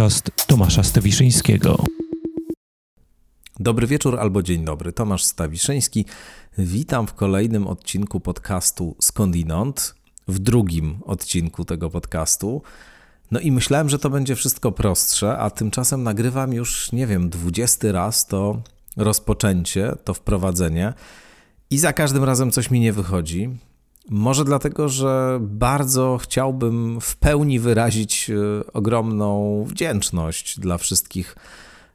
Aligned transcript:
podcast 0.00 0.30
Tomasza 0.46 0.82
Stawiszyńskiego. 0.82 1.84
Dobry 3.58 3.86
wieczór 3.86 4.20
albo 4.20 4.42
dzień 4.42 4.64
dobry. 4.64 4.92
Tomasz 4.92 5.24
Stawiszyński. 5.24 6.04
Witam 6.58 7.06
w 7.06 7.14
kolejnym 7.14 7.66
odcinku 7.66 8.20
podcastu 8.20 8.96
Skądinąd, 9.00 9.94
w 10.28 10.38
drugim 10.38 10.98
odcinku 11.04 11.64
tego 11.64 11.90
podcastu. 11.90 12.62
No 13.30 13.40
i 13.40 13.52
myślałem, 13.52 13.88
że 13.88 13.98
to 13.98 14.10
będzie 14.10 14.36
wszystko 14.36 14.72
prostsze, 14.72 15.38
a 15.38 15.50
tymczasem 15.50 16.02
nagrywam 16.02 16.52
już, 16.52 16.92
nie 16.92 17.06
wiem, 17.06 17.30
dwudziesty 17.30 17.92
raz 17.92 18.26
to 18.26 18.62
rozpoczęcie, 18.96 19.92
to 20.04 20.14
wprowadzenie 20.14 20.92
i 21.70 21.78
za 21.78 21.92
każdym 21.92 22.24
razem 22.24 22.50
coś 22.50 22.70
mi 22.70 22.80
nie 22.80 22.92
wychodzi. 22.92 23.50
Może 24.12 24.44
dlatego, 24.44 24.88
że 24.88 25.38
bardzo 25.42 26.18
chciałbym 26.22 27.00
w 27.00 27.16
pełni 27.16 27.60
wyrazić 27.60 28.30
e, 28.30 28.72
ogromną 28.72 29.64
wdzięczność 29.64 30.60
dla 30.60 30.78
wszystkich 30.78 31.36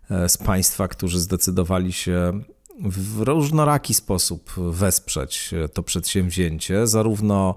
e, 0.10 0.30
z 0.30 0.38
Państwa, 0.38 0.88
którzy 0.88 1.20
zdecydowali 1.20 1.94
się 1.94 2.42
w 2.80 3.22
różnoraki 3.22 3.94
sposób 3.94 4.52
wesprzeć 4.58 5.54
e, 5.54 5.70
to 5.70 5.84
przedsięwzięcie, 5.84 6.88
zarówno 6.88 7.56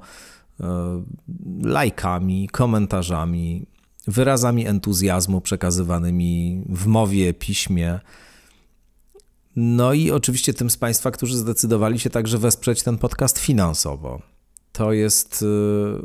lajkami, 1.63 2.49
komentarzami, 2.49 3.67
wyrazami 4.07 4.67
entuzjazmu 4.67 5.41
przekazywanymi 5.41 6.63
w 6.69 6.87
mowie, 6.87 7.35
piśmie. 7.35 8.01
No 9.57 9.93
i 9.93 10.11
oczywiście 10.11 10.55
tym 10.55 10.71
z 10.71 10.77
Państwa, 10.77 11.11
którzy 11.11 11.37
zdecydowali 11.37 11.99
się 11.99 12.11
także 12.11 12.39
wesprzeć 12.39 12.83
ten 12.83 12.99
podcast 12.99 13.39
finansowo. 13.39 14.23
To 14.79 14.93
jest 14.93 15.43
y, 15.43 15.47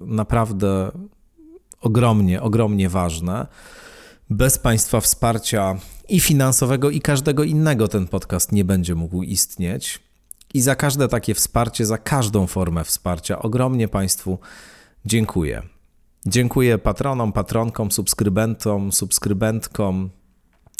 naprawdę 0.02 0.92
ogromnie, 1.82 2.42
ogromnie 2.42 2.90
ważne. 2.90 3.48
Bez 4.30 4.58
Państwa 4.58 5.00
wsparcia 5.00 5.76
i 6.10 6.20
finansowego, 6.20 6.90
i 6.90 7.02
każdego 7.02 7.44
innego 7.44 7.88
ten 7.88 8.08
podcast 8.08 8.52
nie 8.52 8.66
będzie 8.66 8.96
mógł 8.96 9.24
istnieć. 9.24 10.00
I 10.54 10.62
za 10.62 10.76
każde 10.76 11.08
takie 11.08 11.34
wsparcie, 11.34 11.86
za 11.86 11.98
każdą 11.98 12.48
formę 12.48 12.84
wsparcia 12.84 13.40
ogromnie 13.40 13.88
Państwu 13.88 14.40
dziękuję. 15.06 15.62
Dziękuję 16.26 16.78
patronom, 16.78 17.34
patronkom, 17.34 17.92
subskrybentom, 17.92 18.92
subskrybentkom, 18.92 20.10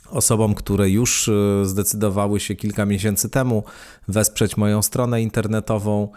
osobom, 0.10 0.56
które 0.56 0.90
już 0.90 1.28
y, 1.28 1.62
zdecydowały 1.64 2.40
się 2.40 2.56
kilka 2.56 2.86
miesięcy 2.86 3.30
temu 3.30 3.64
wesprzeć 4.08 4.58
moją 4.58 4.82
stronę 4.82 5.22
internetową 5.22 6.10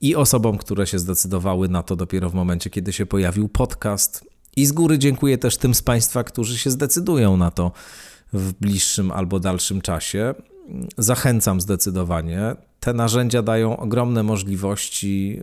i 0.00 0.16
osobom, 0.16 0.58
które 0.58 0.86
się 0.86 0.98
zdecydowały 0.98 1.68
na 1.68 1.82
to 1.82 1.96
dopiero 1.96 2.30
w 2.30 2.34
momencie, 2.34 2.70
kiedy 2.70 2.92
się 2.92 3.06
pojawił 3.06 3.48
podcast. 3.48 4.24
I 4.56 4.66
z 4.66 4.72
góry 4.72 4.98
dziękuję 4.98 5.38
też 5.38 5.56
tym 5.56 5.74
z 5.74 5.82
Państwa, 5.82 6.24
którzy 6.24 6.58
się 6.58 6.70
zdecydują 6.70 7.36
na 7.36 7.50
to 7.50 7.72
w 8.32 8.52
bliższym 8.52 9.12
albo 9.12 9.40
dalszym 9.40 9.80
czasie. 9.80 10.34
Zachęcam 10.98 11.60
zdecydowanie. 11.60 12.56
Te 12.80 12.92
narzędzia 12.92 13.42
dają 13.42 13.76
ogromne 13.76 14.22
możliwości 14.22 15.40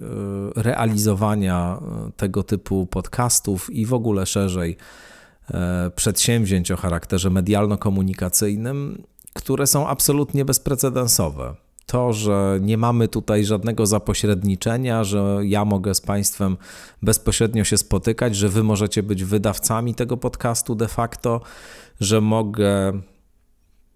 y, 0.58 0.64
realizowania 0.64 1.80
y, 2.10 2.12
tego 2.12 2.44
typu 2.44 2.86
podcastów 2.86 3.70
i 3.70 3.86
w 3.86 3.94
ogóle 3.94 4.26
szerzej 4.26 4.78
y, 5.50 5.54
przedsięwzięć 5.96 6.72
o 6.72 6.78
charakterze 6.78 7.30
medialno-komunikacyjnym, 7.30 9.04
które 9.34 9.68
są 9.68 9.88
absolutnie 9.88 10.46
bezprecedensowe 10.46 11.65
to, 11.86 12.14
że 12.14 12.60
nie 12.62 12.78
mamy 12.78 13.08
tutaj 13.08 13.46
żadnego 13.46 13.86
zapośredniczenia, 13.86 15.04
że 15.04 15.40
ja 15.44 15.66
mogę 15.66 15.96
z 15.96 16.02
Państwem 16.02 16.58
bezpośrednio 17.02 17.64
się 17.64 17.78
spotykać, 17.78 18.36
że 18.36 18.50
Wy 18.50 18.64
możecie 18.64 19.04
być 19.04 19.24
wydawcami 19.24 19.96
tego 19.96 20.18
podcastu 20.18 20.76
de 20.76 20.88
facto, 20.88 21.42
że 22.00 22.22
mogę 22.22 22.94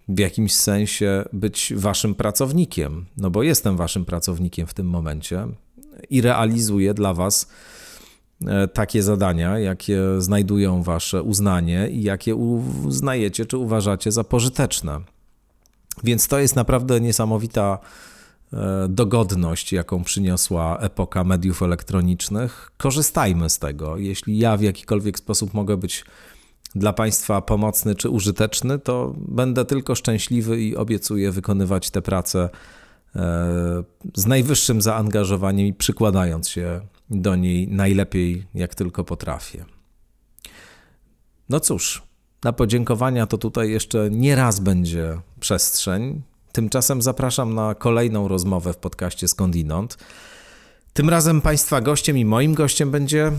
w 0.09 0.19
jakimś 0.19 0.53
sensie 0.53 1.25
być 1.33 1.73
Waszym 1.75 2.15
pracownikiem, 2.15 3.05
no 3.17 3.29
bo 3.29 3.43
jestem 3.43 3.77
Waszym 3.77 4.05
pracownikiem 4.05 4.67
w 4.67 4.73
tym 4.73 4.87
momencie 4.87 5.47
i 6.09 6.21
realizuję 6.21 6.93
dla 6.93 7.13
Was 7.13 7.49
e, 8.47 8.67
takie 8.67 9.03
zadania, 9.03 9.59
jakie 9.59 10.01
znajdują 10.17 10.83
Wasze 10.83 11.23
uznanie 11.23 11.89
i 11.91 12.03
jakie 12.03 12.35
uznajecie 12.85 13.45
czy 13.45 13.57
uważacie 13.57 14.11
za 14.11 14.23
pożyteczne. 14.23 14.99
Więc 16.03 16.27
to 16.27 16.39
jest 16.39 16.55
naprawdę 16.55 17.01
niesamowita 17.01 17.79
e, 18.53 18.87
dogodność, 18.89 19.73
jaką 19.73 20.03
przyniosła 20.03 20.77
epoka 20.77 21.23
mediów 21.23 21.63
elektronicznych. 21.63 22.71
Korzystajmy 22.77 23.49
z 23.49 23.59
tego. 23.59 23.97
Jeśli 23.97 24.37
ja 24.37 24.57
w 24.57 24.61
jakikolwiek 24.61 25.19
sposób 25.19 25.53
mogę 25.53 25.77
być 25.77 26.05
dla 26.75 26.93
Państwa 26.93 27.41
pomocny 27.41 27.95
czy 27.95 28.09
użyteczny, 28.09 28.79
to 28.79 29.15
będę 29.17 29.65
tylko 29.65 29.95
szczęśliwy 29.95 30.61
i 30.61 30.75
obiecuję 30.75 31.31
wykonywać 31.31 31.89
tę 31.89 32.01
pracę 32.01 32.49
e, 33.15 33.83
z 34.15 34.25
najwyższym 34.25 34.81
zaangażowaniem 34.81 35.67
i 35.67 35.73
przykładając 35.73 36.49
się 36.49 36.81
do 37.09 37.35
niej 37.35 37.67
najlepiej, 37.67 38.45
jak 38.53 38.75
tylko 38.75 39.03
potrafię. 39.03 39.65
No 41.49 41.59
cóż, 41.59 42.08
na 42.43 42.53
podziękowania 42.53 43.27
to 43.27 43.37
tutaj 43.37 43.71
jeszcze 43.71 44.09
nie 44.11 44.35
raz 44.35 44.59
będzie 44.59 45.19
przestrzeń. 45.39 46.21
Tymczasem 46.51 47.01
zapraszam 47.01 47.53
na 47.55 47.75
kolejną 47.75 48.27
rozmowę 48.27 48.73
w 48.73 48.77
podcaście 48.77 49.27
Skądinąd. 49.27 49.97
Tym 50.93 51.09
razem 51.09 51.41
Państwa 51.41 51.81
gościem 51.81 52.17
i 52.17 52.25
moim 52.25 52.53
gościem 52.53 52.91
będzie 52.91 53.31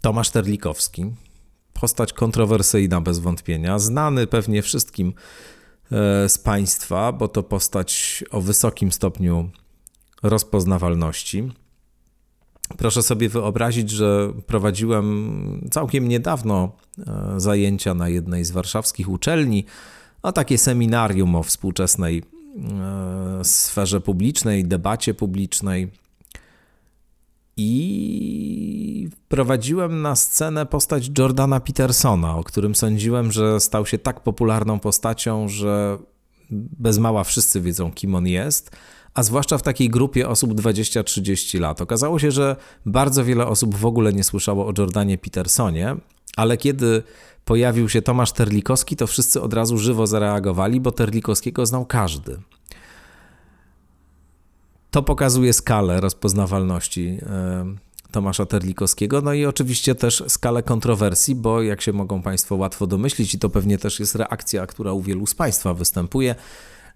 Tomasz 0.00 0.30
Terlikowski. 0.30 1.06
Postać 1.80 2.12
kontrowersyjna 2.12 3.00
bez 3.00 3.18
wątpienia, 3.18 3.78
znany 3.78 4.26
pewnie 4.26 4.62
wszystkim 4.62 5.12
e, 5.92 6.28
z 6.28 6.38
Państwa, 6.38 7.12
bo 7.12 7.28
to 7.28 7.42
postać 7.42 8.24
o 8.30 8.40
wysokim 8.40 8.92
stopniu 8.92 9.50
rozpoznawalności. 10.22 11.52
Proszę 12.76 13.02
sobie 13.02 13.28
wyobrazić, 13.28 13.90
że 13.90 14.32
prowadziłem 14.46 15.68
całkiem 15.70 16.08
niedawno 16.08 16.72
e, 16.98 17.34
zajęcia 17.36 17.94
na 17.94 18.08
jednej 18.08 18.44
z 18.44 18.50
warszawskich 18.50 19.08
uczelni, 19.08 19.64
a 20.22 20.32
takie 20.32 20.58
seminarium 20.58 21.34
o 21.34 21.42
współczesnej 21.42 22.22
e, 22.22 23.44
sferze 23.44 24.00
publicznej, 24.00 24.64
debacie 24.64 25.14
publicznej. 25.14 25.90
I 27.56 29.08
prowadziłem 29.28 30.02
na 30.02 30.16
scenę 30.16 30.66
postać 30.66 31.10
Jordana 31.18 31.60
Petersona, 31.60 32.36
o 32.36 32.44
którym 32.44 32.74
sądziłem, 32.74 33.32
że 33.32 33.60
stał 33.60 33.86
się 33.86 33.98
tak 33.98 34.20
popularną 34.20 34.78
postacią, 34.78 35.48
że 35.48 35.98
bez 36.50 36.98
mała 36.98 37.24
wszyscy 37.24 37.60
wiedzą, 37.60 37.92
kim 37.92 38.14
on 38.14 38.26
jest 38.26 38.70
a 39.18 39.22
zwłaszcza 39.22 39.58
w 39.58 39.62
takiej 39.62 39.90
grupie 39.90 40.28
osób 40.28 40.54
20-30 40.54 41.60
lat. 41.60 41.80
Okazało 41.80 42.18
się, 42.18 42.30
że 42.30 42.56
bardzo 42.86 43.24
wiele 43.24 43.46
osób 43.46 43.74
w 43.74 43.86
ogóle 43.86 44.12
nie 44.12 44.24
słyszało 44.24 44.66
o 44.66 44.72
Jordanie 44.78 45.18
Petersonie, 45.18 45.96
ale 46.36 46.56
kiedy 46.56 47.02
pojawił 47.44 47.88
się 47.88 48.02
Tomasz 48.02 48.32
Terlikowski, 48.32 48.96
to 48.96 49.06
wszyscy 49.06 49.42
od 49.42 49.54
razu 49.54 49.78
żywo 49.78 50.06
zareagowali, 50.06 50.80
bo 50.80 50.92
Terlikowskiego 50.92 51.66
znał 51.66 51.86
każdy. 51.86 52.38
To 54.90 55.02
pokazuje 55.02 55.52
skalę 55.52 56.00
rozpoznawalności 56.00 57.18
e, 57.22 57.64
Tomasza 58.10 58.46
Terlikowskiego, 58.46 59.20
no 59.20 59.32
i 59.32 59.46
oczywiście 59.46 59.94
też 59.94 60.24
skalę 60.28 60.62
kontrowersji, 60.62 61.34
bo 61.34 61.62
jak 61.62 61.80
się 61.80 61.92
mogą 61.92 62.22
Państwo 62.22 62.56
łatwo 62.56 62.86
domyślić, 62.86 63.34
i 63.34 63.38
to 63.38 63.50
pewnie 63.50 63.78
też 63.78 64.00
jest 64.00 64.14
reakcja, 64.14 64.66
która 64.66 64.92
u 64.92 65.02
wielu 65.02 65.26
z 65.26 65.34
Państwa 65.34 65.74
występuje, 65.74 66.34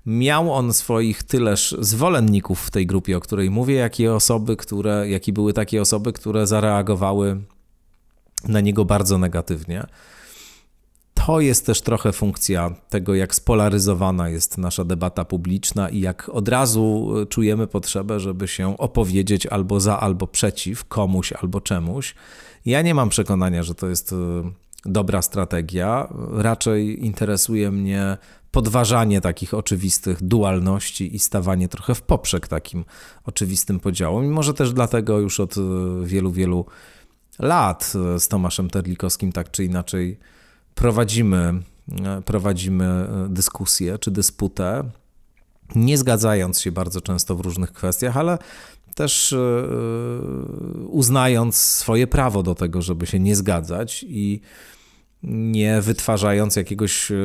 Miał 0.07 0.53
on 0.53 0.73
swoich 0.73 1.23
tyleż 1.23 1.77
zwolenników 1.79 2.61
w 2.61 2.71
tej 2.71 2.87
grupie, 2.87 3.17
o 3.17 3.21
której 3.21 3.51
mówię, 3.51 3.75
jak 3.75 4.01
i 4.01 4.09
osoby, 4.09 4.57
które, 4.57 5.09
jak 5.09 5.29
i 5.29 5.33
były 5.33 5.53
takie 5.53 5.81
osoby, 5.81 6.13
które 6.13 6.47
zareagowały 6.47 7.43
na 8.49 8.61
niego 8.61 8.85
bardzo 8.85 9.19
negatywnie. 9.19 9.87
To 11.15 11.41
jest 11.41 11.67
też 11.67 11.81
trochę 11.81 12.13
funkcja 12.13 12.75
tego, 12.89 13.15
jak 13.15 13.35
spolaryzowana 13.35 14.29
jest 14.29 14.59
nasza 14.59 14.85
debata 14.85 15.25
publiczna 15.25 15.89
i 15.89 16.01
jak 16.01 16.29
od 16.29 16.49
razu 16.49 17.15
czujemy 17.29 17.67
potrzebę, 17.67 18.21
żeby 18.21 18.49
się 18.49 18.79
opowiedzieć 18.79 19.47
albo 19.47 19.81
za, 19.81 20.01
albo 20.01 20.27
przeciw 20.27 20.85
komuś 20.85 21.33
albo 21.33 21.61
czemuś. 21.61 22.15
Ja 22.65 22.83
nie 22.83 22.95
mam 22.95 23.09
przekonania, 23.09 23.63
że 23.63 23.75
to 23.75 23.89
jest 23.89 24.13
e, 24.13 24.17
dobra 24.85 25.23
strategia. 25.23 26.09
Raczej 26.33 27.05
interesuje 27.07 27.71
mnie 27.71 28.17
podważanie 28.53 29.21
takich 29.21 29.55
oczywistych 29.55 30.23
dualności 30.23 31.17
i 31.17 31.19
stawanie 31.19 31.69
trochę 31.69 31.95
w 31.95 32.03
poprzek 32.03 32.49
takim 32.49 32.85
oczywistym 33.25 33.81
podziałom. 33.81 34.25
I 34.25 34.29
może 34.29 34.55
też 34.55 34.73
dlatego 34.73 35.19
już 35.19 35.41
od 35.41 35.57
e, 35.59 35.61
wielu, 36.05 36.33
wielu 36.33 36.67
lat 37.39 37.93
e, 38.15 38.21
z 38.21 38.29
Tomaszem 38.29 38.71
Terlikowskim 38.71 39.33
tak 39.33 39.51
czy 39.51 39.65
inaczej 39.65 40.19
prowadzimy, 40.75 41.63
e, 42.05 42.23
prowadzimy 42.23 43.09
dyskusję 43.29 43.99
czy 43.99 44.11
dysputę, 44.11 44.91
nie 45.75 45.99
zgadzając 45.99 46.61
się 46.61 46.73
bardzo 46.73 47.01
często 47.01 47.37
w 47.37 47.41
różnych 47.41 47.73
kwestiach, 47.73 48.17
ale 48.17 48.39
też 48.95 49.35
uznając 50.89 51.57
swoje 51.57 52.07
prawo 52.07 52.43
do 52.43 52.55
tego, 52.55 52.83
żeby 52.83 53.07
się 53.07 53.21
nie 53.21 53.37
zgadzać 53.37 54.05
i 54.09 54.41
nie 55.23 55.81
wytwarzając 55.81 56.57
jakiegoś 56.57 57.11
e, 57.11 57.17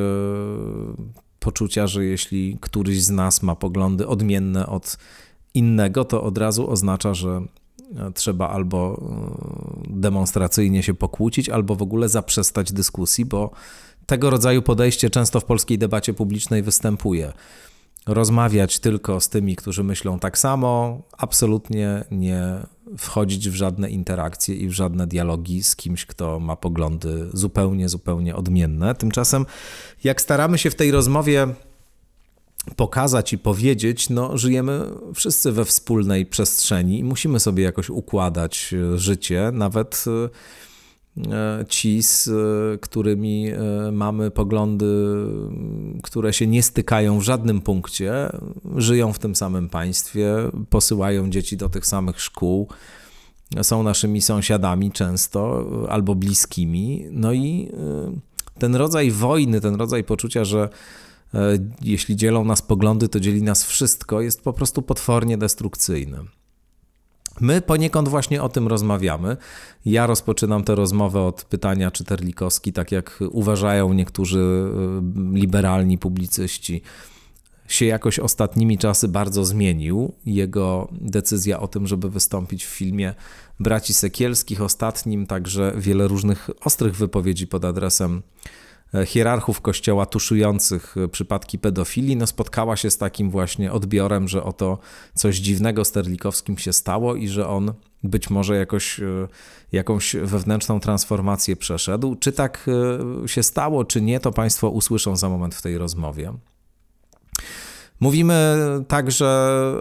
poczucia, 1.40 1.88
że 1.88 2.06
jeśli 2.06 2.58
któryś 2.62 3.04
z 3.04 3.10
nas 3.10 3.44
ma 3.44 3.56
poglądy 3.56 4.08
odmienne 4.08 4.68
od 4.68 4.98
innego, 5.54 6.06
to 6.06 6.24
od 6.24 6.38
razu 6.38 6.70
oznacza, 6.70 7.14
że 7.14 7.42
e, 7.96 8.12
trzeba 8.12 8.50
albo 8.50 9.02
demonstracyjnie 9.90 10.84
się 10.84 10.94
pokłócić, 10.94 11.50
albo 11.50 11.76
w 11.76 11.82
ogóle 11.82 12.10
zaprzestać 12.10 12.72
dyskusji, 12.72 13.26
bo 13.26 13.52
tego 14.06 14.30
rodzaju 14.30 14.62
podejście 14.62 15.10
często 15.10 15.40
w 15.40 15.46
polskiej 15.46 15.78
debacie 15.78 16.14
publicznej 16.14 16.64
występuje. 16.64 17.34
Rozmawiać 18.08 18.80
tylko 18.80 19.20
z 19.22 19.30
tymi, 19.30 19.56
którzy 19.56 19.84
myślą 19.84 20.20
tak 20.20 20.38
samo, 20.38 21.02
absolutnie 21.18 22.04
nie 22.12 22.60
wchodzić 22.98 23.50
w 23.50 23.56
żadne 23.56 23.90
interakcje 23.90 24.56
i 24.56 24.68
w 24.68 24.72
żadne 24.72 25.08
dialogi 25.08 25.64
z 25.64 25.76
kimś, 25.76 26.06
kto 26.06 26.40
ma 26.40 26.56
poglądy 26.56 27.30
zupełnie, 27.34 27.90
zupełnie 27.90 28.36
odmienne. 28.36 28.96
Tymczasem, 28.96 29.46
jak 30.04 30.22
staramy 30.22 30.58
się 30.58 30.70
w 30.70 30.76
tej 30.76 30.92
rozmowie 30.92 31.48
pokazać 32.76 33.34
i 33.34 33.38
powiedzieć, 33.38 34.10
no, 34.10 34.38
żyjemy 34.38 34.82
wszyscy 35.16 35.52
we 35.52 35.66
wspólnej 35.66 36.26
przestrzeni 36.26 37.00
i 37.00 37.04
musimy 37.04 37.40
sobie 37.40 37.64
jakoś 37.64 37.90
układać 37.90 38.76
życie, 38.96 39.50
nawet 39.54 40.06
E, 40.08 40.30
ci, 41.70 42.04
z 42.04 42.28
e, 42.28 42.78
którymi 42.78 43.48
e, 43.48 43.92
mamy 43.92 44.32
poglądy, 44.32 44.86
które 46.04 46.34
się 46.34 46.48
nie 46.48 46.64
stykają 46.64 47.20
w 47.20 47.24
żadnym 47.24 47.62
punkcie, 47.62 48.30
żyją 48.76 49.14
w 49.14 49.20
tym 49.20 49.36
samym 49.36 49.70
państwie, 49.70 50.36
posyłają 50.70 51.30
dzieci 51.30 51.58
do 51.58 51.70
tych 51.70 51.86
samych 51.86 52.22
szkół, 52.22 52.68
są 53.62 53.84
naszymi 53.84 54.22
sąsiadami 54.22 54.92
często 54.92 55.68
albo 55.90 56.16
bliskimi. 56.16 57.06
No 57.12 57.34
i 57.34 57.72
ten 58.60 58.76
rodzaj 58.76 59.12
wojny, 59.12 59.62
ten 59.62 59.76
rodzaj 59.76 60.04
poczucia, 60.04 60.46
że 60.46 60.70
jeśli 61.82 62.16
dzielą 62.16 62.46
nas 62.46 62.62
poglądy, 62.62 63.10
to 63.10 63.20
dzieli 63.20 63.44
nas 63.44 63.64
wszystko, 63.64 64.22
jest 64.22 64.42
po 64.42 64.54
prostu 64.54 64.82
potwornie 64.82 65.38
destrukcyjny. 65.38 66.18
My 67.42 67.62
poniekąd 67.62 68.10
właśnie 68.10 68.44
o 68.44 68.50
tym 68.50 68.68
rozmawiamy. 68.68 69.38
Ja 69.86 70.08
rozpoczynam 70.08 70.64
tę 70.64 70.76
rozmowę 70.76 71.22
od 71.22 71.44
pytania, 71.44 71.92
czy 71.92 72.04
Terlikowski, 72.04 72.74
tak 72.74 72.92
jak 72.92 73.20
uważają 73.32 73.94
niektórzy 73.94 74.40
y, 74.40 75.34
liberalni 75.34 75.98
publicyści, 75.98 76.82
się 77.68 77.86
jakoś 77.86 78.20
ostatnimi 78.20 78.78
czasy 78.78 79.08
bardzo 79.08 79.46
zmienił. 79.46 80.14
Jego 80.26 80.88
decyzja 80.92 81.60
o 81.60 81.68
tym, 81.68 81.88
żeby 81.88 82.10
wystąpić 82.10 82.66
w 82.66 82.70
filmie 82.70 83.14
Braci 83.60 83.94
Sekielskich, 83.94 84.62
ostatnim 84.62 85.26
także 85.26 85.74
wiele 85.78 86.08
różnych 86.08 86.50
ostrych 86.66 86.96
wypowiedzi 86.96 87.48
pod 87.48 87.66
adresem 87.66 88.22
hierarchów 89.06 89.62
kościoła 89.62 90.06
tuszujących 90.06 90.96
e, 90.98 91.08
przypadki 91.08 91.60
pedofilii, 91.60 92.16
no 92.16 92.28
spotkała 92.28 92.76
się 92.76 92.92
z 92.92 92.98
takim 92.98 93.30
właśnie 93.32 93.72
odbiorem, 93.72 94.28
że 94.28 94.44
oto 94.44 94.78
coś 95.14 95.38
dziwnego 95.38 95.86
z 95.86 95.92
Terlikowskim 95.92 96.58
się 96.58 96.74
stało 96.74 97.16
i 97.16 97.28
że 97.28 97.48
on 97.48 97.74
być 98.04 98.30
może 98.30 98.58
jakoś, 98.58 99.00
e, 99.00 99.28
jakąś 99.72 100.16
wewnętrzną 100.16 100.80
transformację 100.80 101.56
przeszedł. 101.56 102.16
Czy 102.16 102.32
tak 102.32 102.70
się 103.26 103.44
stało, 103.44 103.86
czy 103.86 104.02
nie, 104.02 104.20
to 104.20 104.32
Państwo 104.32 104.70
usłyszą 104.70 105.16
za 105.16 105.30
moment 105.30 105.56
w 105.56 105.62
tej 105.62 105.78
rozmowie. 105.78 106.34
Mówimy 108.00 108.58
także 108.88 109.26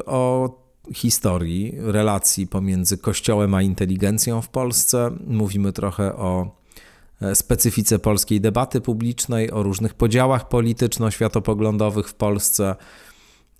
o 0.06 0.50
historii 0.94 1.75
relacji 1.79 2.47
pomiędzy 2.47 2.99
Kościołem 2.99 3.55
a 3.55 3.62
inteligencją 3.62 4.43
w 4.43 4.49
Polsce. 4.49 5.11
Mówimy 5.26 5.73
trochę 5.73 6.17
o 6.17 6.56
E, 6.66 6.66
specyfice 7.35 7.99
polskiej 7.99 8.41
debaty 8.41 8.81
publicznej, 8.81 9.51
o 9.51 9.63
różnych 9.63 9.95
podziałach 9.95 10.49
polityczno-światopoglądowych 10.49 12.09
w 12.09 12.15
Polsce. 12.15 12.77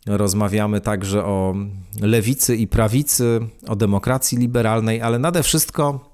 Rozmawiamy 0.07 0.81
także 0.81 1.25
o 1.25 1.55
lewicy 2.01 2.57
i 2.57 2.67
prawicy, 2.67 3.41
o 3.69 3.77
demokracji 3.77 4.39
liberalnej, 4.39 5.03
ale 5.03 5.19
nade 5.19 5.43
wszystko 5.43 6.11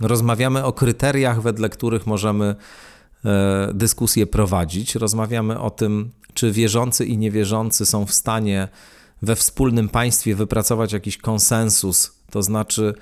rozmawiamy 0.00 0.64
o 0.64 0.72
kryteriach, 0.72 1.42
wedle 1.42 1.68
których 1.68 2.06
możemy 2.06 2.54
e, 3.24 3.70
dyskusję 3.74 4.26
prowadzić. 4.26 4.94
Rozmawiamy 4.94 5.60
o 5.60 5.70
tym, 5.70 6.10
czy 6.34 6.52
wierzący 6.52 7.04
i 7.06 7.18
niewierzący 7.18 7.86
są 7.86 8.06
w 8.06 8.12
stanie 8.12 8.68
we 9.22 9.36
wspólnym 9.36 9.88
państwie 9.88 10.34
wypracować 10.34 10.92
jakiś 10.92 11.18
konsensus, 11.18 12.12
to 12.30 12.42
znaczy 12.42 12.94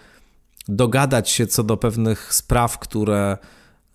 dogadać 0.69 1.31
się 1.31 1.47
co 1.47 1.62
do 1.62 1.77
pewnych 1.77 2.35
spraw, 2.35 2.79
które, 2.79 3.39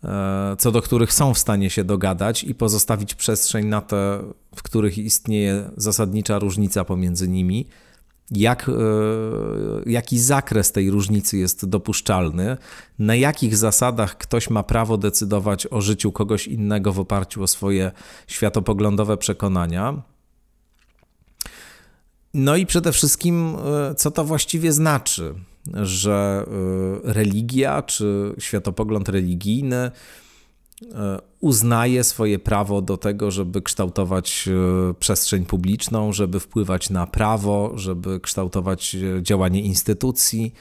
e, 0.04 0.56
co 0.60 0.72
do 0.72 0.82
których 0.82 1.14
są 1.14 1.34
w 1.34 1.40
stanie 1.40 1.70
się 1.70 1.84
dogadać 1.84 2.44
i 2.44 2.56
pozostawić 2.56 3.16
przestrzeń 3.16 3.66
na 3.66 3.82
te, 3.82 4.20
w 4.56 4.64
których 4.64 4.98
istnieje 4.98 5.70
zasadnicza 5.78 6.40
różnica 6.40 6.86
pomiędzy 6.86 7.28
nimi. 7.28 7.68
Jak, 8.32 8.70
e, 8.70 8.72
jaki 9.86 10.20
zakres 10.20 10.72
tej 10.72 10.92
różnicy 10.92 11.38
jest 11.38 11.66
dopuszczalny, 11.66 12.58
na 13.00 13.16
jakich 13.16 13.58
zasadach 13.58 14.18
ktoś 14.18 14.50
ma 14.50 14.64
prawo 14.64 14.98
decydować 14.98 15.68
o 15.72 15.82
życiu 15.82 16.12
kogoś 16.12 16.48
innego 16.48 16.94
w 16.94 17.00
oparciu 17.00 17.44
o 17.44 17.48
swoje 17.48 17.92
światopoglądowe 18.28 19.18
przekonania. 19.18 20.02
No 22.34 22.56
i 22.56 22.66
przede 22.66 22.92
wszystkim, 22.92 23.56
e, 23.92 23.96
co 23.96 24.12
to 24.12 24.24
właściwie 24.24 24.74
znaczy? 24.74 25.36
Że 25.74 26.46
y, 27.08 27.14
religia 27.14 27.82
czy 27.82 28.36
światopogląd 28.40 29.10
religijny 29.10 29.92
y, 30.82 30.88
uznaje 31.40 32.04
swoje 32.04 32.40
prawo 32.40 32.82
do 32.82 32.98
tego, 32.98 33.32
żeby 33.32 33.62
kształtować 33.62 34.50
y, 34.92 34.94
przestrzeń 34.94 35.46
publiczną, 35.46 36.14
żeby 36.14 36.40
wpływać 36.40 36.90
na 36.90 37.08
prawo, 37.08 37.72
żeby 37.76 38.20
kształtować 38.20 38.96
działanie 39.22 39.62
instytucji. 39.62 40.54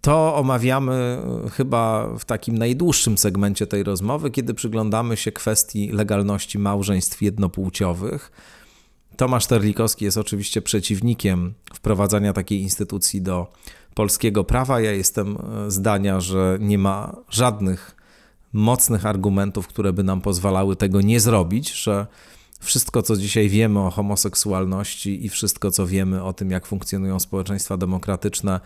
To 0.00 0.36
omawiamy 0.36 1.18
chyba 1.52 2.08
w 2.18 2.24
takim 2.24 2.58
najdłuższym 2.58 3.18
segmencie 3.18 3.66
tej 3.66 3.82
rozmowy, 3.82 4.30
kiedy 4.30 4.54
przyglądamy 4.54 5.16
się 5.16 5.32
kwestii 5.32 5.88
legalności 5.88 6.58
małżeństw 6.58 7.22
jednopłciowych. 7.22 8.30
Tomasz 9.16 9.46
Terlikowski 9.46 10.04
jest 10.04 10.18
oczywiście 10.18 10.62
przeciwnikiem 10.62 11.54
wprowadzania 11.74 12.32
takiej 12.32 12.60
instytucji 12.60 13.22
do 13.22 13.52
polskiego 13.94 14.44
prawa. 14.44 14.80
Ja 14.80 14.92
jestem 14.92 15.36
e, 15.36 15.70
zdania, 15.70 16.20
że 16.20 16.58
nie 16.60 16.78
ma 16.78 17.16
żadnych 17.30 17.96
mocnych 18.52 19.06
argumentów, 19.06 19.68
które 19.68 19.92
by 19.92 20.02
nam 20.04 20.20
pozwalały 20.20 20.76
tego 20.76 21.00
nie 21.00 21.20
zrobić, 21.20 21.72
że 21.72 22.06
wszystko, 22.60 23.02
co 23.02 23.16
dzisiaj 23.16 23.48
wiemy 23.48 23.80
o 23.80 23.90
homoseksualności 23.90 25.26
i 25.26 25.28
wszystko, 25.28 25.70
co 25.70 25.86
wiemy 25.86 26.22
o 26.22 26.32
tym, 26.32 26.50
jak 26.50 26.66
funkcjonują 26.66 27.20
społeczeństwa 27.20 27.76
demokratyczne, 27.76 28.60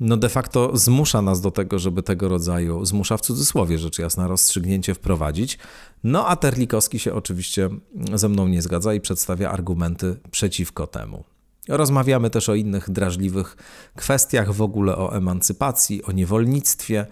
no 0.00 0.16
de 0.16 0.28
facto 0.28 0.76
zmusza 0.76 1.22
nas 1.22 1.40
do 1.40 1.50
tego, 1.50 1.78
żeby 1.78 2.02
tego 2.02 2.28
rodzaju, 2.28 2.84
zmusza 2.84 3.16
w 3.16 3.20
cudzysłowie 3.20 3.78
rzecz 3.78 3.98
jasna, 3.98 4.28
rozstrzygnięcie 4.28 4.94
wprowadzić. 4.94 5.58
No 6.04 6.26
a 6.26 6.36
Terlikowski 6.36 6.98
się 6.98 7.14
oczywiście 7.14 7.68
ze 8.14 8.28
mną 8.28 8.48
nie 8.48 8.62
zgadza 8.62 8.94
i 8.94 9.00
przedstawia 9.00 9.50
argumenty 9.50 10.16
przeciwko 10.30 10.86
temu. 10.86 11.24
Rozmawiamy 11.68 12.30
też 12.30 12.48
o 12.48 12.54
innych 12.54 12.90
drażliwych 12.90 13.56
kwestiach, 13.96 14.52
w 14.52 14.62
ogóle 14.62 14.96
o 14.96 15.16
emancypacji, 15.16 16.04
o 16.04 16.12
niewolnictwie. 16.12 17.06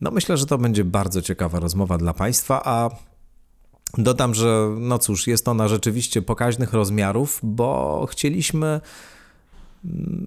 No 0.00 0.10
myślę, 0.10 0.36
że 0.36 0.46
to 0.46 0.58
będzie 0.58 0.84
bardzo 0.84 1.22
ciekawa 1.22 1.60
rozmowa 1.60 1.98
dla 1.98 2.14
Państwa, 2.14 2.62
a 2.64 2.90
dodam, 3.98 4.34
że 4.34 4.76
no 4.80 4.98
cóż, 4.98 5.26
jest 5.26 5.48
ona 5.48 5.68
rzeczywiście 5.68 6.22
pokaźnych 6.22 6.72
rozmiarów, 6.72 7.40
bo 7.42 8.06
chcieliśmy 8.10 8.80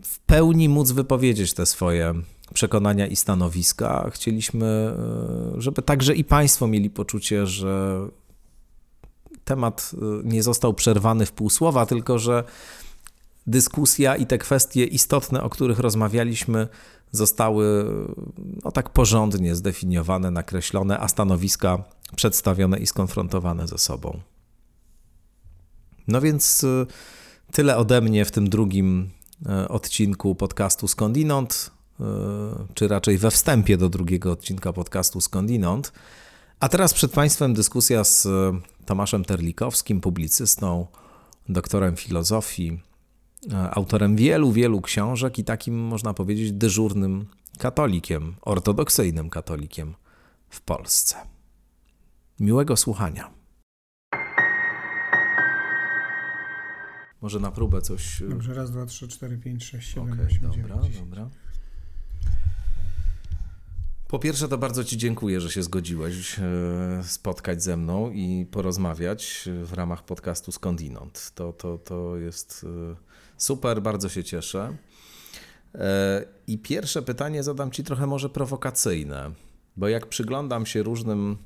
w 0.03 0.19
pełni 0.19 0.69
móc 0.69 0.91
wypowiedzieć 0.91 1.53
te 1.53 1.65
swoje 1.65 2.13
przekonania 2.53 3.07
i 3.07 3.15
stanowiska. 3.15 4.09
Chcieliśmy, 4.13 4.65
e, 5.57 5.61
żeby 5.61 5.81
także 5.81 6.15
i 6.15 6.23
Państwo 6.23 6.67
mieli 6.67 6.89
poczucie, 6.89 7.47
że 7.47 7.99
temat 9.45 9.91
y, 9.93 9.97
nie 10.23 10.43
został 10.43 10.73
przerwany 10.73 11.25
w 11.25 11.31
pół 11.31 11.49
słowa, 11.49 11.85
tylko 11.85 12.19
że 12.19 12.43
dyskusja 13.47 14.15
i 14.15 14.25
te 14.25 14.37
kwestie 14.37 14.85
istotne, 14.85 15.43
o 15.43 15.49
których 15.49 15.79
rozmawialiśmy, 15.79 16.67
zostały 17.11 17.85
no, 18.63 18.71
tak 18.71 18.89
porządnie 18.89 19.55
zdefiniowane, 19.55 20.31
nakreślone, 20.31 20.99
a 20.99 21.07
stanowiska 21.07 21.83
przedstawione 22.15 22.79
i 22.79 22.87
skonfrontowane 22.87 23.67
ze 23.67 23.77
sobą. 23.77 24.19
No 26.07 26.21
więc 26.21 26.63
y, 26.63 26.85
tyle 27.51 27.77
ode 27.77 28.01
mnie 28.01 28.25
w 28.25 28.31
tym 28.31 28.49
drugim 28.49 29.09
y, 29.63 29.67
odcinku 29.67 30.35
podcastu 30.35 30.87
Skądinąd, 30.87 31.71
czy 32.73 32.87
raczej 32.87 33.17
we 33.17 33.31
wstępie 33.31 33.77
do 33.77 33.89
drugiego 33.89 34.31
odcinka 34.31 34.73
podcastu 34.73 35.21
Skądinąd. 35.21 35.93
A 36.59 36.69
teraz 36.69 36.93
przed 36.93 37.11
Państwem 37.11 37.53
dyskusja 37.53 38.03
z 38.03 38.27
Tomaszem 38.85 39.25
Terlikowskim, 39.25 40.01
publicystą, 40.01 40.87
doktorem 41.49 41.95
filozofii, 41.95 42.79
e, 43.51 43.71
autorem 43.71 44.15
wielu, 44.15 44.51
wielu 44.51 44.81
książek 44.81 45.39
i 45.39 45.43
takim, 45.43 45.79
można 45.79 46.13
powiedzieć, 46.13 46.51
dyżurnym 46.51 47.25
katolikiem, 47.57 48.35
ortodoksyjnym 48.41 49.29
katolikiem 49.29 49.93
w 50.49 50.61
Polsce. 50.61 51.15
Miłego 52.39 52.77
słuchania. 52.77 53.31
Może 57.21 57.39
na 57.39 57.51
próbę 57.51 57.81
coś. 57.81 58.23
Dobrze, 58.29 58.53
raz, 58.53 58.71
dwa, 58.71 58.85
trzy, 58.85 59.07
cztery, 59.07 59.37
pięć, 59.37 59.63
sześć, 59.63 59.89
siedem, 59.89 60.13
Okej, 60.13 60.25
osiem, 60.25 60.41
dobra, 60.41 60.55
dziewięć, 60.61 60.85
dziesięć. 60.85 61.09
dobra. 61.09 61.29
Po 64.11 64.19
pierwsze, 64.19 64.47
to 64.47 64.57
bardzo 64.57 64.83
Ci 64.83 64.97
dziękuję, 64.97 65.41
że 65.41 65.51
się 65.51 65.63
zgodziłeś 65.63 66.39
e, 66.39 66.43
spotkać 67.03 67.63
ze 67.63 67.77
mną 67.77 68.11
i 68.11 68.45
porozmawiać 68.51 69.49
w 69.63 69.73
ramach 69.73 70.03
podcastu 70.03 70.51
Skądinąd. 70.51 71.31
To, 71.35 71.53
to, 71.53 71.77
to 71.77 72.17
jest 72.17 72.65
e, 72.91 72.95
super, 73.37 73.81
bardzo 73.81 74.09
się 74.09 74.23
cieszę. 74.23 74.77
E, 75.75 76.25
I 76.47 76.57
pierwsze 76.57 77.01
pytanie 77.01 77.43
zadam 77.43 77.71
Ci 77.71 77.83
trochę 77.83 78.07
może 78.07 78.29
prowokacyjne, 78.29 79.31
bo 79.77 79.87
jak 79.87 80.07
przyglądam 80.07 80.65
się 80.65 80.83
różnym 80.83 81.37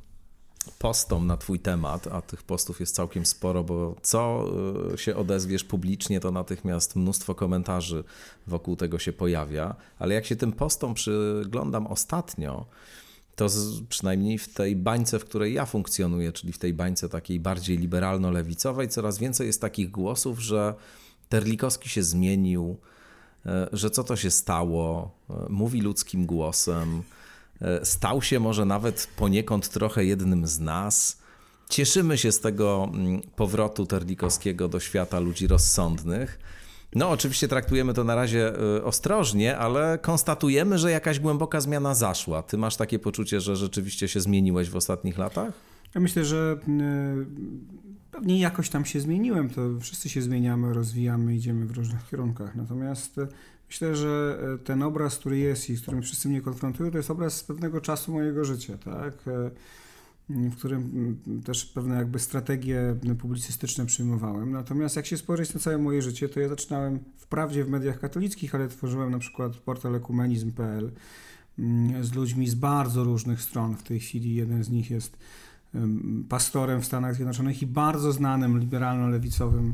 postom 0.79 1.27
na 1.27 1.37
Twój 1.37 1.59
temat, 1.59 2.07
a 2.07 2.21
tych 2.21 2.43
postów 2.43 2.79
jest 2.79 2.95
całkiem 2.95 3.25
sporo, 3.25 3.63
bo 3.63 3.95
co 4.01 4.45
y, 4.93 4.97
się 4.97 5.15
odezwiesz 5.15 5.63
publicznie, 5.63 6.19
to 6.19 6.31
natychmiast 6.31 6.95
mnóstwo 6.95 7.35
komentarzy 7.35 8.03
wokół 8.47 8.75
tego 8.75 8.99
się 8.99 9.13
pojawia, 9.13 9.75
ale 9.99 10.13
jak 10.15 10.25
się 10.25 10.35
tym 10.35 10.51
postom 10.51 10.93
przyglądam 10.93 11.87
ostatnio, 11.87 12.65
to 13.35 13.49
z, 13.49 13.81
przynajmniej 13.89 14.37
w 14.37 14.53
tej 14.53 14.75
bańce, 14.75 15.19
w 15.19 15.25
której 15.25 15.53
ja 15.53 15.65
funkcjonuję, 15.65 16.31
czyli 16.31 16.53
w 16.53 16.57
tej 16.57 16.73
bańce 16.73 17.09
takiej 17.09 17.39
bardziej 17.39 17.79
liberalno-lewicowej, 17.79 18.87
coraz 18.87 19.17
więcej 19.17 19.47
jest 19.47 19.61
takich 19.61 19.91
głosów, 19.91 20.39
że 20.39 20.73
Terlikowski 21.29 21.89
się 21.89 22.03
zmienił, 22.03 22.77
y, 23.45 23.49
że 23.73 23.89
co 23.89 24.03
to 24.03 24.15
się 24.15 24.31
stało, 24.31 25.11
y, 25.29 25.33
mówi 25.49 25.81
ludzkim 25.81 26.25
głosem, 26.25 27.03
stał 27.83 28.21
się 28.21 28.39
może 28.39 28.65
nawet 28.65 29.09
poniekąd 29.17 29.69
trochę 29.69 30.05
jednym 30.05 30.47
z 30.47 30.59
nas. 30.59 31.17
Cieszymy 31.69 32.17
się 32.17 32.31
z 32.31 32.39
tego 32.39 32.89
mm, 32.93 33.21
powrotu 33.35 33.85
Terlikowskiego 33.85 34.67
do 34.67 34.79
świata 34.79 35.19
ludzi 35.19 35.47
rozsądnych. 35.47 36.39
No, 36.95 37.09
oczywiście 37.09 37.47
traktujemy 37.47 37.93
to 37.93 38.03
na 38.03 38.15
razie 38.15 38.53
e, 38.77 38.83
ostrożnie, 38.83 39.57
ale 39.57 39.99
konstatujemy, 40.01 40.77
że 40.77 40.91
jakaś 40.91 41.19
głęboka 41.19 41.61
zmiana 41.61 41.95
zaszła. 41.95 42.43
Ty 42.43 42.57
masz 42.57 42.75
takie 42.75 42.99
poczucie, 42.99 43.41
że 43.41 43.55
rzeczywiście 43.55 44.07
się 44.07 44.21
zmieniłeś 44.21 44.69
w 44.69 44.75
ostatnich 44.75 45.17
latach? 45.17 45.53
Ja 45.95 46.01
myślę, 46.01 46.25
że 46.25 46.57
y, 46.67 47.25
pewnie 48.11 48.39
jakoś 48.39 48.69
tam 48.69 48.85
się 48.85 48.99
zmieniłem. 48.99 49.49
To 49.49 49.61
wszyscy 49.79 50.09
się 50.09 50.21
zmieniamy, 50.21 50.73
rozwijamy, 50.73 51.35
idziemy 51.35 51.65
w 51.65 51.71
różnych 51.71 52.09
kierunkach. 52.09 52.55
Natomiast 52.55 53.19
myślę, 53.69 53.95
że 53.95 54.39
y, 54.55 54.59
ten 54.59 54.83
obraz, 54.83 55.17
który 55.17 55.37
jest 55.37 55.69
i 55.69 55.75
z 55.75 55.81
którym 55.81 56.01
wszyscy 56.01 56.29
mnie 56.29 56.41
konfrontują, 56.41 56.91
to 56.91 56.97
jest 56.97 57.11
obraz 57.11 57.37
z 57.37 57.43
pewnego 57.43 57.81
czasu 57.81 58.13
mojego 58.13 58.45
życia, 58.45 58.77
tak? 58.77 59.13
w 60.29 60.55
którym 60.55 61.17
też 61.45 61.65
pewne 61.65 61.95
jakby 61.95 62.19
strategie 62.19 62.95
publicystyczne 63.19 63.85
przyjmowałem. 63.85 64.51
Natomiast 64.51 64.95
jak 64.95 65.05
się 65.05 65.17
spojrzeć 65.17 65.53
na 65.53 65.59
całe 65.59 65.77
moje 65.77 66.01
życie, 66.01 66.29
to 66.29 66.39
ja 66.39 66.49
zaczynałem 66.49 66.99
wprawdzie 67.17 67.63
w 67.63 67.69
mediach 67.69 67.99
katolickich, 67.99 68.55
ale 68.55 68.67
tworzyłem 68.67 69.11
na 69.11 69.19
przykład 69.19 69.57
portal 69.57 69.95
ekumenizm.pl 69.95 70.91
z 72.01 72.13
ludźmi 72.13 72.47
z 72.47 72.55
bardzo 72.55 73.03
różnych 73.03 73.41
stron. 73.41 73.75
W 73.75 73.83
tej 73.83 73.99
chwili 73.99 74.35
jeden 74.35 74.63
z 74.63 74.69
nich 74.69 74.91
jest 74.91 75.17
pastorem 76.29 76.81
w 76.81 76.85
Stanach 76.85 77.15
Zjednoczonych 77.15 77.61
i 77.61 77.67
bardzo 77.67 78.11
znanym 78.11 78.59
liberalno-lewicowym 78.59 79.73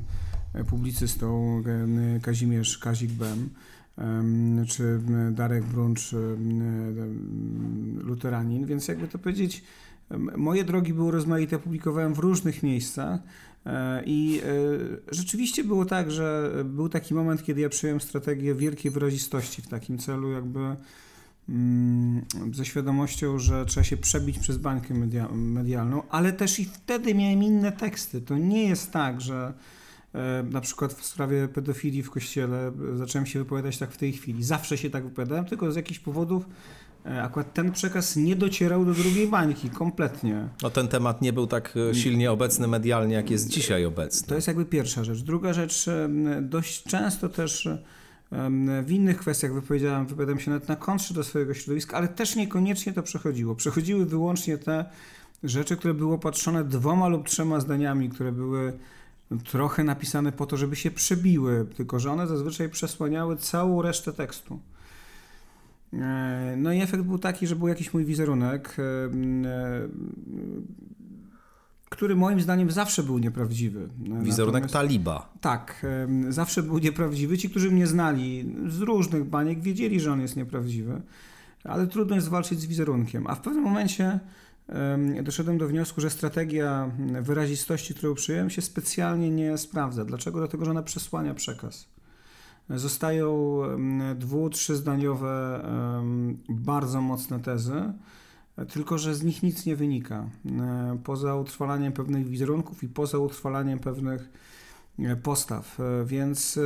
e, 0.53 0.63
publicystą 0.63 1.57
e, 2.15 2.19
Kazimierz 2.19 2.77
Kazik 2.77 3.11
Bem 3.11 3.49
czy 4.67 4.99
Darek 5.31 5.63
Bruncz 5.63 6.15
Luteranin, 8.03 8.65
więc 8.65 8.87
jakby 8.87 9.07
to 9.07 9.19
powiedzieć, 9.19 9.63
moje 10.37 10.63
drogi 10.63 10.93
były 10.93 11.11
rozmaite, 11.11 11.59
publikowałem 11.59 12.13
w 12.13 12.19
różnych 12.19 12.63
miejscach 12.63 13.19
e, 13.65 14.03
i 14.05 14.41
rzeczywiście 15.11 15.63
było 15.63 15.85
tak, 15.85 16.11
że 16.11 16.51
był 16.65 16.89
taki 16.89 17.13
moment, 17.13 17.43
kiedy 17.43 17.61
ja 17.61 17.69
przyjąłem 17.69 18.01
strategię 18.01 18.55
wielkiej 18.55 18.91
wyrazistości 18.91 19.61
w 19.61 19.67
takim 19.67 19.97
celu 19.97 20.31
jakby 20.31 20.75
Mm, 21.49 22.25
ze 22.53 22.65
świadomością, 22.65 23.39
że 23.39 23.65
trzeba 23.65 23.83
się 23.83 23.97
przebić 23.97 24.39
przez 24.39 24.57
bańkę 24.57 24.93
media 24.93 25.27
medialną, 25.31 26.03
ale 26.09 26.33
też 26.33 26.59
i 26.59 26.65
wtedy 26.65 27.15
miałem 27.15 27.43
inne 27.43 27.71
teksty. 27.71 28.21
To 28.21 28.37
nie 28.37 28.63
jest 28.69 28.91
tak, 28.91 29.21
że 29.21 29.35
e, 29.45 29.53
na 30.51 30.61
przykład 30.61 30.93
w 30.93 31.05
sprawie 31.05 31.47
pedofilii 31.47 32.03
w 32.03 32.11
kościele 32.11 32.71
zacząłem 32.95 33.25
się 33.25 33.39
wypowiadać 33.39 33.77
tak 33.77 33.91
w 33.91 33.97
tej 33.97 34.13
chwili. 34.13 34.43
Zawsze 34.43 34.77
się 34.77 34.89
tak 34.89 35.03
wypowiadałem, 35.03 35.45
tylko 35.45 35.71
z 35.71 35.75
jakichś 35.75 35.99
powodów 35.99 36.45
e, 37.05 37.23
akurat 37.23 37.53
ten 37.53 37.71
przekaz 37.71 38.15
nie 38.15 38.35
docierał 38.35 38.85
do 38.85 38.93
drugiej 38.93 39.27
bańki 39.27 39.69
kompletnie. 39.69 40.49
No 40.63 40.69
ten 40.69 40.87
temat 40.87 41.21
nie 41.21 41.33
był 41.33 41.47
tak 41.47 41.73
e, 41.91 41.95
silnie 41.95 42.31
obecny 42.31 42.67
medialnie, 42.67 43.15
jak 43.15 43.31
jest 43.31 43.49
dzisiaj 43.49 43.85
obecny. 43.85 44.27
To 44.27 44.35
jest 44.35 44.47
jakby 44.47 44.65
pierwsza 44.65 45.03
rzecz. 45.03 45.21
Druga 45.21 45.53
rzecz, 45.53 45.85
dość 46.41 46.83
często 46.83 47.29
też 47.29 47.69
w 48.83 48.91
innych 48.91 49.17
kwestiach 49.17 49.53
wypowiedziałem, 49.53 50.07
wypowiadam 50.07 50.39
się 50.39 50.51
nawet 50.51 50.67
na 50.67 50.75
kontrze 50.75 51.13
do 51.13 51.23
swojego 51.23 51.53
środowiska, 51.53 51.97
ale 51.97 52.07
też 52.07 52.35
niekoniecznie 52.35 52.93
to 52.93 53.03
przechodziło. 53.03 53.55
Przechodziły 53.55 54.05
wyłącznie 54.05 54.57
te 54.57 54.85
rzeczy, 55.43 55.77
które 55.77 55.93
były 55.93 56.13
opatrzone 56.13 56.63
dwoma 56.63 57.07
lub 57.07 57.27
trzema 57.27 57.59
zdaniami, 57.59 58.09
które 58.09 58.31
były 58.31 58.73
trochę 59.37 59.83
napisane 59.83 60.31
po 60.31 60.45
to, 60.45 60.57
żeby 60.57 60.75
się 60.75 60.91
przebiły, 60.91 61.65
tylko 61.75 61.99
że 61.99 62.11
one 62.11 62.27
zazwyczaj 62.27 62.69
przesłaniały 62.69 63.37
całą 63.37 63.81
resztę 63.81 64.13
tekstu. 64.13 64.59
E, 65.93 66.55
no 66.57 66.73
i 66.73 66.81
efekt 66.81 67.03
był 67.03 67.19
taki, 67.19 67.47
że 67.47 67.55
był 67.55 67.67
jakiś 67.67 67.93
mój 67.93 68.05
wizerunek, 68.05 68.77
e, 68.79 68.83
który 71.89 72.15
moim 72.15 72.41
zdaniem 72.41 72.71
zawsze 72.71 73.03
był 73.03 73.19
nieprawdziwy. 73.19 73.89
Wizerunek 74.21 74.63
Natomiast, 74.63 74.73
taliba. 74.73 75.33
Tak, 75.41 75.85
zawsze 76.29 76.63
był 76.63 76.77
nieprawdziwy. 76.77 77.37
Ci, 77.37 77.49
którzy 77.49 77.71
mnie 77.71 77.87
znali 77.87 78.55
z 78.67 78.81
różnych 78.81 79.23
baniek, 79.23 79.61
wiedzieli, 79.61 79.99
że 79.99 80.11
on 80.11 80.21
jest 80.21 80.35
nieprawdziwy, 80.35 81.01
ale 81.63 81.87
trudno 81.87 82.15
jest 82.15 82.29
walczyć 82.29 82.59
z 82.59 82.65
wizerunkiem. 82.65 83.27
A 83.27 83.35
w 83.35 83.41
pewnym 83.41 83.63
momencie 83.63 84.19
doszedłem 85.23 85.57
do 85.57 85.67
wniosku, 85.67 86.01
że 86.01 86.09
strategia 86.09 86.91
wyrazistości, 87.21 87.93
którą 87.93 88.15
przyjąłem, 88.15 88.49
się 88.49 88.61
specjalnie 88.61 89.29
nie 89.29 89.57
sprawdza. 89.57 90.05
Dlaczego? 90.05 90.39
Dlatego, 90.39 90.65
że 90.65 90.71
ona 90.71 90.83
przesłania 90.83 91.33
przekaz. 91.33 91.87
Zostają 92.69 93.59
dwu, 94.15 94.49
trzyzdaniowe, 94.49 95.63
bardzo 96.49 97.01
mocne 97.01 97.39
tezy, 97.39 97.93
tylko 98.69 98.97
że 98.97 99.15
z 99.15 99.23
nich 99.23 99.43
nic 99.43 99.65
nie 99.65 99.75
wynika. 99.75 100.29
E, 100.45 100.97
poza 101.03 101.35
utrwalaniem 101.35 101.93
pewnych 101.93 102.27
wizerunków 102.27 102.83
i 102.83 102.89
poza 102.89 103.17
utrwalaniem 103.17 103.79
pewnych 103.79 104.29
e, 104.99 105.15
postaw. 105.15 105.79
E, 105.79 106.05
więc 106.05 106.59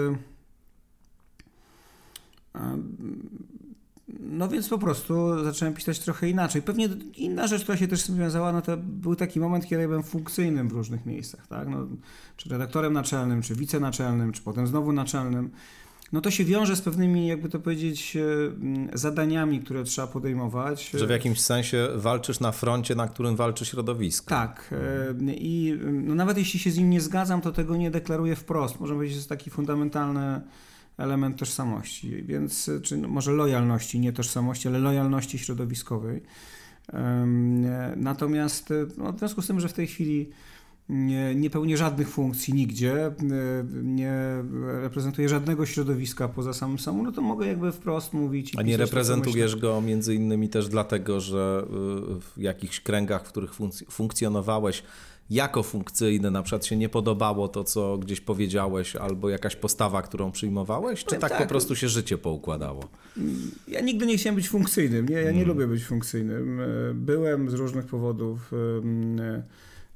no 4.07 4.47
więc 4.47 4.69
po 4.69 4.77
prostu 4.77 5.43
zacząłem 5.43 5.73
pisać 5.73 5.99
trochę 5.99 6.29
inaczej. 6.29 6.61
Pewnie 6.61 6.89
inna 7.17 7.47
rzecz, 7.47 7.63
która 7.63 7.77
się 7.77 7.87
też 7.87 8.01
z 8.01 8.05
tym 8.05 8.17
wiązała, 8.17 8.51
no 8.51 8.61
to 8.61 8.77
był 8.77 9.15
taki 9.15 9.39
moment, 9.39 9.65
kiedy 9.65 9.81
ja 9.81 9.87
byłem 9.87 10.03
funkcyjnym 10.03 10.69
w 10.69 10.71
różnych 10.71 11.05
miejscach, 11.05 11.47
tak? 11.47 11.67
No, 11.67 11.87
czy 12.37 12.49
redaktorem 12.49 12.93
naczelnym, 12.93 13.41
czy 13.41 13.55
wicenaczelnym, 13.55 14.31
czy 14.31 14.41
potem 14.41 14.67
znowu 14.67 14.91
naczelnym 14.91 15.49
no 16.13 16.21
to 16.21 16.31
się 16.31 16.45
wiąże 16.45 16.75
z 16.75 16.81
pewnymi, 16.81 17.27
jakby 17.27 17.49
to 17.49 17.59
powiedzieć, 17.59 18.17
e, 18.17 18.97
zadaniami, 18.97 19.59
które 19.59 19.83
trzeba 19.83 20.07
podejmować. 20.07 20.89
Że 20.89 21.07
w 21.07 21.09
jakimś 21.09 21.41
sensie 21.41 21.87
walczysz 21.95 22.39
na 22.39 22.51
froncie, 22.51 22.95
na 22.95 23.07
którym 23.07 23.35
walczy 23.35 23.65
środowisko. 23.65 24.29
Tak. 24.29 24.73
E, 25.27 25.33
I 25.33 25.79
no 25.83 26.15
nawet 26.15 26.37
jeśli 26.37 26.59
się 26.59 26.71
z 26.71 26.77
nim 26.77 26.89
nie 26.89 27.01
zgadzam, 27.01 27.41
to 27.41 27.51
tego 27.51 27.75
nie 27.75 27.91
deklaruję 27.91 28.35
wprost. 28.35 28.79
Można 28.79 28.95
powiedzieć, 28.95 29.13
że 29.13 29.19
jest 29.19 29.29
taki 29.29 29.49
fundamentalny 29.49 30.41
element 30.97 31.37
tożsamości, 31.37 32.23
więc, 32.23 32.71
czy 32.83 32.97
no 32.97 33.07
może 33.07 33.31
lojalności, 33.31 33.99
nie 33.99 34.13
tożsamości, 34.13 34.67
ale 34.67 34.79
lojalności 34.79 35.39
środowiskowej. 35.39 36.21
Natomiast 37.95 38.73
no, 38.97 39.13
w 39.13 39.19
związku 39.19 39.41
z 39.41 39.47
tym, 39.47 39.59
że 39.59 39.67
w 39.67 39.73
tej 39.73 39.87
chwili 39.87 40.29
nie, 40.89 41.35
nie 41.35 41.49
pełnię 41.49 41.77
żadnych 41.77 42.09
funkcji 42.09 42.53
nigdzie, 42.53 43.11
nie 43.83 44.43
reprezentuję 44.81 45.29
żadnego 45.29 45.65
środowiska 45.65 46.27
poza 46.27 46.53
samym 46.53 46.79
sobą, 46.79 47.03
no 47.03 47.11
to 47.11 47.21
mogę 47.21 47.47
jakby 47.47 47.71
wprost 47.71 48.13
mówić. 48.13 48.53
A 48.57 48.61
nie 48.61 48.77
reprezentujesz 48.77 49.55
go 49.55 49.81
między 49.81 50.15
innymi 50.15 50.49
też 50.49 50.67
dlatego, 50.67 51.19
że 51.19 51.65
w 52.21 52.31
jakichś 52.37 52.79
kręgach, 52.79 53.25
w 53.25 53.29
których 53.29 53.53
funkcjonowałeś 53.89 54.83
jako 55.29 55.63
funkcyjny, 55.63 56.31
na 56.31 56.43
przykład 56.43 56.65
się 56.65 56.77
nie 56.77 56.89
podobało 56.89 57.47
to, 57.47 57.63
co 57.63 57.97
gdzieś 57.97 58.21
powiedziałeś, 58.21 58.95
albo 58.95 59.29
jakaś 59.29 59.55
postawa, 59.55 60.01
którą 60.01 60.31
przyjmowałeś, 60.31 61.03
czy 61.03 61.15
tak, 61.15 61.19
tak, 61.19 61.37
po 61.37 61.45
prostu 61.45 61.75
się 61.75 61.89
życie 61.89 62.17
poukładało? 62.17 62.83
Ja 63.67 63.81
nigdy 63.81 64.05
nie 64.05 64.17
chciałem 64.17 64.35
być 64.35 64.49
funkcyjnym, 64.49 65.09
nie, 65.09 65.15
ja 65.15 65.21
nie 65.21 65.27
hmm. 65.27 65.47
lubię 65.47 65.67
być 65.67 65.85
funkcyjnym. 65.85 66.61
Byłem 66.93 67.49
z 67.49 67.53
różnych 67.53 67.85
powodów 67.85 68.51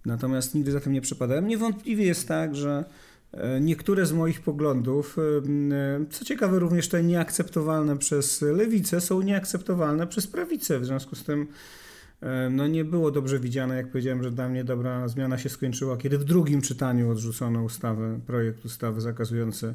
Natomiast 0.06 0.56
nigdy 0.56 0.72
za 0.72 0.80
tym 0.80 0.94
nie 0.94 1.02
przepadałem. 1.02 1.48
Niewątpliwie 1.48 2.06
jest 2.06 2.28
tak, 2.28 2.56
że 2.56 2.86
e, 3.32 3.62
niektóre 3.62 4.06
z 4.06 4.12
moich 4.12 4.42
poglądów, 4.42 5.18
e, 5.18 6.06
co 6.10 6.26
ciekawe 6.26 6.60
również 6.60 6.90
te 6.90 7.04
nieakceptowalne 7.04 7.98
przez 7.98 8.42
lewicę, 8.42 9.02
są 9.02 9.22
nieakceptowalne 9.22 10.08
przez 10.08 10.28
prawicę. 10.28 10.80
W 10.80 10.86
związku 10.86 11.16
z 11.16 11.24
tym 11.24 11.48
no 12.52 12.68
nie 12.68 12.86
było 12.86 13.12
dobrze 13.12 13.40
widziane, 13.40 13.76
jak 13.76 13.88
powiedziałem, 13.88 14.24
że 14.24 14.32
dla 14.32 14.50
mnie 14.50 14.64
dobra 14.64 15.08
zmiana 15.08 15.38
się 15.38 15.50
skończyła, 15.50 15.98
kiedy 15.98 16.18
w 16.18 16.24
drugim 16.24 16.62
czytaniu 16.62 17.12
odrzucono 17.12 17.64
ustawę, 17.64 18.20
projekt 18.28 18.66
ustawy 18.66 19.02
zakazujący 19.02 19.74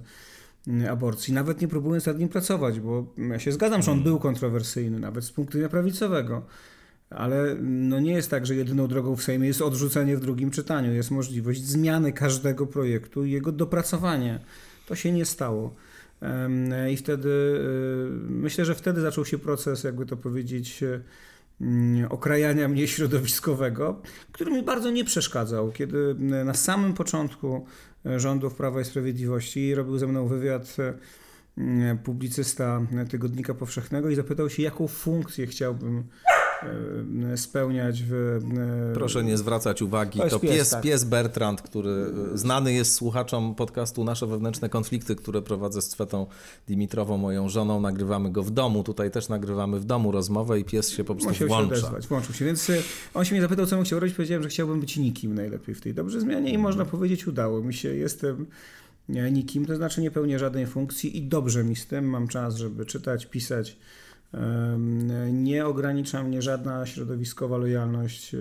mm, 0.68 0.92
aborcji. 0.92 1.34
Nawet 1.34 1.60
nie 1.60 1.68
próbując 1.68 2.06
nad 2.06 2.18
nim 2.18 2.28
pracować, 2.28 2.80
bo 2.80 3.14
ja 3.18 3.38
się 3.38 3.52
zgadzam, 3.52 3.82
że 3.82 3.92
on 3.92 4.02
był 4.02 4.18
kontrowersyjny, 4.18 5.00
nawet 5.00 5.24
z 5.24 5.32
punktu 5.32 5.52
widzenia 5.52 5.68
prawicowego. 5.68 6.42
Ale 7.10 7.56
no 7.62 8.00
nie 8.00 8.12
jest 8.12 8.30
tak, 8.30 8.46
że 8.46 8.54
jedyną 8.54 8.88
drogą 8.88 9.16
w 9.16 9.22
Sejmie 9.22 9.46
jest 9.46 9.62
odrzucenie 9.62 10.16
w 10.16 10.20
drugim 10.20 10.50
czytaniu. 10.50 10.92
Jest 10.92 11.10
możliwość 11.10 11.64
zmiany 11.64 12.12
każdego 12.12 12.66
projektu 12.66 13.24
i 13.24 13.30
jego 13.30 13.52
dopracowanie. 13.52 14.40
To 14.86 14.94
się 14.94 15.12
nie 15.12 15.24
stało. 15.24 15.74
I 16.90 16.96
wtedy 16.96 17.28
y, 17.28 18.30
myślę, 18.30 18.64
że 18.64 18.74
wtedy 18.74 19.00
zaczął 19.00 19.24
się 19.24 19.38
proces, 19.38 19.84
jakby 19.84 20.06
to 20.06 20.16
powiedzieć, 20.16 20.82
y, 20.82 20.86
mm, 20.86 21.02
okrajania 22.10 22.68
mnie 22.68 22.88
środowiskowego, 22.94 24.02
który 24.32 24.50
mi 24.50 24.62
bardzo 24.62 24.90
nie 24.90 25.04
przeszkadzał. 25.04 25.72
Kiedy 25.72 25.98
y, 26.40 26.44
na 26.44 26.54
samym 26.54 26.94
początku 26.94 27.66
rządów 28.16 28.54
Prawa 28.54 28.80
i 28.80 28.84
Sprawiedliwości 28.84 29.74
robił 29.74 29.98
ze 29.98 30.06
mną 30.06 30.26
wywiad 30.26 30.76
publicysta 32.04 32.80
Tygodnika 33.10 33.54
Powszechnego 33.54 34.10
i 34.10 34.14
zapytał 34.14 34.50
się, 34.50 34.62
jaką 34.62 34.88
funkcję 34.88 35.46
chciałbym 35.46 36.04
E, 36.24 36.43
spełniać 37.36 38.02
w... 38.02 38.12
E, 38.90 38.94
Proszę 38.94 39.24
nie 39.24 39.38
zwracać 39.38 39.82
uwagi, 39.82 40.20
to, 40.20 40.28
to 40.28 40.40
pies, 40.40 40.50
pies, 40.50 40.70
tak. 40.70 40.82
pies, 40.82 41.04
Bertrand, 41.04 41.62
który 41.62 41.90
e, 42.34 42.38
znany 42.38 42.72
jest 42.72 42.94
słuchaczom 42.94 43.54
podcastu 43.54 44.04
Nasze 44.04 44.26
Wewnętrzne 44.26 44.68
Konflikty, 44.68 45.16
które 45.16 45.42
prowadzę 45.42 45.82
z 45.82 45.88
Cwetą 45.88 46.26
Dimitrową, 46.68 47.16
moją 47.16 47.48
żoną, 47.48 47.80
nagrywamy 47.80 48.32
go 48.32 48.42
w 48.42 48.50
domu, 48.50 48.84
tutaj 48.84 49.10
też 49.10 49.28
nagrywamy 49.28 49.80
w 49.80 49.84
domu 49.84 50.12
rozmowę 50.12 50.60
i 50.60 50.64
pies 50.64 50.90
się 50.90 51.04
po 51.04 51.14
prostu 51.14 51.28
Musiał 51.28 51.48
włącza. 51.48 51.76
Się 51.76 51.80
odezwać, 51.80 52.06
włączył 52.06 52.34
się, 52.34 52.44
więc 52.44 52.70
on 53.14 53.24
się 53.24 53.34
mnie 53.34 53.42
zapytał, 53.42 53.66
co 53.66 53.76
bym 53.76 53.84
chciał 53.84 54.00
robić, 54.00 54.16
powiedziałem, 54.16 54.42
że 54.42 54.48
chciałbym 54.48 54.80
być 54.80 54.96
nikim 54.96 55.34
najlepiej 55.34 55.74
w 55.74 55.80
tej 55.80 55.94
dobrze 55.94 56.20
zmianie 56.20 56.52
i 56.52 56.58
można 56.58 56.84
powiedzieć, 56.84 57.26
udało 57.26 57.60
mi 57.60 57.74
się, 57.74 57.94
jestem 57.94 58.46
nikim, 59.08 59.66
to 59.66 59.76
znaczy 59.76 60.00
nie 60.00 60.10
pełnię 60.10 60.38
żadnej 60.38 60.66
funkcji 60.66 61.16
i 61.18 61.22
dobrze 61.22 61.64
mi 61.64 61.76
z 61.76 61.86
tym, 61.86 62.04
mam 62.04 62.28
czas, 62.28 62.56
żeby 62.56 62.86
czytać, 62.86 63.26
pisać, 63.26 63.76
nie 65.32 65.66
ogranicza 65.66 66.22
mnie 66.22 66.42
żadna 66.42 66.86
środowiskowa 66.86 67.56
lojalność 67.56 68.36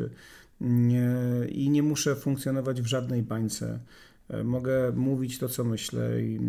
nie, 0.61 1.11
i 1.49 1.69
nie 1.69 1.83
muszę 1.83 2.15
funkcjonować 2.15 2.81
w 2.81 2.85
żadnej 2.85 3.23
bańce. 3.23 3.79
Mogę 4.43 4.91
mówić 4.91 5.39
to, 5.39 5.49
co 5.49 5.63
myślę 5.63 6.21
i, 6.21 6.39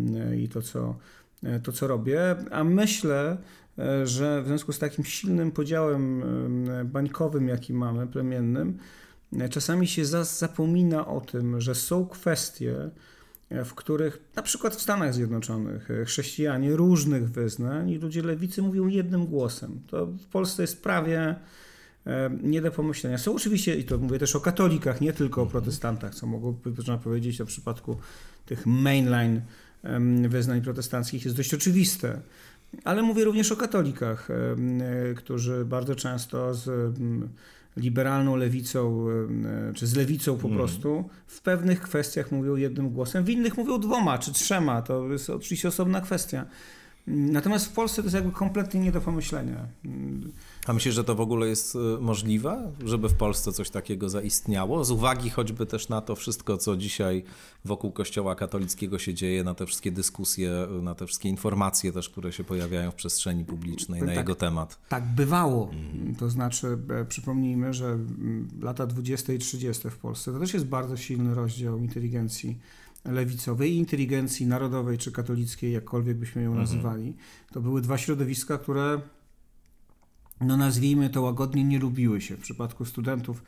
i 0.43 0.49
to, 0.49 0.61
co, 0.61 0.95
to, 1.63 1.71
co 1.71 1.87
robię, 1.87 2.35
a 2.51 2.63
myślę, 2.63 3.37
że 4.03 4.41
w 4.43 4.47
związku 4.47 4.73
z 4.73 4.79
takim 4.79 5.05
silnym 5.05 5.51
podziałem 5.51 6.23
bańkowym, 6.85 7.47
jaki 7.47 7.73
mamy, 7.73 8.07
plemiennym, 8.07 8.77
czasami 9.49 9.87
się 9.87 10.05
zapomina 10.05 11.07
o 11.07 11.21
tym, 11.21 11.61
że 11.61 11.75
są 11.75 12.07
kwestie, 12.07 12.89
w 13.63 13.73
których 13.73 14.19
na 14.35 14.41
przykład 14.41 14.75
w 14.75 14.81
Stanach 14.81 15.13
Zjednoczonych 15.13 15.91
e, 15.91 16.05
chrześcijanie 16.05 16.75
różnych 16.75 17.31
wyznań 17.31 17.89
i 17.89 17.97
ludzie 17.97 18.21
lewicy 18.21 18.61
mówią 18.61 18.87
jednym 18.87 19.25
głosem. 19.25 19.81
To 19.87 20.05
w 20.05 20.25
Polsce 20.25 20.63
jest 20.63 20.83
prawie 20.83 21.35
e, 22.05 22.29
nie 22.43 22.61
do 22.61 22.71
pomyślenia. 22.71 23.17
Są 23.17 23.35
oczywiście, 23.35 23.75
i 23.75 23.83
to 23.83 23.97
mówię 23.97 24.19
też 24.19 24.35
o 24.35 24.39
katolikach, 24.39 25.01
nie 25.01 25.13
tylko 25.13 25.41
o 25.41 25.45
protestantach, 25.45 26.15
co 26.15 26.27
mogłoby 26.27 26.71
można 26.71 26.97
powiedzieć 26.97 27.37
w 27.37 27.45
przypadku 27.45 27.97
tych 28.45 28.65
mainline 28.65 29.41
wyznań 30.29 30.61
protestanckich 30.61 31.25
jest 31.25 31.37
dość 31.37 31.53
oczywiste. 31.53 32.21
Ale 32.83 33.03
mówię 33.03 33.23
również 33.23 33.51
o 33.51 33.55
katolikach, 33.55 34.27
e, 34.31 35.13
którzy 35.13 35.65
bardzo 35.65 35.95
często 35.95 36.53
z 36.53 36.93
liberalną 37.77 38.35
lewicą, 38.35 39.07
czy 39.75 39.87
z 39.87 39.95
lewicą 39.95 40.37
po 40.37 40.47
mm. 40.47 40.57
prostu, 40.57 41.09
w 41.27 41.41
pewnych 41.41 41.81
kwestiach 41.81 42.31
mówią 42.31 42.55
jednym 42.55 42.89
głosem, 42.89 43.23
w 43.23 43.29
innych 43.29 43.57
mówią 43.57 43.79
dwoma 43.79 44.17
czy 44.17 44.33
trzema. 44.33 44.81
To 44.81 45.07
jest 45.11 45.29
oczywiście 45.29 45.67
osobna 45.67 46.01
kwestia. 46.01 46.45
Natomiast 47.07 47.65
w 47.65 47.71
Polsce 47.71 47.95
to 47.95 48.05
jest 48.05 48.15
jakby 48.15 48.31
kompletnie 48.31 48.79
nie 48.79 48.91
do 48.91 49.01
pomyślenia. 49.01 49.67
A 50.65 50.73
myślisz, 50.73 50.95
że 50.95 51.03
to 51.03 51.15
w 51.15 51.21
ogóle 51.21 51.47
jest 51.47 51.75
y, 51.75 51.79
możliwe, 52.01 52.71
żeby 52.85 53.09
w 53.09 53.13
Polsce 53.13 53.51
coś 53.51 53.69
takiego 53.69 54.09
zaistniało? 54.09 54.85
Z 54.85 54.91
uwagi 54.91 55.29
choćby 55.29 55.65
też 55.65 55.89
na 55.89 56.01
to 56.01 56.15
wszystko, 56.15 56.57
co 56.57 56.77
dzisiaj 56.77 57.23
wokół 57.65 57.91
Kościoła 57.91 58.35
katolickiego 58.35 58.99
się 58.99 59.13
dzieje, 59.13 59.43
na 59.43 59.53
te 59.53 59.65
wszystkie 59.65 59.91
dyskusje, 59.91 60.67
na 60.81 60.95
te 60.95 61.05
wszystkie 61.05 61.29
informacje 61.29 61.91
też, 61.91 62.09
które 62.09 62.33
się 62.33 62.43
pojawiają 62.43 62.91
w 62.91 62.95
przestrzeni 62.95 63.45
publicznej 63.45 64.01
na 64.01 64.07
tak, 64.07 64.15
jego 64.15 64.35
temat. 64.35 64.79
Tak 64.89 65.03
bywało. 65.15 65.69
Mhm. 65.71 66.15
To 66.15 66.29
znaczy, 66.29 66.77
e, 66.89 67.05
przypomnijmy, 67.05 67.73
że 67.73 67.85
mm, 67.85 68.47
lata 68.61 68.87
20 68.87 69.33
i 69.33 69.39
30 69.39 69.89
w 69.89 69.97
Polsce 69.97 70.31
to 70.31 70.39
też 70.39 70.53
jest 70.53 70.65
bardzo 70.65 70.97
silny 70.97 71.35
rozdział 71.35 71.77
inteligencji 71.77 72.59
lewicowej 73.05 73.71
i 73.71 73.77
inteligencji 73.77 74.47
narodowej 74.47 74.97
czy 74.97 75.11
katolickiej, 75.11 75.73
jakkolwiek 75.73 76.17
byśmy 76.17 76.41
ją 76.41 76.49
mhm. 76.49 76.67
nazywali. 76.67 77.15
To 77.53 77.61
były 77.61 77.81
dwa 77.81 77.97
środowiska, 77.97 78.57
które 78.57 79.01
no 80.41 80.57
nazwijmy 80.57 81.09
to 81.09 81.21
łagodnie, 81.21 81.63
nie 81.63 81.79
lubiły 81.79 82.21
się. 82.21 82.37
W 82.37 82.39
przypadku 82.39 82.85
studentów 82.85 83.43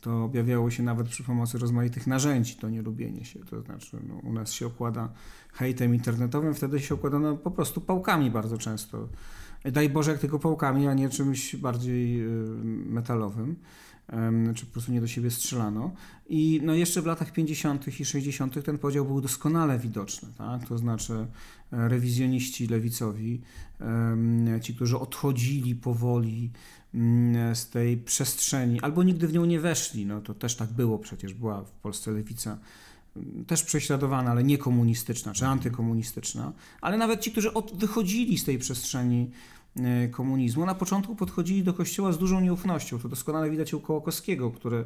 to 0.00 0.24
objawiało 0.24 0.70
się 0.70 0.82
nawet 0.82 1.08
przy 1.08 1.22
pomocy 1.22 1.58
rozmaitych 1.58 2.06
narzędzi, 2.06 2.56
to 2.56 2.70
nielubienie 2.70 3.24
się. 3.24 3.40
To 3.40 3.62
znaczy 3.62 3.98
no, 4.08 4.14
u 4.14 4.32
nas 4.32 4.52
się 4.52 4.66
okłada 4.66 5.08
hejtem 5.52 5.94
internetowym, 5.94 6.54
wtedy 6.54 6.80
się 6.80 6.94
okładano 6.94 7.36
po 7.36 7.50
prostu 7.50 7.80
pałkami 7.80 8.30
bardzo 8.30 8.58
często. 8.58 9.08
Daj 9.72 9.90
Boże, 9.90 10.10
jak 10.10 10.20
tylko 10.20 10.38
pałkami, 10.38 10.88
a 10.88 10.94
nie 10.94 11.08
czymś 11.08 11.56
bardziej 11.56 12.26
y, 12.26 12.28
metalowym 12.64 13.56
czy 14.54 14.66
po 14.66 14.72
prostu 14.72 14.92
nie 14.92 15.00
do 15.00 15.06
siebie 15.06 15.30
strzelano. 15.30 15.92
I 16.28 16.60
no 16.64 16.74
jeszcze 16.74 17.02
w 17.02 17.06
latach 17.06 17.32
50. 17.32 18.00
i 18.00 18.04
60. 18.04 18.64
ten 18.64 18.78
podział 18.78 19.04
był 19.04 19.20
doskonale 19.20 19.78
widoczny. 19.78 20.28
Tak? 20.38 20.68
To 20.68 20.78
znaczy 20.78 21.12
e, 21.12 21.88
rewizjoniści 21.88 22.66
lewicowi, 22.66 23.40
ci, 24.62 24.74
którzy 24.74 24.98
odchodzili 24.98 25.74
powoli 25.74 26.50
mm, 26.94 27.56
z 27.56 27.68
tej 27.68 27.96
przestrzeni, 27.96 28.80
albo 28.80 29.02
nigdy 29.02 29.28
w 29.28 29.32
nią 29.32 29.44
nie 29.44 29.60
weszli. 29.60 30.06
No 30.06 30.20
to 30.20 30.34
też 30.34 30.56
tak 30.56 30.72
było 30.72 30.98
przecież, 30.98 31.34
była 31.34 31.64
w 31.64 31.70
Polsce 31.70 32.10
lewica 32.10 32.58
mm, 33.16 33.44
też 33.44 33.62
prześladowana, 33.62 34.30
ale 34.30 34.44
nie 34.44 34.58
komunistyczna 34.58 35.32
czy 35.32 35.46
antykomunistyczna, 35.46 36.52
ale 36.80 36.98
nawet 36.98 37.20
ci, 37.20 37.32
którzy 37.32 37.54
od, 37.54 37.78
wychodzili 37.78 38.38
z 38.38 38.44
tej 38.44 38.58
przestrzeni 38.58 39.30
komunizmu. 40.10 40.66
Na 40.66 40.74
początku 40.74 41.16
podchodzili 41.16 41.62
do 41.62 41.74
Kościoła 41.74 42.12
z 42.12 42.18
dużą 42.18 42.40
nieufnością. 42.40 42.98
To 42.98 43.08
doskonale 43.08 43.50
widać 43.50 43.74
u 43.74 43.80
Kołakowskiego, 43.80 44.50
który 44.50 44.76
e, 44.76 44.84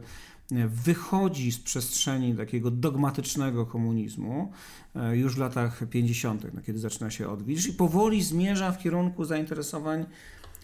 wychodzi 0.68 1.52
z 1.52 1.58
przestrzeni 1.58 2.34
takiego 2.34 2.70
dogmatycznego 2.70 3.66
komunizmu 3.66 4.52
e, 4.96 5.16
już 5.16 5.34
w 5.34 5.38
latach 5.38 5.82
50., 5.90 6.54
no, 6.54 6.60
kiedy 6.66 6.78
zaczyna 6.78 7.10
się 7.10 7.28
odwilż 7.28 7.66
i 7.66 7.72
powoli 7.72 8.22
zmierza 8.22 8.72
w 8.72 8.78
kierunku 8.78 9.24
zainteresowań 9.24 10.06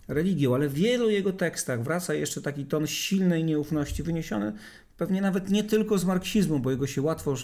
religią, 0.08 0.54
ale 0.54 0.68
w 0.68 0.74
wielu 0.74 1.10
jego 1.10 1.32
tekstach 1.32 1.82
wraca 1.82 2.14
jeszcze 2.14 2.42
taki 2.42 2.64
ton 2.64 2.86
silnej 2.86 3.44
nieufności 3.44 4.02
wyniesiony 4.02 4.52
pewnie 4.96 5.20
nawet 5.20 5.50
nie 5.50 5.64
tylko 5.64 5.98
z 5.98 6.04
marksizmu, 6.04 6.58
bo 6.58 6.70
jego 6.70 6.86
się 6.86 7.02
łatwo 7.02 7.34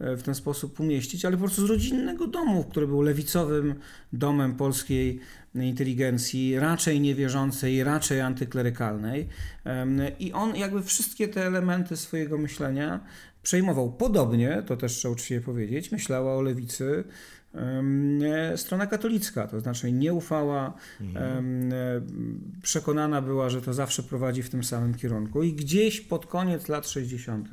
e, 0.00 0.16
w 0.16 0.22
ten 0.22 0.34
sposób 0.34 0.80
umieścić, 0.80 1.24
ale 1.24 1.36
po 1.36 1.42
prostu 1.42 1.66
z 1.66 1.70
rodzinnego 1.70 2.26
domu, 2.26 2.64
który 2.64 2.86
był 2.86 3.02
lewicowym 3.02 3.74
domem 4.12 4.54
polskiej 4.54 5.20
inteligencji, 5.54 6.58
raczej 6.58 7.00
niewierzącej, 7.00 7.84
raczej 7.84 8.20
antyklerykalnej. 8.20 9.28
I 10.18 10.32
on 10.32 10.56
jakby 10.56 10.82
wszystkie 10.82 11.28
te 11.28 11.46
elementy 11.46 11.96
swojego 11.96 12.38
myślenia 12.38 13.00
przejmował. 13.42 13.92
Podobnie, 13.92 14.62
to 14.66 14.76
też 14.76 14.92
trzeba 14.92 15.12
uczciwie 15.12 15.40
powiedzieć, 15.40 15.92
myślała 15.92 16.36
o 16.36 16.42
lewicy 16.42 17.04
strona 18.56 18.86
katolicka, 18.86 19.46
to 19.46 19.60
znaczy 19.60 19.92
nie 19.92 20.14
ufała, 20.14 20.74
mhm. 21.00 21.72
przekonana 22.62 23.22
była, 23.22 23.50
że 23.50 23.62
to 23.62 23.74
zawsze 23.74 24.02
prowadzi 24.02 24.42
w 24.42 24.50
tym 24.50 24.64
samym 24.64 24.94
kierunku 24.94 25.42
i 25.42 25.52
gdzieś 25.52 26.00
pod 26.00 26.26
koniec 26.26 26.68
lat 26.68 26.88
60., 26.88 27.48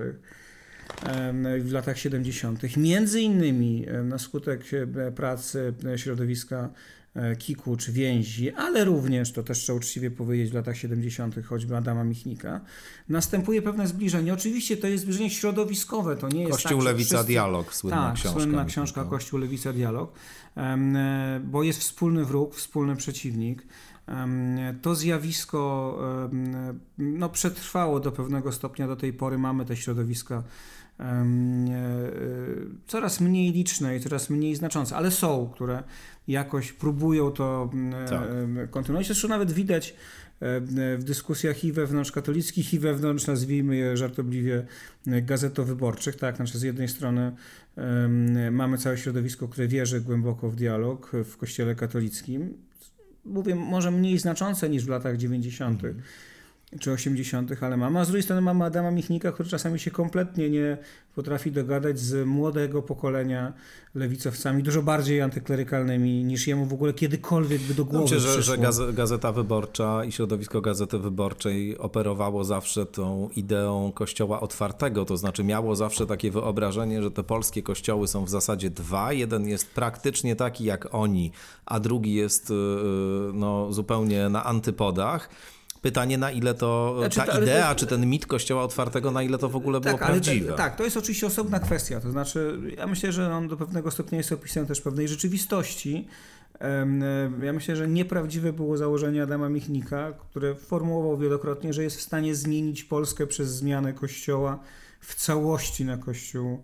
w 1.59 1.71
latach 1.71 1.97
70., 1.97 2.77
między 2.77 3.21
innymi 3.21 3.85
na 4.03 4.17
skutek 4.17 4.61
e, 4.73 5.11
pracy 5.11 5.73
środowiska 5.95 6.69
E, 7.02 7.02
kiku 7.39 7.77
czy 7.77 7.91
więzi, 7.91 8.51
ale 8.51 8.85
również, 8.85 9.31
to 9.31 9.43
też 9.43 9.57
trzeba 9.57 9.77
uczciwie 9.77 10.11
powiedzieć, 10.11 10.51
w 10.51 10.53
latach 10.53 10.77
70., 10.77 11.45
choćby 11.45 11.77
Adama 11.77 12.03
Michnika, 12.03 12.61
następuje 13.09 13.61
pewne 13.61 13.87
zbliżenie. 13.87 14.33
Oczywiście 14.33 14.77
to 14.77 14.87
jest 14.87 15.03
zbliżenie 15.03 15.29
środowiskowe, 15.29 16.15
to 16.15 16.29
nie 16.29 16.41
jest 16.41 16.51
Kościół 16.51 16.77
tak, 16.77 16.85
Lewica 16.85 17.15
wszyscy... 17.15 17.27
Dialog, 17.27 17.75
słynna 17.75 18.07
tak, 18.07 18.15
książka. 18.15 18.39
słynna 18.39 18.65
książka 18.65 19.03
Kościół 19.05 19.39
Lewica 19.39 19.73
Dialog, 19.73 20.13
e, 20.57 21.41
bo 21.45 21.63
jest 21.63 21.79
wspólny 21.79 22.25
wróg, 22.25 22.55
wspólny 22.55 22.95
przeciwnik. 22.95 23.67
To 24.81 24.95
zjawisko 24.95 25.99
no, 26.97 27.29
przetrwało 27.29 27.99
do 27.99 28.11
pewnego 28.11 28.51
stopnia 28.51 28.87
do 28.87 28.95
tej 28.95 29.13
pory. 29.13 29.37
Mamy 29.37 29.65
te 29.65 29.75
środowiska 29.75 30.35
e, 30.35 30.43
coraz 32.87 33.21
mniej 33.21 33.51
liczne 33.51 33.97
i 33.97 33.99
coraz 33.99 34.29
mniej 34.29 34.55
znaczące, 34.55 34.95
ale 34.95 35.11
są, 35.11 35.51
które 35.53 35.83
jakoś 36.27 36.71
próbują 36.71 37.31
to 37.31 37.69
tak. 38.09 38.21
kontynuować. 38.69 39.07
Zresztą 39.07 39.27
nawet 39.27 39.51
widać 39.51 39.95
w 40.97 41.03
dyskusjach 41.03 41.63
i 41.63 41.71
wewnątrzkatolickich, 41.71 42.73
i 42.73 42.79
wewnątrz, 42.79 43.27
nazwijmy 43.27 43.75
je 43.75 43.97
żartobliwie, 43.97 44.65
gazetowyborczych. 45.05 46.15
Tak, 46.15 46.35
znaczy 46.35 46.57
z 46.57 46.61
jednej 46.61 46.87
strony 46.87 47.35
mamy 48.51 48.77
całe 48.77 48.97
środowisko, 48.97 49.47
które 49.47 49.67
wierzy 49.67 50.01
głęboko 50.01 50.49
w 50.49 50.55
dialog 50.55 51.11
w 51.23 51.37
kościele 51.37 51.75
katolickim. 51.75 52.53
Mówię, 53.25 53.55
może 53.55 53.91
mniej 53.91 54.19
znaczące 54.19 54.69
niż 54.69 54.85
w 54.85 54.89
latach 54.89 55.17
90 55.17 55.81
czy 56.79 56.91
80., 56.91 57.63
ale 57.63 57.77
mama. 57.77 57.99
A 57.99 58.05
z 58.05 58.07
drugiej 58.07 58.23
strony 58.23 58.41
mamy 58.41 58.65
Adama 58.65 58.91
Michnika, 58.91 59.31
który 59.31 59.49
czasami 59.49 59.79
się 59.79 59.91
kompletnie 59.91 60.49
nie 60.49 60.77
potrafi 61.15 61.51
dogadać 61.51 61.99
z 61.99 62.27
młodego 62.27 62.81
pokolenia 62.81 63.53
lewicowcami, 63.95 64.63
dużo 64.63 64.81
bardziej 64.81 65.21
antyklerykalnymi 65.21 66.23
niż 66.23 66.47
jemu 66.47 66.65
w 66.65 66.73
ogóle 66.73 66.93
kiedykolwiek 66.93 67.61
by 67.61 67.73
do 67.73 67.85
głowy 67.85 68.03
Myślę, 68.03 68.19
że, 68.19 68.41
że 68.41 68.57
Gazeta 68.93 69.31
Wyborcza 69.31 70.05
i 70.05 70.11
środowisko 70.11 70.61
Gazety 70.61 70.99
Wyborczej 70.99 71.77
operowało 71.77 72.43
zawsze 72.43 72.85
tą 72.85 73.29
ideą 73.35 73.91
kościoła 73.91 74.39
otwartego, 74.41 75.05
to 75.05 75.17
znaczy 75.17 75.43
miało 75.43 75.75
zawsze 75.75 76.07
takie 76.07 76.31
wyobrażenie, 76.31 77.03
że 77.03 77.11
te 77.11 77.23
polskie 77.23 77.63
kościoły 77.63 78.07
są 78.07 78.25
w 78.25 78.29
zasadzie 78.29 78.69
dwa. 78.69 79.13
Jeden 79.13 79.47
jest 79.47 79.71
praktycznie 79.71 80.35
taki 80.35 80.63
jak 80.63 80.95
oni, 80.95 81.31
a 81.65 81.79
drugi 81.79 82.13
jest 82.13 82.49
y, 82.49 82.53
y, 82.53 82.57
no, 83.33 83.73
zupełnie 83.73 84.29
na 84.29 84.43
antypodach. 84.43 85.29
Pytanie, 85.83 86.17
na 86.17 86.31
ile 86.31 86.53
to 86.53 86.95
znaczy, 86.99 87.19
ta 87.19 87.25
to, 87.25 87.41
idea, 87.41 87.69
to, 87.69 87.79
czy 87.79 87.87
ten 87.87 88.05
mit 88.05 88.25
kościoła 88.25 88.63
otwartego, 88.63 89.11
na 89.11 89.23
ile 89.23 89.37
to 89.37 89.49
w 89.49 89.55
ogóle 89.55 89.81
było 89.81 89.97
tak, 89.97 90.07
prawdziwe. 90.07 90.53
Tak, 90.53 90.75
to 90.75 90.83
jest 90.83 90.97
oczywiście 90.97 91.27
osobna 91.27 91.59
kwestia. 91.59 91.99
To 91.99 92.11
znaczy, 92.11 92.59
ja 92.77 92.87
myślę, 92.87 93.11
że 93.11 93.35
on 93.35 93.47
do 93.47 93.57
pewnego 93.57 93.91
stopnia 93.91 94.17
jest 94.17 94.31
opisem 94.31 94.65
też 94.65 94.81
pewnej 94.81 95.07
rzeczywistości. 95.07 96.07
Ja 97.41 97.53
myślę, 97.53 97.75
że 97.75 97.87
nieprawdziwe 97.87 98.53
było 98.53 98.77
założenie 98.77 99.23
Adama 99.23 99.49
Michnika, 99.49 100.11
które 100.11 100.55
formułował 100.55 101.17
wielokrotnie, 101.17 101.73
że 101.73 101.83
jest 101.83 101.97
w 101.97 102.01
stanie 102.01 102.35
zmienić 102.35 102.83
Polskę 102.83 103.27
przez 103.27 103.49
zmianę 103.49 103.93
kościoła 103.93 104.59
w 104.99 105.15
całości 105.15 105.85
na 105.85 105.97
kościół 105.97 106.63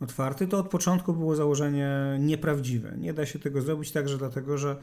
otwarty. 0.00 0.46
To 0.46 0.58
od 0.58 0.68
początku 0.68 1.12
było 1.12 1.36
założenie 1.36 2.16
nieprawdziwe. 2.18 2.94
Nie 2.98 3.12
da 3.12 3.26
się 3.26 3.38
tego 3.38 3.62
zrobić 3.62 3.92
także 3.92 4.18
dlatego, 4.18 4.58
że 4.58 4.76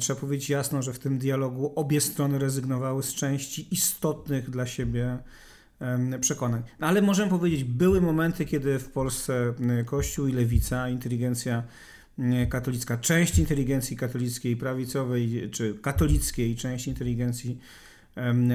Trzeba 0.00 0.20
powiedzieć 0.20 0.50
jasno, 0.50 0.82
że 0.82 0.92
w 0.92 0.98
tym 0.98 1.18
dialogu 1.18 1.72
obie 1.76 2.00
strony 2.00 2.38
rezygnowały 2.38 3.02
z 3.02 3.14
części 3.14 3.74
istotnych 3.74 4.50
dla 4.50 4.66
siebie 4.66 5.18
przekonań. 6.20 6.62
No, 6.80 6.86
ale 6.86 7.02
możemy 7.02 7.30
powiedzieć, 7.30 7.64
były 7.64 8.00
momenty, 8.00 8.44
kiedy 8.44 8.78
w 8.78 8.88
Polsce 8.88 9.54
Kościół 9.86 10.26
i 10.26 10.32
lewica, 10.32 10.88
inteligencja 10.88 11.62
katolicka, 12.48 12.96
część 12.96 13.38
inteligencji 13.38 13.96
katolickiej, 13.96 14.56
prawicowej 14.56 15.50
czy 15.50 15.74
katolickiej, 15.74 16.56
część 16.56 16.86
inteligencji 16.86 17.58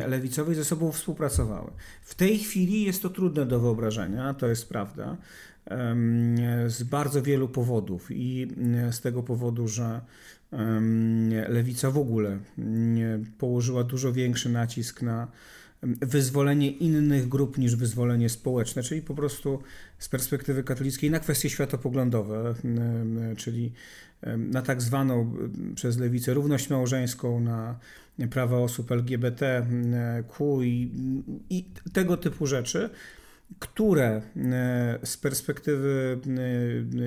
lewicowej 0.08 0.56
ze 0.56 0.66
sobą 0.66 0.92
współpracowały. 0.92 1.72
W 2.02 2.16
tej 2.16 2.40
chwili 2.40 2.84
jest 2.84 3.02
to 3.02 3.10
trudne 3.10 3.46
do 3.46 3.60
wyobrażenia, 3.60 4.34
to 4.34 4.48
jest 4.48 4.70
prawda, 4.70 5.18
z 6.68 6.84
bardzo 6.84 7.22
wielu 7.22 7.50
powodów 7.50 8.08
i 8.12 8.48
z 8.92 9.02
tego 9.02 9.24
powodu, 9.24 9.68
że 9.68 10.02
lewica 11.48 11.92
w 11.92 11.98
ogóle 11.98 12.40
położyła 13.38 13.84
dużo 13.84 14.14
większy 14.14 14.50
nacisk 14.50 15.02
na 15.02 15.28
wyzwolenie 15.84 16.72
innych 16.72 17.28
grup 17.28 17.58
niż 17.58 17.76
wyzwolenie 17.76 18.30
społeczne, 18.30 18.84
czyli 18.84 19.02
po 19.02 19.16
prostu 19.16 19.62
z 20.00 20.10
perspektywy 20.10 20.64
katolickiej 20.64 21.12
na 21.12 21.20
kwestie 21.20 21.50
światopoglądowe, 21.50 22.56
czyli 23.38 23.74
na 24.38 24.62
tak 24.62 24.82
zwaną 24.82 25.34
przez 25.76 25.98
lewicę 25.98 26.34
równość 26.34 26.70
małżeńską, 26.70 27.40
na 27.40 27.80
prawa 28.30 28.58
osób 28.58 28.92
LGBTQ 28.92 30.64
i, 30.64 30.92
i 31.50 31.66
tego 31.94 32.18
typu 32.18 32.48
rzeczy 32.48 32.90
które 33.60 34.22
e, 34.36 35.00
z 35.04 35.18
perspektywy 35.18 36.20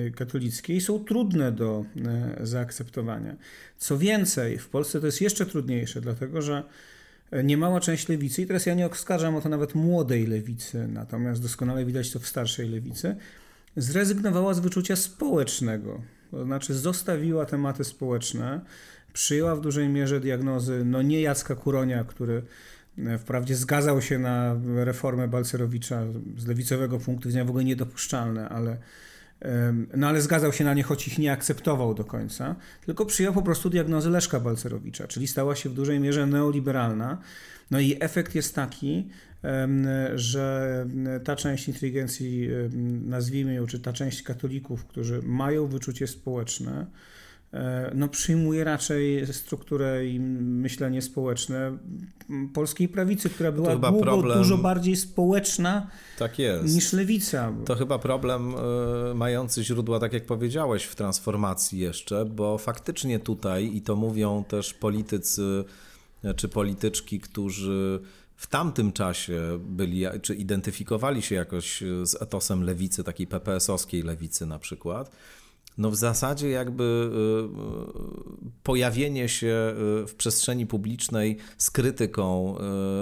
e, 0.07 0.11
katolickiej 0.11 0.81
są 0.81 0.99
trudne 0.99 1.51
do 1.51 1.85
e, 2.05 2.45
zaakceptowania. 2.45 3.35
Co 3.77 3.97
więcej, 3.97 4.57
w 4.57 4.69
Polsce 4.69 4.99
to 4.99 5.05
jest 5.05 5.21
jeszcze 5.21 5.45
trudniejsze, 5.45 6.01
dlatego 6.01 6.41
że 6.41 6.63
niemała 7.43 7.79
część 7.79 8.09
lewicy, 8.09 8.41
i 8.41 8.47
teraz 8.47 8.65
ja 8.65 8.73
nie 8.73 8.85
oskarżam 8.85 9.35
o 9.35 9.41
to 9.41 9.49
nawet 9.49 9.75
młodej 9.75 10.27
lewicy, 10.27 10.87
natomiast 10.87 11.41
doskonale 11.41 11.85
widać 11.85 12.11
to 12.11 12.19
w 12.19 12.27
starszej 12.27 12.69
lewicy, 12.69 13.15
zrezygnowała 13.75 14.53
z 14.53 14.59
wyczucia 14.59 14.95
społecznego. 14.95 16.01
To 16.31 16.43
znaczy 16.43 16.73
zostawiła 16.73 17.45
tematy 17.45 17.83
społeczne, 17.83 18.61
przyjęła 19.13 19.55
w 19.55 19.61
dużej 19.61 19.89
mierze 19.89 20.19
diagnozy, 20.19 20.85
no 20.85 21.01
nie 21.01 21.21
Jacka 21.21 21.55
Kuronia, 21.55 22.03
który 22.03 22.41
E, 22.41 22.43
wprawdzie 23.19 23.55
zgadzał 23.55 24.01
się 24.01 24.19
na 24.19 24.55
reformę 24.75 25.27
Balcerowicza 25.27 26.03
z 26.37 26.47
lewicowego 26.47 26.99
punktu 26.99 27.29
widzenia 27.29 27.45
w 27.45 27.49
ogóle 27.49 27.63
niedopuszczalne, 27.63 28.49
ale, 28.49 28.77
no 29.97 30.07
ale 30.07 30.21
zgadzał 30.21 30.53
się 30.53 30.63
na 30.63 30.73
nie, 30.73 30.83
choć 30.83 31.07
ich 31.07 31.17
nie 31.17 31.31
akceptował 31.31 31.93
do 31.93 32.05
końca, 32.05 32.55
tylko 32.85 33.05
przyjął 33.05 33.33
po 33.33 33.41
prostu 33.41 33.69
diagnozę 33.69 34.09
Leszka 34.09 34.39
Balcerowicza, 34.39 35.07
czyli 35.07 35.27
stała 35.27 35.55
się 35.55 35.69
w 35.69 35.73
dużej 35.73 35.99
mierze 35.99 36.27
neoliberalna. 36.27 37.17
No 37.71 37.79
i 37.79 37.97
efekt 37.99 38.35
jest 38.35 38.55
taki, 38.55 39.09
że 40.15 40.85
ta 41.23 41.35
część 41.35 41.67
inteligencji, 41.67 42.49
nazwijmy 43.05 43.53
ją, 43.53 43.67
czy 43.67 43.79
ta 43.79 43.93
część 43.93 44.23
katolików, 44.23 44.85
którzy 44.85 45.21
mają 45.23 45.67
wyczucie 45.67 46.07
społeczne, 46.07 46.85
E, 46.85 47.20
no, 47.95 48.07
przyjmuje 48.07 48.63
raczej 48.63 49.33
strukturę 49.33 50.07
i 50.07 50.19
myślenie 50.19 51.01
społeczne 51.01 51.77
polskiej 52.53 52.87
prawicy, 52.87 53.29
która 53.29 53.51
była 53.51 53.75
długo 53.75 54.01
problem... 54.01 54.37
dużo 54.37 54.57
bardziej 54.57 54.95
społeczna 54.95 55.87
tak 56.17 56.37
niż 56.63 56.93
lewica. 56.93 57.53
To 57.65 57.75
chyba 57.75 57.99
problem 57.99 58.55
y, 59.11 59.13
mający 59.15 59.63
źródła, 59.63 59.99
tak 59.99 60.13
jak 60.13 60.25
powiedziałeś, 60.25 60.83
w 60.83 60.95
transformacji 60.95 61.79
jeszcze, 61.79 62.25
bo 62.25 62.57
faktycznie 62.57 63.19
tutaj, 63.19 63.75
i 63.75 63.81
to 63.81 63.95
mówią 63.95 64.43
też 64.43 64.73
politycy 64.73 65.63
e, 66.23 66.33
czy 66.33 66.49
polityczki, 66.49 67.19
którzy 67.19 67.99
w 68.35 68.47
tamtym 68.47 68.91
czasie 68.91 69.59
byli, 69.59 70.05
czy 70.21 70.35
identyfikowali 70.35 71.21
się 71.21 71.35
jakoś 71.35 71.83
z 72.03 72.21
etosem 72.21 72.63
lewicy, 72.63 73.03
takiej 73.03 73.27
PPS-owskiej 73.27 74.03
lewicy 74.03 74.45
na 74.45 74.59
przykład, 74.59 75.11
no 75.77 75.91
w 75.91 75.95
zasadzie 75.95 76.49
jakby 76.49 76.83
y, 76.83 78.47
y, 78.47 78.51
pojawienie 78.63 79.29
się 79.29 79.73
y, 80.03 80.07
w 80.07 80.15
przestrzeni 80.15 80.65
publicznej 80.65 81.37
z 81.57 81.71
krytyką 81.71 82.55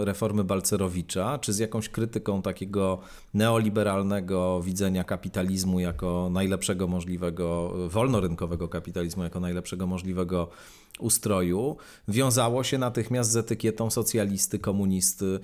reformy 0.03 0.43
Balcerowicza, 0.43 1.39
czy 1.39 1.53
z 1.53 1.59
jakąś 1.59 1.89
krytyką 1.89 2.41
takiego 2.41 2.99
neoliberalnego 3.33 4.61
widzenia 4.61 5.03
kapitalizmu 5.03 5.79
jako 5.79 6.29
najlepszego 6.31 6.87
możliwego, 6.87 7.73
wolnorynkowego 7.89 8.67
kapitalizmu 8.67 9.23
jako 9.23 9.39
najlepszego 9.39 9.87
możliwego 9.87 10.49
ustroju, 10.99 11.77
wiązało 12.07 12.63
się 12.63 12.77
natychmiast 12.77 13.31
z 13.31 13.37
etykietą 13.37 13.89
socjalisty, 13.89 14.59
komunisty, 14.59 15.39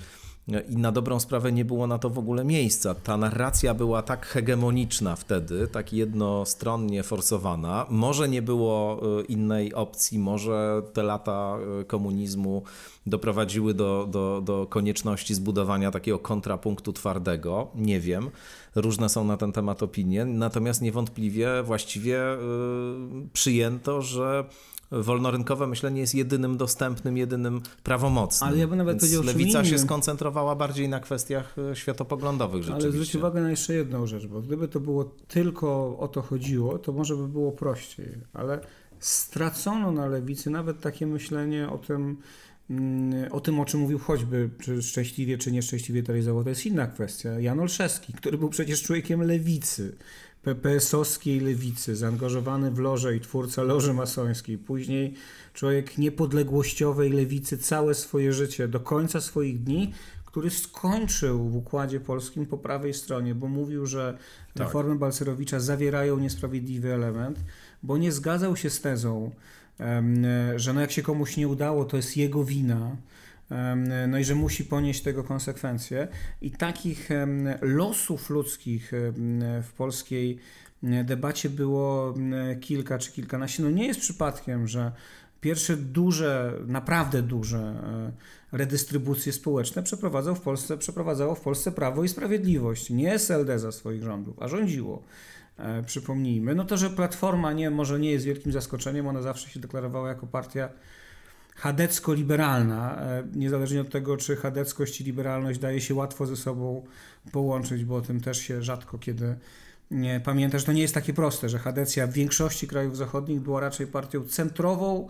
i 0.70 0.78
na 0.78 0.92
dobrą 0.92 1.20
sprawę 1.20 1.52
nie 1.52 1.66
było 1.66 1.88
na 1.88 2.00
to 2.00 2.10
w 2.10 2.20
ogóle 2.20 2.46
miejsca. 2.46 2.96
Ta 2.96 3.18
narracja 3.18 3.74
była 3.74 4.02
tak 4.02 4.26
hegemoniczna 4.26 5.16
wtedy, 5.16 5.68
tak 5.68 5.94
jednostronnie 5.94 7.04
forsowana. 7.04 7.86
Może 7.90 8.30
nie 8.30 8.42
było 8.42 9.02
e, 9.20 9.24
innej 9.24 9.74
opcji, 9.74 10.20
może 10.20 10.82
te 10.94 11.04
lata 11.04 11.58
e, 11.82 11.84
komunizmu 11.84 12.64
doprowadziły 13.06 13.74
do, 13.74 14.08
do, 14.12 14.42
do 14.42 14.68
konieczności 14.70 15.36
zbudowania 15.36 15.92
takiego 15.92 16.20
kontrapunktu 16.20 16.94
twardego. 16.94 17.68
Nie 17.76 18.00
wiem. 18.00 18.30
Różne 18.76 19.10
są 19.10 19.24
na 19.24 19.38
ten 19.38 19.52
temat 19.52 19.84
opinie. 19.84 20.26
Natomiast 20.26 20.82
niewątpliwie 20.82 21.64
właściwie 21.64 22.22
e, 22.22 22.38
przyjęto, 23.34 24.02
że 24.02 24.46
wolnorynkowe 24.92 25.68
myślenie 25.68 26.02
jest 26.02 26.16
jedynym 26.16 26.58
dostępnym, 26.58 27.18
jedynym 27.18 27.62
prawomocnym. 27.84 28.50
Ale 28.50 28.58
ja 28.58 28.68
bym 28.68 28.78
nawet 28.78 29.00
powiedział 29.00 29.24
Lewica 29.24 29.66
się 29.66 29.80
skoncentrowała 29.80 30.56
bardziej 30.56 30.90
na 30.90 31.00
kwestiach 31.00 31.56
e, 31.72 31.76
światopoglądowych 31.76 32.64
rzeczywiście. 32.64 32.88
Ale 32.88 32.92
zwróć 32.92 33.16
uwagę 33.16 33.42
na 33.42 33.50
jeszcze 33.50 33.74
jedną 33.74 34.08
rzecz, 34.08 34.28
bo 34.28 34.42
gdyby 34.42 34.68
to 34.68 34.80
było 34.80 35.04
tylko 35.28 35.98
o 36.00 36.08
to 36.08 36.22
chodziło, 36.22 36.80
to 36.80 36.92
może 36.92 37.16
by 37.16 37.28
było 37.28 37.52
prościej, 37.52 38.12
ale 38.34 38.60
stracono 39.00 39.92
na 39.92 40.08
lewicy 40.08 40.50
nawet 40.50 40.82
takie 40.82 41.08
myślenie 41.08 41.70
o 41.70 41.78
tym, 41.78 42.18
mm, 42.70 43.32
o 43.32 43.40
tym, 43.40 43.60
o 43.60 43.66
czym 43.66 43.80
mówił 43.80 44.00
choćby, 44.00 44.50
czy 44.62 44.84
szczęśliwie, 44.84 45.38
czy 45.38 45.52
nieszczęśliwie 45.52 46.02
realizował, 46.02 46.44
to 46.44 46.50
jest 46.50 46.66
inna 46.66 46.88
kwestia. 46.88 47.40
Jan 47.40 47.60
Olszewski, 47.60 48.14
który 48.14 48.38
był 48.38 48.50
przecież 48.50 48.84
człowiekiem 48.84 49.22
lewicy, 49.22 49.96
PPS-owskiej 50.46 51.40
lewicy, 51.40 51.96
zaangażowany 51.96 52.72
w 52.72 52.80
loże 52.80 53.16
i 53.16 53.20
twórca 53.20 53.64
loży 53.64 53.94
masońskiej, 53.94 54.58
później 54.58 55.14
człowiek 55.54 55.98
niepodległościowej 55.98 57.12
lewicy 57.12 57.58
całe 57.58 57.94
swoje 57.94 58.34
życie, 58.34 58.68
do 58.68 58.80
końca 58.80 59.22
swoich 59.22 59.64
dni, 59.64 59.94
który 60.26 60.50
skończył 60.50 61.50
w 61.50 61.56
Układzie 61.56 62.00
Polskim 62.00 62.46
po 62.46 62.58
prawej 62.58 62.94
stronie, 62.94 63.36
bo 63.36 63.48
mówił, 63.48 63.86
że 63.86 64.18
tak. 64.54 64.68
reformy 64.68 64.96
Balcerowicza 64.96 65.60
zawierają 65.60 66.20
niesprawiedliwy 66.20 66.94
element, 66.94 67.40
bo 67.84 67.98
nie 67.98 68.12
zgadzał 68.12 68.56
się 68.56 68.70
z 68.70 68.82
tezą, 68.82 69.32
że 70.56 70.74
no 70.74 70.82
jak 70.82 70.92
się 70.92 71.02
komuś 71.02 71.38
nie 71.38 71.48
udało, 71.48 71.86
to 71.86 71.98
jest 71.98 72.18
jego 72.18 72.44
wina, 72.44 72.96
no 74.08 74.20
i 74.20 74.24
że 74.24 74.36
musi 74.36 74.66
ponieść 74.66 75.02
tego 75.02 75.24
konsekwencje. 75.24 76.08
I 76.42 76.52
takich 76.52 77.10
losów 77.62 78.30
ludzkich 78.30 78.92
w 79.64 79.70
polskiej 79.78 80.40
debacie 80.84 81.50
było 81.50 82.14
kilka 82.62 82.98
czy 82.98 83.12
kilkanaście. 83.12 83.64
No 83.64 83.72
nie 83.72 83.88
jest 83.88 84.00
przypadkiem, 84.00 84.68
że 84.68 84.92
pierwsze 85.46 85.78
duże, 85.78 86.54
naprawdę 86.68 87.22
duże 87.22 87.58
e, 87.58 88.58
redystrybucje 88.58 89.34
społeczne 89.34 89.84
przeprowadzał 89.84 90.36
w 90.36 90.42
Polsce, 90.42 90.78
przeprowadzało 90.78 91.36
w 91.36 91.42
Polsce 91.42 91.72
Prawo 91.72 92.04
i 92.04 92.10
Sprawiedliwość. 92.10 92.90
Nie 92.90 93.14
SLD 93.14 93.60
za 93.60 93.72
swoich 93.72 94.04
rządów, 94.04 94.36
a 94.40 94.48
rządziło. 94.48 95.04
E, 95.58 95.84
przypomnijmy. 95.84 96.56
No 96.56 96.66
to, 96.66 96.78
że 96.78 96.90
Platforma 96.90 97.54
nie, 97.54 97.70
może 97.70 98.00
nie 98.00 98.12
jest 98.12 98.26
wielkim 98.26 98.52
zaskoczeniem, 98.52 99.08
ona 99.08 99.22
zawsze 99.22 99.50
się 99.50 99.60
deklarowała 99.60 100.10
jako 100.10 100.28
partia 100.28 100.70
chadecko-liberalna, 101.56 103.02
e, 103.02 103.24
niezależnie 103.36 103.82
od 103.82 103.90
tego, 103.90 104.18
czy 104.18 104.36
chadeckość 104.36 105.02
i 105.02 105.04
liberalność 105.04 105.60
daje 105.60 105.82
się 105.82 105.94
łatwo 105.94 106.26
ze 106.26 106.36
sobą 106.36 106.86
połączyć, 107.32 107.86
bo 107.86 107.96
o 107.96 108.02
tym 108.02 108.22
też 108.22 108.38
się 108.38 108.64
rzadko 108.64 108.98
kiedy 108.98 109.36
nie 109.92 110.20
pamięta, 110.20 110.60
że 110.60 110.66
to 110.66 110.72
nie 110.72 110.82
jest 110.82 110.94
takie 110.94 111.14
proste, 111.14 111.50
że 111.50 111.60
Hadecja 111.60 112.08
w 112.08 112.12
większości 112.14 112.68
krajów 112.68 112.98
zachodnich 112.98 113.40
była 113.40 113.60
raczej 113.60 113.88
partią 113.88 114.24
centrową, 114.24 115.10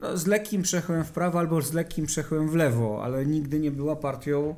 no, 0.00 0.16
z 0.16 0.26
lekkim 0.26 0.62
przechyłem 0.62 1.04
w 1.04 1.10
prawo 1.10 1.38
albo 1.38 1.62
z 1.62 1.72
lekkim 1.72 2.06
przechyłem 2.06 2.48
w 2.48 2.54
lewo, 2.54 3.04
ale 3.04 3.26
nigdy 3.26 3.58
nie 3.58 3.70
była 3.70 3.96
partią 3.96 4.54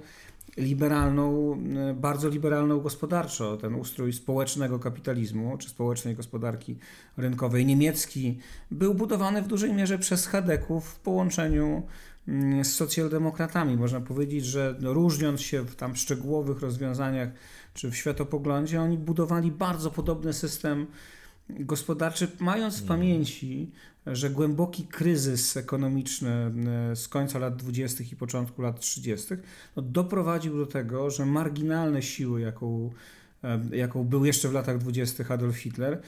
liberalną, 0.57 1.57
e, 1.91 1.95
bardzo 1.95 2.29
liberalną 2.29 2.81
gospodarczo. 2.81 3.57
Ten 3.57 3.75
ustrój 3.75 4.13
społecznego 4.13 4.79
kapitalizmu 4.79 5.59
czy 5.59 5.69
społecznej 5.69 6.15
gospodarki 6.15 6.77
rynkowej 7.17 7.67
niemiecki 7.67 8.39
był 8.71 8.95
budowany 8.95 9.43
w 9.43 9.47
dużej 9.47 9.73
mierze 9.73 9.99
przez 9.99 10.27
Hadeków 10.27 10.89
w 10.89 11.01
połączeniu 11.01 11.83
mm, 12.29 12.65
z 12.65 12.75
socjaldemokratami. 12.75 13.77
Można 13.77 14.01
powiedzieć, 14.01 14.45
że 14.45 14.77
różniąc 14.81 15.41
się 15.41 15.63
w 15.63 15.77
tam 15.77 15.97
szczegółowych 15.97 16.61
rozwiązaniach 16.61 17.29
czy 17.75 17.91
w 17.91 17.97
światopoglądzie, 17.97 18.81
oni 18.81 18.99
budowali 18.99 19.53
bardzo 19.53 19.91
podobny 19.91 20.33
system 20.33 20.87
gospodarczy, 21.51 22.29
mając 22.41 22.81
w 22.81 22.87
pamięci, 22.87 23.71
że 24.07 24.31
głęboki 24.31 24.87
kryzys 24.87 25.57
ekonomiczny 25.57 26.31
e, 26.31 26.97
z 26.97 27.09
końca 27.09 27.39
lat 27.39 27.57
20. 27.57 28.05
i 28.13 28.17
początku 28.17 28.63
lat 28.63 28.81
30. 28.81 29.35
No, 29.77 29.83
doprowadził 29.83 30.57
do 30.57 30.67
tego, 30.67 31.11
że 31.11 31.27
marginalne 31.27 32.03
siły, 32.03 32.41
jaką, 32.41 32.91
e, 33.45 33.61
jaką 33.73 34.05
był 34.05 34.25
jeszcze 34.25 34.49
w 34.49 34.53
latach 34.53 34.79
20. 34.79 35.25
Adolf 35.29 35.57
Hitler, 35.57 36.01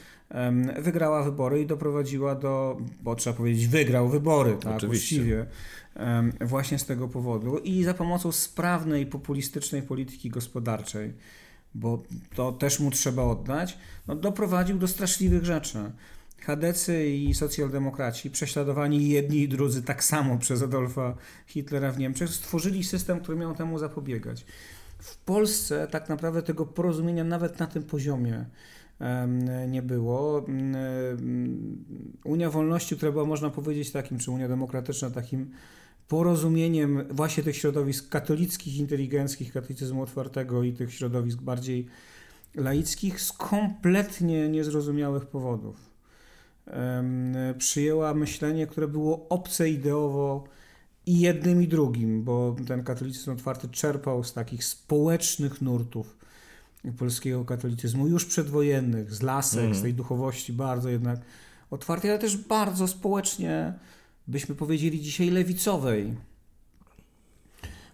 wygrała 0.79 1.23
wybory 1.23 1.61
i 1.61 1.65
doprowadziła 1.65 2.35
do, 2.35 2.77
bo 3.03 3.15
trzeba 3.15 3.37
powiedzieć, 3.37 3.67
wygrał 3.67 4.09
wybory, 4.09 4.57
tak, 4.61 4.85
właściwie, 4.85 5.45
właśnie 6.41 6.79
z 6.79 6.85
tego 6.85 7.07
powodu 7.07 7.57
i 7.57 7.83
za 7.83 7.93
pomocą 7.93 8.31
sprawnej, 8.31 9.05
populistycznej 9.05 9.81
polityki 9.81 10.29
gospodarczej 10.29 11.13
bo 11.77 12.03
to 12.35 12.51
też 12.51 12.79
mu 12.79 12.91
trzeba 12.91 13.23
oddać, 13.23 13.77
no 14.07 14.15
doprowadził 14.15 14.77
do 14.77 14.87
straszliwych 14.87 15.45
rzeczy. 15.45 15.91
Chadecy 16.47 17.07
i 17.09 17.33
socjaldemokraci, 17.33 18.31
prześladowani 18.31 19.09
jedni 19.09 19.39
i 19.39 19.47
drudzy 19.49 19.83
tak 19.83 20.03
samo 20.03 20.37
przez 20.37 20.61
Adolfa 20.63 21.15
Hitlera 21.47 21.91
w 21.91 21.99
Niemczech, 21.99 22.29
stworzyli 22.29 22.83
system, 22.83 23.19
który 23.19 23.37
miał 23.37 23.55
temu 23.55 23.79
zapobiegać. 23.79 24.45
W 24.99 25.17
Polsce 25.17 25.87
tak 25.91 26.09
naprawdę 26.09 26.43
tego 26.43 26.65
porozumienia 26.65 27.23
nawet 27.23 27.59
na 27.59 27.67
tym 27.67 27.83
poziomie 27.83 28.45
nie 29.67 29.81
było. 29.81 30.45
Unia 32.23 32.49
Wolności, 32.49 32.97
która 32.97 33.11
była, 33.11 33.25
można 33.25 33.49
powiedzieć, 33.49 33.91
takim, 33.91 34.17
czy 34.17 34.31
Unia 34.31 34.47
Demokratyczna, 34.47 35.09
takim 35.09 35.51
porozumieniem 36.07 37.03
właśnie 37.09 37.43
tych 37.43 37.55
środowisk 37.55 38.09
katolickich, 38.09 38.77
inteligenckich, 38.77 39.53
katolicyzmu 39.53 40.01
otwartego 40.01 40.63
i 40.63 40.73
tych 40.73 40.93
środowisk 40.93 41.41
bardziej 41.41 41.87
laickich 42.55 43.21
z 43.21 43.33
kompletnie 43.33 44.49
niezrozumiałych 44.49 45.25
powodów. 45.25 45.86
Przyjęła 47.57 48.13
myślenie, 48.13 48.67
które 48.67 48.87
było 48.87 49.29
obce 49.29 49.69
ideowo 49.69 50.43
i 51.05 51.19
jednym 51.19 51.63
i 51.63 51.67
drugim, 51.67 52.23
bo 52.23 52.55
ten 52.67 52.83
katolicyzm 52.83 53.31
otwarty 53.31 53.69
czerpał 53.69 54.23
z 54.23 54.33
takich 54.33 54.63
społecznych 54.63 55.61
nurtów 55.61 56.17
polskiego 56.97 57.45
katolicyzmu, 57.45 58.07
już 58.07 58.25
przedwojennych, 58.25 59.13
z 59.13 59.21
lasek, 59.21 59.63
mm. 59.63 59.75
z 59.75 59.81
tej 59.81 59.93
duchowości 59.93 60.53
bardzo 60.53 60.89
jednak 60.89 61.19
otwartej, 61.71 62.11
ale 62.11 62.19
też 62.19 62.37
bardzo 62.37 62.87
społecznie 62.87 63.73
byśmy 64.27 64.55
powiedzieli 64.55 65.01
dzisiaj 65.01 65.29
lewicowej. 65.29 66.15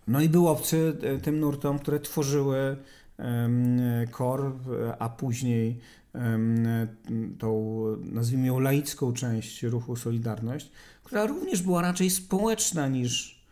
No 0.07 0.21
i 0.21 0.29
był 0.29 0.47
obcy 0.47 0.97
e, 1.01 1.17
tym 1.17 1.39
nurtom, 1.39 1.79
które 1.79 1.99
tworzyły 1.99 2.77
KOR, 4.11 4.53
a 4.99 5.09
później 5.09 5.79
tą, 7.39 7.83
nazwijmy 8.01 8.47
ją 8.47 8.59
laicką 8.59 9.13
część 9.13 9.63
ruchu 9.63 9.95
Solidarność, 9.95 10.71
która 11.03 11.25
również 11.25 11.61
była 11.61 11.81
raczej 11.81 12.09
społeczna 12.09 12.87
niż, 12.87 13.43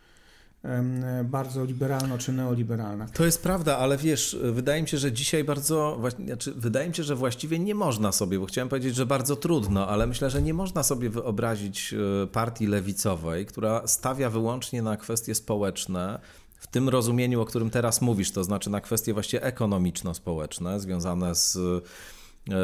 bardzo 1.24 1.64
liberalno 1.64 2.18
czy 2.18 2.32
neoliberalna. 2.32 3.06
To 3.06 3.24
jest 3.24 3.42
prawda, 3.42 3.78
ale 3.78 3.96
wiesz, 3.96 4.36
wydaje 4.42 4.82
mi 4.82 4.88
się, 4.88 4.98
że 4.98 5.12
dzisiaj 5.12 5.44
bardzo, 5.44 6.00
znaczy, 6.26 6.52
wydaje 6.56 6.88
mi 6.88 6.94
się, 6.94 7.02
że 7.02 7.16
właściwie 7.16 7.58
nie 7.58 7.74
można 7.74 8.12
sobie, 8.12 8.38
bo 8.38 8.46
chciałem 8.46 8.68
powiedzieć, 8.68 8.94
że 8.94 9.06
bardzo 9.06 9.36
trudno, 9.36 9.88
ale 9.88 10.06
myślę, 10.06 10.30
że 10.30 10.42
nie 10.42 10.54
można 10.54 10.82
sobie 10.82 11.10
wyobrazić 11.10 11.94
e, 12.22 12.26
partii 12.26 12.66
lewicowej, 12.66 13.46
która 13.46 13.86
stawia 13.86 14.30
wyłącznie 14.30 14.82
na 14.82 14.96
kwestie 14.96 15.34
społeczne, 15.34 16.18
w 16.58 16.66
tym 16.66 16.88
rozumieniu, 16.88 17.40
o 17.40 17.44
którym 17.44 17.70
teraz 17.70 18.00
mówisz, 18.00 18.30
to 18.30 18.44
znaczy 18.44 18.70
na 18.70 18.80
kwestie 18.80 19.12
właściwie 19.12 19.42
ekonomiczno-społeczne, 19.42 20.80
związane 20.80 21.34
z 21.34 21.58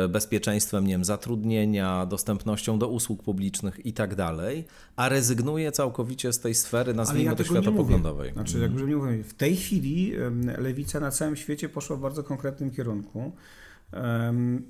bezpieczeństwem 0.09 0.87
nie 0.87 0.95
wiem, 0.95 1.05
zatrudnienia, 1.05 2.07
dostępnością 2.07 2.79
do 2.79 2.89
usług 2.89 3.23
publicznych 3.23 3.87
i 3.87 3.93
tak 3.93 4.15
dalej, 4.15 4.65
a 4.97 5.09
rezygnuje 5.09 5.73
całkowicie 5.73 6.33
z 6.33 6.41
tej 6.41 6.55
sfery, 6.55 6.95
nazwijmy 6.95 7.31
ja 7.31 7.37
to 7.37 7.45
światopoglądowej. 7.45 8.33
Znaczy, 8.33 8.59
jakby 8.59 8.83
nie 8.83 8.97
mówię, 8.97 9.25
w 9.25 9.35
tej 9.35 9.57
chwili 9.57 10.13
lewica 10.59 11.01
na 11.01 11.11
całym 11.11 11.37
świecie 11.37 11.69
poszła 11.69 11.97
w 11.97 12.01
bardzo 12.01 12.23
konkretnym 12.23 12.71
kierunku. 12.71 13.33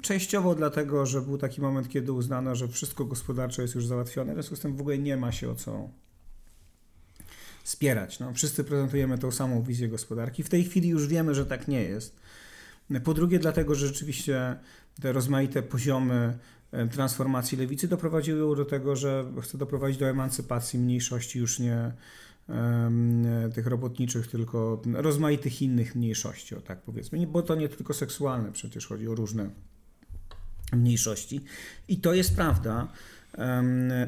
Częściowo 0.02 0.54
dlatego, 0.54 1.06
że 1.06 1.22
był 1.22 1.38
taki 1.38 1.60
moment, 1.60 1.88
kiedy 1.88 2.12
uznano, 2.12 2.54
że 2.54 2.68
wszystko 2.68 3.04
gospodarcze 3.04 3.62
jest 3.62 3.74
już 3.74 3.86
załatwione, 3.86 4.32
w 4.32 4.34
związku 4.34 4.56
z 4.56 4.60
tym 4.60 4.76
w 4.76 4.80
ogóle 4.80 4.98
nie 4.98 5.16
ma 5.16 5.32
się 5.32 5.50
o 5.50 5.54
co 5.54 5.88
spierać. 7.64 8.20
No, 8.20 8.32
wszyscy 8.34 8.64
prezentujemy 8.64 9.18
tą 9.18 9.30
samą 9.30 9.62
wizję 9.62 9.88
gospodarki. 9.88 10.42
W 10.42 10.48
tej 10.48 10.64
chwili 10.64 10.88
już 10.88 11.06
wiemy, 11.06 11.34
że 11.34 11.46
tak 11.46 11.68
nie 11.68 11.82
jest. 11.82 12.16
Po 13.04 13.14
drugie, 13.14 13.38
dlatego, 13.38 13.74
że 13.74 13.86
rzeczywiście 13.86 14.56
te 15.00 15.12
rozmaite 15.12 15.62
poziomy 15.62 16.38
e, 16.72 16.88
transformacji 16.88 17.58
lewicy 17.58 17.88
doprowadziły 17.88 18.56
do 18.56 18.64
tego, 18.64 18.96
że 18.96 19.32
chce 19.42 19.58
doprowadzić 19.58 19.98
do 19.98 20.08
emancypacji 20.08 20.78
mniejszości 20.78 21.38
już 21.38 21.58
nie 21.58 21.92
tych 23.54 23.66
robotniczych, 23.66 24.26
tylko 24.26 24.82
rozmaitych 24.94 25.62
innych 25.62 25.94
mniejszości, 25.94 26.54
o 26.54 26.60
tak 26.60 26.82
powiedzmy, 26.82 27.26
bo 27.26 27.42
to 27.42 27.54
nie 27.54 27.68
tylko 27.68 27.94
seksualne, 27.94 28.52
przecież 28.52 28.86
chodzi 28.86 29.08
o 29.08 29.14
różne 29.14 29.50
mniejszości. 30.72 31.40
I 31.88 31.96
to 31.96 32.14
jest 32.14 32.36
prawda. 32.36 32.88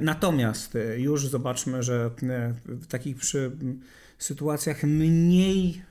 Natomiast 0.01 0.77
e, 0.77 1.01
już 1.01 1.27
zobaczmy, 1.27 1.83
że 1.83 2.11
e, 2.23 2.55
w 2.67 2.87
takich 2.87 3.17
przy 3.17 3.57
sytuacjach 4.19 4.83
mniej 4.83 5.83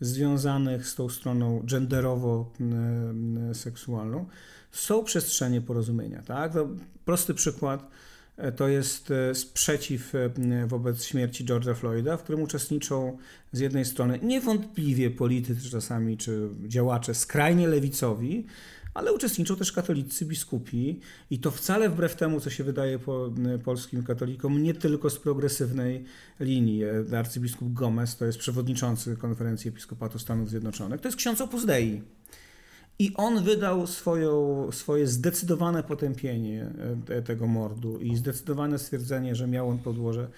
związanych 0.00 0.88
z 0.88 0.94
tą 0.94 1.08
stroną 1.08 1.62
genderowo-seksualną, 1.64 4.26
są 4.72 5.04
przestrzenie 5.04 5.60
porozumienia. 5.60 6.22
Tak? 6.22 6.52
To 6.52 6.68
prosty 7.04 7.34
przykład 7.34 7.90
e, 8.36 8.52
to 8.52 8.68
jest 8.68 9.10
e, 9.10 9.34
sprzeciw 9.34 10.14
e, 10.14 10.30
wobec 10.66 11.04
śmierci 11.04 11.44
George'a 11.44 11.74
Floyda, 11.74 12.16
w 12.16 12.22
którym 12.22 12.42
uczestniczą 12.42 13.18
z 13.52 13.60
jednej 13.60 13.84
strony 13.84 14.18
niewątpliwie 14.22 15.10
politycy 15.10 15.70
czasami, 15.70 16.16
czy 16.16 16.48
działacze 16.66 17.14
skrajnie 17.14 17.68
lewicowi, 17.68 18.46
ale 18.98 19.12
uczestniczą 19.12 19.56
też 19.56 19.72
katolicy 19.72 20.24
biskupi 20.24 21.00
i 21.30 21.38
to 21.38 21.50
wcale 21.50 21.88
wbrew 21.88 22.16
temu, 22.16 22.40
co 22.40 22.50
się 22.50 22.64
wydaje 22.64 22.98
po, 22.98 23.30
polskim 23.64 24.02
katolikom, 24.02 24.62
nie 24.62 24.74
tylko 24.74 25.10
z 25.10 25.18
progresywnej 25.18 26.04
linii. 26.40 26.82
Arcybiskup 27.16 27.72
Gomez 27.72 28.16
to 28.16 28.24
jest 28.24 28.38
przewodniczący 28.38 29.16
konferencji 29.16 29.68
Episkopatu 29.68 30.18
Stanów 30.18 30.50
Zjednoczonych, 30.50 31.00
to 31.00 31.08
jest 31.08 31.18
ksiądz 31.18 31.40
Opus 31.40 31.66
Dei. 31.66 32.02
I 32.98 33.12
on 33.14 33.44
wydał 33.44 33.86
swoją, 33.86 34.68
swoje 34.72 35.06
zdecydowane 35.06 35.82
potępienie 35.82 36.70
e, 37.08 37.22
tego 37.22 37.46
mordu 37.46 37.98
i 37.98 38.16
zdecydowane 38.16 38.78
stwierdzenie, 38.78 39.34
że 39.34 39.46
miał 39.46 39.68
on 39.68 39.78
podłoże 39.78 40.28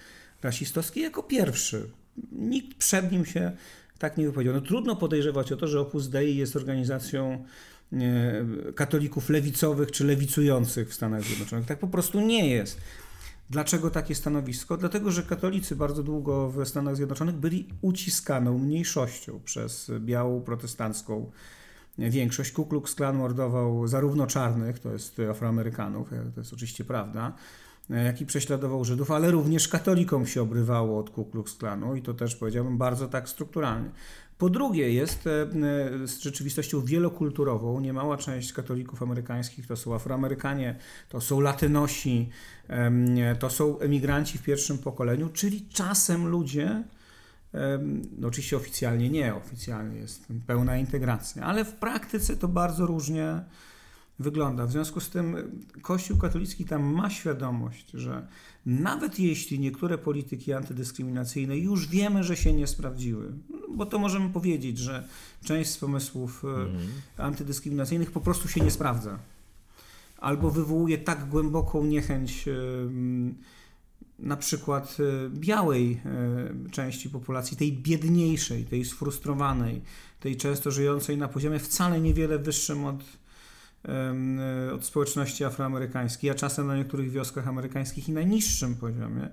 rasistowskie 0.41 1.01
jako 1.01 1.23
pierwszy. 1.23 1.89
Nikt 2.31 2.77
przed 2.77 3.11
nim 3.11 3.25
się 3.25 3.51
tak 4.01 4.17
nie 4.17 4.25
wypowiedział. 4.25 4.53
No, 4.53 4.61
trudno 4.61 4.95
podejrzewać 4.95 5.51
o 5.51 5.57
to, 5.57 5.67
że 5.67 5.79
Opus 5.79 6.09
Dei 6.09 6.37
jest 6.37 6.55
organizacją 6.55 7.43
katolików 8.75 9.29
lewicowych 9.29 9.91
czy 9.91 10.05
lewicujących 10.05 10.89
w 10.89 10.93
Stanach 10.93 11.23
Zjednoczonych. 11.23 11.65
Tak 11.65 11.79
po 11.79 11.87
prostu 11.87 12.21
nie 12.21 12.49
jest. 12.49 12.81
Dlaczego 13.49 13.89
takie 13.89 14.15
stanowisko? 14.15 14.77
Dlatego, 14.77 15.11
że 15.11 15.23
katolicy 15.23 15.75
bardzo 15.75 16.03
długo 16.03 16.49
w 16.49 16.65
Stanach 16.65 16.95
Zjednoczonych 16.95 17.35
byli 17.35 17.67
uciskaną 17.81 18.57
mniejszością 18.57 19.39
przez 19.45 19.91
białą 19.99 20.41
protestancką 20.41 21.31
większość. 21.97 22.51
Ku 22.51 22.65
Klux 22.65 22.95
Klan 22.95 23.17
mordował 23.17 23.87
zarówno 23.87 24.27
czarnych, 24.27 24.79
to 24.79 24.91
jest 24.91 25.17
Afroamerykanów, 25.29 26.09
to 26.35 26.41
jest 26.41 26.53
oczywiście 26.53 26.83
prawda, 26.85 27.33
jak 27.89 28.21
i 28.21 28.25
prześladował 28.25 28.85
Żydów, 28.85 29.11
ale 29.11 29.31
również 29.31 29.67
katolikom 29.67 30.27
się 30.27 30.41
obrywało 30.41 30.99
od 30.99 31.09
Ku 31.09 31.25
Klux 31.25 31.55
Klanu 31.55 31.95
i 31.95 32.01
to 32.01 32.13
też 32.13 32.35
powiedziałbym 32.35 32.77
bardzo 32.77 33.07
tak 33.07 33.29
strukturalnie. 33.29 33.89
Po 34.41 34.49
drugie 34.49 34.93
jest 34.93 35.27
e, 35.27 35.31
e, 35.31 36.07
z 36.07 36.19
rzeczywistością 36.21 36.81
wielokulturową. 36.81 37.79
Niemała 37.79 38.17
część 38.17 38.53
katolików 38.53 39.03
amerykańskich 39.03 39.67
to 39.67 39.75
są 39.75 39.95
Afroamerykanie, 39.95 40.75
to 41.09 41.21
są 41.21 41.39
Latynosi, 41.39 42.29
to 43.39 43.49
są 43.49 43.79
emigranci 43.79 44.37
w 44.37 44.43
pierwszym 44.43 44.77
pokoleniu, 44.77 45.29
czyli 45.29 45.67
czasem 45.69 46.27
ludzie, 46.27 46.83
no 48.17 48.27
oczywiście 48.27 48.57
oficjalnie 48.57 49.09
nie, 49.09 49.35
oficjalnie 49.35 49.99
jest 49.99 50.25
pełna 50.47 50.77
integracja, 50.77 51.43
ale 51.43 51.65
w 51.65 51.73
praktyce 51.73 52.37
to 52.37 52.47
bardzo 52.47 52.85
różnie 52.85 53.43
wygląda. 54.21 54.65
W 54.65 54.71
związku 54.71 54.99
z 54.99 55.09
tym 55.09 55.35
Kościół 55.81 56.17
katolicki 56.17 56.65
tam 56.65 56.93
ma 56.93 57.09
świadomość, 57.09 57.91
że 57.93 58.27
nawet 58.65 59.19
jeśli 59.19 59.59
niektóre 59.59 59.97
polityki 59.97 60.53
antydyskryminacyjne 60.53 61.57
już 61.57 61.87
wiemy, 61.87 62.23
że 62.23 62.37
się 62.37 62.53
nie 62.53 62.67
sprawdziły, 62.67 63.33
bo 63.75 63.85
to 63.85 63.99
możemy 63.99 64.29
powiedzieć, 64.29 64.77
że 64.77 65.07
część 65.43 65.69
z 65.69 65.77
pomysłów 65.77 66.43
mm. 66.45 66.77
antydyskryminacyjnych 67.17 68.11
po 68.11 68.21
prostu 68.21 68.47
się 68.47 68.61
nie 68.61 68.71
sprawdza, 68.71 69.19
albo 70.17 70.51
wywołuje 70.51 70.97
tak 70.97 71.29
głęboką 71.29 71.85
niechęć 71.85 72.45
na 74.19 74.37
przykład 74.37 74.97
białej 75.29 76.01
części 76.71 77.09
populacji, 77.09 77.57
tej 77.57 77.73
biedniejszej, 77.73 78.65
tej 78.65 78.85
sfrustrowanej, 78.85 79.81
tej 80.19 80.37
często 80.37 80.71
żyjącej 80.71 81.17
na 81.17 81.27
poziomie 81.27 81.59
wcale 81.59 82.01
niewiele 82.01 82.39
wyższym 82.39 82.85
od 82.85 83.03
od 84.73 84.85
społeczności 84.85 85.43
afroamerykańskiej, 85.43 86.29
a 86.29 86.33
czasem 86.33 86.67
na 86.67 86.75
niektórych 86.75 87.11
wioskach 87.11 87.47
amerykańskich 87.47 88.09
i 88.09 88.11
na 88.11 88.21
niższym 88.21 88.75
poziomie, 88.75 89.29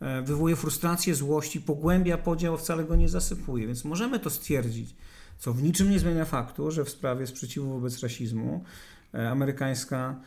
e, 0.00 0.22
wywołuje 0.22 0.56
frustrację, 0.56 1.14
złość 1.14 1.56
i 1.56 1.60
pogłębia 1.60 2.18
podział, 2.18 2.58
wcale 2.58 2.84
go 2.84 2.96
nie 2.96 3.08
zasypuje. 3.08 3.66
Więc 3.66 3.84
możemy 3.84 4.18
to 4.18 4.30
stwierdzić, 4.30 4.94
co 5.38 5.52
w 5.52 5.62
niczym 5.62 5.90
nie 5.90 5.98
zmienia 5.98 6.24
faktu, 6.24 6.70
że 6.70 6.84
w 6.84 6.88
sprawie 6.88 7.26
sprzeciwu 7.26 7.70
wobec 7.70 8.02
rasizmu 8.02 8.64
e, 9.14 9.30
amerykańska, 9.30 10.20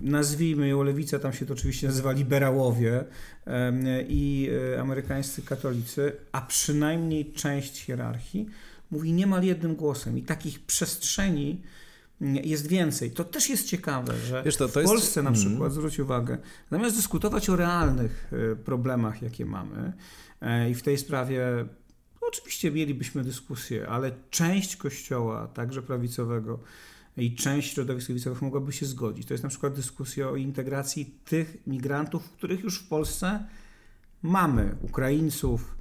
nazwijmy 0.00 0.68
ją 0.68 0.82
lewica, 0.82 1.18
tam 1.18 1.32
się 1.32 1.46
to 1.46 1.52
oczywiście 1.52 1.86
nazywa 1.86 2.12
liberałowie 2.12 3.04
i 4.08 4.50
amerykańscy 4.80 5.42
katolicy, 5.42 6.12
a 6.32 6.40
przynajmniej 6.40 7.32
część 7.32 7.84
hierarchii 7.84 8.46
mówi 8.90 9.12
niemal 9.12 9.42
jednym 9.42 9.76
głosem 9.76 10.18
i 10.18 10.22
takich 10.22 10.60
przestrzeni, 10.60 11.62
jest 12.20 12.66
więcej. 12.66 13.10
To 13.10 13.24
też 13.24 13.50
jest 13.50 13.66
ciekawe, 13.66 14.14
że 14.16 14.42
Wiesz, 14.42 14.56
to, 14.56 14.68
to 14.68 14.80
w 14.80 14.84
Polsce 14.84 15.20
jest... 15.20 15.24
na 15.24 15.32
przykład, 15.32 15.60
mm. 15.60 15.70
zwróć 15.70 15.98
uwagę, 15.98 16.38
zamiast 16.70 16.96
dyskutować 16.96 17.50
o 17.50 17.56
realnych 17.56 18.32
e, 18.52 18.56
problemach, 18.56 19.22
jakie 19.22 19.46
mamy 19.46 19.92
e, 20.40 20.70
i 20.70 20.74
w 20.74 20.82
tej 20.82 20.98
sprawie 20.98 21.66
oczywiście 22.20 22.70
mielibyśmy 22.70 23.24
dyskusję, 23.24 23.88
ale 23.88 24.12
część 24.30 24.76
kościoła, 24.76 25.46
także 25.46 25.82
prawicowego 25.82 26.58
i 27.16 27.34
część 27.34 27.72
środowisk 27.74 28.08
lewicowych 28.08 28.42
mogłaby 28.42 28.72
się 28.72 28.86
zgodzić. 28.86 29.26
To 29.26 29.34
jest 29.34 29.44
na 29.44 29.50
przykład 29.50 29.74
dyskusja 29.74 30.28
o 30.28 30.36
integracji 30.36 31.14
tych 31.24 31.66
migrantów, 31.66 32.30
których 32.30 32.64
już 32.64 32.78
w 32.78 32.88
Polsce 32.88 33.44
mamy, 34.22 34.76
Ukraińców, 34.82 35.74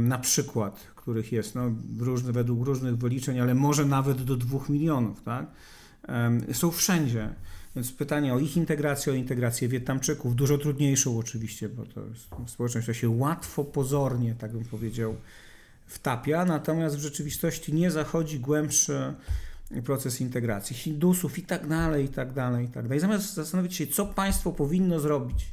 na 0.00 0.18
przykład, 0.18 0.86
których 1.10 1.32
jest 1.32 1.54
no, 1.54 1.72
różny, 1.98 2.32
według 2.32 2.66
różnych 2.66 2.98
wyliczeń, 2.98 3.40
ale 3.40 3.54
może 3.54 3.84
nawet 3.84 4.22
do 4.22 4.36
dwóch 4.36 4.68
milionów, 4.68 5.22
tak? 5.22 5.46
są 6.52 6.70
wszędzie. 6.70 7.28
Więc 7.76 7.92
pytanie 7.92 8.34
o 8.34 8.38
ich 8.38 8.56
integrację, 8.56 9.12
o 9.12 9.16
integrację 9.16 9.68
Wietnamczyków, 9.68 10.36
dużo 10.36 10.58
trudniejszą 10.58 11.18
oczywiście, 11.18 11.68
bo 11.68 11.86
to 11.86 12.00
jest 12.06 12.52
społeczność, 12.52 12.84
która 12.84 12.98
się 12.98 13.08
łatwo, 13.08 13.64
pozornie, 13.64 14.34
tak 14.38 14.52
bym 14.52 14.64
powiedział, 14.64 15.16
wtapia, 15.86 16.44
natomiast 16.44 16.96
w 16.96 17.00
rzeczywistości 17.00 17.72
nie 17.72 17.90
zachodzi 17.90 18.40
głębszy 18.40 19.14
proces 19.84 20.20
integracji 20.20 20.76
Hindusów 20.76 21.38
i 21.38 21.42
tak 21.42 21.68
dalej, 21.68 22.04
i 22.04 22.08
tak 22.08 22.32
dalej, 22.32 22.64
i 22.64 22.68
tak 22.68 22.82
dalej. 22.84 23.00
Zamiast 23.00 23.34
zastanowić 23.34 23.74
się, 23.74 23.86
co 23.86 24.06
państwo 24.06 24.52
powinno 24.52 25.00
zrobić, 25.00 25.46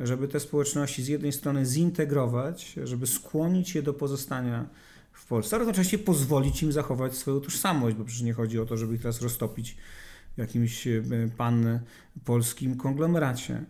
żeby 0.00 0.28
te 0.28 0.40
społeczności 0.40 1.02
z 1.02 1.08
jednej 1.08 1.32
strony 1.32 1.66
zintegrować, 1.66 2.74
żeby 2.84 3.06
skłonić 3.06 3.74
je 3.74 3.82
do 3.82 3.94
pozostania 3.94 4.66
w 5.12 5.26
Polsce, 5.26 5.56
a 5.56 5.58
równocześnie 5.58 5.98
pozwolić 5.98 6.62
im 6.62 6.72
zachować 6.72 7.14
swoją 7.14 7.40
tożsamość, 7.40 7.96
bo 7.96 8.04
przecież 8.04 8.22
nie 8.22 8.32
chodzi 8.32 8.58
o 8.60 8.66
to, 8.66 8.76
żeby 8.76 8.94
ich 8.94 9.02
teraz 9.02 9.22
roztopić 9.22 9.76
w 10.34 10.38
jakimś 10.38 10.86
e, 10.86 11.02
pan 11.36 11.80
polskim 12.24 12.76
konglomeracie. 12.76 13.64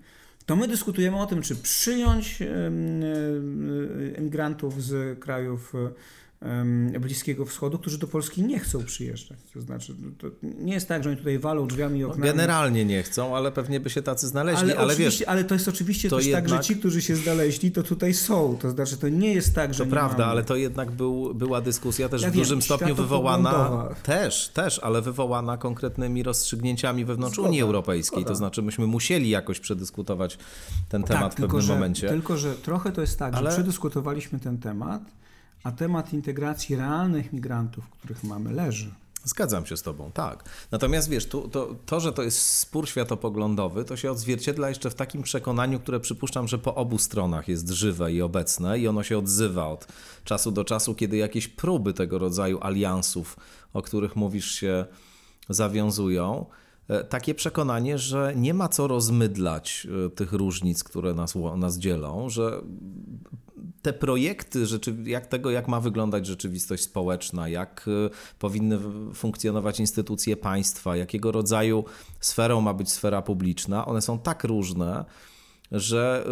To 0.47 0.57
my 0.57 0.69
dyskutujemy 0.69 1.16
o 1.16 1.27
tym, 1.27 1.43
czy 1.43 1.57
przyjąć 1.57 2.43
e, 2.43 2.47
emigrantów 4.16 4.83
z 4.83 5.19
krajów 5.19 5.73
Bliskiego 7.00 7.46
Wschodu, 7.46 7.79
którzy 7.79 7.98
do 7.98 8.07
Polski 8.07 8.42
nie 8.42 8.59
chcą 8.59 8.85
przyjeżdżać. 8.85 9.38
To 9.55 9.61
znaczy, 9.61 9.94
no 9.98 10.11
to 10.18 10.26
nie 10.42 10.72
jest 10.72 10.88
tak, 10.88 11.05
że 11.05 11.11
oni 11.11 11.18
tutaj 11.18 11.38
walą 11.38 11.66
drzwiami 11.66 11.98
i 11.98 12.03
no, 12.03 12.09
oknami. 12.09 12.31
Generalnie 12.31 12.85
nie 12.85 13.03
chcą, 13.03 13.37
ale 13.37 13.53
pewnie 13.53 13.81
by 13.81 13.90
się 13.90 14.03
tacy 14.03 14.29
znaleźli. 14.29 14.72
Ale, 14.72 14.79
ale 14.79 14.96
wiesz, 14.96 15.24
ale 15.26 15.44
to 15.44 15.55
jest 15.55 15.68
oczywiście 15.68 16.11
to 16.11 16.16
też 16.16 16.26
jednak... 16.26 16.44
tak, 16.44 16.53
że 16.53 16.64
ci, 16.64 16.76
którzy 16.76 17.03
się 17.03 17.16
znaleźli, 17.16 17.70
to 17.72 17.83
tutaj 17.83 18.14
są. 18.14 18.57
To 18.57 18.70
znaczy, 18.70 18.96
to 18.96 19.09
nie 19.09 19.33
jest 19.33 19.55
tak, 19.55 19.74
że. 19.74 19.85
To 19.85 19.90
prawda, 19.90 20.18
mamy. 20.18 20.31
ale 20.31 20.44
to 20.44 20.57
jednak 20.57 20.90
był, 20.90 21.35
była 21.35 21.61
dyskusja 21.61 22.09
też 22.09 22.22
ja 22.22 22.31
w 22.31 22.33
wiem, 22.33 22.42
dużym 22.42 22.62
stopniu 22.62 22.94
wywołana. 22.94 23.88
Też, 24.03 24.48
też, 24.48 24.79
ale 24.79 25.03
wywołana 25.03 25.57
konkretnymi 25.57 26.22
rozstrzygnięciami 26.22 27.05
wewnątrz 27.05 27.35
Zgoda, 27.35 27.48
Unii 27.48 27.62
Europejskiej. 27.62 28.20
Zgoda. 28.20 28.29
To 28.29 28.35
znaczy, 28.35 28.62
myśmy 28.62 28.87
musieli 28.87 29.31
jakoś 29.31 29.61
przedyskutować 29.61 30.38
ten 30.88 31.03
temat 31.03 31.22
tak, 31.22 31.33
w 31.33 31.37
pewnym 31.37 31.62
że, 31.62 31.72
momencie. 31.72 32.09
Tylko, 32.09 32.37
że 32.37 32.55
trochę 32.55 32.92
to 32.92 33.00
jest 33.00 33.18
tak, 33.18 33.35
ale... 33.35 33.50
że 33.50 33.57
przedyskutowaliśmy 33.57 34.38
ten 34.38 34.59
temat 34.59 35.03
a 35.64 35.73
temat 35.73 36.12
integracji 36.12 36.77
realnych 36.77 37.33
migrantów, 37.33 37.90
których 37.90 38.25
mamy, 38.25 38.53
leży. 38.53 38.90
Zgadzam 39.25 39.66
się 39.66 39.77
z 39.77 39.83
Tobą, 39.83 40.11
tak. 40.14 40.44
Natomiast 40.70 41.09
wiesz, 41.09 41.27
to, 41.27 41.40
to, 41.40 41.75
to, 41.87 42.01
że 42.01 42.12
to 42.12 42.23
jest 42.23 42.38
spór 42.38 42.88
światopoglądowy, 42.88 43.85
to 43.85 43.96
się 43.96 44.11
odzwierciedla 44.11 44.68
jeszcze 44.68 44.90
w 44.90 44.94
takim 44.94 45.23
przekonaniu, 45.23 45.81
które 45.81 46.01
przypuszczam, 46.01 46.49
że 46.49 46.59
po 46.59 46.75
obu 46.75 46.99
stronach 46.99 47.49
jest 47.49 47.68
żywe 47.68 48.12
i 48.12 48.23
obecne 48.23 48.79
i 48.79 48.88
ono 48.88 49.03
się 49.03 49.18
odzywa 49.18 49.68
od 49.68 49.87
czasu 50.25 50.51
do 50.51 50.64
czasu, 50.64 50.94
kiedy 50.94 51.16
jakieś 51.16 51.49
próby 51.49 51.92
tego 51.92 52.18
rodzaju 52.18 52.59
aliansów, 52.62 53.37
o 53.73 53.83
których 53.83 54.16
mówisz, 54.16 54.53
się 54.53 54.87
zawiązują. 55.49 56.46
E, 56.88 57.05
takie 57.05 57.35
przekonanie, 57.35 57.99
że 57.99 58.33
nie 58.37 58.55
ma 58.55 58.68
co 58.68 58.87
rozmydlać 58.87 59.87
e, 60.07 60.11
tych 60.11 60.33
różnic, 60.33 60.85
które 60.85 61.14
nas, 61.14 61.35
nas 61.57 61.79
dzielą, 61.79 62.29
że 62.29 62.62
te 63.83 63.93
projekty, 63.93 64.64
jak 65.05 65.27
tego, 65.27 65.51
jak 65.51 65.69
ma 65.69 65.81
wyglądać 65.81 66.27
rzeczywistość 66.27 66.83
społeczna, 66.83 67.49
jak 67.49 67.87
e, 68.07 68.11
powinny 68.38 68.79
funkcjonować 69.14 69.81
instytucje 69.81 70.37
państwa, 70.37 70.97
jakiego 70.97 71.33
rodzaju 71.33 71.85
sferą 72.21 72.61
ma 72.61 72.75
być 72.75 72.90
sfera 72.90 73.23
publiczna, 73.23 73.87
one 73.87 74.03
są 74.03 74.19
tak 74.19 74.45
różne, 74.45 75.05
że 75.73 76.27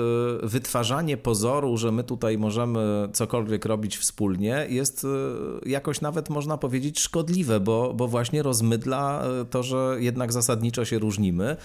y, 0.44 0.48
wytwarzanie 0.48 1.16
pozoru, 1.16 1.76
że 1.76 1.92
my 1.92 2.04
tutaj 2.04 2.38
możemy 2.38 3.08
cokolwiek 3.12 3.64
robić 3.64 3.96
wspólnie, 3.96 4.66
jest 4.68 5.04
y, 5.04 5.68
jakoś 5.68 6.00
nawet 6.00 6.30
można 6.30 6.58
powiedzieć 6.58 7.00
szkodliwe, 7.00 7.60
bo, 7.60 7.94
bo 7.94 8.08
właśnie 8.08 8.42
rozmydla 8.42 9.24
y, 9.42 9.44
to, 9.44 9.62
że 9.62 9.96
jednak 9.98 10.32
zasadniczo 10.32 10.84
się 10.84 10.98
różnimy. 10.98 11.56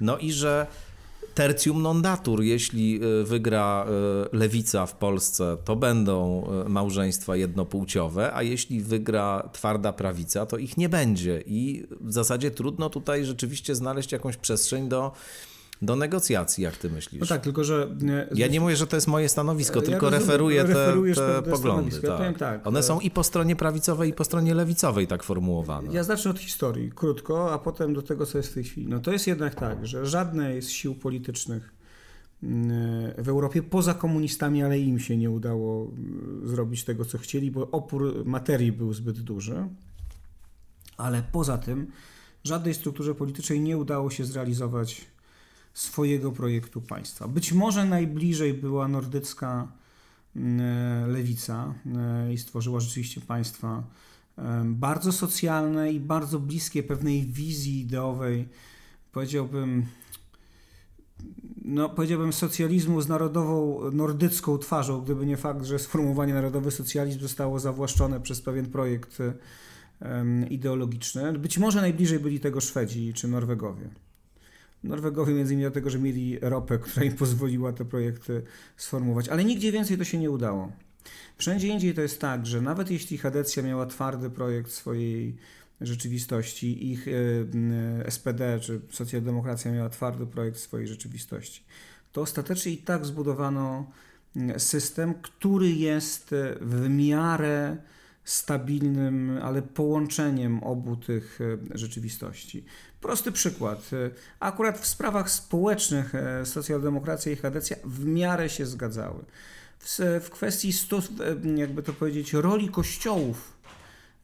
No 0.00 0.18
i 0.18 0.32
że 0.32 0.66
tertium 1.34 1.82
non 1.82 2.02
datur, 2.02 2.42
jeśli 2.42 3.00
wygra 3.24 3.86
lewica 4.32 4.86
w 4.86 4.96
Polsce, 4.96 5.56
to 5.64 5.76
będą 5.76 6.46
małżeństwa 6.68 7.36
jednopłciowe, 7.36 8.34
a 8.34 8.42
jeśli 8.42 8.80
wygra 8.80 9.48
twarda 9.52 9.92
prawica, 9.92 10.46
to 10.46 10.58
ich 10.58 10.76
nie 10.76 10.88
będzie. 10.88 11.42
I 11.46 11.86
w 12.00 12.12
zasadzie 12.12 12.50
trudno 12.50 12.90
tutaj 12.90 13.24
rzeczywiście 13.24 13.74
znaleźć 13.74 14.12
jakąś 14.12 14.36
przestrzeń 14.36 14.88
do 14.88 15.12
do 15.82 15.96
negocjacji, 15.96 16.64
jak 16.64 16.76
ty 16.76 16.90
myślisz? 16.90 17.20
No 17.20 17.26
tak, 17.26 17.42
tylko 17.42 17.64
że... 17.64 17.88
Ja 18.34 18.46
nie 18.46 18.60
mówię, 18.60 18.76
że 18.76 18.86
to 18.86 18.96
jest 18.96 19.06
moje 19.06 19.28
stanowisko, 19.28 19.80
Ja 19.80 19.86
tylko 19.86 20.10
rozumiem, 20.10 20.28
referuję 20.28 20.64
te, 20.64 21.42
te 21.42 21.50
poglądy. 21.50 22.00
Tak. 22.00 22.38
tak, 22.38 22.66
One 22.66 22.78
e- 22.78 22.82
są 22.82 23.00
i 23.00 23.10
po 23.10 23.24
stronie 23.24 23.56
prawicowej, 23.56 24.10
i 24.10 24.12
po 24.12 24.24
stronie 24.24 24.54
lewicowej 24.54 25.06
tak 25.06 25.22
formułowane. 25.22 25.92
Ja 25.92 26.04
zacznę 26.04 26.30
od 26.30 26.38
historii, 26.38 26.92
krótko, 26.94 27.52
a 27.52 27.58
potem 27.58 27.94
do 27.94 28.02
tego, 28.02 28.26
co 28.26 28.38
jest 28.38 28.50
w 28.50 28.54
tej 28.54 28.64
chwili. 28.64 28.86
No 28.86 29.00
to 29.00 29.12
jest 29.12 29.26
jednak 29.26 29.54
tak, 29.54 29.86
że 29.86 30.06
żadnej 30.06 30.62
z 30.62 30.70
sił 30.70 30.94
politycznych 30.94 31.74
mm, 32.42 33.12
w 33.18 33.28
Europie, 33.28 33.62
poza 33.62 33.94
komunistami, 33.94 34.62
ale 34.62 34.78
im 34.78 34.98
się 34.98 35.16
nie 35.16 35.30
udało 35.30 35.84
mm, 35.84 36.48
zrobić 36.48 36.84
tego, 36.84 37.04
co 37.04 37.18
chcieli, 37.18 37.50
bo 37.50 37.70
opór 37.70 38.24
materii 38.24 38.72
był 38.72 38.92
zbyt 38.92 39.20
duży. 39.20 39.68
Ale 40.96 41.22
poza 41.32 41.58
tym, 41.58 41.86
żadnej 42.44 42.74
strukturze 42.74 43.14
politycznej 43.14 43.60
nie 43.60 43.78
udało 43.78 44.10
się 44.10 44.24
zrealizować 44.24 45.11
swojego 45.74 46.32
projektu 46.32 46.80
państwa. 46.80 47.28
Być 47.28 47.52
może 47.52 47.84
najbliżej 47.84 48.54
była 48.54 48.88
nordycka 48.88 49.72
mm, 50.36 51.10
lewica 51.10 51.74
e, 51.96 52.32
i 52.32 52.38
stworzyła 52.38 52.80
rzeczywiście 52.80 53.20
państwa 53.20 53.82
em, 54.36 54.74
bardzo 54.74 55.12
socjalne 55.12 55.92
i 55.92 56.00
bardzo 56.00 56.38
bliskie 56.38 56.82
pewnej 56.82 57.26
wizji 57.26 57.80
ideowej, 57.80 58.48
powiedziałbym, 59.12 59.86
no, 61.64 61.88
powiedziałbym 61.88 62.32
socjalizmu 62.32 63.00
z 63.00 63.08
narodową 63.08 63.80
nordycką 63.90 64.58
twarzą, 64.58 65.00
gdyby 65.00 65.26
nie 65.26 65.36
fakt, 65.36 65.64
że 65.64 65.78
sformułowanie 65.78 66.34
narodowy 66.34 66.70
socjalizm 66.70 67.20
zostało 67.20 67.58
zawłaszczone 67.58 68.20
przez 68.20 68.42
pewien 68.42 68.66
projekt 68.66 69.18
ideologiczny. 70.50 71.32
Być 71.32 71.58
może 71.58 71.80
najbliżej 71.80 72.18
byli 72.18 72.40
tego 72.40 72.60
Szwedzi 72.60 73.12
czy 73.14 73.28
Norwegowie. 73.28 73.90
Norwegowie 74.84 75.34
między 75.34 75.54
innymi 75.54 75.64
dlatego, 75.64 75.90
że 75.90 75.98
mieli 75.98 76.38
ropę, 76.40 76.78
która 76.78 77.06
im 77.06 77.12
pozwoliła 77.12 77.72
te 77.72 77.84
projekty 77.84 78.42
sformułować, 78.76 79.28
ale 79.28 79.44
nigdzie 79.44 79.72
więcej 79.72 79.98
to 79.98 80.04
się 80.04 80.18
nie 80.18 80.30
udało. 80.30 80.72
Wszędzie 81.38 81.68
indziej 81.68 81.94
to 81.94 82.00
jest 82.00 82.20
tak, 82.20 82.46
że 82.46 82.60
nawet 82.60 82.90
jeśli 82.90 83.18
Hadecja 83.18 83.62
miała 83.62 83.86
twardy 83.86 84.30
projekt 84.30 84.70
swojej 84.70 85.36
rzeczywistości, 85.80 86.90
ich 86.90 87.08
y, 87.08 87.10
y, 87.10 88.10
SPD 88.10 88.60
czy 88.60 88.80
socjaldemokracja 88.90 89.72
miała 89.72 89.88
twardy 89.88 90.26
projekt 90.26 90.58
swojej 90.58 90.88
rzeczywistości, 90.88 91.64
to 92.12 92.20
ostatecznie 92.20 92.72
i 92.72 92.78
tak 92.78 93.06
zbudowano 93.06 93.90
y, 94.36 94.60
system, 94.60 95.14
który 95.14 95.70
jest 95.70 96.34
w 96.60 96.88
miarę 96.88 97.76
stabilnym, 98.24 99.38
ale 99.42 99.62
połączeniem 99.62 100.64
obu 100.64 100.96
tych 100.96 101.38
rzeczywistości. 101.74 102.64
Prosty 103.02 103.32
przykład. 103.32 103.92
Y, 103.92 104.10
Akurat 104.40 104.78
w 104.78 104.86
sprawach 104.86 105.30
społecznych 105.30 106.14
y, 106.42 106.46
socjaldemokracja 106.46 107.32
i 107.32 107.36
Hadecja 107.36 107.76
w 107.84 108.04
miarę 108.04 108.48
się 108.48 108.66
zgadzały. 108.66 109.24
W, 109.78 110.20
w 110.24 110.30
kwestii, 110.30 110.72
stos, 110.72 111.08
jakby 111.56 111.82
to 111.82 111.92
powiedzieć, 111.92 112.32
roli 112.32 112.68
kościołów 112.68 113.52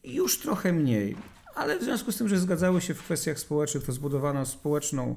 już 0.05 0.39
trochę 0.39 0.73
mniej, 0.73 1.17
ale 1.55 1.79
w 1.79 1.83
związku 1.83 2.13
z 2.13 2.17
tym, 2.17 2.29
że 2.29 2.39
zgadzały 2.39 2.81
się 2.81 2.95
w 2.95 3.03
kwestiach 3.03 3.39
społecznych, 3.39 3.85
to 3.85 3.93
zbudowano 3.93 4.47
społeczną 4.47 5.17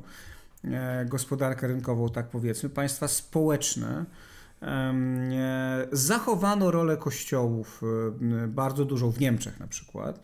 e, 0.64 1.06
gospodarkę 1.06 1.68
rynkową, 1.68 2.10
tak 2.10 2.30
powiedzmy, 2.30 2.70
państwa 2.70 3.08
społeczne. 3.08 4.06
e, 4.62 5.88
Zachowano 5.92 6.72
rolę 6.72 6.98
kościołów 6.98 7.82
e, 8.44 8.48
bardzo 8.48 8.86
dużą 8.86 9.12
w 9.12 9.20
Niemczech 9.20 9.60
na 9.60 9.68
przykład, 9.68 10.20
E, 10.20 10.24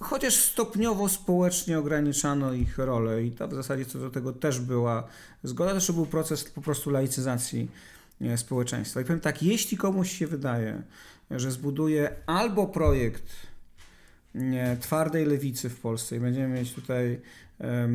chociaż 0.00 0.34
stopniowo 0.34 1.08
społecznie 1.08 1.78
ograniczano 1.78 2.52
ich 2.52 2.78
rolę 2.78 3.24
i 3.24 3.32
to 3.32 3.48
w 3.48 3.54
zasadzie 3.54 3.84
co 3.84 3.98
do 3.98 4.10
tego 4.10 4.32
też 4.32 4.60
była 4.60 5.08
zgoda, 5.42 5.74
też 5.74 5.92
był 5.92 6.06
proces 6.06 6.44
po 6.44 6.60
prostu 6.60 6.90
laicyzacji 6.90 7.70
e, 8.20 8.38
społeczeństwa. 8.38 9.00
I 9.00 9.04
powiem 9.04 9.20
tak, 9.20 9.42
jeśli 9.42 9.76
komuś 9.76 10.12
się 10.12 10.26
wydaje, 10.26 10.82
że 11.30 11.50
zbuduje 11.50 12.10
albo 12.26 12.66
projekt 12.66 13.32
twardej 14.80 15.26
lewicy 15.26 15.70
w 15.70 15.80
Polsce 15.80 16.16
i 16.16 16.20
będziemy 16.20 16.54
mieć 16.54 16.72
tutaj 16.72 17.20
e, 17.60 17.88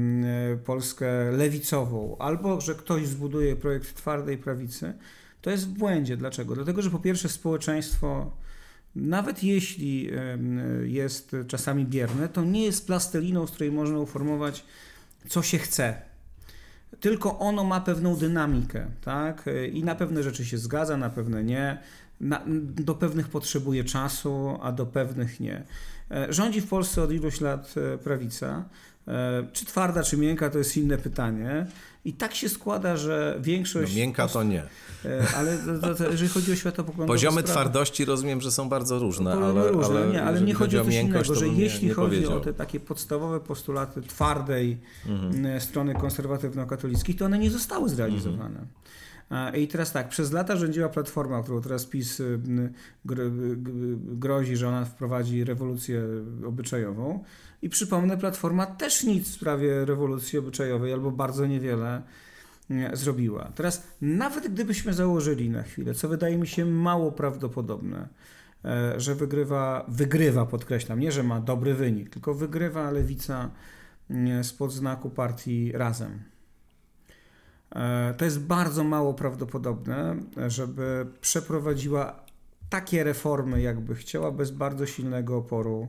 Polskę 0.65 1.31
lewicową, 1.31 2.15
albo 2.19 2.61
że 2.61 2.75
ktoś 2.75 3.07
zbuduje 3.07 3.55
projekt 3.55 3.93
twardej 3.93 4.37
prawicy, 4.37 4.93
to 5.41 5.51
jest 5.51 5.67
w 5.67 5.71
błędzie. 5.71 6.17
Dlaczego? 6.17 6.55
Dlatego, 6.55 6.81
że 6.81 6.89
po 6.89 6.99
pierwsze 6.99 7.29
społeczeństwo, 7.29 8.31
nawet 8.95 9.43
jeśli 9.43 10.09
jest 10.83 11.35
czasami 11.47 11.85
bierne, 11.85 12.29
to 12.29 12.43
nie 12.43 12.63
jest 12.63 12.87
plasteliną, 12.87 13.47
z 13.47 13.51
której 13.51 13.71
można 13.71 13.99
uformować, 13.99 14.65
co 15.29 15.41
się 15.41 15.57
chce. 15.57 16.01
Tylko 16.99 17.39
ono 17.39 17.63
ma 17.63 17.81
pewną 17.81 18.15
dynamikę, 18.15 18.87
tak? 19.01 19.45
I 19.71 19.83
na 19.83 19.95
pewne 19.95 20.23
rzeczy 20.23 20.45
się 20.45 20.57
zgadza, 20.57 20.97
na 20.97 21.09
pewne 21.09 21.43
nie. 21.43 21.77
Na, 22.21 22.41
do 22.61 22.95
pewnych 22.95 23.27
potrzebuje 23.27 23.83
czasu, 23.83 24.57
a 24.61 24.71
do 24.71 24.85
pewnych 24.85 25.39
nie. 25.39 25.63
E, 26.11 26.33
Rządzi 26.33 26.61
w 26.61 26.67
Polsce 26.67 27.03
od 27.03 27.11
iluś 27.11 27.41
lat 27.41 27.73
e, 27.77 27.97
prawica. 27.97 28.65
E, 29.07 29.43
Czy 29.53 29.65
twarda, 29.65 30.03
czy 30.03 30.17
miękka, 30.17 30.49
to 30.49 30.57
jest 30.57 30.77
inne 30.77 30.97
pytanie. 30.97 31.65
I 32.05 32.13
tak 32.13 32.35
się 32.35 32.49
składa, 32.49 32.97
że 32.97 33.33
No, 33.37 33.43
większość. 33.43 33.95
miękka 33.95 34.27
to 34.27 34.43
nie. 34.43 34.63
E, 35.05 35.27
Ale 35.35 35.57
to, 35.81 35.95
to, 35.95 36.09
jeżeli 36.11 36.29
chodzi 36.29 36.51
o 36.51 36.55
światopoglądowe 36.55 37.07
Poziomy 37.17 37.41
sprawy, 37.41 37.51
twardości 37.53 38.05
rozumiem, 38.05 38.41
że 38.41 38.51
są 38.51 38.69
bardzo 38.69 38.99
różne, 38.99 39.33
ale, 39.33 39.71
różne, 39.71 39.99
ale, 39.99 40.07
nie, 40.11 40.23
ale 40.23 40.41
nie 40.41 40.53
chodzi 40.53 40.77
o 40.79 40.83
coś 40.83 40.93
miękkość, 40.93 41.29
innego, 41.29 41.39
to 41.41 41.45
że 41.47 41.53
nie- 41.55 41.61
jeśli 41.63 41.87
nie 41.87 41.93
chodzi 41.93 42.15
powiedział. 42.15 42.37
o 42.37 42.39
te 42.39 42.53
takie 42.53 42.79
podstawowe 42.79 43.39
postulaty 43.39 44.01
twardej 44.01 44.77
Mhm. 45.09 45.45
m, 45.45 45.61
strony 45.61 45.93
konserwatywno-katolickiej, 45.93 47.15
to 47.15 47.25
one 47.25 47.39
nie 47.39 47.51
zostały 47.51 47.89
zrealizowane. 47.89 48.65
A, 49.29 49.49
I 49.49 49.67
teraz 49.67 49.91
tak, 49.91 50.09
przez 50.09 50.31
lata 50.31 50.55
rządziła 50.55 50.89
Platforma, 50.89 51.43
którą 51.43 51.61
teraz 51.61 51.85
PiS 51.85 52.21
grozi, 53.95 54.57
że 54.57 54.67
ona 54.67 54.85
wprowadzi 54.85 55.43
rewolucję 55.43 56.03
obyczajową. 56.47 57.23
I 57.61 57.69
przypomnę, 57.69 58.17
Platforma 58.17 58.65
też 58.65 59.03
nic 59.03 59.27
w 59.29 59.33
sprawie 59.33 59.85
rewolucji 59.85 60.39
obyczajowej, 60.39 60.93
albo 60.93 61.11
bardzo 61.11 61.45
niewiele 61.45 62.01
nie, 62.69 62.89
zrobiła. 62.93 63.51
Teraz, 63.55 63.87
nawet 64.01 64.53
gdybyśmy 64.53 64.93
założyli 64.93 65.49
na 65.49 65.63
chwilę, 65.63 65.93
co 65.93 66.09
wydaje 66.09 66.37
mi 66.37 66.47
się 66.47 66.65
mało 66.65 67.11
prawdopodobne, 67.11 68.07
e, 68.65 68.99
że 68.99 69.15
wygrywa, 69.15 69.85
wygrywa, 69.87 70.45
podkreślam, 70.45 70.99
nie, 70.99 71.11
że 71.11 71.23
ma 71.23 71.41
dobry 71.41 71.73
wynik, 71.73 72.09
tylko 72.09 72.33
wygrywa 72.33 72.91
lewica 72.91 73.51
spod 74.43 74.73
znaku 74.73 75.09
partii 75.09 75.71
Razem. 75.71 76.23
E, 77.75 78.13
To 78.17 78.25
jest 78.25 78.39
bardzo 78.39 78.83
mało 78.83 79.13
prawdopodobne, 79.13 80.15
żeby 80.47 81.07
przeprowadziła 81.21 82.25
takie 82.69 83.03
reformy, 83.03 83.61
jakby 83.61 83.95
chciała, 83.95 84.31
bez 84.31 84.51
bardzo 84.51 84.85
silnego 84.85 85.37
oporu 85.37 85.87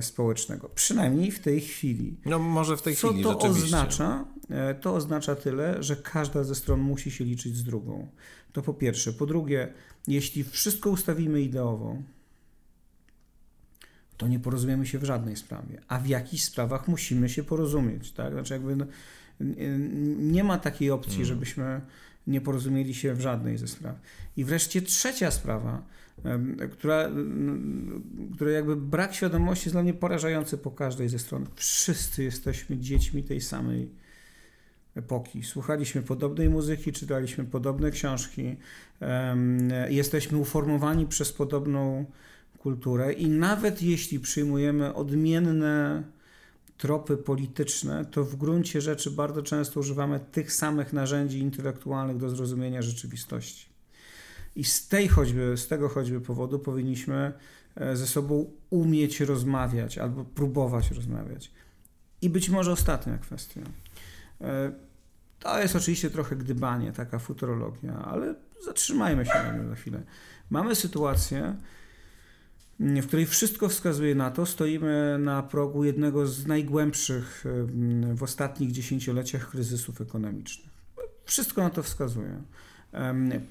społecznego. 0.00 0.68
Przynajmniej 0.74 1.30
w 1.30 1.38
tej 1.40 1.60
chwili. 1.60 2.16
No 2.24 2.38
może 2.38 2.76
w 2.76 2.82
tej 2.82 2.96
Co 2.96 3.08
chwili 3.08 3.22
to 3.24 3.38
oznacza? 3.38 4.24
E, 4.50 4.74
To 4.74 4.94
oznacza 4.94 5.36
tyle, 5.36 5.82
że 5.82 5.96
każda 5.96 6.44
ze 6.44 6.54
stron 6.54 6.80
musi 6.80 7.10
się 7.10 7.24
liczyć 7.24 7.56
z 7.56 7.64
drugą. 7.64 8.08
To 8.52 8.62
po 8.62 8.74
pierwsze. 8.74 9.12
Po 9.12 9.26
drugie, 9.26 9.72
jeśli 10.08 10.44
wszystko 10.44 10.90
ustawimy 10.90 11.42
ideowo, 11.42 11.96
to 14.16 14.28
nie 14.28 14.38
porozumiemy 14.40 14.86
się 14.86 14.98
w 14.98 15.04
żadnej 15.04 15.36
sprawie, 15.36 15.80
a 15.88 15.98
w 15.98 16.06
jakichś 16.06 16.42
sprawach 16.44 16.88
musimy 16.88 17.28
się 17.28 17.42
porozumieć. 17.44 18.12
Tak? 18.12 18.32
Znaczy 18.32 18.52
jakby 18.54 18.76
no, 18.76 18.86
nie 20.18 20.44
ma 20.44 20.58
takiej 20.58 20.90
opcji, 20.90 21.14
Mm. 21.14 21.26
żebyśmy 21.26 21.80
nie 22.26 22.40
porozumieli 22.40 22.94
się 22.94 23.14
w 23.14 23.20
żadnej 23.20 23.58
ze 23.58 23.68
spraw. 23.68 23.96
I 24.36 24.44
wreszcie 24.44 24.82
trzecia 24.82 25.30
sprawa, 25.30 25.82
która, 26.72 27.02
m, 27.04 28.02
której 28.34 28.54
jakby 28.54 28.76
brak 28.76 29.14
świadomości 29.14 29.64
jest 29.68 29.74
dla 29.74 29.82
mnie 29.82 29.94
porażający 29.94 30.58
po 30.58 30.70
każdej 30.70 31.08
ze 31.08 31.18
stron. 31.18 31.46
Wszyscy 31.54 32.24
jesteśmy 32.24 32.78
dziećmi 32.78 33.22
tej 33.22 33.40
samej 33.40 33.90
epoki. 34.94 35.42
Słuchaliśmy 35.42 36.02
podobnej 36.02 36.48
muzyki, 36.48 36.92
czytaliśmy 36.92 37.44
podobne 37.44 37.90
książki, 37.90 38.56
jesteśmy 39.88 40.38
uformowani 40.38 41.06
przez 41.06 41.32
podobną 41.32 42.04
kulturę 42.58 43.12
i 43.12 43.28
nawet 43.28 43.82
jeśli 43.82 44.20
przyjmujemy 44.20 44.94
odmienne 44.94 46.02
tropy 46.78 47.16
polityczne, 47.16 48.04
to 48.04 48.24
w 48.24 48.36
gruncie 48.36 48.80
rzeczy 48.80 49.10
bardzo 49.10 49.42
często 49.42 49.80
używamy 49.80 50.20
tych 50.20 50.52
samych 50.52 50.92
narzędzi 50.92 51.38
intelektualnych 51.38 52.16
do 52.16 52.30
zrozumienia 52.30 52.82
rzeczywistości. 52.82 53.66
I 54.56 54.64
z, 54.64 54.88
tej 54.88 55.08
choćby, 55.08 55.56
z 55.56 55.68
tego 55.68 55.88
choćby 55.88 56.20
powodu 56.20 56.58
powinniśmy 56.58 57.32
e, 57.74 57.96
ze 57.96 58.06
sobą 58.06 58.50
umieć 58.70 59.20
rozmawiać 59.20 59.98
albo 59.98 60.24
próbować 60.24 60.90
rozmawiać. 60.90 61.50
I 62.22 62.30
być 62.30 62.48
może 62.48 62.72
ostatnia 62.72 63.18
kwestia. 63.18 63.60
E, 64.40 64.72
To 65.38 65.60
jest 65.60 65.76
oczywiście 65.76 66.10
trochę 66.10 66.36
gdybanie, 66.36 66.92
taka 66.92 67.18
futurologia, 67.18 67.94
ale 67.94 68.34
zatrzymajmy 68.64 69.26
się 69.26 69.34
na 69.34 69.52
nim 69.52 69.68
na 69.68 69.74
chwilę. 69.74 70.02
Mamy 70.50 70.74
sytuację, 70.74 71.56
w 72.80 73.06
której 73.06 73.26
wszystko 73.26 73.68
wskazuje 73.68 74.14
na 74.14 74.30
to, 74.30 74.46
stoimy 74.46 75.16
na 75.18 75.42
progu 75.42 75.84
jednego 75.84 76.26
z 76.26 76.46
najgłębszych 76.46 77.44
w 78.14 78.22
ostatnich 78.22 78.72
dziesięcioleciach 78.72 79.50
kryzysów 79.50 80.00
ekonomicznych. 80.00 80.70
Wszystko 81.24 81.62
na 81.62 81.70
to 81.70 81.82
wskazuje. 81.82 82.42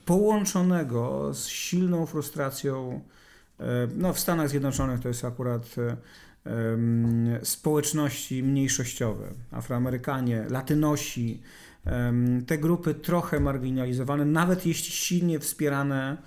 Połączonego 0.06 1.34
z 1.34 1.48
silną 1.48 2.06
frustracją, 2.06 3.02
no 3.96 4.14
w 4.14 4.20
Stanach 4.20 4.50
Zjednoczonych 4.50 5.00
to 5.00 5.08
jest 5.08 5.26
akurat 5.26 5.76
społeczności 7.44 8.44
mniejszościowe, 8.44 9.28
Afroamerykanie, 9.52 10.46
Latynosi, 10.50 11.42
te 12.48 12.58
grupy 12.58 12.94
trochę 12.94 13.40
marginalizowane, 13.40 14.26
nawet 14.26 14.66
jeśli 14.66 14.92
silnie 14.92 15.40
wspierane 15.40 16.18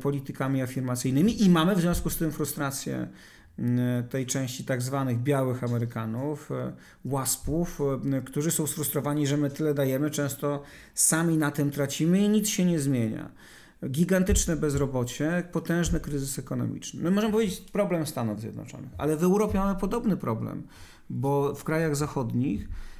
politykami 0.00 0.62
afirmacyjnymi 0.62 1.42
i 1.42 1.50
mamy 1.50 1.76
w 1.76 1.80
związku 1.80 2.10
z 2.10 2.16
tym 2.16 2.32
frustrację 2.32 3.08
tej 4.10 4.26
części 4.26 4.64
tak 4.64 4.82
zwanych 4.82 5.18
białych 5.18 5.64
Amerykanów, 5.64 6.50
e, 6.52 6.72
łaspów, 7.04 7.80
e, 8.12 8.22
którzy 8.22 8.50
są 8.50 8.66
sfrustrowani, 8.66 9.26
że 9.26 9.36
my 9.36 9.50
tyle 9.50 9.74
dajemy, 9.74 10.10
często 10.10 10.62
sami 10.94 11.36
na 11.36 11.50
tym 11.50 11.70
tracimy 11.70 12.18
i 12.18 12.28
nic 12.28 12.48
się 12.48 12.64
nie 12.64 12.80
zmienia. 12.80 13.30
Gigantyczne 13.88 14.56
bezrobocie, 14.56 15.42
potężny 15.52 16.00
kryzys 16.00 16.38
ekonomiczny. 16.38 17.02
My 17.02 17.10
możemy 17.10 17.32
powiedzieć 17.32 17.60
problem 17.60 18.06
Stanów 18.06 18.40
Zjednoczonych, 18.40 18.90
ale 18.98 19.16
w 19.16 19.22
Europie 19.22 19.58
mamy 19.58 19.80
podobny 19.80 20.16
problem, 20.16 20.62
bo 21.10 21.54
w 21.54 21.64
krajach 21.64 21.96
zachodnich 21.96 22.68
E, 22.68 22.91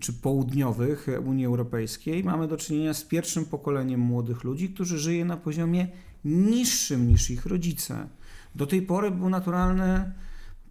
czy 0.00 0.12
południowych 0.12 1.06
Unii 1.24 1.46
Europejskiej 1.46 2.24
mamy 2.24 2.48
do 2.48 2.56
czynienia 2.56 2.94
z 2.94 3.04
pierwszym 3.04 3.44
pokoleniem 3.44 4.00
młodych 4.00 4.44
ludzi, 4.44 4.68
którzy 4.68 4.98
żyje 4.98 5.24
na 5.24 5.36
poziomie 5.36 5.88
niższym 6.24 7.08
niż 7.08 7.30
ich 7.30 7.46
rodzice. 7.46 8.08
Do 8.54 8.66
tej 8.66 8.82
pory 8.82 9.10
był 9.10 9.30
naturalny 9.30 10.12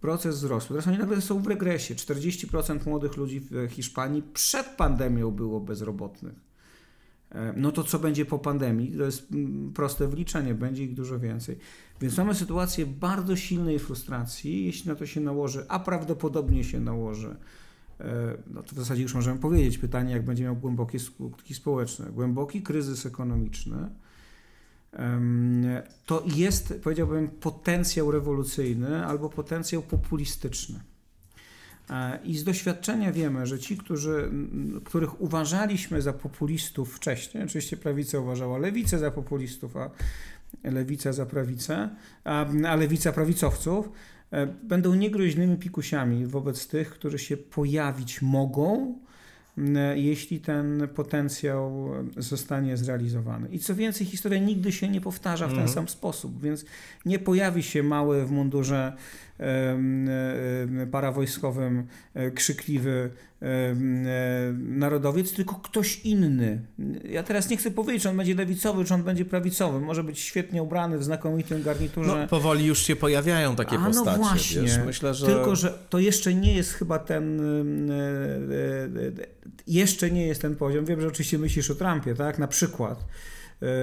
proces 0.00 0.36
wzrostu. 0.36 0.68
Teraz 0.68 0.86
oni 0.86 0.98
nagle 0.98 1.20
są 1.20 1.42
w 1.42 1.46
regresie. 1.46 1.94
40% 1.94 2.86
młodych 2.86 3.16
ludzi 3.16 3.40
w 3.40 3.68
Hiszpanii 3.70 4.22
przed 4.22 4.66
pandemią 4.66 5.30
było 5.30 5.60
bezrobotnych. 5.60 6.34
E, 7.30 7.52
no 7.56 7.72
to 7.72 7.84
co 7.84 7.98
będzie 7.98 8.24
po 8.24 8.38
pandemii? 8.38 8.96
To 8.98 9.04
jest 9.04 9.32
mm, 9.32 9.72
proste 9.72 10.08
wliczenie, 10.08 10.54
będzie 10.54 10.84
ich 10.84 10.94
dużo 10.94 11.18
więcej. 11.18 11.58
Więc 12.00 12.16
mamy 12.16 12.34
sytuację 12.34 12.86
bardzo 12.86 13.36
silnej 13.36 13.78
frustracji, 13.78 14.66
jeśli 14.66 14.88
na 14.88 14.94
to 14.94 15.06
się 15.06 15.20
nałoży, 15.20 15.64
a 15.68 15.78
prawdopodobnie 15.78 16.64
się 16.64 16.80
nałoży 16.80 17.28
E, 17.28 17.36
no 18.46 18.62
to 18.62 18.74
w 18.74 18.78
zasadzie 18.78 19.02
już 19.02 19.14
możemy 19.14 19.40
powiedzieć, 19.40 19.78
pytanie, 19.78 20.12
jak 20.12 20.24
będzie 20.24 20.44
miał 20.44 20.56
głębokie 20.56 20.98
skutki 20.98 21.54
społeczne. 21.54 22.06
Głęboki 22.06 22.62
kryzys 22.62 23.06
ekonomiczny 23.06 23.88
to 26.06 26.24
jest, 26.36 26.74
powiedziałbym, 26.82 27.28
potencjał 27.28 28.10
rewolucyjny 28.10 29.06
albo 29.06 29.28
potencjał 29.28 29.82
populistyczny. 29.82 30.80
E, 31.90 32.18
I 32.24 32.38
z 32.38 32.44
doświadczenia 32.44 33.12
wiemy, 33.12 33.46
że 33.46 33.58
ci, 33.58 33.76
którzy, 33.76 34.30
których 34.84 35.20
uważaliśmy 35.20 36.02
za 36.02 36.12
populistów 36.12 36.94
wcześniej, 36.94 37.44
oczywiście 37.44 37.76
prawica 37.76 38.18
uważała 38.18 38.58
lewicę 38.58 38.98
za 38.98 39.10
populistów, 39.10 39.76
a 39.76 39.90
lewica 40.64 41.12
za 41.12 41.26
prawicę, 41.26 41.90
a, 42.24 42.46
a 42.68 42.76
lewica 42.76 43.12
prawicowców, 43.12 43.88
E, 43.88 43.92
będą 44.62 44.94
niegroźnymi 44.94 45.56
pikusiami 45.56 46.26
wobec 46.26 46.68
tych, 46.68 46.90
którzy 46.90 47.18
się 47.18 47.36
pojawić 47.36 48.22
mogą, 48.22 48.94
jeśli 49.94 50.40
ten 50.40 50.88
potencjał 50.94 51.90
zostanie 52.16 52.76
zrealizowany. 52.76 53.48
I 53.48 53.58
co 53.58 53.74
więcej, 53.74 54.06
historia 54.06 54.38
nigdy 54.38 54.72
się 54.72 54.88
nie 54.88 55.00
powtarza 55.00 55.46
w 55.46 55.50
ten 55.50 55.58
mhm. 55.58 55.74
sam 55.74 55.88
sposób, 55.88 56.42
więc 56.42 56.64
nie 57.04 57.18
pojawi 57.18 57.62
się 57.62 57.82
mały 57.82 58.26
w 58.26 58.30
mundurze 58.30 58.92
parawojskowym 60.90 61.86
e, 62.14 62.30
krzykliwy 62.30 63.10
e, 63.42 63.46
narodowiec, 64.58 65.32
tylko 65.32 65.54
ktoś 65.54 66.00
inny. 66.00 66.62
Ja 67.04 67.22
teraz 67.22 67.50
nie 67.50 67.56
chcę 67.56 67.70
powiedzieć, 67.70 68.02
czy 68.02 68.08
on 68.08 68.16
będzie 68.16 68.34
lewicowy, 68.34 68.84
czy 68.84 68.94
on 68.94 69.02
będzie 69.02 69.24
prawicowy. 69.24 69.80
Może 69.80 70.04
być 70.04 70.18
świetnie 70.18 70.62
ubrany 70.62 70.98
w 70.98 71.04
znakomitym 71.04 71.62
garniturze. 71.62 72.20
No, 72.22 72.28
powoli 72.28 72.66
już 72.66 72.78
się 72.78 72.96
pojawiają 72.96 73.56
takie 73.56 73.76
A, 73.76 73.78
no 73.78 73.86
postacie. 73.86 74.18
No 74.18 74.24
właśnie. 74.24 74.62
Wiesz? 74.62 74.78
Myślę, 74.86 75.14
że... 75.14 75.26
Tylko, 75.26 75.56
że 75.56 75.78
to 75.90 75.98
jeszcze 75.98 76.34
nie 76.34 76.54
jest 76.54 76.72
chyba 76.72 76.98
ten 76.98 77.40
e, 77.90 77.94
jeszcze 79.66 80.10
nie 80.10 80.26
jest 80.26 80.42
ten 80.42 80.56
poziom. 80.56 80.84
Wiem, 80.84 81.00
że 81.00 81.08
oczywiście 81.08 81.38
myślisz 81.38 81.70
o 81.70 81.74
Trumpie, 81.74 82.14
tak? 82.14 82.38
Na 82.38 82.48
przykład. 82.48 83.04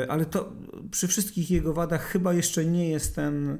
Ale 0.09 0.25
to 0.25 0.53
przy 0.91 1.07
wszystkich 1.07 1.51
jego 1.51 1.73
wadach 1.73 2.07
chyba 2.07 2.33
jeszcze 2.33 2.65
nie 2.65 2.89
jest 2.89 3.15
ten 3.15 3.57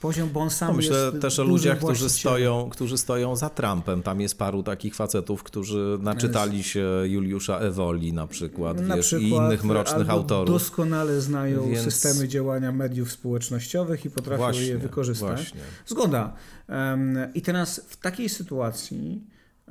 poziom, 0.00 0.30
bo 0.30 0.40
on 0.40 0.50
sam 0.50 0.68
no 0.68 0.76
Myślę 0.76 1.12
też 1.20 1.38
o 1.38 1.44
ludziach, 1.44 1.78
którzy 1.78 2.10
stoją, 2.10 2.68
którzy 2.70 2.98
stoją 2.98 3.36
za 3.36 3.50
Trumpem. 3.50 4.02
Tam 4.02 4.20
jest 4.20 4.38
paru 4.38 4.62
takich 4.62 4.94
facetów, 4.94 5.42
którzy 5.42 5.98
naczytali 6.00 6.62
się 6.62 6.86
Juliusza 7.04 7.58
Ewoli 7.58 8.12
na 8.12 8.26
przykład, 8.26 8.80
na 8.80 8.96
wiesz, 8.96 9.06
przykład, 9.06 9.22
i 9.22 9.28
innych 9.28 9.64
mrocznych 9.64 10.10
autorów. 10.10 10.54
doskonale 10.54 11.20
znają 11.20 11.70
Więc... 11.70 11.84
systemy 11.84 12.28
działania 12.28 12.72
mediów 12.72 13.12
społecznościowych 13.12 14.04
i 14.04 14.10
potrafią 14.10 14.42
właśnie, 14.42 14.66
je 14.66 14.78
wykorzystać. 14.78 15.36
Właśnie. 15.36 15.60
Zgoda. 15.86 16.32
Um, 16.68 17.18
I 17.34 17.42
teraz 17.42 17.80
w 17.88 17.96
takiej 17.96 18.28
sytuacji 18.28 19.22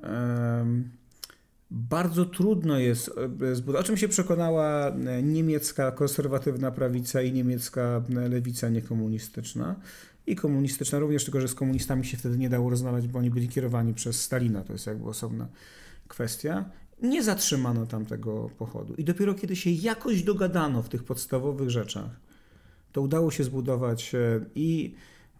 um, 0.03 0.89
bardzo 1.71 2.25
trudno 2.25 2.79
jest 2.79 3.11
e, 3.41 3.55
zbudować. 3.55 3.85
O 3.85 3.87
czym 3.87 3.97
się 3.97 4.07
przekonała 4.07 4.87
e, 4.87 5.23
niemiecka 5.23 5.91
konserwatywna 5.91 6.71
prawica 6.71 7.21
i 7.21 7.31
niemiecka 7.31 8.01
lewica 8.29 8.69
niekomunistyczna 8.69 9.75
i 10.27 10.35
komunistyczna 10.35 10.99
również, 10.99 11.23
tylko 11.23 11.41
że 11.41 11.47
z 11.47 11.55
komunistami 11.55 12.05
się 12.05 12.17
wtedy 12.17 12.37
nie 12.37 12.49
dało 12.49 12.69
rozmawiać, 12.69 13.07
bo 13.07 13.19
oni 13.19 13.29
byli 13.29 13.49
kierowani 13.49 13.93
przez 13.93 14.21
Stalina, 14.21 14.63
to 14.63 14.73
jest 14.73 14.87
jakby 14.87 15.09
osobna 15.09 15.47
kwestia. 16.07 16.65
Nie 17.01 17.23
zatrzymano 17.23 17.85
tamtego 17.85 18.49
pochodu. 18.57 18.93
I 18.93 19.03
dopiero 19.03 19.33
kiedy 19.33 19.55
się 19.55 19.69
jakoś 19.69 20.23
dogadano 20.23 20.83
w 20.83 20.89
tych 20.89 21.03
podstawowych 21.03 21.69
rzeczach, 21.69 22.19
to 22.91 23.01
udało 23.01 23.31
się 23.31 23.43
zbudować 23.43 24.15
e, 24.15 24.45
i 24.55 24.95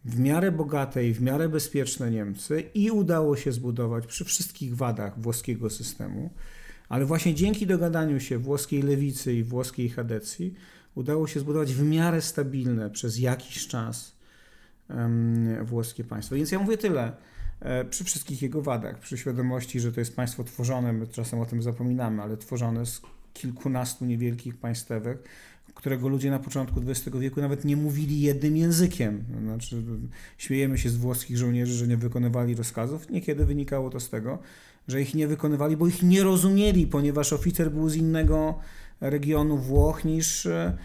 w 0.06 0.20
miarę 0.20 0.52
bogate 0.52 1.08
i 1.08 1.14
w 1.14 1.22
miarę 1.22 1.50
bezpieczne 1.50 2.12
Niemcy 2.12 2.64
i 2.74 2.92
udało 2.92 3.36
się 3.36 3.52
zbudować 3.52 4.08
przy 4.08 4.26
wszystkich 4.26 4.76
wadach 4.76 5.22
włoskiego 5.22 5.70
systemu, 5.70 6.30
ale 6.90 7.06
właśnie 7.06 7.34
dzięki 7.34 7.68
dogadaniu 7.68 8.20
się 8.20 8.38
włoskiej 8.38 8.82
lewicy 8.82 9.34
i 9.34 9.44
włoskiej 9.44 9.90
chadecji 9.90 10.54
udało 10.96 11.28
się 11.28 11.40
zbudować 11.40 11.74
w 11.74 11.84
miarę 11.84 12.22
stabilne 12.22 12.90
przez 12.90 13.20
jakiś 13.20 13.68
czas 13.68 14.16
włoskie 15.64 16.04
państwo. 16.04 16.36
Więc 16.36 16.52
ja 16.52 16.60
mówię 16.60 16.78
tyle. 16.78 17.12
E, 17.60 17.86
przy 17.86 18.04
wszystkich 18.04 18.42
jego 18.42 18.62
wadach, 18.62 19.00
przy 19.00 19.18
świadomości, 19.18 19.80
że 19.80 19.92
to 19.92 20.00
jest 20.00 20.16
państwo 20.16 20.44
tworzone, 20.44 20.94
my 20.94 21.08
czasem 21.08 21.40
o 21.40 21.46
tym 21.46 21.62
zapominamy, 21.62 22.24
ale 22.24 22.38
tworzone 22.38 22.86
z 22.86 23.02
kilkunastu 23.34 24.06
niewielkich 24.06 24.58
państwek, 24.58 25.20
którego 25.76 26.08
ludzie 26.08 26.32
na 26.32 26.40
początku 26.40 26.82
XX 26.88 27.18
wieku 27.18 27.42
nawet 27.42 27.66
nie 27.66 27.78
mówili 27.78 28.22
jednym 28.22 28.58
językiem. 28.58 29.24
Znaczy, 29.44 29.84
śmiejemy 30.38 30.78
się 30.78 30.90
z 30.90 30.98
włoskich 30.98 31.38
żołnierzy, 31.38 31.74
że 31.74 31.88
nie 31.88 31.98
wykonywali 31.98 32.56
rozkazów. 32.56 33.10
Niekiedy 33.10 33.46
wynikało 33.46 33.90
to 33.90 34.00
z 34.00 34.10
tego, 34.10 34.40
że 34.88 35.02
ich 35.02 35.16
nie 35.16 35.28
wykonywali, 35.28 35.78
bo 35.78 35.88
ich 35.88 36.04
nie 36.04 36.24
rozumieli, 36.24 36.88
ponieważ 36.88 37.34
oficer 37.34 37.72
był 37.72 37.90
z 37.90 37.96
innego 37.96 38.60
regionu 39.02 39.58
Włoch 39.58 40.06
niż 40.06 40.46
e, 40.46 40.78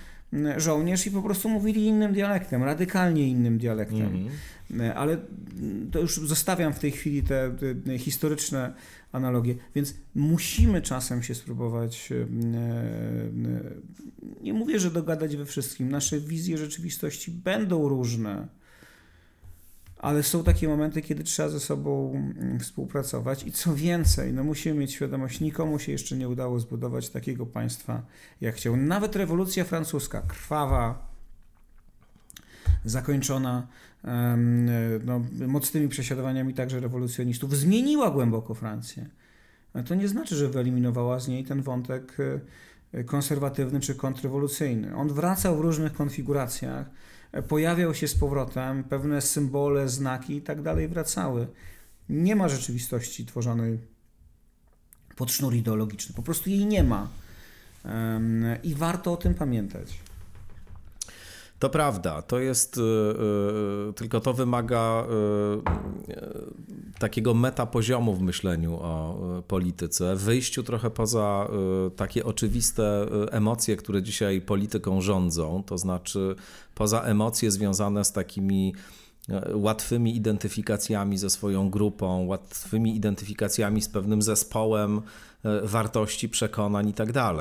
żołnierz 0.56 1.06
i 1.06 1.10
po 1.10 1.22
prostu 1.22 1.48
mówili 1.48 1.86
innym 1.86 2.12
dialektem, 2.12 2.62
radykalnie 2.62 3.28
innym 3.28 3.58
dialektem. 3.58 4.06
Mm 4.06 4.28
-hmm. 4.28 4.92
Ale 4.94 5.18
to 5.90 6.00
już 6.00 6.16
zostawiam 6.16 6.72
w 6.72 6.78
tej 6.78 6.90
chwili 6.90 7.22
te, 7.22 7.56
te, 7.84 7.98
historyczne 7.98 8.72
analogie, 9.12 9.54
więc 9.74 9.94
musimy 10.14 10.82
czasem 10.82 11.22
się 11.22 11.34
spróbować, 11.34 12.12
e, 12.12 12.14
e, 12.14 12.26
nie 14.42 14.52
mówię, 14.52 14.78
że 14.78 14.90
dogadać 14.90 15.36
we 15.36 15.46
wszystkim, 15.46 15.90
nasze 15.90 16.20
wizje 16.20 16.58
rzeczywistości 16.58 17.30
będą 17.30 17.88
różne 17.88 18.48
ale 20.02 20.22
są 20.22 20.44
takie 20.44 20.68
momenty, 20.68 21.02
kiedy 21.02 21.24
trzeba 21.24 21.48
ze 21.48 21.60
sobą 21.60 22.12
mm, 22.14 22.60
współpracować 22.60 23.44
i 23.46 23.52
co 23.52 23.74
więcej, 23.74 24.32
no 24.32 24.44
musimy 24.44 24.80
mieć 24.80 24.92
świadomość, 24.92 25.40
nikomu 25.40 25.78
się 25.78 25.92
jeszcze 25.92 26.16
nie 26.16 26.28
udało 26.28 26.60
zbudować 26.60 27.08
takiego 27.08 27.46
państwa, 27.46 28.02
jak 28.40 28.54
chciał. 28.54 28.76
Nawet 28.76 29.16
rewolucja 29.16 29.64
francuska, 29.64 30.22
krwawa, 30.22 31.12
zakończona 32.84 33.66
no, 35.04 35.20
mocnymi 35.48 35.88
prześladowaniami 35.88 36.54
także 36.54 36.80
rewolucjonistów, 36.80 37.56
zmieniła 37.56 38.10
głęboko 38.10 38.54
Francję. 38.54 39.06
To 39.86 39.94
nie 39.94 40.08
znaczy, 40.08 40.36
że 40.36 40.48
wyeliminowała 40.48 41.20
z 41.20 41.28
niej 41.28 41.44
ten 41.44 41.62
wątek 41.62 42.16
e, 42.92 43.04
konserwatywny 43.04 43.80
czy 43.80 43.94
kontrrewolucyjny. 43.94 44.96
On 44.96 45.08
wracał 45.08 45.56
w 45.56 45.60
różnych 45.60 45.92
konfiguracjach, 45.92 46.90
pojawiał 47.48 47.94
się 47.94 48.08
z 48.08 48.14
powrotem, 48.14 48.84
pewne 48.84 49.20
symbole, 49.20 49.88
znaki 49.88 50.36
i 50.36 50.42
tak 50.42 50.62
dalej 50.62 50.88
wracały. 50.88 51.46
Nie 52.08 52.36
ma 52.36 52.48
rzeczywistości 52.48 53.26
tworzonej 53.26 53.78
pod 55.16 55.32
sznur 55.32 55.54
ideologiczny, 55.54 56.14
po 56.14 56.22
prostu 56.22 56.50
jej 56.50 56.66
nie 56.66 56.84
ma. 56.84 57.08
I 58.62 58.74
warto 58.74 59.12
o 59.12 59.16
tym 59.16 59.34
pamiętać. 59.34 59.98
To 61.62 61.70
prawda, 61.70 62.22
to 62.22 62.38
jest, 62.38 62.76
yy, 62.76 63.92
tylko 63.92 64.20
to 64.20 64.32
wymaga 64.32 65.06
yy, 66.08 66.14
takiego 66.98 67.34
metapoziomu 67.34 68.14
w 68.14 68.22
myśleniu 68.22 68.74
o 68.74 69.42
polityce, 69.48 70.16
wyjściu 70.16 70.62
trochę 70.62 70.90
poza 70.90 71.48
takie 71.96 72.24
oczywiste 72.24 73.06
emocje, 73.30 73.76
które 73.76 74.02
dzisiaj 74.02 74.40
polityką 74.40 75.00
rządzą, 75.00 75.62
to 75.66 75.78
znaczy 75.78 76.34
poza 76.74 77.02
emocje 77.02 77.50
związane 77.50 78.04
z 78.04 78.12
takimi 78.12 78.74
łatwymi 79.54 80.16
identyfikacjami 80.16 81.18
ze 81.18 81.30
swoją 81.30 81.70
grupą, 81.70 82.26
łatwymi 82.26 82.96
identyfikacjami 82.96 83.82
z 83.82 83.88
pewnym 83.88 84.22
zespołem 84.22 85.02
wartości, 85.62 86.28
przekonań 86.28 86.86
itd. 86.86 87.34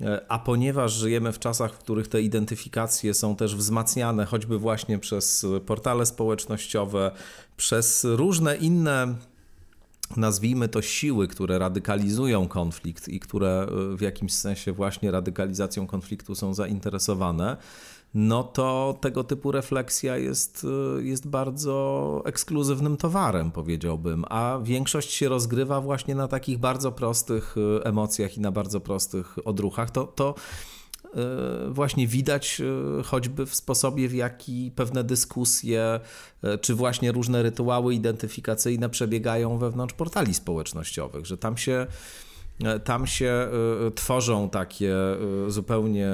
Tak 0.00 0.24
a 0.28 0.38
ponieważ 0.38 0.92
żyjemy 0.92 1.32
w 1.32 1.38
czasach, 1.38 1.74
w 1.74 1.78
których 1.78 2.08
te 2.08 2.22
identyfikacje 2.22 3.14
są 3.14 3.36
też 3.36 3.56
wzmacniane, 3.56 4.26
choćby 4.26 4.58
właśnie 4.58 4.98
przez 4.98 5.46
portale 5.66 6.06
społecznościowe, 6.06 7.10
przez 7.56 8.04
różne 8.04 8.56
inne 8.56 9.14
nazwijmy 10.16 10.68
to 10.68 10.82
siły, 10.82 11.28
które 11.28 11.58
radykalizują 11.58 12.48
konflikt 12.48 13.08
i 13.08 13.20
które 13.20 13.66
w 13.96 14.00
jakimś 14.00 14.32
sensie 14.32 14.72
właśnie 14.72 15.10
radykalizacją 15.10 15.86
konfliktu 15.86 16.34
są 16.34 16.54
zainteresowane, 16.54 17.56
no 18.14 18.44
to 18.44 18.98
tego 19.00 19.24
typu 19.24 19.52
refleksja 19.52 20.16
jest, 20.16 20.66
jest 21.00 21.28
bardzo 21.28 22.22
ekskluzywnym 22.24 22.96
towarem, 22.96 23.50
powiedziałbym, 23.50 24.24
a 24.28 24.58
większość 24.62 25.12
się 25.12 25.28
rozgrywa 25.28 25.80
właśnie 25.80 26.14
na 26.14 26.28
takich 26.28 26.58
bardzo 26.58 26.92
prostych 26.92 27.54
e, 27.78 27.84
emocjach 27.84 28.36
i 28.36 28.40
na 28.40 28.52
bardzo 28.52 28.80
prostych 28.80 29.36
odruchach. 29.44 29.90
To, 29.90 30.04
to 30.04 30.34
e, 31.04 31.18
właśnie 31.70 32.06
widać 32.06 32.62
choćby 33.04 33.46
w 33.46 33.54
sposobie, 33.54 34.08
w 34.08 34.14
jaki 34.14 34.72
pewne 34.76 35.04
dyskusje, 35.04 36.00
czy 36.60 36.74
właśnie 36.74 37.12
różne 37.12 37.42
rytuały 37.42 37.94
identyfikacyjne 37.94 38.88
przebiegają 38.88 39.58
wewnątrz 39.58 39.94
portali 39.94 40.34
społecznościowych, 40.34 41.26
że 41.26 41.38
tam 41.38 41.56
się 41.56 41.86
tam 42.84 43.06
się 43.06 43.48
e, 43.86 43.90
tworzą 43.90 44.50
takie 44.50 44.94
e, 44.94 45.50
zupełnie 45.50 46.10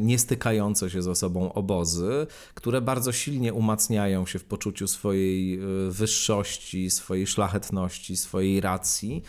niestykające 0.00 0.90
się 0.90 1.02
ze 1.02 1.14
sobą 1.14 1.52
obozy, 1.52 2.26
które 2.54 2.80
bardzo 2.80 3.12
silnie 3.12 3.54
umacniają 3.54 4.26
się 4.26 4.38
w 4.38 4.44
poczuciu 4.44 4.88
swojej 4.88 5.60
wyższości, 5.88 6.90
swojej 6.90 7.26
szlachetności, 7.26 8.16
swojej 8.16 8.60
racji. 8.60 9.22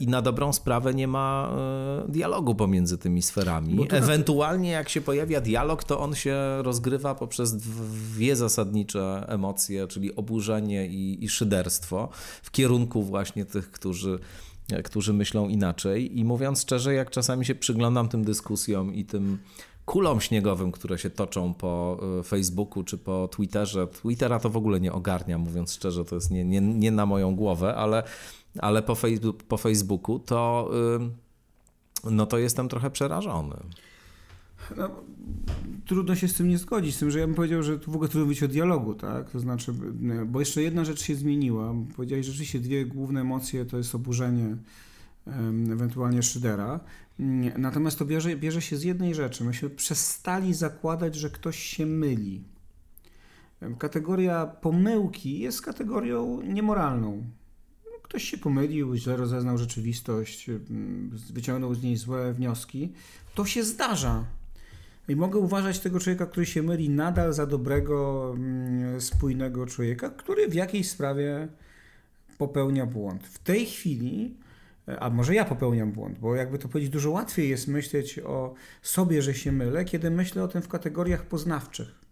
I 0.00 0.06
na 0.06 0.22
dobrą 0.22 0.52
sprawę 0.52 0.94
nie 0.94 1.08
ma 1.08 1.56
dialogu 2.08 2.54
pomiędzy 2.54 2.98
tymi 2.98 3.22
sferami. 3.22 3.86
Ewentualnie 3.90 4.70
jak 4.70 4.88
się 4.88 5.00
pojawia 5.00 5.40
dialog, 5.40 5.84
to 5.84 6.00
on 6.00 6.14
się 6.14 6.36
rozgrywa 6.62 7.14
poprzez 7.14 7.56
dwie 7.56 8.36
zasadnicze 8.36 9.24
emocje, 9.28 9.86
czyli 9.86 10.16
oburzenie 10.16 10.86
i, 10.86 11.24
i 11.24 11.28
szyderstwo 11.28 12.08
w 12.42 12.50
kierunku 12.50 13.02
właśnie 13.02 13.44
tych, 13.44 13.70
którzy 13.70 14.18
którzy 14.84 15.12
myślą 15.12 15.48
inaczej. 15.48 16.18
I 16.18 16.24
mówiąc 16.24 16.62
szczerze, 16.62 16.94
jak 16.94 17.10
czasami 17.10 17.46
się 17.46 17.54
przyglądam 17.54 18.08
tym 18.08 18.24
dyskusjom 18.24 18.94
i 18.94 19.04
tym 19.04 19.38
kulom 19.84 20.20
śniegowym, 20.20 20.72
które 20.72 20.98
się 20.98 21.10
toczą 21.10 21.54
po 21.54 22.00
e, 22.20 22.22
Facebooku 22.22 22.84
czy 22.84 22.98
po 22.98 23.28
Twitterze. 23.28 23.86
Twittera 23.86 24.38
to 24.40 24.50
w 24.50 24.56
ogóle 24.56 24.80
nie 24.80 24.92
ogarnia, 24.92 25.38
mówiąc 25.38 25.72
szczerze, 25.72 26.04
to 26.04 26.14
jest 26.14 26.30
nie, 26.30 26.44
nie, 26.44 26.60
nie 26.60 26.90
na 26.90 27.06
moją 27.06 27.36
głowę, 27.36 27.74
ale, 27.74 28.02
ale 28.58 28.82
po, 28.82 28.94
Facebook, 28.94 29.42
po 29.42 29.56
Facebooku 29.56 30.18
to, 30.18 30.70
no 32.10 32.26
to 32.26 32.38
jestem 32.38 32.68
trochę 32.68 32.90
przerażony. 32.90 33.56
No, 34.76 34.90
trudno 35.86 36.14
się 36.16 36.28
z 36.28 36.34
tym 36.34 36.48
nie 36.48 36.58
zgodzić, 36.58 36.96
z 36.96 36.98
tym, 36.98 37.10
że 37.10 37.18
ja 37.18 37.26
bym 37.26 37.34
powiedział, 37.34 37.62
że 37.62 37.78
tu 37.78 37.90
w 37.90 37.94
ogóle 37.94 38.08
trudno 38.08 38.24
mówić 38.24 38.42
o 38.42 38.48
dialogu, 38.48 38.94
tak? 38.94 39.30
To 39.30 39.40
znaczy, 39.40 39.72
bo 40.26 40.40
jeszcze 40.40 40.62
jedna 40.62 40.84
rzecz 40.84 41.02
się 41.02 41.14
zmieniła. 41.14 41.74
Powiedziałeś, 41.96 42.26
że 42.26 42.32
rzeczywiście 42.32 42.60
dwie 42.60 42.86
główne 42.86 43.20
emocje 43.20 43.64
to 43.64 43.78
jest 43.78 43.94
oburzenie, 43.94 44.56
ewentualnie 45.72 46.22
Szydera. 46.22 46.80
Natomiast 47.58 47.98
to 47.98 48.04
bierze, 48.04 48.36
bierze 48.36 48.62
się 48.62 48.76
z 48.76 48.82
jednej 48.82 49.14
rzeczy. 49.14 49.44
Myśmy 49.44 49.70
przestali 49.70 50.54
zakładać, 50.54 51.14
że 51.14 51.30
ktoś 51.30 51.58
się 51.58 51.86
myli. 51.86 52.44
Kategoria 53.78 54.46
pomyłki 54.46 55.38
jest 55.38 55.62
kategorią 55.62 56.42
niemoralną. 56.42 57.24
Ktoś 58.02 58.24
się 58.24 58.38
pomylił, 58.38 58.96
źle 58.96 59.16
rozeznał 59.16 59.58
rzeczywistość, 59.58 60.50
wyciągnął 61.32 61.74
z 61.74 61.82
niej 61.82 61.96
złe 61.96 62.34
wnioski. 62.34 62.92
To 63.34 63.44
się 63.44 63.64
zdarza. 63.64 64.24
I 65.08 65.16
mogę 65.16 65.38
uważać 65.38 65.80
tego 65.80 66.00
człowieka, 66.00 66.26
który 66.26 66.46
się 66.46 66.62
myli, 66.62 66.90
nadal 66.90 67.32
za 67.32 67.46
dobrego, 67.46 68.30
mm, 68.36 69.00
spójnego 69.00 69.66
człowieka, 69.66 70.10
który 70.10 70.48
w 70.48 70.54
jakiejś 70.54 70.90
sprawie 70.90 71.48
popełnia 72.38 72.86
błąd. 72.86 73.26
W 73.26 73.38
tej 73.38 73.66
chwili, 73.66 74.36
a 75.00 75.10
może 75.10 75.34
ja 75.34 75.44
popełniam 75.44 75.92
błąd, 75.92 76.18
bo 76.18 76.34
jakby 76.34 76.58
to 76.58 76.68
powiedzieć, 76.68 76.92
dużo 76.92 77.10
łatwiej 77.10 77.48
jest 77.48 77.68
myśleć 77.68 78.18
o 78.18 78.54
sobie, 78.82 79.22
że 79.22 79.34
się 79.34 79.52
mylę, 79.52 79.84
kiedy 79.84 80.10
myślę 80.10 80.44
o 80.44 80.48
tym 80.48 80.62
w 80.62 80.68
kategoriach 80.68 81.26
poznawczych. 81.26 82.02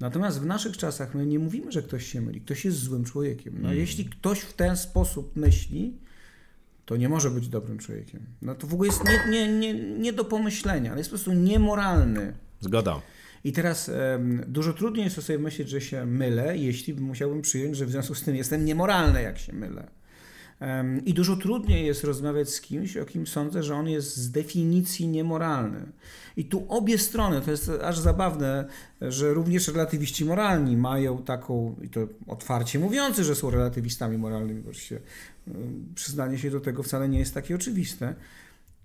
Natomiast 0.00 0.40
w 0.40 0.46
naszych 0.46 0.76
czasach 0.76 1.14
my 1.14 1.26
nie 1.26 1.38
mówimy, 1.38 1.72
że 1.72 1.82
ktoś 1.82 2.06
się 2.06 2.20
myli, 2.20 2.40
ktoś 2.40 2.64
jest 2.64 2.78
złym 2.78 3.04
człowiekiem. 3.04 3.54
No, 3.54 3.68
mm. 3.68 3.78
Jeśli 3.78 4.04
ktoś 4.04 4.40
w 4.40 4.52
ten 4.52 4.76
sposób 4.76 5.36
myśli, 5.36 5.98
to 6.86 6.96
nie 6.96 7.08
może 7.08 7.30
być 7.30 7.48
dobrym 7.48 7.78
człowiekiem. 7.78 8.26
No 8.42 8.54
to 8.54 8.66
w 8.66 8.74
ogóle 8.74 8.88
jest 8.88 9.02
nie, 9.04 9.30
nie, 9.30 9.58
nie, 9.58 9.74
nie 9.74 10.12
do 10.12 10.24
pomyślenia, 10.24 10.90
ale 10.90 11.00
jest 11.00 11.10
po 11.10 11.16
prostu 11.16 11.32
niemoralny. 11.32 12.32
Zgoda. 12.60 13.00
I 13.44 13.52
teraz 13.52 13.88
um, 13.88 14.44
dużo 14.46 14.72
trudniej 14.72 15.04
jest 15.04 15.22
sobie 15.22 15.38
myśleć, 15.38 15.68
że 15.68 15.80
się 15.80 16.06
mylę, 16.06 16.56
jeśli 16.56 16.94
musiałbym 16.94 17.42
przyjąć, 17.42 17.76
że 17.76 17.86
w 17.86 17.90
związku 17.90 18.14
z 18.14 18.22
tym 18.22 18.36
jestem 18.36 18.64
niemoralny, 18.64 19.22
jak 19.22 19.38
się 19.38 19.52
mylę. 19.52 19.88
I 21.04 21.14
dużo 21.14 21.36
trudniej 21.36 21.86
jest 21.86 22.04
rozmawiać 22.04 22.50
z 22.50 22.60
kimś, 22.60 22.96
o 22.96 23.04
kim 23.04 23.26
sądzę, 23.26 23.62
że 23.62 23.74
on 23.74 23.88
jest 23.88 24.16
z 24.16 24.30
definicji 24.30 25.08
niemoralny. 25.08 25.80
I 26.36 26.44
tu 26.44 26.66
obie 26.68 26.98
strony, 26.98 27.40
to 27.40 27.50
jest 27.50 27.70
aż 27.82 27.98
zabawne, 27.98 28.68
że 29.00 29.34
również 29.34 29.68
relatywiści 29.68 30.24
moralni 30.24 30.76
mają 30.76 31.22
taką, 31.22 31.76
i 31.82 31.88
to 31.88 32.00
otwarcie 32.26 32.78
mówiący, 32.78 33.24
że 33.24 33.34
są 33.34 33.50
relatywistami 33.50 34.18
moralnymi, 34.18 34.60
bo 34.60 34.70
oczywiście 34.70 35.00
przyznanie 35.94 36.38
się 36.38 36.50
do 36.50 36.60
tego 36.60 36.82
wcale 36.82 37.08
nie 37.08 37.18
jest 37.18 37.34
takie 37.34 37.54
oczywiste. 37.54 38.14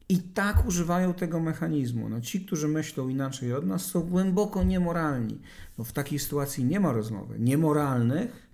I 0.09 0.17
tak 0.17 0.67
używają 0.67 1.13
tego 1.13 1.39
mechanizmu. 1.39 2.09
No, 2.09 2.21
ci, 2.21 2.45
którzy 2.45 2.67
myślą 2.67 3.09
inaczej 3.09 3.53
od 3.53 3.65
nas, 3.65 3.85
są 3.85 4.01
głęboko 4.01 4.63
niemoralni. 4.63 5.39
Bo 5.77 5.83
w 5.83 5.91
takiej 5.91 6.19
sytuacji 6.19 6.65
nie 6.65 6.79
ma 6.79 6.91
rozmowy. 6.93 7.35
Niemoralnych 7.39 8.50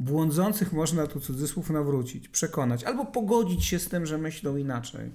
Błądzących 0.00 0.72
można 0.72 1.06
tu 1.06 1.20
cudzysłów 1.20 1.70
nawrócić, 1.70 2.28
przekonać 2.28 2.84
albo 2.84 3.04
pogodzić 3.04 3.64
się 3.64 3.78
z 3.78 3.88
tym, 3.88 4.06
że 4.06 4.18
myślą 4.18 4.56
inaczej. 4.56 5.10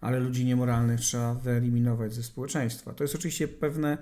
Ale 0.00 0.20
ludzi 0.20 0.44
niemoralnych 0.44 1.00
trzeba 1.00 1.34
wyeliminować 1.34 2.14
ze 2.14 2.22
społeczeństwa. 2.22 2.94
To 2.94 3.04
jest 3.04 3.14
oczywiście 3.14 3.48
pewne 3.48 3.98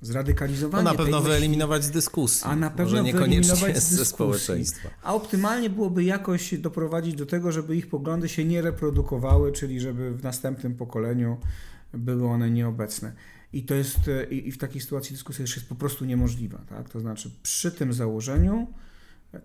zradykalizowanie. 0.00 0.84
No 0.84 0.90
na 0.90 0.96
pewno 0.96 1.20
wyeliminować 1.20 1.84
z 1.84 1.90
dyskusji. 1.90 2.44
A 2.44 2.56
na 2.56 2.70
pewno 2.70 3.04
wyeliminować 3.04 3.76
z 3.82 3.90
ze 3.90 4.04
społeczeństwa. 4.04 4.88
A 5.02 5.14
optymalnie 5.14 5.70
byłoby 5.70 6.04
jakoś 6.04 6.58
doprowadzić 6.58 7.14
do 7.14 7.26
tego, 7.26 7.52
żeby 7.52 7.76
ich 7.76 7.88
poglądy 7.88 8.28
się 8.28 8.44
nie 8.44 8.62
reprodukowały, 8.62 9.52
czyli 9.52 9.80
żeby 9.80 10.14
w 10.14 10.22
następnym 10.22 10.74
pokoleniu 10.74 11.36
były 11.94 12.28
one 12.28 12.50
nieobecne. 12.50 13.12
I 13.52 13.62
to 13.62 13.74
jest, 13.74 13.98
i 14.30 14.52
w 14.52 14.58
takiej 14.58 14.80
sytuacji 14.80 15.12
dyskusja 15.12 15.42
już 15.42 15.56
jest 15.56 15.68
po 15.68 15.74
prostu 15.74 16.04
niemożliwa. 16.04 16.58
Tak? 16.68 16.88
To 16.88 17.00
znaczy 17.00 17.30
przy 17.42 17.72
tym 17.72 17.92
założeniu 17.92 18.66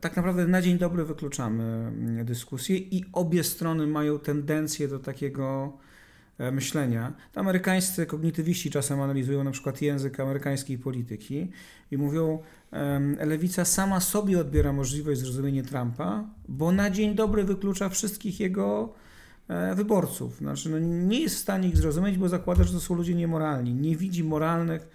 tak 0.02 0.16
naprawdę 0.16 0.48
na 0.48 0.62
dzień 0.62 0.78
dobry 0.78 1.06
wykluczamy 1.06 1.64
mm, 1.64 2.26
dyskusję 2.26 2.78
i 2.78 3.06
obie 3.14 3.44
strony 3.44 3.88
mają 3.88 4.20
tendencję 4.20 4.88
do 4.88 5.00
takiego 5.00 5.78
e, 6.38 6.52
myślenia. 6.52 7.14
Amerykańscy 7.36 8.06
kognitywiści 8.06 8.72
czasem 8.72 9.02
analizują 9.02 9.44
na 9.44 9.52
przykład 9.52 9.82
język 9.82 10.20
amerykańskiej 10.20 10.78
polityki 10.78 11.52
i 11.92 11.98
mówią, 11.98 12.40
lewica 13.26 13.66
sama 13.66 14.00
sobie 14.00 14.40
odbiera 14.40 14.74
możliwość 14.74 15.22
zrozumienia 15.22 15.64
Trumpa, 15.64 16.24
bo 16.48 16.72
na 16.72 16.90
dzień 16.90 17.16
dobry 17.16 17.44
wyklucza 17.44 17.90
wszystkich 17.90 18.40
jego 18.40 18.94
e, 19.48 19.76
wyborców. 19.76 20.38
Znaczy, 20.38 20.70
no 20.70 20.80
nie 20.80 21.20
jest 21.20 21.36
w 21.36 21.40
stanie 21.40 21.70
ich 21.70 21.78
zrozumieć, 21.78 22.18
bo 22.18 22.30
zakłada, 22.30 22.64
że 22.64 22.74
to 22.74 22.80
są 22.80 22.96
ludzie 22.96 23.16
niemoralni. 23.16 23.74
Nie 23.74 23.96
widzi 23.96 24.24
moralnych 24.24 24.88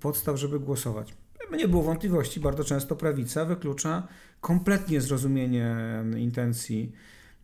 podstaw, 0.00 0.36
żeby 0.36 0.60
głosować 0.60 1.14
nie 1.56 1.68
było 1.68 1.82
wątpliwości, 1.82 2.40
bardzo 2.40 2.64
często 2.64 2.96
prawica 2.96 3.44
wyklucza 3.44 4.08
kompletnie 4.40 5.00
zrozumienie 5.00 5.76
intencji 6.18 6.92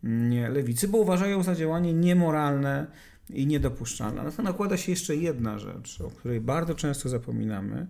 mm, 0.04 0.52
lewicy, 0.52 0.88
bo 0.88 0.98
uważają 0.98 1.42
za 1.42 1.54
działanie 1.54 1.92
niemoralne 1.92 2.86
i 3.30 3.46
niedopuszczalne. 3.46 4.22
Na 4.22 4.30
to 4.30 4.42
nakłada 4.42 4.76
się 4.76 4.92
jeszcze 4.92 5.16
jedna 5.16 5.58
rzecz, 5.58 6.00
o 6.00 6.10
której 6.10 6.40
bardzo 6.40 6.74
często 6.74 7.08
zapominamy. 7.08 7.86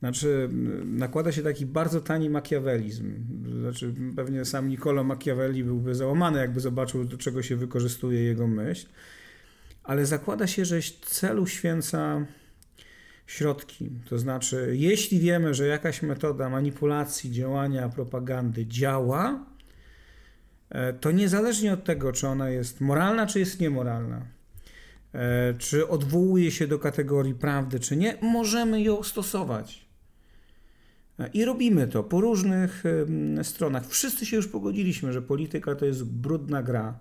Znaczy, 0.00 0.48
nakłada 0.84 1.32
się 1.32 1.42
taki 1.42 1.66
bardzo 1.66 2.00
tani 2.00 2.30
makiawelizm. 2.30 3.14
Znaczy, 3.60 3.94
pewnie 4.16 4.44
sam 4.44 4.68
Niccolo 4.68 5.04
Machiavelli 5.04 5.64
byłby 5.64 5.94
załamany, 5.94 6.38
jakby 6.38 6.60
zobaczył, 6.60 7.04
do 7.04 7.16
czego 7.16 7.42
się 7.42 7.56
wykorzystuje 7.56 8.22
jego 8.22 8.46
myśl. 8.46 8.86
Ale 9.84 10.06
zakłada 10.06 10.46
się, 10.46 10.64
że 10.64 10.80
celu 11.00 11.46
święca 11.46 12.26
środki. 13.32 13.90
To 14.04 14.18
znaczy, 14.18 14.74
jeśli 14.78 15.18
wiemy, 15.18 15.54
że 15.54 15.66
jakaś 15.66 16.02
metoda 16.02 16.50
manipulacji, 16.50 17.32
działania, 17.32 17.88
propagandy 17.88 18.66
działa, 18.66 19.46
e, 20.70 20.92
to 20.92 21.10
niezależnie 21.10 21.72
od 21.72 21.84
tego, 21.84 22.12
czy 22.12 22.28
ona 22.28 22.50
jest 22.50 22.80
moralna, 22.80 23.26
czy 23.26 23.38
jest 23.38 23.60
niemoralna, 23.60 24.26
e, 25.14 25.54
czy 25.58 25.88
odwołuje 25.88 26.50
się 26.50 26.66
do 26.66 26.78
kategorii 26.78 27.34
prawdy, 27.34 27.80
czy 27.80 27.96
nie, 27.96 28.16
możemy 28.22 28.82
ją 28.82 29.02
stosować. 29.02 29.86
E, 31.18 31.30
I 31.34 31.44
robimy 31.44 31.88
to 31.88 32.02
po 32.02 32.20
różnych 32.20 32.84
stronach. 33.42 33.86
Wszyscy 33.86 34.26
się 34.26 34.36
już 34.36 34.48
pogodziliśmy, 34.48 35.12
że 35.12 35.22
polityka 35.22 35.74
to 35.74 35.84
jest 35.86 36.04
brudna 36.04 36.62
gra 36.62 36.98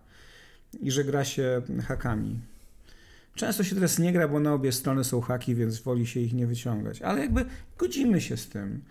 i 0.82 0.91
że 0.91 1.03
gra 1.03 1.25
się 1.25 1.61
hakami. 1.88 2.50
Często 3.36 3.63
się 3.63 3.75
teraz 3.75 3.99
nie 3.99 4.13
gra, 4.13 4.27
bo 4.27 4.39
na 4.39 4.53
obie 4.53 4.71
strony 4.71 5.03
są 5.03 5.21
haki, 5.21 5.55
więc 5.55 5.79
woli 5.79 6.07
się 6.07 6.19
ich 6.19 6.34
nie 6.34 6.47
wyciągać. 6.47 7.01
Ale 7.01 7.21
jakby 7.21 7.45
godzimy 7.77 8.21
się 8.21 8.38
z 8.38 8.49
tym. 8.49 8.82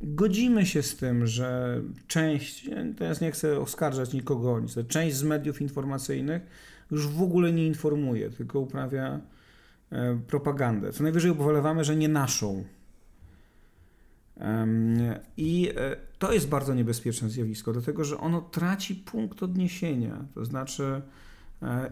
Godzimy 0.00 0.66
się 0.66 0.82
z 0.82 0.96
tym, 0.96 1.26
że 1.26 1.80
część, 2.06 2.70
teraz 2.98 3.20
nie 3.20 3.30
chcę 3.30 3.60
oskarżać 3.60 4.12
nikogo 4.12 4.60
nic, 4.60 4.74
część 4.88 5.16
z 5.16 5.22
mediów 5.22 5.60
informacyjnych 5.60 6.42
już 6.90 7.08
w 7.08 7.22
ogóle 7.22 7.52
nie 7.52 7.66
informuje, 7.66 8.30
tylko 8.30 8.60
uprawia 8.60 9.20
e, 9.90 10.20
propagandę. 10.26 10.92
Co 10.92 11.02
najwyżej 11.02 11.30
ubolewamy, 11.30 11.84
że 11.84 11.96
nie 11.96 12.08
naszą. 12.08 12.64
I 15.36 15.72
e, 15.76 15.96
to 16.18 16.32
jest 16.32 16.48
bardzo 16.48 16.74
niebezpieczne 16.74 17.30
zjawisko, 17.30 17.72
dlatego 17.72 18.04
że 18.04 18.18
ono 18.18 18.40
traci 18.40 18.94
punkt 18.94 19.42
odniesienia. 19.42 20.24
To 20.34 20.44
znaczy, 20.44 21.02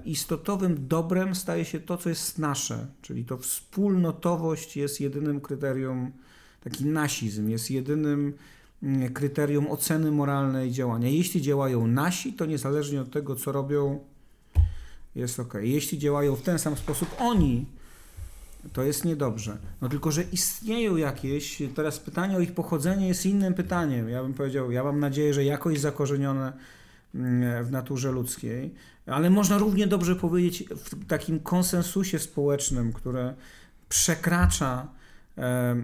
istotowym 0.04 0.88
dobrem 0.88 1.34
staje 1.34 1.64
się 1.64 1.80
to, 1.80 1.96
co 1.96 2.08
jest 2.08 2.38
nasze, 2.38 2.86
czyli 3.02 3.24
to 3.24 3.38
wspólnotowość 3.38 4.76
jest 4.76 5.00
jedynym 5.00 5.40
kryterium, 5.40 6.12
taki 6.64 6.84
nasizm 6.84 7.48
jest 7.48 7.70
jedynym 7.70 8.32
mm, 8.82 9.12
kryterium 9.12 9.70
oceny 9.70 10.10
moralnej 10.10 10.72
działania. 10.72 11.08
Jeśli 11.08 11.42
działają 11.42 11.86
nasi, 11.86 12.32
to 12.32 12.46
niezależnie 12.46 13.00
od 13.00 13.10
tego, 13.10 13.36
co 13.36 13.52
robią, 13.52 14.00
jest 15.14 15.40
ok. 15.40 15.54
Jeśli 15.60 15.98
działają 15.98 16.36
w 16.36 16.42
ten 16.42 16.58
sam 16.58 16.76
sposób 16.76 17.08
oni, 17.18 17.66
to 18.72 18.82
jest 18.82 19.04
niedobrze. 19.04 19.58
No 19.80 19.88
tylko, 19.88 20.10
że 20.10 20.22
istnieją 20.22 20.96
jakieś, 20.96 21.62
teraz 21.74 21.98
pytanie 21.98 22.36
o 22.36 22.40
ich 22.40 22.54
pochodzenie 22.54 23.08
jest 23.08 23.26
innym 23.26 23.54
pytaniem. 23.54 24.08
Ja 24.08 24.22
bym 24.22 24.34
powiedział, 24.34 24.70
ja 24.70 24.84
mam 24.84 25.00
nadzieję, 25.00 25.34
że 25.34 25.44
jakoś 25.44 25.80
zakorzenione 25.80 26.52
mm, 27.14 27.64
w 27.64 27.70
naturze 27.70 28.12
ludzkiej, 28.12 28.74
ale 29.06 29.30
można 29.30 29.58
równie 29.58 29.86
dobrze 29.86 30.16
powiedzieć 30.16 30.64
w 30.68 31.06
takim 31.06 31.40
konsensusie 31.40 32.18
społecznym, 32.18 32.92
które 32.92 33.34
przekracza 33.88 34.88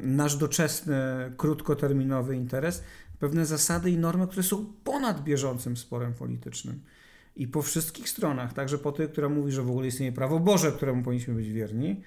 nasz 0.03 0.37
doczesny, 0.37 0.95
krótkoterminowy 1.37 2.37
interes, 2.37 2.83
pewne 3.18 3.47
zasady 3.47 3.91
i 3.91 3.99
normy, 3.99 4.27
które 4.27 4.43
są 4.43 4.73
ponad 4.85 5.25
bieżącym 5.25 5.77
sporem 5.77 6.14
politycznym. 6.14 6.81
I 7.37 7.49
po 7.49 7.62
wszystkich 7.62 8.09
stronach, 8.09 8.53
także 8.53 8.79
po 8.79 8.93
tej, 8.93 9.09
która 9.09 9.29
mówi, 9.29 9.53
że 9.53 9.62
w 9.62 9.71
ogóle 9.71 9.87
istnieje 9.87 10.12
prawo 10.12 10.41
Boże, 10.41 10.73
któremu 10.73 11.03
powinniśmy 11.03 11.35
być 11.35 11.49
wierni, 11.49 12.03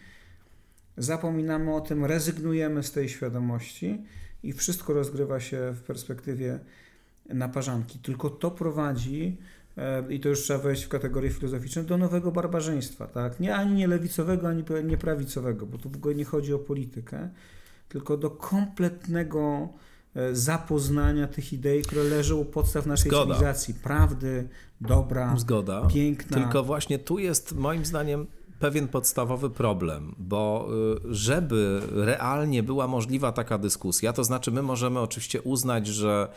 zapominamy 0.98 1.76
o 1.76 1.82
tym, 1.82 2.06
rezygnujemy 2.06 2.84
z 2.84 2.92
tej 2.92 3.10
świadomości 3.10 4.04
i 4.44 4.54
wszystko 4.54 4.94
rozgrywa 4.94 5.40
się 5.40 5.72
w 5.72 5.82
perspektywie 5.82 6.60
naparzanki. 7.30 8.00
Tylko 8.00 8.30
to 8.30 8.52
prowadzi 8.52 9.38
E, 9.38 9.63
i 10.10 10.20
to 10.20 10.30
już 10.30 10.42
trzeba 10.42 10.60
wejść 10.60 10.84
w 10.84 10.90
kategorię 10.90 11.30
filozoficzną, 11.30 11.86
do 11.86 11.98
nowego 11.98 12.32
barbarzyństwa, 12.32 13.08
tak? 13.08 13.40
Nie 13.40 13.56
ani 13.56 13.74
nie 13.74 13.88
lewicowego, 13.88 14.48
ani 14.48 14.64
nie 14.84 14.98
prawicowego, 14.98 15.66
bo 15.66 15.78
tu 15.78 15.90
w 15.90 15.96
ogóle 15.96 16.16
nie 16.16 16.26
chodzi 16.26 16.54
o 16.54 16.60
politykę, 16.60 17.30
tylko 17.90 18.18
do 18.18 18.30
kompletnego 18.30 19.70
e, 20.16 20.36
zapoznania 20.36 21.28
tych 21.28 21.54
idei, 21.54 21.82
które 21.82 22.04
leżą 22.04 22.38
u 22.38 22.46
podstaw 22.46 22.86
naszej 22.86 23.12
Zgoda. 23.12 23.34
cywilizacji. 23.34 23.74
Prawdy, 23.74 24.48
dobra, 24.82 25.36
Zgoda. 25.38 25.88
piękna. 25.88 26.38
Tylko 26.38 26.64
właśnie 26.64 27.00
tu 27.00 27.20
jest 27.20 27.56
moim 27.56 27.86
zdaniem 27.86 28.28
pewien 28.60 28.88
podstawowy 28.88 29.50
problem, 29.50 30.16
bo 30.18 30.70
y, 31.10 31.14
żeby 31.16 31.82
realnie 31.92 32.64
była 32.64 32.88
możliwa 32.88 33.32
taka 33.32 33.58
dyskusja, 33.58 34.14
to 34.14 34.24
znaczy 34.24 34.52
my 34.52 34.62
możemy 34.62 35.00
oczywiście 35.00 35.42
uznać, 35.42 35.88
że 35.88 36.28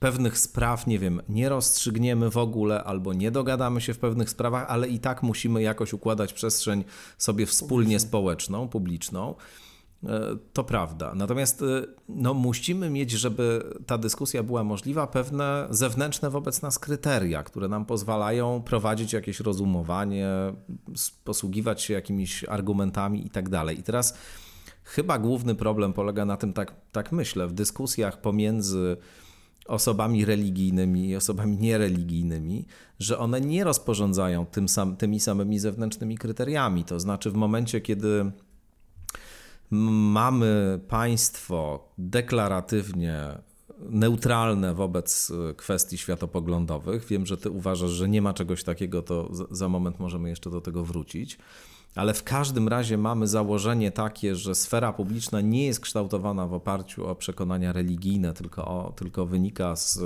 pewnych 0.00 0.38
spraw, 0.38 0.86
nie 0.86 0.98
wiem, 0.98 1.22
nie 1.28 1.48
rozstrzygniemy 1.48 2.30
w 2.30 2.36
ogóle 2.36 2.84
albo 2.84 3.12
nie 3.12 3.30
dogadamy 3.30 3.80
się 3.80 3.94
w 3.94 3.98
pewnych 3.98 4.30
sprawach, 4.30 4.66
ale 4.68 4.88
i 4.88 4.98
tak 4.98 5.22
musimy 5.22 5.62
jakoś 5.62 5.92
układać 5.92 6.32
przestrzeń 6.32 6.84
sobie 7.18 7.46
wspólnie 7.46 8.00
społeczną, 8.00 8.68
publiczną. 8.68 9.34
E, 10.04 10.36
to 10.52 10.64
prawda. 10.64 11.12
Natomiast 11.14 11.62
e, 11.62 11.64
no, 12.08 12.34
musimy 12.34 12.90
mieć, 12.90 13.10
żeby 13.10 13.74
ta 13.86 13.98
dyskusja 13.98 14.42
była 14.42 14.64
możliwa, 14.64 15.06
pewne 15.06 15.66
zewnętrzne 15.70 16.30
wobec 16.30 16.62
nas 16.62 16.78
kryteria, 16.78 17.42
które 17.42 17.68
nam 17.68 17.84
pozwalają 17.84 18.62
prowadzić 18.62 19.12
jakieś 19.12 19.40
rozumowanie, 19.40 20.28
posługiwać 21.24 21.82
się 21.82 21.94
jakimiś 21.94 22.44
argumentami 22.44 23.26
i 23.26 23.30
tak 23.30 23.48
dalej. 23.48 23.80
I 23.80 23.82
teraz 23.82 24.14
chyba 24.84 25.18
główny 25.18 25.54
problem 25.54 25.92
polega 25.92 26.24
na 26.24 26.36
tym, 26.36 26.52
tak, 26.52 26.74
tak 26.92 27.12
myślę, 27.12 27.46
w 27.46 27.52
dyskusjach 27.52 28.20
pomiędzy 28.20 28.96
osobami 29.70 30.24
religijnymi 30.24 31.08
i 31.08 31.16
osobami 31.16 31.56
niereligijnymi, 31.56 32.66
że 32.98 33.18
one 33.18 33.40
nie 33.40 33.64
rozporządzają 33.64 34.46
tym 34.46 34.68
sam, 34.68 34.96
tymi 34.96 35.20
samymi 35.20 35.58
zewnętrznymi 35.58 36.18
kryteriami. 36.18 36.84
To 36.84 37.00
znaczy, 37.00 37.30
w 37.30 37.34
momencie, 37.34 37.80
kiedy 37.80 38.30
mamy 39.70 40.80
państwo 40.88 41.88
deklaratywnie 41.98 43.38
neutralne 43.78 44.74
wobec 44.74 45.32
kwestii 45.56 45.98
światopoglądowych, 45.98 47.04
wiem, 47.04 47.26
że 47.26 47.36
ty 47.36 47.50
uważasz, 47.50 47.90
że 47.90 48.08
nie 48.08 48.22
ma 48.22 48.34
czegoś 48.34 48.64
takiego, 48.64 49.02
to 49.02 49.30
za 49.50 49.68
moment 49.68 49.98
możemy 50.00 50.28
jeszcze 50.28 50.50
do 50.50 50.60
tego 50.60 50.84
wrócić 50.84 51.38
ale 51.94 52.14
w 52.14 52.24
każdym 52.24 52.68
razie 52.68 52.98
mamy 52.98 53.26
założenie 53.26 53.90
takie, 53.90 54.36
że 54.36 54.54
sfera 54.54 54.92
publiczna 54.92 55.40
nie 55.40 55.66
jest 55.66 55.80
kształtowana 55.80 56.46
w 56.46 56.54
oparciu 56.54 57.06
o 57.06 57.14
przekonania 57.14 57.72
religijne, 57.72 58.32
tylko, 58.32 58.64
o, 58.64 58.92
tylko 58.96 59.26
wynika 59.26 59.76
z 59.76 60.00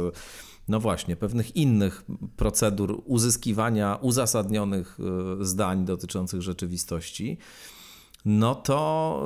no 0.68 0.80
właśnie, 0.80 1.16
pewnych 1.16 1.56
innych 1.56 2.04
procedur 2.36 3.02
uzyskiwania 3.04 3.98
uzasadnionych 4.00 4.98
e, 5.40 5.44
zdań 5.44 5.84
dotyczących 5.84 6.42
rzeczywistości, 6.42 7.38
no 8.24 8.54
to, 8.54 9.24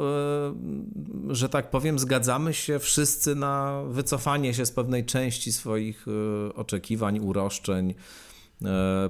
e, 1.31 1.35
że 1.35 1.49
tak 1.49 1.71
powiem, 1.71 1.99
zgadzamy 1.99 2.55
się 2.55 2.79
wszyscy 2.79 3.35
na 3.35 3.83
wycofanie 3.89 4.55
się 4.55 4.67
z 4.67 4.73
pewnej 4.73 5.05
części 5.05 5.53
swoich 5.53 6.07
e, 6.09 6.55
oczekiwań, 6.55 7.19
uroszczeń, 7.19 7.95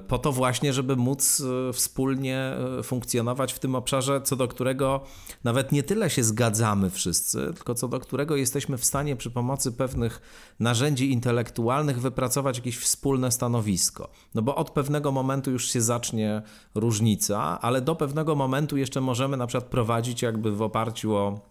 po 0.07 0.17
to 0.17 0.31
właśnie, 0.31 0.73
żeby 0.73 0.95
móc 0.95 1.41
e, 1.41 1.73
wspólnie 1.73 2.37
e, 2.37 2.83
funkcjonować 2.83 3.53
w 3.53 3.59
tym 3.59 3.75
obszarze, 3.75 4.21
co 4.21 4.35
do 4.35 4.47
którego 4.47 5.01
nawet 5.43 5.71
nie 5.71 5.83
tyle 5.83 6.09
się 6.09 6.23
zgadzamy 6.23 6.89
wszyscy, 6.89 7.53
tylko 7.55 7.75
co 7.75 7.87
do 7.87 7.99
którego 7.99 8.35
jesteśmy 8.35 8.77
w 8.77 8.85
stanie 8.85 9.15
przy 9.15 9.31
pomocy 9.31 9.71
pewnych 9.71 10.21
narzędzi 10.59 11.11
intelektualnych 11.11 12.01
wypracować 12.01 12.57
jakieś 12.57 12.77
wspólne 12.77 13.31
stanowisko. 13.31 14.09
No 14.35 14.41
bo 14.41 14.55
od 14.55 14.71
pewnego 14.71 15.11
momentu 15.11 15.51
już 15.51 15.71
się 15.71 15.81
zacznie 15.81 16.41
różnica, 16.75 17.61
ale 17.61 17.81
do 17.81 17.95
pewnego 17.95 18.35
momentu 18.35 18.77
jeszcze 18.77 19.01
możemy 19.01 19.37
na 19.37 19.47
przykład 19.47 19.69
prowadzić 19.69 20.21
jakby 20.21 20.51
w 20.51 20.61
oparciu 20.61 21.15
o 21.15 21.49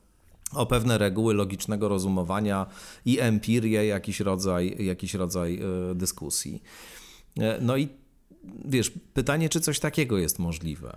o 0.54 0.66
pewne 0.66 0.98
reguły 0.98 1.34
logicznego 1.34 1.88
rozumowania 1.88 2.66
i 3.04 3.20
empirię, 3.20 3.86
jakiś 3.86 4.20
rodzaj, 4.20 4.76
jakiś 4.78 5.14
rodzaj 5.14 5.60
dyskusji. 5.94 6.62
E, 7.38 7.58
no 7.60 7.76
i 7.76 7.88
wiesz, 8.64 8.92
pytanie, 9.14 9.48
czy 9.48 9.60
coś 9.60 9.80
takiego 9.80 10.18
jest 10.18 10.38
możliwe? 10.38 10.96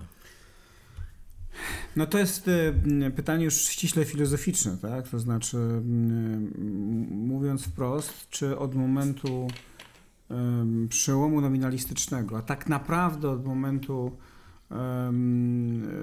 No 1.96 2.06
to 2.06 2.18
jest 2.18 2.48
e, 2.48 3.12
pytanie 3.12 3.46
już 3.46 3.54
ściśle 3.54 4.06
filozoficzne, 4.06 4.78
tak? 4.78 5.08
To 5.08 5.20
znaczy, 5.20 5.58
mówiąc 7.12 7.66
wprost, 7.66 8.30
czy 8.30 8.58
od 8.58 8.76
momentu 8.76 9.48
przełomu 10.90 11.42
nominalistycznego, 11.42 12.38
a 12.38 12.42
tak 12.42 12.70
naprawdę 12.70 13.30
od 13.30 13.46
momentu 13.46 14.12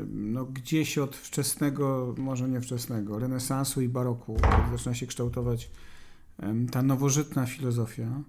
no, 0.08 0.44
gdzieś 0.44 0.98
od 0.98 1.16
wczesnego, 1.16 2.14
może 2.18 2.48
nie 2.48 2.60
wczesnego, 2.60 3.18
renesansu 3.18 3.80
i 3.80 3.88
baroku, 3.88 4.36
kiedy 4.40 4.76
zaczyna 4.76 4.94
się 4.94 5.06
kształtować 5.06 5.70
ta 6.70 6.82
nowożytna 6.82 7.46
filozofia, 7.46 8.22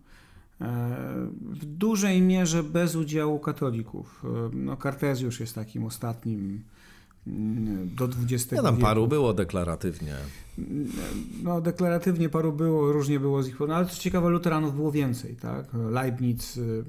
w 1.40 1.66
dużej 1.66 2.22
mierze 2.22 2.64
bez 2.64 2.96
udziału 2.96 3.40
katolików. 3.40 4.24
No, 4.54 4.78
Kartezjusz 4.78 5.40
jest 5.40 5.56
takim 5.56 5.86
ostatnim 5.86 6.64
mm, 7.28 7.90
do 7.96 8.06
XX 8.06 8.52
ja 8.52 8.62
tam 8.62 8.76
wieku. 8.76 8.88
paru 8.88 9.08
było 9.08 9.34
deklaratywnie. 9.34 10.16
No, 11.44 11.62
deklaratywnie 11.62 12.30
paru 12.30 12.54
było, 12.54 12.92
różnie 12.92 13.20
było 13.20 13.44
z 13.44 13.48
ich... 13.48 13.60
No, 13.60 13.76
ale 13.76 13.86
co 13.86 13.96
ciekawe, 13.96 14.30
luteranów 14.30 14.76
było 14.76 14.92
więcej, 14.92 15.36
tak? 15.36 15.66
Leibniz, 15.92 16.58
y, 16.58 16.84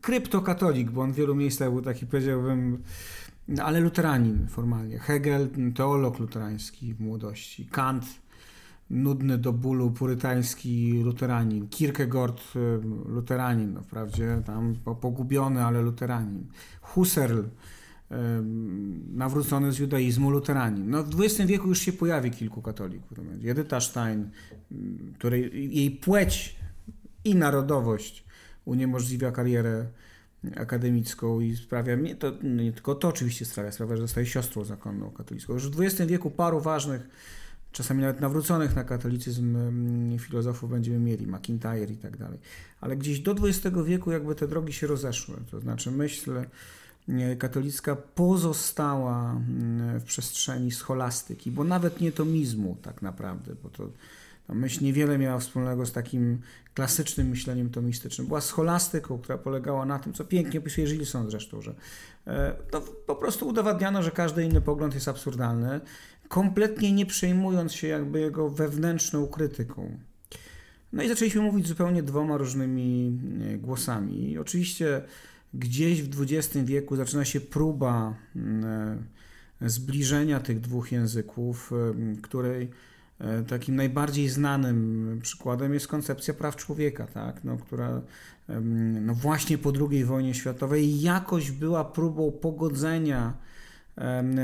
kryptokatolik, 0.00 0.90
bo 0.90 1.02
on 1.02 1.12
w 1.12 1.16
wielu 1.16 1.34
miejscach 1.34 1.70
był 1.70 1.82
taki, 1.82 2.06
powiedziałbym, 2.06 2.82
no, 3.48 3.64
ale 3.64 3.80
luteranin 3.80 4.48
formalnie. 4.48 4.98
Hegel, 4.98 5.48
teolog 5.74 6.18
luterański 6.18 6.94
w 6.94 7.00
młodości. 7.00 7.66
Kant, 7.70 8.04
nudny 8.90 9.38
do 9.38 9.52
bólu 9.52 9.90
purytański 9.90 11.02
luteranin. 11.04 11.68
Kierkegaard, 11.68 12.40
y, 12.56 12.58
luteranin, 13.08 13.74
no 13.74 13.82
wprawdzie 13.82 14.42
tam 14.46 14.74
pogubiony, 15.00 15.64
ale 15.64 15.82
luteranin. 15.82 16.46
Husserl, 16.80 17.42
nawrócony 19.14 19.72
z 19.72 19.78
judaizmu 19.78 20.30
luteranin. 20.30 20.90
No, 20.90 21.02
w 21.02 21.20
XX 21.20 21.48
wieku 21.48 21.68
już 21.68 21.80
się 21.80 21.92
pojawi 21.92 22.30
kilku 22.30 22.62
katolików. 22.62 23.18
Edyta 23.44 23.80
Stein, 23.80 24.30
której 25.18 25.74
jej 25.76 25.90
płeć 25.90 26.56
i 27.24 27.34
narodowość 27.34 28.24
uniemożliwia 28.64 29.32
karierę 29.32 29.86
akademicką 30.56 31.40
i 31.40 31.56
sprawia, 31.56 31.94
nie, 31.94 32.16
to, 32.16 32.32
nie 32.42 32.72
tylko 32.72 32.94
to 32.94 33.08
oczywiście 33.08 33.44
sprawia, 33.44 33.72
sprawia, 33.72 33.96
że 33.96 34.02
zostaje 34.02 34.26
siostrą 34.26 34.64
zakonną 34.64 35.10
katolicką. 35.10 35.52
Już 35.52 35.70
w 35.70 35.80
XX 35.80 36.10
wieku 36.10 36.30
paru 36.30 36.60
ważnych, 36.60 37.08
czasami 37.76 38.00
nawet 38.02 38.20
nawróconych 38.20 38.76
na 38.76 38.84
katolicyzm 38.84 39.58
filozofów 40.18 40.70
będziemy 40.70 40.98
mieli, 40.98 41.26
McIntyre 41.26 41.92
i 41.92 41.96
tak 41.96 42.16
dalej. 42.16 42.38
Ale 42.80 42.96
gdzieś 42.96 43.20
do 43.20 43.32
XX 43.32 43.76
wieku 43.84 44.12
jakby 44.12 44.34
te 44.34 44.48
drogi 44.48 44.72
się 44.72 44.86
rozeszły, 44.86 45.36
to 45.50 45.60
znaczy 45.60 45.90
myśl 45.90 46.32
katolicka 47.38 47.96
pozostała 47.96 49.40
w 49.98 50.02
przestrzeni 50.04 50.70
scholastyki, 50.70 51.50
bo 51.50 51.64
nawet 51.64 52.00
nie 52.00 52.12
tomizmu 52.12 52.76
tak 52.82 53.02
naprawdę, 53.02 53.54
bo 53.62 53.68
to 53.70 53.88
ta 54.46 54.54
myśl 54.54 54.84
niewiele 54.84 55.18
miała 55.18 55.38
wspólnego 55.38 55.86
z 55.86 55.92
takim 55.92 56.38
klasycznym 56.74 57.28
myśleniem 57.28 57.70
tomistycznym. 57.70 58.26
Była 58.26 58.40
scholastyką, 58.40 59.18
która 59.18 59.38
polegała 59.38 59.86
na 59.86 59.98
tym, 59.98 60.12
co 60.12 60.24
pięknie 60.24 60.60
opisuje 60.60 60.86
Gilson 60.86 61.30
zresztą, 61.30 61.62
że 61.62 61.74
e, 62.26 62.54
no, 62.72 62.80
po 62.80 63.16
prostu 63.16 63.48
udowadniano, 63.48 64.02
że 64.02 64.10
każdy 64.10 64.44
inny 64.44 64.60
pogląd 64.60 64.94
jest 64.94 65.08
absurdalny, 65.08 65.80
kompletnie 66.28 66.92
nie 66.92 67.06
przejmując 67.06 67.72
się 67.72 67.86
jakby 67.86 68.20
jego 68.20 68.50
wewnętrzną 68.50 69.26
krytyką. 69.26 69.98
No 70.92 71.02
i 71.02 71.08
zaczęliśmy 71.08 71.42
mówić 71.42 71.66
zupełnie 71.66 72.02
dwoma 72.02 72.36
różnymi 72.36 73.18
e, 73.54 73.58
głosami. 73.58 74.30
I 74.30 74.38
oczywiście 74.38 75.02
gdzieś 75.54 76.02
w 76.02 76.22
XX 76.22 76.64
wieku 76.64 76.96
zaczyna 76.96 77.24
się 77.24 77.40
próba 77.40 78.14
e, 79.60 79.68
zbliżenia 79.68 80.40
tych 80.40 80.60
dwóch 80.60 80.92
języków, 80.92 81.72
której 82.22 82.70
E, 83.20 83.42
takim 83.42 83.76
najbardziej 83.76 84.28
znanym 84.28 85.18
przykładem 85.22 85.74
jest 85.74 85.88
koncepcja 85.88 86.34
praw 86.34 86.56
człowieka, 86.56 87.06
tak? 87.06 87.44
no, 87.44 87.56
która 87.56 88.00
no 89.00 89.14
właśnie 89.14 89.58
po 89.58 89.72
II 89.90 90.04
wojnie 90.04 90.34
światowej 90.34 91.00
jakoś 91.00 91.50
była 91.50 91.84
próbą 91.84 92.32
pogodzenia 92.32 93.32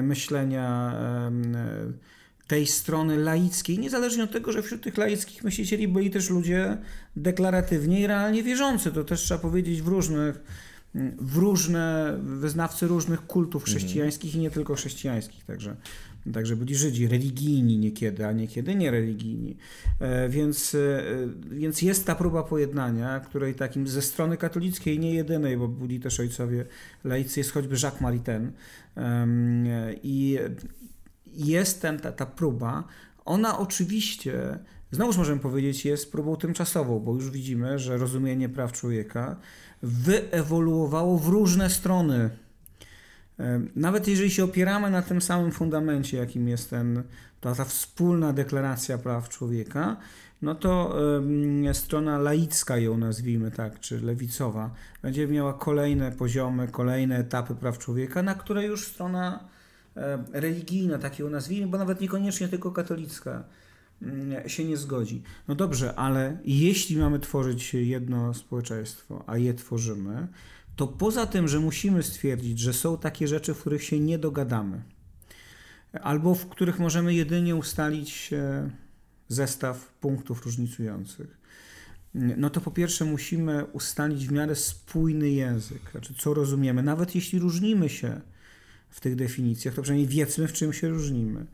myślenia 0.02 0.94
tej 2.46 2.66
strony 2.66 3.16
laickiej, 3.16 3.78
niezależnie 3.78 4.24
od 4.24 4.32
tego, 4.32 4.52
że 4.52 4.62
wśród 4.62 4.82
tych 4.82 4.96
laickich 4.96 5.44
myślicieli 5.44 5.88
byli 5.88 6.10
też 6.10 6.30
ludzie 6.30 6.78
deklaratywnie 7.16 8.00
i 8.00 8.06
realnie 8.06 8.42
wierzący. 8.42 8.92
To 8.92 9.04
też 9.04 9.20
trzeba 9.20 9.40
powiedzieć 9.40 9.82
w 9.82 9.88
różnych, 9.88 10.40
w 11.18 11.36
różne 11.36 12.16
wyznawcy 12.22 12.86
różnych 12.86 13.26
kultów 13.26 13.62
mhm. 13.62 13.78
chrześcijańskich 13.78 14.34
i 14.34 14.38
nie 14.38 14.50
tylko 14.50 14.74
chrześcijańskich. 14.74 15.44
Także 15.44 15.76
Także 16.32 16.56
byli 16.56 16.74
Żydzi, 16.74 17.08
religijni 17.08 17.78
niekiedy, 17.78 18.26
a 18.26 18.32
niekiedy 18.32 18.74
niereligijni. 18.74 19.56
E, 20.00 20.28
więc, 20.28 20.74
e, 20.74 21.02
więc 21.50 21.82
jest 21.82 22.06
ta 22.06 22.14
próba 22.14 22.42
pojednania, 22.42 23.20
której 23.20 23.54
takim 23.54 23.88
ze 23.88 24.02
strony 24.02 24.36
katolickiej, 24.36 24.98
nie 24.98 25.14
jedynej, 25.14 25.56
bo 25.56 25.68
byli 25.68 26.00
też 26.00 26.20
ojcowie 26.20 26.66
laicy, 27.04 27.40
jest 27.40 27.52
choćby 27.52 27.76
Jacques 27.82 28.00
Maritain. 28.00 28.52
I 30.02 30.38
jest 31.26 31.82
ten, 31.82 31.98
ta, 31.98 32.12
ta 32.12 32.26
próba. 32.26 32.84
Ona 33.24 33.58
oczywiście, 33.58 34.58
znowuż 34.90 35.16
możemy 35.16 35.40
powiedzieć, 35.40 35.84
jest 35.84 36.12
próbą 36.12 36.36
tymczasową, 36.36 37.00
bo 37.00 37.14
już 37.14 37.30
widzimy, 37.30 37.78
że 37.78 37.96
rozumienie 37.96 38.48
praw 38.48 38.72
człowieka 38.72 39.36
wyewoluowało 39.82 41.18
w 41.18 41.28
różne 41.28 41.70
strony 41.70 42.30
nawet 43.76 44.08
jeżeli 44.08 44.30
się 44.30 44.44
opieramy 44.44 44.90
na 44.90 45.02
tym 45.02 45.22
samym 45.22 45.52
fundamencie, 45.52 46.16
jakim 46.16 46.48
jest 46.48 46.70
ten, 46.70 47.02
ta, 47.40 47.54
ta 47.54 47.64
wspólna 47.64 48.32
deklaracja 48.32 48.98
praw 48.98 49.28
człowieka, 49.28 49.96
no 50.42 50.54
to 50.54 50.96
strona 51.72 52.18
laicka 52.18 52.78
ją 52.78 52.98
nazwijmy 52.98 53.50
tak, 53.50 53.80
czy 53.80 54.00
lewicowa, 54.00 54.70
będzie 55.02 55.28
miała 55.28 55.54
kolejne 55.54 56.12
poziomy, 56.12 56.68
kolejne 56.68 57.18
etapy 57.18 57.54
praw 57.54 57.78
człowieka, 57.78 58.22
na 58.22 58.34
które 58.34 58.64
już 58.64 58.86
strona 58.86 59.48
religijna, 60.32 60.98
tak 60.98 61.18
ją 61.18 61.30
nazwijmy, 61.30 61.66
bo 61.66 61.78
nawet 61.78 62.00
niekoniecznie 62.00 62.48
tylko 62.48 62.72
katolicka 62.72 63.44
mm, 64.02 64.48
się 64.48 64.64
nie 64.64 64.76
zgodzi. 64.76 65.22
No 65.48 65.54
dobrze, 65.54 65.94
ale 65.94 66.38
jeśli 66.44 66.96
mamy 66.96 67.18
tworzyć 67.18 67.74
jedno 67.74 68.34
społeczeństwo, 68.34 69.24
a 69.26 69.38
je 69.38 69.54
tworzymy, 69.54 70.28
to 70.76 70.86
poza 70.86 71.26
tym, 71.26 71.48
że 71.48 71.60
musimy 71.60 72.02
stwierdzić, 72.02 72.58
że 72.58 72.72
są 72.72 72.98
takie 72.98 73.28
rzeczy, 73.28 73.54
w 73.54 73.60
których 73.60 73.84
się 73.84 74.00
nie 74.00 74.18
dogadamy, 74.18 74.82
albo 75.92 76.34
w 76.34 76.48
których 76.48 76.78
możemy 76.78 77.14
jedynie 77.14 77.56
ustalić 77.56 78.30
zestaw 79.28 79.92
punktów 80.00 80.44
różnicujących, 80.44 81.38
no 82.14 82.50
to 82.50 82.60
po 82.60 82.70
pierwsze 82.70 83.04
musimy 83.04 83.64
ustalić 83.64 84.28
w 84.28 84.32
miarę 84.32 84.54
spójny 84.54 85.30
język, 85.30 85.90
znaczy 85.90 86.14
co 86.18 86.34
rozumiemy, 86.34 86.82
nawet 86.82 87.14
jeśli 87.14 87.38
różnimy 87.38 87.88
się 87.88 88.20
w 88.90 89.00
tych 89.00 89.16
definicjach, 89.16 89.74
to 89.74 89.82
przynajmniej 89.82 90.08
wiedzmy, 90.08 90.48
w 90.48 90.52
czym 90.52 90.72
się 90.72 90.88
różnimy. 90.88 91.46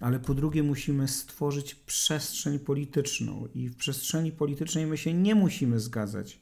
Ale 0.00 0.20
po 0.20 0.34
drugie, 0.34 0.62
musimy 0.62 1.08
stworzyć 1.08 1.74
przestrzeń 1.74 2.58
polityczną, 2.58 3.48
i 3.54 3.68
w 3.68 3.76
przestrzeni 3.76 4.32
politycznej 4.32 4.86
my 4.86 4.96
się 4.96 5.14
nie 5.14 5.34
musimy 5.34 5.80
zgadzać 5.80 6.38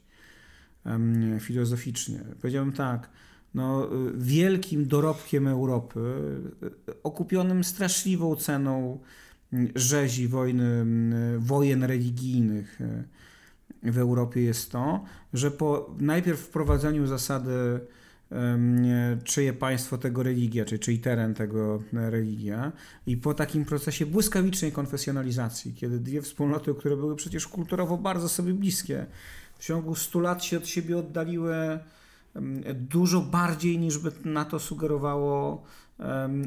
filozoficznie. 1.39 2.19
Powiedziałbym 2.41 2.73
tak, 2.73 3.09
no, 3.53 3.89
wielkim 4.15 4.87
dorobkiem 4.87 5.47
Europy, 5.47 5.99
okupionym 7.03 7.63
straszliwą 7.63 8.35
ceną 8.35 8.99
rzezi 9.75 10.27
wojny, 10.27 10.85
wojen 11.39 11.83
religijnych 11.83 12.79
w 13.83 13.97
Europie 13.97 14.41
jest 14.41 14.71
to, 14.71 15.03
że 15.33 15.51
po 15.51 15.95
najpierw 15.99 16.39
wprowadzeniu 16.39 17.07
zasady 17.07 17.79
czyje 19.23 19.53
państwo 19.53 19.97
tego 19.97 20.23
religia, 20.23 20.65
czy 20.65 20.79
czyj 20.79 20.99
teren 20.99 21.33
tego 21.33 21.83
religia 21.93 22.71
i 23.07 23.17
po 23.17 23.33
takim 23.33 23.65
procesie 23.65 24.05
błyskawicznej 24.05 24.71
konfesjonalizacji, 24.71 25.73
kiedy 25.73 25.99
dwie 25.99 26.21
wspólnoty, 26.21 26.73
które 26.73 26.97
były 26.97 27.15
przecież 27.15 27.47
kulturowo 27.47 27.97
bardzo 27.97 28.29
sobie 28.29 28.53
bliskie, 28.53 29.05
w 29.61 29.63
ciągu 29.63 29.95
100 29.95 30.19
lat 30.19 30.43
się 30.43 30.57
od 30.57 30.67
siebie 30.67 30.97
oddaliły 30.97 31.79
dużo 32.75 33.21
bardziej 33.21 33.79
niż 33.79 33.97
by 33.97 34.11
na 34.25 34.45
to 34.45 34.59
sugerowało 34.59 35.63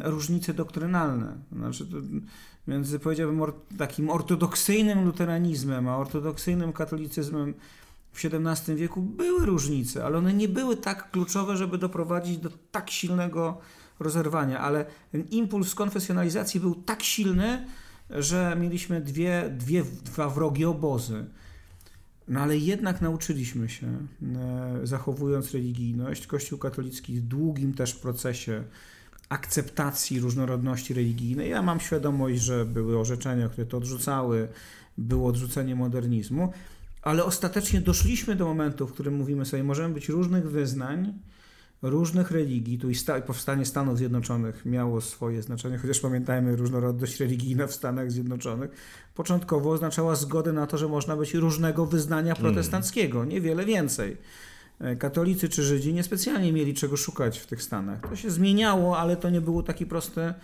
różnice 0.05 0.55
doktrynalne. 0.55 1.37
Znaczy, 1.53 1.87
między 2.69 2.99
powiedziałbym 2.99 3.53
takim 3.79 4.11
ortodoksyjnym 4.11 5.05
luteranizmem 5.05 5.89
a 5.89 5.97
ortodoksyjnym 5.97 6.73
katolicyzmem 6.73 7.55
w 8.13 8.25
XVII 8.25 8.77
wieku 8.77 9.03
były 9.03 9.47
różnice, 9.47 10.05
ale 10.05 10.19
one 10.19 10.35
nie 10.35 10.49
były 10.49 10.77
tak 10.77 11.11
kluczowe, 11.11 11.57
żeby 11.57 11.79
doprowadzić 11.79 12.39
do 12.39 12.51
tak 12.71 12.91
silnego 12.91 13.59
rozerwania, 14.01 14.61
ale 14.61 14.87
impuls 15.31 15.75
konfesjonalizacji 15.75 16.61
był 16.61 16.75
tak 16.75 17.03
silny, 17.03 17.67
że 18.11 18.57
mieliśmy 18.61 19.01
dwie, 19.01 19.55
dwie, 19.59 19.85
dwa 19.85 20.29
wrogie 20.29 20.69
obozy. 20.69 21.25
No 22.29 22.41
ale 22.41 22.59
jednak 22.59 23.03
nauczyliśmy 23.03 23.69
się, 23.69 23.87
e, 23.87 24.81
zachowując 24.83 25.53
religijność, 25.53 26.27
Kościół 26.27 26.59
katolicki 26.59 27.15
w 27.15 27.23
długim 27.23 27.75
też 27.75 27.95
procesie 27.95 28.65
akceptacji 29.29 30.21
różnorodności 30.21 30.95
religijnej. 30.95 31.51
Ja 31.51 31.63
mam 31.63 31.81
świadomość, 31.81 32.41
że 32.41 32.65
były 32.65 32.99
orzeczenia, 32.99 33.49
które 33.49 33.67
to 33.67 33.77
odrzucały, 33.77 34.49
było 34.99 35.29
odrzucenie 35.29 35.75
modernizmu, 35.75 36.53
ale 37.03 37.25
ostatecznie 37.25 37.81
doszliśmy 37.81 38.37
do 38.37 38.45
momentu, 38.45 38.87
w 38.87 38.93
którym 38.93 39.15
mówimy 39.15 39.45
sobie, 39.45 39.65
możemy 39.65 39.95
być 39.95 40.09
różnych 40.09 40.51
wyznań, 40.51 41.13
różnych 41.91 42.31
religii. 42.31 42.79
Tu 42.79 42.91
i 42.91 42.95
sta 42.95 43.21
powstanie 43.21 43.67
Stanów 43.67 43.99
Zjednoczonych 43.99 44.67
miało 44.67 45.01
swoje 45.01 45.43
znaczenie, 45.43 45.79
chociaż 45.79 46.01
pamiętajmy, 46.01 46.57
różnorodność 46.57 47.21
religijna 47.21 47.67
w 47.67 47.73
Stanach 47.73 48.13
Zjednoczonych 48.13 48.71
początkowo 49.15 49.71
oznaczała 49.71 50.15
zgodę 50.15 50.53
na 50.53 50.67
to, 50.67 50.79
że 50.79 50.89
można 50.89 51.17
być 51.17 51.35
różnego 51.35 51.87
wyznania 51.87 52.33
mm. 52.33 52.37
protestanckiego, 52.37 53.25
niewiele 53.25 53.65
więcej. 53.65 54.17
E, 54.81 54.97
katolicy 54.97 55.49
czy 55.49 55.63
Żydzi 55.63 55.95
niespecjalnie 55.95 56.53
mieli 56.53 56.75
czego 56.75 56.97
szukać 56.97 57.39
w 57.39 57.47
tych 57.47 57.63
Stanach. 57.63 58.01
To 58.09 58.17
się 58.17 58.31
zmieniało, 58.31 58.99
ale 58.99 59.17
to 59.17 59.31
nie 59.31 59.41
był 59.41 59.63
taki 59.63 59.87
prosty 59.87 60.35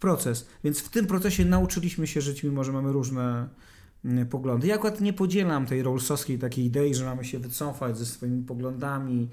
proces. 0.00 0.46
Więc 0.64 0.80
w 0.80 0.88
tym 0.88 1.06
procesie 1.06 1.44
nauczyliśmy 1.44 2.06
się 2.06 2.20
żyć, 2.20 2.42
mimo 2.42 2.64
że 2.64 2.72
mamy 2.72 2.92
różne 2.92 3.22
Mm, 3.22 3.48
poglądy. 4.30 4.66
Ja 4.66 4.74
akurat 4.74 5.00
nie 5.00 5.12
podzielam 5.12 5.66
tej 5.66 5.82
Rawlsowskiej 5.82 6.38
takiej 6.38 6.64
idei, 6.64 6.94
że 6.94 7.04
mamy 7.04 7.24
się 7.24 7.38
wycofać 7.38 7.98
ze 7.98 8.06
swoimi 8.06 8.42
poglądami 8.42 9.28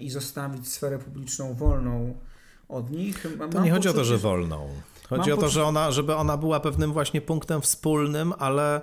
i 0.00 0.10
zostawić 0.10 0.68
sferę 0.68 0.98
publiczną 0.98 1.54
wolną 1.54 2.14
od 2.68 2.90
nich. 2.90 3.26
Mam 3.38 3.50
to 3.50 3.60
nie 3.60 3.70
chodzi 3.70 3.88
o 3.88 3.92
to, 3.92 4.04
że 4.04 4.18
wolną. 4.18 4.68
Chodzi 5.08 5.32
o 5.32 5.36
to, 5.36 5.48
że 5.48 5.64
ona, 5.64 5.90
żeby 5.90 6.14
ona 6.14 6.36
była 6.36 6.60
pewnym 6.60 6.92
właśnie 6.92 7.20
punktem 7.20 7.60
wspólnym, 7.60 8.32
ale 8.38 8.80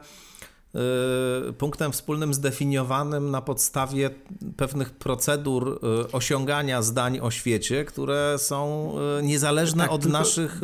punktem 1.57 1.91
wspólnym 1.91 2.33
zdefiniowanym 2.33 3.31
na 3.31 3.41
podstawie 3.41 4.09
pewnych 4.57 4.91
procedur 4.91 5.79
y, 6.07 6.11
osiągania 6.11 6.81
zdań 6.81 7.19
o 7.19 7.31
świecie, 7.31 7.85
które 7.85 8.35
są 8.37 8.91
y, 9.19 9.23
niezależne 9.23 9.83
tak, 9.83 9.91
od 9.91 10.01
tylko, 10.01 10.17
naszych 10.17 10.61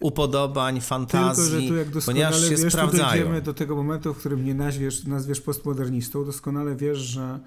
upodobań, 0.00 0.80
fantazji, 0.80 1.44
tylko, 1.44 1.60
że 1.60 1.68
tu 1.68 1.76
jak 1.76 2.04
ponieważ 2.06 2.48
się 2.48 2.56
wiesz, 2.56 2.72
sprawdzają. 2.72 3.10
Dojdziemy 3.10 3.42
do 3.42 3.54
tego 3.54 3.76
momentu, 3.76 4.14
w 4.14 4.18
którym 4.18 4.40
mnie 4.40 4.54
nazwiesz, 4.54 5.04
nazwiesz 5.04 5.40
postmodernistą, 5.40 6.24
doskonale 6.24 6.76
wiesz, 6.76 6.98
że 6.98 7.38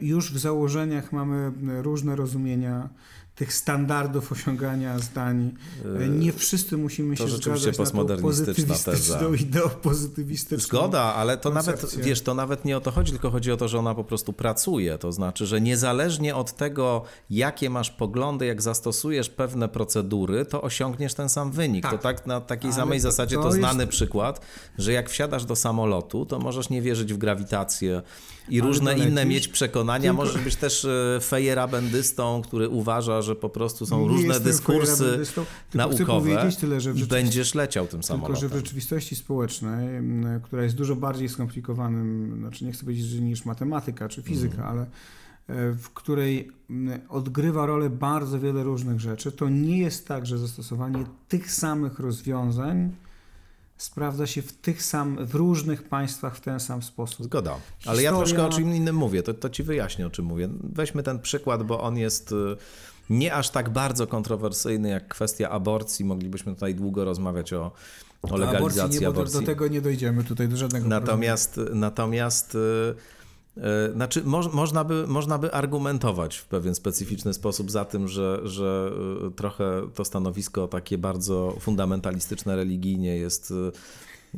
już 0.00 0.32
w 0.32 0.38
założeniach 0.38 1.12
mamy 1.12 1.52
różne 1.82 2.16
rozumienia 2.16 2.88
tych 3.34 3.54
standardów 3.54 4.32
osiągania 4.32 4.98
zdań. 4.98 5.54
Yy, 5.98 6.08
Nie 6.08 6.32
wszyscy 6.32 6.76
musimy 6.76 7.16
to 7.16 7.28
się 7.28 7.36
zgadzać 7.36 7.78
na 7.78 8.16
pozytywistyczną 8.22 9.34
ideopozytywistyczną 9.34 10.78
Zgoda, 10.78 11.00
ale 11.02 11.36
to 11.36 11.50
koncepcję. 11.50 11.88
nawet, 11.88 12.06
wiesz, 12.06 12.20
to 12.20 12.34
nawet 12.34 12.64
nie 12.64 12.76
o 12.76 12.80
to 12.80 12.90
chodzi, 12.90 13.12
tylko 13.12 13.30
chodzi 13.30 13.52
o 13.52 13.56
to, 13.56 13.68
że 13.68 13.78
ona 13.78 13.94
po 13.94 14.04
prostu 14.04 14.32
pracuje. 14.32 14.98
To 14.98 15.12
znaczy, 15.12 15.46
że 15.46 15.60
niezależnie 15.60 16.36
od 16.36 16.52
tego, 16.52 17.02
jakie 17.30 17.70
masz 17.70 17.90
poglądy, 17.90 18.46
jak 18.46 18.62
zastosujesz 18.62 19.30
pewne 19.30 19.68
procedury, 19.68 20.44
to 20.44 20.62
osiągniesz 20.62 21.14
ten 21.14 21.28
sam 21.28 21.52
wynik. 21.52 21.82
Tak. 21.82 21.92
To 21.92 21.98
tak 21.98 22.26
na 22.26 22.40
takiej 22.40 22.70
ale 22.70 22.76
samej 22.76 22.98
to, 22.98 23.02
zasadzie 23.02 23.36
to, 23.36 23.42
to 23.42 23.52
znany 23.52 23.82
jest... 23.82 23.92
przykład, 23.92 24.40
że 24.78 24.92
jak 24.92 25.10
wsiadasz 25.10 25.44
do 25.44 25.56
samolotu, 25.56 26.26
to 26.26 26.38
możesz 26.38 26.70
nie 26.70 26.82
wierzyć 26.82 27.14
w 27.14 27.18
grawitację 27.18 28.02
i 28.48 28.60
ale 28.60 28.68
różne 28.68 28.98
inne 28.98 29.26
mieć 29.26 29.48
przekonania. 29.48 30.10
Tylko... 30.10 30.16
Możesz 30.16 30.42
być 30.42 30.56
też 30.56 30.84
e, 30.84 31.20
fejerabendystą, 31.20 32.42
który 32.42 32.68
uważa, 32.68 33.22
że 33.24 33.36
po 33.36 33.48
prostu 33.48 33.86
są 33.86 34.02
nie 34.02 34.08
różne 34.08 34.40
dyskursy 34.40 35.22
naukowe 35.74 36.52
tyle, 36.60 36.80
że 36.80 36.92
i 36.92 37.04
będziesz 37.04 37.54
leciał 37.54 37.86
tym 37.86 38.02
samolotem. 38.02 38.36
Tylko, 38.36 38.40
że 38.40 38.48
w 38.48 38.64
rzeczywistości 38.64 39.16
społecznej, 39.16 39.88
która 40.42 40.62
jest 40.62 40.74
dużo 40.74 40.96
bardziej 40.96 41.28
skomplikowanym, 41.28 42.36
znaczy 42.38 42.64
nie 42.64 42.72
chcę 42.72 42.84
powiedzieć, 42.84 43.06
że 43.06 43.20
niż 43.20 43.44
matematyka 43.44 44.08
czy 44.08 44.22
fizyka, 44.22 44.54
mm. 44.54 44.68
ale 44.68 44.82
e, 44.82 44.86
w 45.72 45.90
której 45.90 46.50
odgrywa 47.08 47.66
rolę 47.66 47.90
bardzo 47.90 48.40
wiele 48.40 48.62
różnych 48.62 49.00
rzeczy, 49.00 49.32
to 49.32 49.48
nie 49.48 49.78
jest 49.78 50.08
tak, 50.08 50.26
że 50.26 50.38
zastosowanie 50.38 51.04
tych 51.28 51.52
samych 51.52 51.98
rozwiązań 51.98 52.92
sprawdza 53.76 54.26
się 54.26 54.42
w 54.42 54.52
tych 54.52 54.82
sam, 54.82 55.26
w 55.26 55.34
różnych 55.34 55.82
państwach 55.82 56.36
w 56.36 56.40
ten 56.40 56.60
sam 56.60 56.82
sposób. 56.82 57.24
Zgoda. 57.24 57.50
Ale 57.50 57.60
Historia... 57.78 58.10
ja 58.10 58.16
troszkę 58.16 58.46
o 58.46 58.48
czym 58.48 58.74
innym 58.74 58.96
mówię, 58.96 59.22
to, 59.22 59.34
to 59.34 59.50
ci 59.50 59.62
wyjaśnię 59.62 60.06
o 60.06 60.10
czym 60.10 60.24
mówię. 60.24 60.48
Weźmy 60.62 61.02
ten 61.02 61.20
przykład, 61.20 61.62
bo 61.62 61.80
on 61.80 61.96
jest 61.96 62.32
y, 62.32 62.56
nie 63.10 63.34
aż 63.34 63.50
tak 63.50 63.70
bardzo 63.70 64.06
kontrowersyjny 64.06 64.88
jak 64.88 65.08
kwestia 65.08 65.50
aborcji. 65.50 66.04
Moglibyśmy 66.04 66.54
tutaj 66.54 66.74
długo 66.74 67.04
rozmawiać 67.04 67.52
o, 67.52 67.72
o 68.22 68.36
legalizacji 68.36 68.82
aborcji. 68.82 69.00
Nie, 69.00 69.08
aborcji. 69.08 69.40
Do 69.40 69.46
tego 69.46 69.68
nie 69.68 69.80
dojdziemy 69.80 70.24
tutaj 70.24 70.48
do 70.48 70.56
żadnego 70.56 70.88
Natomiast, 70.88 71.54
problemu. 71.54 71.80
natomiast 71.80 72.54
y, 72.54 72.58
y, 73.56 73.92
znaczy, 73.92 74.22
mo, 74.24 74.48
można, 74.52 74.84
by, 74.84 75.06
można 75.06 75.38
by 75.38 75.52
argumentować 75.52 76.36
w 76.36 76.44
pewien 76.44 76.74
specyficzny 76.74 77.34
sposób 77.34 77.70
za 77.70 77.84
tym, 77.84 78.08
że, 78.08 78.40
że 78.44 78.92
trochę 79.36 79.88
to 79.94 80.04
stanowisko 80.04 80.68
takie 80.68 80.98
bardzo 80.98 81.56
fundamentalistyczne 81.60 82.56
religijnie 82.56 83.16
jest 83.16 83.52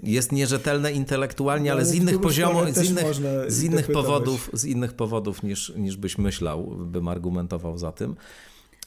jest 0.02 0.32
nierzetelne 0.32 0.92
intelektualnie, 0.92 1.72
ale, 1.72 1.80
ale 1.80 1.90
z 1.90 1.94
innych 1.94 2.20
poziomów, 2.20 2.74
z 2.74 2.90
innych, 2.90 3.06
z 3.48 3.62
innych 3.62 3.92
powodów, 3.92 4.50
z 4.52 4.64
innych 4.64 4.92
powodów 4.92 5.42
niż, 5.42 5.72
niż 5.76 5.96
byś 5.96 6.18
myślał, 6.18 6.66
bym 6.66 7.08
argumentował 7.08 7.78
za 7.78 7.92
tym. 7.92 8.16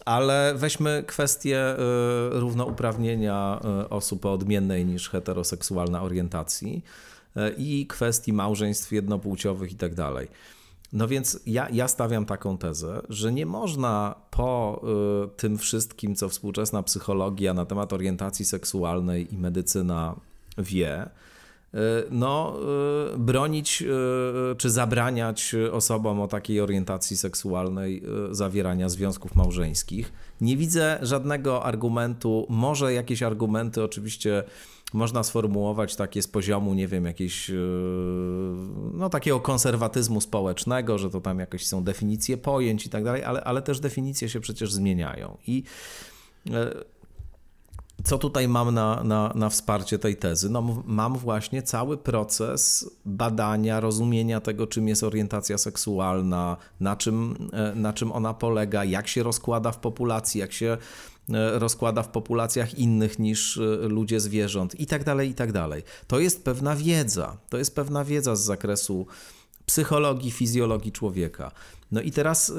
Ale 0.05 0.53
weźmy 0.55 1.03
kwestię 1.07 1.75
y, 1.75 2.39
równouprawnienia 2.39 3.59
y, 3.83 3.89
osób 3.89 4.25
o 4.25 4.33
odmiennej 4.33 4.85
niż 4.85 5.09
heteroseksualna 5.09 6.03
orientacji 6.03 6.83
y, 7.37 7.55
i 7.57 7.87
kwestii 7.87 8.33
małżeństw 8.33 8.91
jednopłciowych 8.91 9.71
i 9.71 9.75
tak 9.75 9.95
dalej. 9.95 10.27
No 10.93 11.07
więc 11.07 11.39
ja, 11.45 11.69
ja 11.69 11.87
stawiam 11.87 12.25
taką 12.25 12.57
tezę, 12.57 13.01
że 13.09 13.33
nie 13.33 13.45
można 13.45 14.15
po 14.31 14.81
y, 15.25 15.37
tym 15.37 15.57
wszystkim, 15.57 16.15
co 16.15 16.29
współczesna 16.29 16.83
psychologia 16.83 17.53
na 17.53 17.65
temat 17.65 17.93
orientacji 17.93 18.45
seksualnej 18.45 19.33
i 19.33 19.37
medycyna 19.37 20.15
wie, 20.57 21.09
no, 22.11 22.55
y, 23.15 23.17
bronić 23.17 23.81
y, 23.81 24.55
czy 24.57 24.69
zabraniać 24.69 25.55
osobom 25.71 26.21
o 26.21 26.27
takiej 26.27 26.61
orientacji 26.61 27.17
seksualnej 27.17 28.03
zawierania 28.31 28.89
związków 28.89 29.35
małżeńskich. 29.35 30.13
Nie 30.41 30.57
widzę 30.57 30.99
żadnego 31.01 31.63
argumentu, 31.63 32.45
może 32.49 32.93
jakieś 32.93 33.23
argumenty 33.23 33.83
oczywiście 33.83 34.43
można 34.93 35.23
sformułować 35.23 35.95
takie 35.95 36.21
z 36.21 36.27
poziomu, 36.27 36.73
nie 36.73 36.87
wiem, 36.87 37.05
jakieś 37.05 37.51
no 38.93 39.09
takiego 39.09 39.39
konserwatyzmu 39.39 40.21
społecznego, 40.21 40.97
że 40.97 41.09
to 41.09 41.21
tam 41.21 41.39
jakieś 41.39 41.67
są 41.67 41.83
definicje 41.83 42.37
pojęć 42.37 42.85
i 42.85 42.89
tak 42.89 43.03
dalej, 43.03 43.23
ale, 43.23 43.43
ale 43.43 43.61
też 43.61 43.79
definicje 43.79 44.29
się 44.29 44.39
przecież 44.39 44.73
zmieniają. 44.73 45.37
I 45.47 45.63
co 48.03 48.17
tutaj 48.17 48.47
mam 48.47 48.73
na, 48.73 49.03
na, 49.03 49.31
na 49.35 49.49
wsparcie 49.49 49.99
tej 49.99 50.15
tezy? 50.15 50.49
No, 50.49 50.83
mam 50.85 51.17
właśnie 51.17 51.63
cały 51.63 51.97
proces 51.97 52.89
badania, 53.05 53.79
rozumienia 53.79 54.41
tego, 54.41 54.67
czym 54.67 54.87
jest 54.87 55.03
orientacja 55.03 55.57
seksualna, 55.57 56.57
na 56.79 56.95
czym, 56.95 57.49
e, 57.53 57.75
na 57.75 57.93
czym 57.93 58.11
ona 58.11 58.33
polega, 58.33 58.85
jak 58.85 59.07
się 59.07 59.23
rozkłada 59.23 59.71
w 59.71 59.79
populacji, 59.79 60.39
jak 60.39 60.53
się 60.53 60.77
e, 61.33 61.59
rozkłada 61.59 62.03
w 62.03 62.09
populacjach 62.09 62.79
innych 62.79 63.19
niż 63.19 63.57
e, 63.57 63.61
ludzie 63.87 64.19
zwierząt 64.19 64.79
i 64.79 64.85
tak 64.85 65.03
dalej, 65.03 65.29
i 65.29 65.33
tak 65.33 65.51
dalej. 65.51 65.83
To 66.07 66.19
jest 66.19 66.43
pewna 66.43 66.75
wiedza, 66.75 67.37
to 67.49 67.57
jest 67.57 67.75
pewna 67.75 68.05
wiedza 68.05 68.35
z 68.35 68.41
zakresu 68.41 69.07
psychologii, 69.65 70.31
fizjologii 70.31 70.91
człowieka. 70.91 71.51
No 71.91 72.01
i 72.01 72.11
teraz 72.11 72.53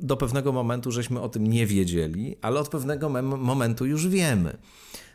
do 0.00 0.16
pewnego 0.16 0.52
momentu 0.52 0.92
żeśmy 0.92 1.20
o 1.20 1.28
tym 1.28 1.46
nie 1.46 1.66
wiedzieli, 1.66 2.36
ale 2.42 2.60
od 2.60 2.68
pewnego 2.68 3.08
momentu 3.22 3.86
już 3.86 4.08
wiemy. 4.08 4.56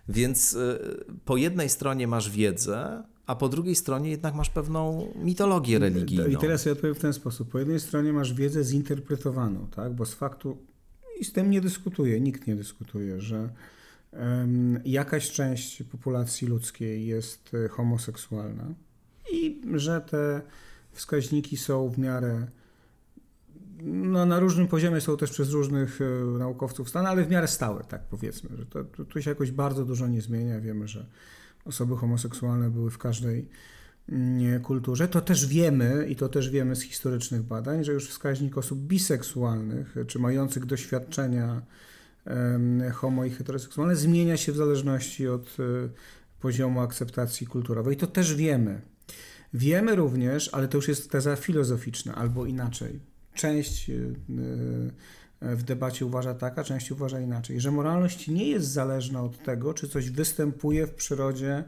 Więc 0.10 0.54
y, 0.54 0.80
po 1.26 1.38
jednej 1.38 1.70
stronie 1.70 2.08
masz 2.08 2.30
wiedzę, 2.30 3.04
a 3.26 3.36
po 3.36 3.50
drugiej 3.50 3.76
stronie 3.76 4.10
jednak 4.10 4.36
masz 4.36 4.50
pewną 4.50 5.12
mitologię 5.16 5.80
religijną. 5.80 6.26
I 6.26 6.38
teraz 6.38 6.66
ja 6.66 6.72
odpowiem 6.72 6.96
w 6.96 7.00
ten 7.00 7.14
sposób. 7.14 7.50
Po 7.50 7.60
jednej 7.60 7.80
stronie 7.80 8.14
masz 8.14 8.34
wiedzę 8.34 8.64
zinterpretowaną, 8.64 9.68
tak? 9.76 9.94
bo 9.94 10.06
z 10.06 10.14
faktu, 10.14 10.58
i 11.20 11.26
z 11.26 11.32
tym 11.32 11.50
nie 11.50 11.62
dyskutuje, 11.62 12.22
nikt 12.22 12.48
nie 12.48 12.56
dyskutuje, 12.56 13.22
że 13.22 13.50
um, 14.12 14.80
jakaś 14.86 15.32
część 15.32 15.84
populacji 15.84 16.48
ludzkiej 16.48 17.08
jest 17.08 17.54
y, 17.54 17.70
homoseksualna 17.70 18.74
i 19.32 19.62
że 19.74 20.02
te 20.02 20.42
wskaźniki 20.92 21.58
są 21.58 21.90
w 21.90 21.98
miarę 21.98 22.48
no, 23.86 24.26
na 24.26 24.40
różnym 24.40 24.68
poziomie 24.68 25.02
są 25.02 25.18
też 25.18 25.32
przez 25.32 25.50
różnych 25.50 26.00
e, 26.02 26.26
naukowców 26.38 26.90
stane, 26.90 27.10
ale 27.10 27.24
w 27.24 27.30
miarę 27.30 27.48
stałe, 27.48 27.84
tak 27.84 28.04
powiedzmy, 28.10 28.58
że 28.58 28.66
to, 28.66 28.84
to, 28.84 29.06
tu 29.06 29.22
się 29.22 29.30
jakoś 29.30 29.52
bardzo 29.52 29.86
dużo 29.86 30.08
nie 30.08 30.22
zmienia. 30.22 30.60
Wiemy, 30.60 30.88
że 30.88 31.06
osoby 31.66 31.98
homoseksualne 31.98 32.70
były 32.70 32.92
w 32.92 32.98
każdej 32.98 33.50
mm, 34.10 34.62
kulturze. 34.62 35.08
To 35.08 35.22
też 35.22 35.48
wiemy 35.48 36.08
i 36.10 36.16
to 36.16 36.30
też 36.30 36.50
wiemy 36.50 36.76
z 36.76 36.82
historycznych 36.82 37.44
badań, 37.44 37.84
że 37.84 37.94
już 37.94 38.10
wskaźnik 38.10 38.58
osób 38.58 38.80
biseksualnych 38.80 39.96
czy 40.08 40.20
mających 40.20 40.66
doświadczenia 40.66 41.62
homo 42.94 43.26
i 43.26 43.30
heteroseksualne 43.30 43.96
zmienia 43.96 44.38
się 44.38 44.52
w 44.52 44.56
zależności 44.56 45.28
od 45.28 45.58
e, 45.60 45.90
poziomu 46.40 46.82
akceptacji 46.82 47.48
kulturowej. 47.48 47.98
To 47.98 48.08
też 48.08 48.36
wiemy. 48.36 48.82
Wiemy 49.54 49.96
również, 49.96 50.50
ale 50.54 50.68
to 50.68 50.78
już 50.78 50.88
jest 50.88 51.12
teza 51.12 51.36
filozoficzna, 51.36 52.16
albo 52.16 52.46
inaczej 52.46 53.00
część 53.36 53.90
y, 53.90 53.94
y, 53.94 55.56
w 55.56 55.64
debacie 55.64 56.06
uważa 56.06 56.34
tak, 56.34 56.60
a 56.60 56.64
część 56.64 56.92
uważa 56.92 57.20
inaczej, 57.20 57.62
że 57.62 57.72
moralność 57.72 58.28
nie 58.28 58.48
jest 58.48 58.68
zależna 58.68 59.24
od 59.24 59.44
tego, 59.44 59.74
czy 59.74 59.90
coś 59.90 60.10
występuje 60.10 60.88
w 60.88 60.94
przyrodzie, 60.94 61.64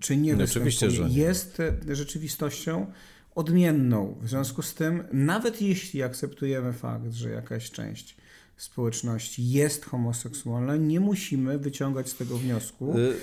czy 0.00 0.16
nie 0.16 0.32
no 0.32 0.38
występuje. 0.38 0.68
Oczywiście, 0.68 0.90
że 0.90 1.08
nie. 1.08 1.16
Jest 1.16 1.60
e, 1.60 1.94
rzeczywistością 1.94 2.86
odmienną. 3.34 4.18
W 4.20 4.28
związku 4.28 4.62
z 4.62 4.74
tym, 4.74 5.04
nawet 5.12 5.62
jeśli 5.62 6.02
akceptujemy 6.02 6.72
fakt, 6.72 7.12
że 7.12 7.30
jakaś 7.30 7.70
część 7.70 8.16
społeczności 8.62 9.50
jest 9.50 9.84
homoseksualna, 9.84 10.76
nie 10.76 11.00
musimy 11.00 11.58
wyciągać 11.58 12.08
z 12.08 12.16
tego 12.16 12.36
wniosku, 12.36 12.98
y 12.98 13.16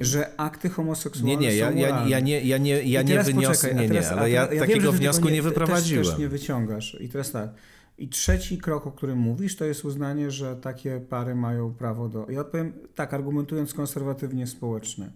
że 0.00 0.40
akty 0.40 0.68
homoseksualne 0.68 1.30
nie, 1.30 1.48
nie, 1.48 1.56
ja, 1.56 1.70
są 1.70 1.76
ja, 1.76 2.06
ja 2.06 2.20
nie, 2.20 2.40
ja 2.40 2.58
nie, 2.58 2.82
ja 2.82 3.02
nie 3.02 3.22
wyniosę, 3.22 3.74
nie, 3.74 3.88
nie, 3.88 4.08
ale 4.08 4.30
ja, 4.30 4.52
ja 4.52 4.60
takiego 4.60 4.92
wiem, 4.92 5.00
wniosku 5.00 5.24
nie, 5.24 5.32
nie 5.32 5.42
wyprowadziłem. 5.42 6.04
Też, 6.04 6.12
też 6.12 6.20
nie 6.20 6.28
wyciągasz. 6.28 6.96
I 7.00 7.08
teraz 7.08 7.30
tak. 7.30 7.50
I 7.98 8.08
trzeci 8.08 8.58
krok, 8.58 8.86
o 8.86 8.92
którym 8.92 9.18
mówisz, 9.18 9.56
to 9.56 9.64
jest 9.64 9.84
uznanie, 9.84 10.30
że 10.30 10.56
takie 10.56 11.00
pary 11.00 11.34
mają 11.34 11.74
prawo 11.74 12.08
do. 12.08 12.26
Ja 12.30 12.40
odpowiem 12.40 12.72
tak, 12.94 13.14
argumentując 13.14 13.74
konserwatywnie 13.74 14.46
społecznie. 14.46 15.10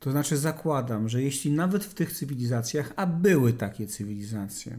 To 0.00 0.10
znaczy 0.10 0.36
zakładam, 0.36 1.08
że 1.08 1.22
jeśli 1.22 1.50
nawet 1.50 1.84
w 1.84 1.94
tych 1.94 2.12
cywilizacjach, 2.12 2.92
a 2.96 3.06
były 3.06 3.52
takie 3.52 3.86
cywilizacje, 3.86 4.78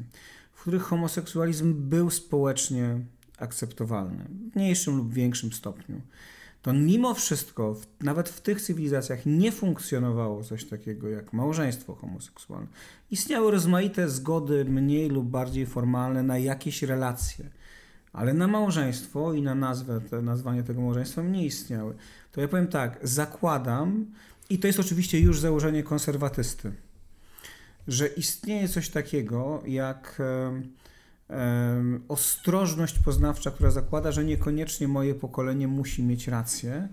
w 0.53 0.61
których 0.61 0.82
homoseksualizm 0.82 1.89
był 1.89 2.09
społecznie 2.09 2.99
akceptowalne 3.38 4.25
w 4.51 4.55
mniejszym 4.55 4.97
lub 4.97 5.13
większym 5.13 5.53
stopniu, 5.53 6.01
to 6.65 6.73
mimo 6.73 7.13
wszystko, 7.13 7.75
nawet 8.01 8.29
w 8.29 8.41
tych 8.41 8.61
cywilizacjach 8.61 9.19
nie 9.25 9.51
funkcjonowało 9.51 10.43
coś 10.43 10.65
takiego 10.65 11.09
jak 11.09 11.33
małżeństwo 11.33 11.95
homoseksualne. 11.95 12.67
Istniały 13.11 13.51
rozmaite 13.51 14.09
zgody, 14.09 14.65
mniej 14.65 15.09
lub 15.09 15.27
bardziej 15.27 15.65
formalne, 15.65 16.23
na 16.23 16.38
jakieś 16.38 16.83
relacje, 16.83 17.49
ale 18.13 18.33
na 18.33 18.47
małżeństwo 18.47 19.33
i 19.33 19.41
na 19.41 19.55
nazwę, 19.55 20.01
te, 20.09 20.21
nazwanie 20.21 20.63
tego 20.63 20.81
małżeństwa 20.81 21.21
nie 21.21 21.45
istniały. 21.45 21.95
To 22.31 22.41
ja 22.41 22.47
powiem 22.47 22.67
tak, 22.67 22.99
zakładam, 23.03 24.05
i 24.49 24.59
to 24.59 24.67
jest 24.67 24.79
oczywiście 24.79 25.19
już 25.19 25.39
założenie 25.39 25.83
konserwatysty, 25.83 26.71
że 27.88 28.07
istnieje 28.07 28.67
coś 28.67 28.89
takiego 28.89 29.63
jak 29.65 30.21
ostrożność 32.07 32.99
poznawcza, 32.99 33.51
która 33.51 33.71
zakłada, 33.71 34.11
że 34.11 34.26
niekoniecznie 34.26 34.88
moje 34.88 35.15
pokolenie 35.15 35.67
musi 35.67 36.03
mieć 36.03 36.28
rację, 36.28 36.88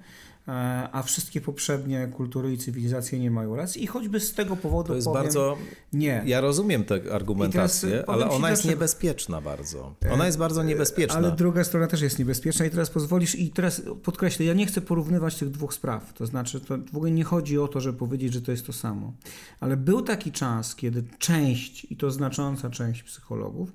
e, 0.49 0.53
a 0.93 1.03
wszystkie 1.03 1.41
poprzednie 1.41 2.09
kultury 2.17 2.53
i 2.53 2.59
cywilizacje 2.59 3.19
nie 3.19 3.31
mają 3.31 3.57
racji. 3.57 3.85
I 3.85 3.87
choćby 3.87 4.21
z 4.21 4.35
tego 4.35 4.57
powodu 4.57 4.89
To 4.89 4.95
jest 4.95 5.07
powiem, 5.07 5.23
bardzo. 5.23 5.59
Nie. 5.93 6.23
Ja 6.27 6.41
rozumiem 6.41 6.85
tę 6.85 7.01
argumentację, 7.13 8.05
ale 8.07 8.29
ona 8.31 8.51
jest 8.51 8.63
dlaczego... 8.63 8.75
niebezpieczna 8.75 9.41
bardzo. 9.41 9.95
Ona 10.11 10.27
jest 10.27 10.39
bardzo 10.39 10.63
niebezpieczna. 10.63 11.17
Ale 11.17 11.33
druga 11.33 11.65
strona 11.65 11.87
też 11.87 12.01
jest 12.01 12.19
niebezpieczna 12.19 12.67
i 12.67 12.71
teraz 12.71 12.91
pozwolisz, 12.91 13.35
i 13.35 13.51
teraz 13.51 13.83
podkreślę, 14.03 14.45
ja 14.45 14.55
nie 14.55 14.67
chcę 14.67 14.81
porównywać 14.81 15.37
tych 15.37 15.51
dwóch 15.51 15.75
spraw. 15.75 16.13
To 16.13 16.27
znaczy, 16.27 16.61
to 16.61 16.79
w 16.93 16.97
ogóle 16.97 17.11
nie 17.11 17.25
chodzi 17.25 17.59
o 17.59 17.69
to, 17.69 17.81
żeby 17.81 17.99
powiedzieć, 17.99 18.33
że 18.33 18.43
to 18.43 18.51
jest 18.51 18.67
to 18.67 18.73
samo. 18.73 19.13
Ale 19.61 19.77
był 19.77 20.03
taki 20.03 20.33
czas, 20.33 20.77
kiedy 20.77 21.05
część, 21.19 21.87
i 21.91 21.97
to 21.97 22.11
znacząca 22.11 22.71
część 22.71 23.03
psychologów, 23.03 23.73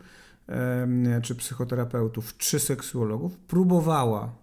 czy 1.24 1.36
psychoterapeutów, 1.36 2.38
czy 2.38 2.60
seksuologów 2.60 3.38
próbowała, 3.38 4.36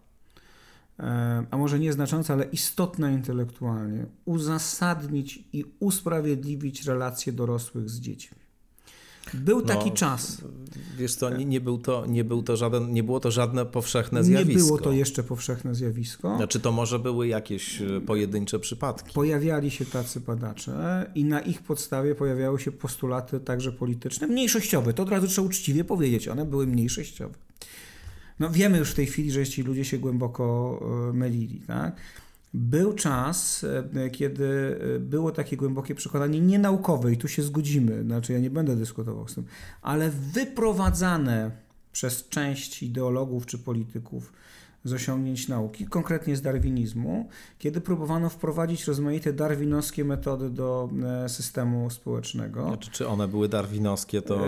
a 1.50 1.56
może 1.56 1.78
nieznacząca, 1.78 2.32
ale 2.32 2.44
istotna 2.44 3.10
intelektualnie, 3.10 4.06
uzasadnić 4.24 5.44
i 5.52 5.64
usprawiedliwić 5.80 6.86
relacje 6.86 7.32
dorosłych 7.32 7.90
z 7.90 8.00
dziećmi. 8.00 8.43
Był 9.34 9.60
no, 9.60 9.66
taki 9.66 9.92
czas. 9.92 10.42
Wiesz 10.98 11.14
co, 11.14 11.30
nie, 11.30 11.44
nie, 11.44 11.60
był 11.60 11.78
to, 11.78 12.06
nie, 12.06 12.24
był 12.24 12.42
to 12.42 12.56
żaden, 12.56 12.92
nie 12.92 13.02
było 13.02 13.20
to 13.20 13.30
żadne 13.30 13.66
powszechne 13.66 14.24
zjawisko. 14.24 14.60
Nie 14.60 14.66
było 14.66 14.78
to 14.78 14.92
jeszcze 14.92 15.22
powszechne 15.22 15.74
zjawisko. 15.74 16.36
Znaczy 16.36 16.60
to 16.60 16.72
może 16.72 16.98
były 16.98 17.28
jakieś 17.28 17.82
e, 17.82 18.00
pojedyncze 18.00 18.58
przypadki. 18.58 19.14
Pojawiali 19.14 19.70
się 19.70 19.84
tacy 19.84 20.20
badacze 20.20 21.10
i 21.14 21.24
na 21.24 21.40
ich 21.40 21.62
podstawie 21.62 22.14
pojawiały 22.14 22.60
się 22.60 22.72
postulaty 22.72 23.40
także 23.40 23.72
polityczne, 23.72 24.26
mniejszościowe. 24.26 24.92
To 24.92 25.02
od 25.02 25.08
razu 25.08 25.28
trzeba 25.28 25.46
uczciwie 25.46 25.84
powiedzieć, 25.84 26.28
one 26.28 26.44
były 26.44 26.66
mniejszościowe. 26.66 27.34
No 28.40 28.50
wiemy 28.50 28.78
już 28.78 28.90
w 28.90 28.94
tej 28.94 29.06
chwili, 29.06 29.30
że 29.30 29.46
ci 29.46 29.62
ludzie 29.62 29.84
się 29.84 29.98
głęboko 29.98 30.80
e, 31.10 31.12
mylili, 31.12 31.60
tak? 31.60 31.96
Był 32.54 32.92
czas, 32.92 33.64
e, 33.94 34.10
kiedy 34.10 34.78
e, 34.96 35.00
było 35.00 35.32
takie 35.32 35.56
głębokie 35.56 35.94
przekonanie 35.94 36.40
nienaukowe, 36.40 37.12
i 37.12 37.16
tu 37.16 37.28
się 37.28 37.42
zgodzimy, 37.42 38.02
znaczy 38.02 38.32
ja 38.32 38.38
nie 38.38 38.50
będę 38.50 38.76
dyskutował 38.76 39.28
z 39.28 39.34
tym, 39.34 39.44
ale 39.82 40.10
wyprowadzane 40.10 41.50
przez 41.92 42.28
część 42.28 42.82
ideologów 42.82 43.46
czy 43.46 43.58
polityków 43.58 44.32
z 44.84 44.92
osiągnięć 44.92 45.48
nauki, 45.48 45.86
konkretnie 45.86 46.36
z 46.36 46.42
darwinizmu, 46.42 47.28
kiedy 47.58 47.80
próbowano 47.80 48.28
wprowadzić 48.28 48.84
rozmaite 48.84 49.32
darwinowskie 49.32 50.04
metody 50.04 50.50
do 50.50 50.88
e, 51.24 51.28
systemu 51.28 51.90
społecznego. 51.90 52.68
Znaczy, 52.68 52.90
czy 52.90 53.08
one 53.08 53.28
były 53.28 53.48
darwinowskie, 53.48 54.22
to, 54.22 54.38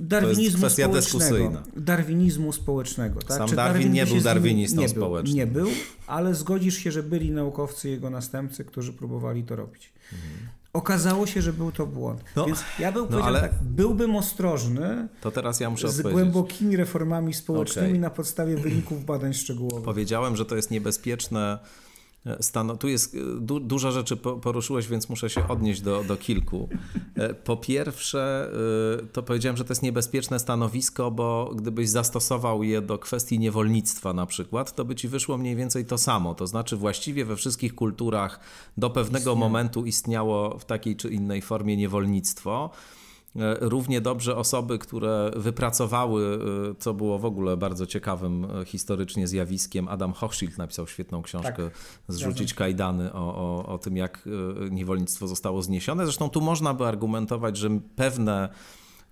darwinizmu 0.00 0.42
to 0.42 0.42
jest 0.42 0.56
kwestia 0.56 0.88
dyskusyjna. 0.88 1.62
Darwinizmu 1.76 2.52
społecznego. 2.52 3.20
Tak? 3.20 3.38
Sam 3.38 3.48
czy 3.48 3.56
Darwin, 3.56 3.82
Darwin 3.82 3.92
nie 3.92 4.06
był 4.06 4.20
darwinistą 4.20 4.80
nie 4.80 4.88
społecznym. 4.88 5.36
nie 5.36 5.46
był, 5.46 5.68
ale 6.06 6.34
zgodzisz 6.34 6.76
się, 6.76 6.92
że 6.92 7.02
byli 7.02 7.30
naukowcy 7.30 7.90
jego 7.90 8.10
następcy, 8.10 8.64
którzy 8.64 8.92
próbowali 8.92 9.44
to 9.44 9.56
robić. 9.56 9.92
Mhm. 10.12 10.59
Okazało 10.72 11.26
się, 11.26 11.42
że 11.42 11.52
był 11.52 11.72
to 11.72 11.86
błąd. 11.86 12.24
No, 12.36 12.46
Więc 12.46 12.64
ja 12.78 12.92
bym 12.92 13.06
no, 13.10 13.24
ale... 13.24 13.40
tak, 13.40 13.52
byłbym 13.62 14.16
ostrożny 14.16 15.08
to 15.20 15.30
teraz 15.30 15.60
ja 15.60 15.70
muszę 15.70 15.88
z 15.88 16.02
głębokimi 16.02 16.76
reformami 16.76 17.34
społecznymi 17.34 17.88
okay. 17.88 18.00
na 18.00 18.10
podstawie 18.10 18.56
wyników 18.56 19.04
badań 19.04 19.34
szczegółowych. 19.34 19.84
Powiedziałem, 19.84 20.36
że 20.36 20.44
to 20.44 20.56
jest 20.56 20.70
niebezpieczne 20.70 21.58
Stan, 22.40 22.78
tu 22.78 22.88
jest 22.88 23.14
e, 23.14 23.18
du, 23.40 23.60
dużo 23.60 23.92
rzeczy 23.92 24.16
poruszyłeś, 24.16 24.88
więc 24.88 25.08
muszę 25.08 25.30
się 25.30 25.48
odnieść 25.48 25.80
do, 25.80 26.04
do 26.04 26.16
kilku. 26.16 26.68
E, 27.14 27.34
po 27.34 27.56
pierwsze, 27.56 28.52
e, 29.02 29.06
to 29.06 29.22
powiedziałem, 29.22 29.56
że 29.56 29.64
to 29.64 29.70
jest 29.70 29.82
niebezpieczne 29.82 30.38
stanowisko, 30.38 31.10
bo 31.10 31.52
gdybyś 31.54 31.88
zastosował 31.88 32.62
je 32.62 32.82
do 32.82 32.98
kwestii 32.98 33.38
niewolnictwa 33.38 34.12
na 34.12 34.26
przykład, 34.26 34.74
to 34.74 34.84
by 34.84 34.94
ci 34.94 35.08
wyszło 35.08 35.38
mniej 35.38 35.56
więcej 35.56 35.84
to 35.84 35.98
samo. 35.98 36.34
To 36.34 36.46
znaczy 36.46 36.76
właściwie 36.76 37.24
we 37.24 37.36
wszystkich 37.36 37.74
kulturach 37.74 38.40
do 38.76 38.90
pewnego 38.90 39.34
momentu 39.34 39.86
istniało 39.86 40.58
w 40.58 40.64
takiej 40.64 40.96
czy 40.96 41.08
innej 41.08 41.42
formie 41.42 41.76
niewolnictwo. 41.76 42.70
E, 43.36 43.56
równie 43.60 44.00
dobrze 44.00 44.36
osoby, 44.36 44.78
które 44.78 45.30
wypracowały, 45.36 46.38
e, 46.70 46.74
co 46.74 46.94
było 46.94 47.18
w 47.18 47.24
ogóle 47.24 47.56
bardzo 47.56 47.86
ciekawym 47.86 48.44
e, 48.44 48.64
historycznie 48.64 49.26
zjawiskiem. 49.28 49.88
Adam 49.88 50.12
Hochschild 50.12 50.58
napisał 50.58 50.86
świetną 50.86 51.22
książkę 51.22 51.64
tak, 51.64 51.72
Zrzucić 52.08 52.54
kajdany 52.54 53.12
o, 53.12 53.36
o, 53.36 53.66
o 53.66 53.78
tym, 53.78 53.96
jak 53.96 54.28
niewolnictwo 54.70 55.26
zostało 55.26 55.62
zniesione. 55.62 56.04
Zresztą 56.04 56.30
tu 56.30 56.40
można 56.40 56.74
by 56.74 56.86
argumentować, 56.86 57.56
że 57.56 57.70
pewne 57.96 58.48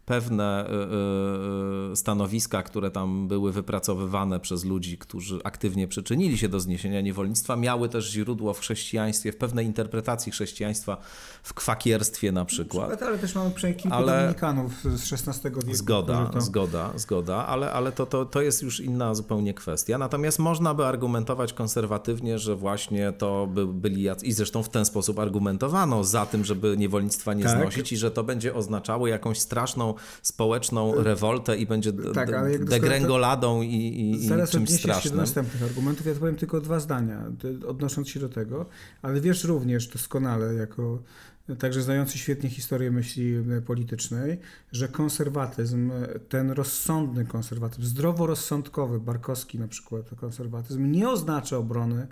pewne 0.09 0.67
y, 0.67 1.93
y, 1.93 1.97
stanowiska, 1.97 2.63
które 2.63 2.91
tam 2.91 3.29
były 3.29 3.53
wypracowywane 3.53 4.41
przez 4.41 4.65
ludzi, 4.65 4.99
którzy 4.99 5.41
aktywnie 5.45 5.89
przyczynili 5.89 6.39
się 6.39 6.49
do 6.49 6.61
zniesienia 6.61 7.01
niewolnictwa, 7.01 7.57
miały 7.57 7.89
też 7.89 8.11
źródło 8.11 8.55
w 8.55 8.61
chrześcijaństwie, 8.61 9.33
w 9.33 9.37
pewnej 9.37 9.67
interpretacji 9.67 10.33
chrześcijaństwa, 10.33 10.97
w 11.43 11.55
kwakierstwie 11.55 12.33
na 12.33 12.45
przykład. 12.45 13.03
Ale 13.03 13.19
też 13.19 13.35
mamy 13.35 13.51
kilku 13.51 13.97
ale... 13.97 14.21
dominikanów 14.21 14.73
z 14.83 15.13
XVI 15.13 15.43
wieku. 15.45 15.75
Zgoda, 15.75 16.27
to... 16.27 16.41
zgoda, 16.41 16.93
zgoda, 16.97 17.47
ale, 17.47 17.73
ale 17.73 17.93
to, 17.93 18.07
to, 18.07 18.25
to 18.25 18.43
jest 18.43 18.63
już 18.63 18.81
inna 18.81 19.15
zupełnie 19.15 19.55
kwestia. 19.55 19.99
Natomiast 19.99 20.39
można 20.39 20.75
by 20.75 20.87
argumentować 20.87 21.53
konserwatywnie, 21.53 22.39
że 22.39 22.57
właśnie 22.57 23.13
to 23.13 23.47
by 23.47 23.67
byli 23.67 24.03
jacy, 24.03 24.27
i 24.27 24.33
zresztą 24.33 24.63
w 24.63 24.69
ten 24.69 24.85
sposób 24.85 25.19
argumentowano 25.19 26.05
za 26.05 26.27
tym, 26.27 26.45
żeby 26.45 26.77
niewolnictwa 26.77 27.35
nie 27.35 27.45
tak. 27.45 27.61
znosić 27.61 27.93
i 27.93 27.97
że 27.97 28.11
to 28.11 28.25
będzie 28.25 28.55
oznaczało 28.55 29.07
jakąś 29.07 29.39
straszną 29.39 29.95
społeczną 30.23 31.03
rewoltę 31.03 31.57
i 31.57 31.67
będzie 31.67 31.93
tak, 32.15 32.31
degrengoladą 32.65 33.63
i, 33.63 33.75
i, 33.75 34.11
i 34.11 34.29
Zaraz 34.29 34.51
czymś 34.51 34.71
strasznym. 34.71 35.03
się 35.03 35.11
do 35.11 35.17
następnych 35.17 35.63
argumentów. 35.63 36.07
Ja 36.07 36.15
powiem 36.15 36.37
tylko 36.37 36.61
dwa 36.61 36.81
zdania, 36.81 37.25
odnosząc 37.67 38.09
się 38.09 38.21
do 38.21 38.29
tego, 38.29 38.67
ale 39.03 39.21
wiesz 39.21 39.45
również 39.45 39.87
doskonale, 39.89 40.55
jako 40.55 40.99
także 41.59 41.83
znający 41.83 42.19
świetnie 42.19 42.51
historię 42.51 42.91
myśli 42.91 43.35
politycznej, 43.67 44.39
że 44.73 44.89
konserwatyzm, 44.89 45.93
ten 46.29 46.51
rozsądny 46.51 47.25
konserwatyzm, 47.25 47.83
zdroworozsądkowy, 47.83 49.01
Barkowski 49.01 49.59
na 49.59 49.69
przykład, 49.69 50.11
konserwatyzm, 50.21 50.91
nie 50.91 51.09
oznacza 51.09 51.57
obrony 51.57 52.07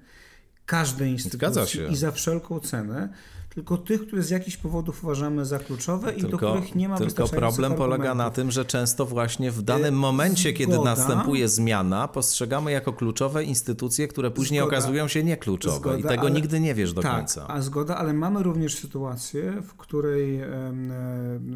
każdej 0.66 1.12
instytucji 1.12 1.80
i 1.90 1.96
za 1.96 2.10
wszelką 2.10 2.60
cenę, 2.60 3.08
tylko 3.56 3.78
tych, 3.78 4.06
które 4.06 4.22
z 4.22 4.30
jakichś 4.30 4.56
powodów 4.56 5.04
uważamy 5.04 5.44
za 5.46 5.58
kluczowe 5.58 6.12
tylko, 6.12 6.28
i 6.28 6.30
do 6.30 6.38
których 6.38 6.74
nie 6.74 6.88
ma 6.88 6.98
Tylko 6.98 7.28
problem 7.28 7.74
polega 7.74 8.14
na 8.14 8.30
tym, 8.30 8.50
że 8.50 8.64
często 8.64 9.06
właśnie 9.06 9.50
w 9.50 9.62
danym 9.62 9.94
y, 9.94 9.98
momencie, 9.98 10.50
Zgoda. 10.50 10.58
kiedy 10.58 10.78
następuje 10.84 11.48
zmiana, 11.48 12.08
postrzegamy 12.08 12.72
jako 12.72 12.92
kluczowe 12.92 13.44
instytucje, 13.44 14.08
które 14.08 14.30
później 14.30 14.60
Zgoda. 14.60 14.76
okazują 14.76 15.08
się 15.08 15.24
niekluczowe 15.24 15.76
Zgoda, 15.76 15.98
i 15.98 16.02
tego 16.02 16.22
ale, 16.22 16.30
nigdy 16.30 16.60
nie 16.60 16.74
wiesz 16.74 16.92
do 16.92 17.02
tak, 17.02 17.16
końca. 17.16 17.48
A 17.48 17.60
zgoda, 17.62 17.96
ale 17.96 18.12
mamy 18.12 18.42
również 18.42 18.74
sytuację, 18.74 19.62
w 19.62 19.74
której 19.74 20.40
e, 20.40 20.48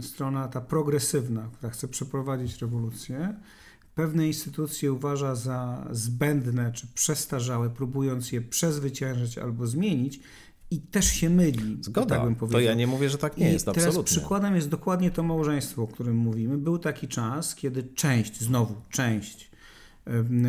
strona 0.01 0.49
ta 0.49 0.61
progresywna, 0.61 1.49
która 1.53 1.71
chce 1.73 1.89
przeprowadzić 1.89 2.63
rewolucję, 2.63 3.35
pewne 3.95 4.27
instytucje 4.27 4.93
uważa 4.93 5.35
za 5.35 5.89
zbędne 5.91 6.73
czy 6.73 6.87
przestarzałe, 6.95 7.71
próbując 7.71 8.33
je 8.33 8.41
przezwyciężyć 8.41 9.39
albo 9.39 9.67
zmienić 9.67 10.21
i 10.71 10.81
też 10.81 11.07
się 11.07 11.31
myli. 11.31 11.79
Zgoda, 11.81 12.17
tak 12.17 12.25
bym 12.25 12.35
powiedział. 12.35 12.61
to 12.61 12.65
ja 12.65 12.75
nie 12.75 12.87
mówię, 12.87 13.11
że 13.11 13.19
tak 13.19 13.37
nie 13.37 13.51
I 13.51 13.53
jest, 13.53 13.65
teraz 13.67 13.85
absolutnie. 13.85 14.17
przykładem 14.17 14.57
jest 14.57 14.69
dokładnie 14.69 15.11
to 15.11 15.23
małżeństwo, 15.23 15.83
o 15.83 15.87
którym 15.87 16.17
mówimy. 16.17 16.59
Był 16.59 16.79
taki 16.79 17.09
czas, 17.09 17.55
kiedy 17.55 17.83
część, 17.83 18.41
znowu 18.41 18.75
część 18.91 19.51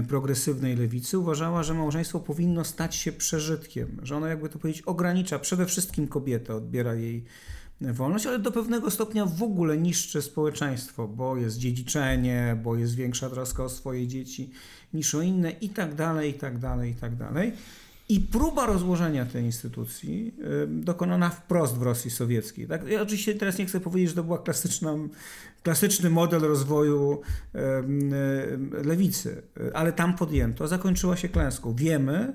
progresywnej 0.07 0.75
lewicy 0.75 1.19
uważała, 1.19 1.63
że 1.63 1.73
małżeństwo 1.73 2.19
powinno 2.19 2.63
stać 2.63 2.95
się 2.95 3.11
przeżytkiem, 3.11 3.97
że 4.03 4.17
ono, 4.17 4.27
jakby 4.27 4.49
to 4.49 4.59
powiedzieć, 4.59 4.81
ogranicza 4.81 5.39
przede 5.39 5.65
wszystkim 5.65 6.07
kobietę, 6.07 6.55
odbiera 6.55 6.95
jej 6.95 7.25
wolność, 7.81 8.25
ale 8.25 8.39
do 8.39 8.51
pewnego 8.51 8.91
stopnia 8.91 9.25
w 9.25 9.43
ogóle 9.43 9.77
niszczy 9.77 10.21
społeczeństwo, 10.21 11.07
bo 11.07 11.37
jest 11.37 11.57
dziedziczenie, 11.57 12.59
bo 12.63 12.75
jest 12.75 12.95
większa 12.95 13.29
troska 13.29 13.63
o 13.63 13.69
swoje 13.69 14.07
dzieci 14.07 14.51
niż 14.93 15.15
o 15.15 15.21
inne 15.21 15.51
i 15.51 15.69
tak 15.69 15.95
dalej, 15.95 16.31
i 16.31 16.33
tak 16.33 16.57
dalej, 16.57 16.91
i 16.91 16.95
tak 16.95 17.15
dalej. 17.15 17.53
I 18.11 18.19
próba 18.19 18.65
rozłożenia 18.65 19.25
tej 19.25 19.43
instytucji 19.43 20.35
dokonana 20.67 21.29
wprost 21.29 21.77
w 21.77 21.81
Rosji 21.81 22.11
Sowieckiej. 22.11 22.67
Tak? 22.67 22.87
Ja 22.87 23.01
oczywiście 23.01 23.35
teraz 23.35 23.57
nie 23.57 23.65
chcę 23.65 23.79
powiedzieć, 23.79 24.09
że 24.09 24.15
to 24.15 24.23
był 24.23 24.37
klasyczny 25.63 26.09
model 26.09 26.41
rozwoju 26.41 27.21
lewicy, 28.83 29.41
ale 29.73 29.93
tam 29.93 30.15
podjęto, 30.15 30.67
zakończyła 30.67 31.17
się 31.17 31.29
klęską. 31.29 31.75
Wiemy, 31.75 32.33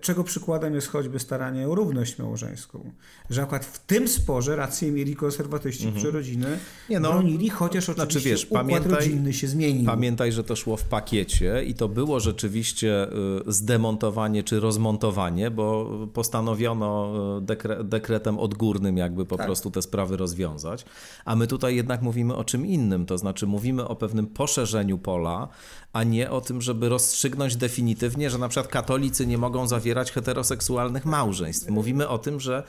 czego 0.00 0.24
przykładem 0.24 0.74
jest 0.74 0.88
choćby 0.88 1.18
staranie 1.18 1.68
o 1.68 1.74
równość 1.74 2.18
małżeńską. 2.18 2.90
Że 3.30 3.42
akurat 3.42 3.64
w 3.64 3.78
tym 3.78 4.08
sporze 4.08 4.56
rację 4.56 4.92
mieli 4.92 5.16
konserwatyści 5.16 5.88
mhm. 5.88 6.14
rodziny 6.14 6.58
nie 6.90 7.00
no, 7.00 7.12
bronili, 7.12 7.50
chociaż 7.50 7.84
znaczy, 7.84 8.02
oczywiście 8.02 8.28
znaczy, 8.28 8.40
wiesz, 8.40 8.44
układ 8.44 8.66
pamiętaj, 8.66 8.92
rodzinny 8.92 9.32
się 9.32 9.48
zmienił. 9.48 9.86
Pamiętaj, 9.86 10.32
że 10.32 10.44
to 10.44 10.56
szło 10.56 10.76
w 10.76 10.84
pakiecie 10.84 11.64
i 11.64 11.74
to 11.74 11.88
było 11.88 12.20
rzeczywiście 12.20 13.08
y, 13.48 13.52
zdemontowanie 13.52 14.42
czy 14.42 14.60
rozmontowanie, 14.60 15.50
bo 15.50 15.90
postanowiono 16.14 17.12
y, 17.38 17.40
dekre, 17.40 17.84
dekretem 17.84 18.38
odgórnym 18.38 18.96
jakby 18.96 19.26
po 19.26 19.36
tak. 19.36 19.46
prostu 19.46 19.70
te 19.70 19.82
sprawy 19.82 20.16
rozwiązać. 20.16 20.84
A 21.24 21.36
my 21.36 21.46
tutaj 21.46 21.76
jednak 21.76 22.02
mówimy 22.02 22.34
o 22.34 22.44
czym 22.44 22.66
innym, 22.66 23.06
to 23.06 23.18
znaczy 23.18 23.46
mówimy 23.46 23.88
o 23.88 23.96
pewnym 23.96 24.26
poszerzeniu 24.26 24.98
pola, 24.98 25.48
a 25.96 26.04
nie 26.04 26.30
o 26.30 26.40
tym, 26.40 26.62
żeby 26.62 26.88
rozstrzygnąć 26.88 27.56
definitywnie, 27.56 28.30
że 28.30 28.38
na 28.38 28.48
przykład 28.48 28.68
katolicy 28.68 29.26
nie 29.26 29.38
mogą 29.38 29.68
zawierać 29.68 30.12
heteroseksualnych 30.12 31.04
małżeństw. 31.04 31.68
Mówimy 31.68 32.08
o 32.08 32.18
tym, 32.18 32.40
że 32.40 32.62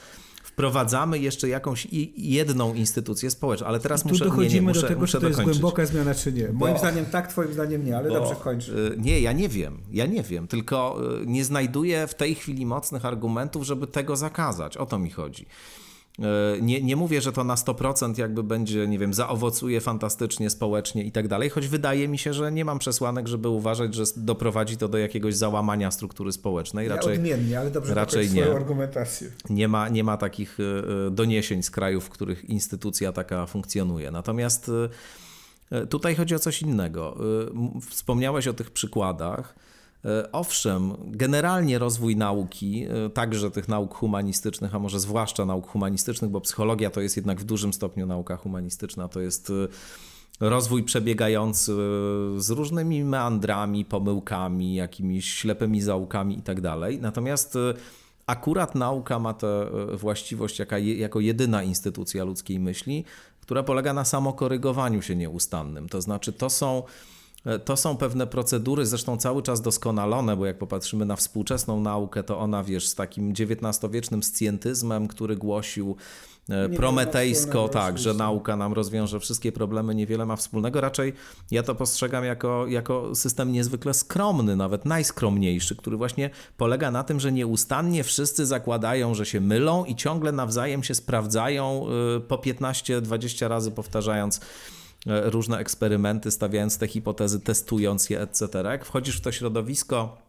wprowadzamy 0.44 1.20
jeszcze 1.20 1.50
jakąś 1.50 1.88
jedną 2.18 2.74
instytucję 2.74 3.32
społeczną, 3.32 3.68
ale 3.68 3.80
teraz 3.80 4.04
tu 4.04 4.10
muszę 4.10 4.26
dochodzimy 4.26 4.50
nie, 4.50 4.56
nie, 4.56 4.62
muszę, 4.62 4.82
do 4.82 4.88
tego, 4.88 5.02
muszę 5.02 5.18
czy 5.18 5.22
to 5.22 5.28
jest 5.28 5.42
głęboka 5.42 5.86
zmiana, 5.86 6.16
czy 6.16 6.34
nie. 6.34 6.50
Moim 6.54 6.74
bo, 6.74 6.80
zdaniem 6.80 7.06
tak, 7.06 7.28
twoim 7.28 7.54
zdaniem 7.54 7.86
nie, 7.86 7.98
ale 7.98 8.10
bo, 8.10 8.16
dobrze 8.16 8.36
kończy. 8.36 8.94
Y, 8.94 8.98
nie, 9.02 9.20
ja 9.20 9.32
nie 9.32 9.50
wiem, 9.50 9.78
ja 9.92 10.06
nie 10.06 10.24
wiem, 10.24 10.48
tylko 10.48 11.00
y, 11.22 11.26
nie 11.26 11.46
znajduję 11.46 12.08
w 12.08 12.14
tej 12.14 12.36
chwili 12.36 12.66
mocnych 12.66 13.06
argumentów, 13.06 13.64
żeby 13.64 13.88
tego 13.88 14.16
zakazać. 14.16 14.78
O 14.78 14.86
to 14.86 15.00
mi 15.00 15.10
chodzi. 15.10 15.46
E, 16.20 16.62
nie, 16.62 16.82
nie 16.82 16.96
mówię, 16.96 17.22
że 17.22 17.32
to 17.32 17.44
na 17.44 17.56
100% 17.56 18.20
jakby 18.20 18.44
będzie, 18.44 18.88
nie 18.88 19.00
wiem, 19.00 19.14
zaowocuje 19.14 19.82
fantastycznie, 19.82 20.50
społecznie 20.50 21.04
i 21.04 21.12
tak 21.12 21.28
dalej, 21.28 21.50
choć 21.50 21.68
wydaje 21.68 22.08
mi 22.08 22.18
się, 22.18 22.34
że 22.34 22.52
nie 22.52 22.66
mam 22.66 22.80
przesłanek, 22.80 23.28
żeby 23.28 23.50
uważać, 23.50 23.96
że 23.96 24.04
doprowadzi 24.18 24.78
to 24.78 24.88
do 24.88 24.98
jakiegoś 24.98 25.36
załamania 25.36 25.92
struktury 25.92 26.32
społecznej. 26.32 26.88
Raczej, 26.88 27.14
ja 27.14 27.20
odmiennie, 27.20 27.60
ale 27.60 27.72
dobrze 27.72 27.94
raczej 27.94 28.32
nie. 28.32 28.52
argumentację. 28.52 29.32
Nie 29.50 29.68
ma, 29.68 29.90
nie 29.90 30.04
ma 30.04 30.18
takich 30.18 30.58
e, 30.60 31.12
doniesień 31.12 31.64
z 31.64 31.72
krajów, 31.72 32.06
w 32.06 32.10
których 32.10 32.46
instytucja 32.46 33.12
taka 33.12 33.46
funkcjonuje. 33.46 34.12
Natomiast 34.12 34.72
e, 35.72 35.88
tutaj 35.88 36.16
chodzi 36.16 36.36
o 36.36 36.40
coś 36.40 36.62
innego. 36.62 37.18
Wspomniałeś 37.90 38.48
o 38.48 38.54
tych 38.54 38.72
przykładach. 38.72 39.56
E, 40.08 40.32
owszem, 40.32 40.94
generalnie 41.06 41.80
rozwój 41.80 42.16
nauki, 42.16 42.86
e, 43.06 43.10
także 43.10 43.52
tych 43.52 43.68
nauk 43.68 43.94
humanistycznych, 43.94 44.76
a 44.76 44.80
może 44.80 45.00
zwłaszcza 45.00 45.46
nauk 45.46 45.68
humanistycznych, 45.68 46.32
bo 46.32 46.42
psychologia 46.42 46.90
to 46.90 47.02
jest 47.02 47.16
jednak 47.16 47.40
w 47.40 47.44
dużym 47.44 47.74
stopniu 47.74 48.06
nauka 48.06 48.38
humanistyczna, 48.38 49.08
to 49.08 49.22
jest 49.22 49.50
e, 49.50 49.54
rozwój 50.40 50.84
przebiegający 50.84 51.72
z 52.38 52.50
różnymi 52.50 53.04
meandrami, 53.04 53.86
pomyłkami, 53.86 54.76
jakimiś 54.76 55.34
ślepymi 55.34 55.82
zaułkami 55.82 56.36
itd. 56.36 56.62
Tak 56.62 57.02
Natomiast 57.02 57.58
akurat 58.28 58.76
nauka 58.76 59.20
ma 59.20 59.34
tę 59.34 59.68
właściwość 59.94 60.60
jaka, 60.60 60.78
jako 60.78 61.20
jedyna 61.20 61.64
instytucja 61.64 62.24
ludzkiej 62.24 62.60
myśli, 62.60 63.06
która 63.42 63.64
polega 63.64 63.94
na 63.94 64.06
samokorygowaniu 64.06 65.02
się 65.02 65.16
nieustannym. 65.16 65.90
To 65.90 66.02
znaczy, 66.02 66.34
to 66.34 66.50
są 66.50 66.84
to 67.66 67.78
są 67.78 67.98
pewne 67.98 68.28
procedury, 68.28 68.86
zresztą 68.86 69.18
cały 69.18 69.44
czas 69.44 69.62
doskonalone, 69.62 70.38
bo 70.38 70.46
jak 70.46 70.58
popatrzymy 70.58 71.06
na 71.06 71.16
współczesną 71.16 71.82
naukę, 71.82 72.24
to 72.24 72.40
ona, 72.40 72.64
wiesz, 72.64 72.88
z 72.88 72.96
takim 72.96 73.34
XIX-wiecznym 73.34 74.24
scjentyzmem, 74.24 75.08
który 75.08 75.36
głosił 75.36 75.96
e, 76.50 76.70
prometejsko, 76.70 77.70
tak, 77.70 77.98
że 77.98 78.14
nauka 78.14 78.56
nam 78.56 78.74
rozwiąże 78.74 79.20
wszystkie 79.20 79.52
problemy, 79.52 79.96
niewiele 79.96 80.26
ma 80.26 80.36
wspólnego. 80.36 80.82
Raczej 80.82 81.14
ja 81.52 81.64
to 81.64 81.76
postrzegam 81.76 82.26
jako, 82.26 82.68
jako 82.68 83.16
system 83.16 83.52
niezwykle 83.52 83.94
skromny, 83.94 84.56
nawet 84.56 84.86
najskromniejszy, 84.86 85.76
który 85.76 85.98
właśnie 85.98 86.30
polega 86.58 86.92
na 86.92 87.04
tym, 87.04 87.20
że 87.20 87.32
nieustannie 87.32 88.04
wszyscy 88.04 88.46
zakładają, 88.46 89.14
że 89.14 89.26
się 89.26 89.42
mylą 89.42 89.86
i 89.86 89.96
ciągle 89.96 90.32
nawzajem 90.32 90.84
się 90.84 90.96
sprawdzają 90.96 91.86
e, 92.18 92.20
po 92.20 92.36
15-20 92.36 93.48
razy 93.48 93.72
powtarzając 93.72 94.40
E, 94.40 94.77
różne 95.08 95.58
eksperymenty, 95.58 96.32
stawiając 96.32 96.78
te 96.78 96.88
hipotezy, 96.88 97.40
testując 97.40 98.10
je, 98.10 98.22
etc. 98.22 98.48
Jak 98.64 98.86
wchodzisz 98.86 99.18
w 99.18 99.22
to 99.22 99.32
środowisko, 99.32 100.28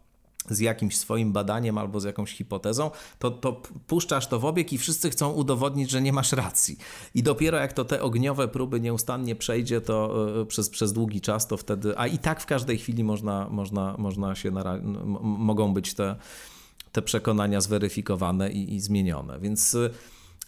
z 0.51 0.61
jakimś 0.61 0.97
swoim 0.97 1.33
badaniem 1.33 1.79
albo 1.79 2.01
z 2.01 2.05
jakąś 2.05 2.33
hipotezą, 2.33 2.91
to, 3.19 3.31
to 3.31 3.63
puszczasz 3.87 4.27
to 4.27 4.39
w 4.39 4.45
obieg 4.45 4.73
i 4.73 4.79
wszyscy 4.79 5.11
chcą 5.11 5.33
udowodnić, 5.33 5.91
że 5.91 6.03
nie 6.03 6.13
masz 6.13 6.33
racji. 6.33 6.79
I 7.15 7.23
dopiero 7.23 7.59
jak 7.59 7.73
to 7.73 7.85
te 7.85 8.03
ogniowe 8.03 8.49
próby 8.49 8.81
nieustannie 8.81 9.37
przejdzie, 9.37 9.81
to 9.81 10.27
e, 10.41 10.47
przez, 10.47 10.71
przez 10.71 10.93
długi 10.93 11.21
czas, 11.21 11.47
to 11.47 11.57
wtedy, 11.57 11.99
a 11.99 12.07
i 12.07 12.19
tak 12.19 12.41
w 12.41 12.47
każdej 12.47 12.79
chwili 12.79 13.05
można, 13.05 13.49
można, 13.51 13.95
można 13.99 14.35
się, 14.35 14.51
nara- 14.51 14.83
mogą 15.23 15.75
być 15.75 15.95
te, 15.95 16.17
te 16.93 17.03
przekonania 17.03 17.61
zweryfikowane 17.61 18.51
i, 18.51 18.75
i 18.75 18.81
zmienione. 18.81 19.41
Więc 19.41 19.75
e, 19.75 19.91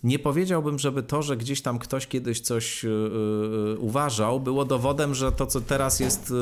nie 0.04 0.18
powiedziałbym, 0.18 0.78
żeby 0.78 1.02
to, 1.02 1.22
że 1.22 1.36
gdzieś 1.36 1.62
tam 1.62 1.78
ktoś 1.78 2.06
kiedyś 2.06 2.40
coś 2.40 2.84
yy, 2.84 3.76
uważał, 3.78 4.40
było 4.40 4.64
dowodem, 4.64 5.14
że 5.14 5.32
to, 5.32 5.46
co 5.46 5.60
teraz 5.60 6.00
jest 6.00 6.32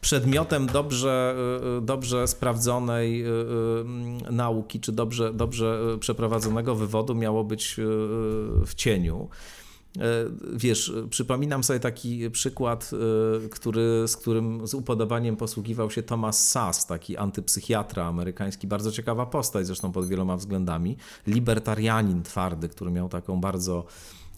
przedmiotem 0.00 0.66
dobrze, 0.66 1.36
dobrze 1.82 2.28
sprawdzonej 2.28 3.24
nauki, 4.30 4.80
czy 4.80 4.92
dobrze, 4.92 5.32
dobrze 5.34 5.80
przeprowadzonego 6.00 6.74
wywodu, 6.74 7.14
miało 7.14 7.44
być 7.44 7.76
w 8.66 8.74
cieniu. 8.74 9.28
E, 9.96 10.00
wiesz, 10.52 10.92
przypominam 11.10 11.64
sobie 11.64 11.80
taki 11.80 12.30
przykład, 12.30 12.90
e, 13.44 13.48
który, 13.48 14.08
z 14.08 14.16
którym 14.16 14.66
z 14.66 14.74
upodobaniem 14.74 15.36
posługiwał 15.36 15.90
się 15.90 16.02
Thomas 16.02 16.48
Sass, 16.48 16.86
taki 16.86 17.16
antypsychiatra 17.16 18.06
amerykański, 18.06 18.66
bardzo 18.66 18.92
ciekawa 18.92 19.26
postać 19.26 19.66
zresztą 19.66 19.92
pod 19.92 20.08
wieloma 20.08 20.36
względami, 20.36 20.96
libertarianin 21.26 22.22
twardy, 22.22 22.68
który 22.68 22.90
miał 22.90 23.08
taką 23.08 23.40
bardzo 23.40 23.84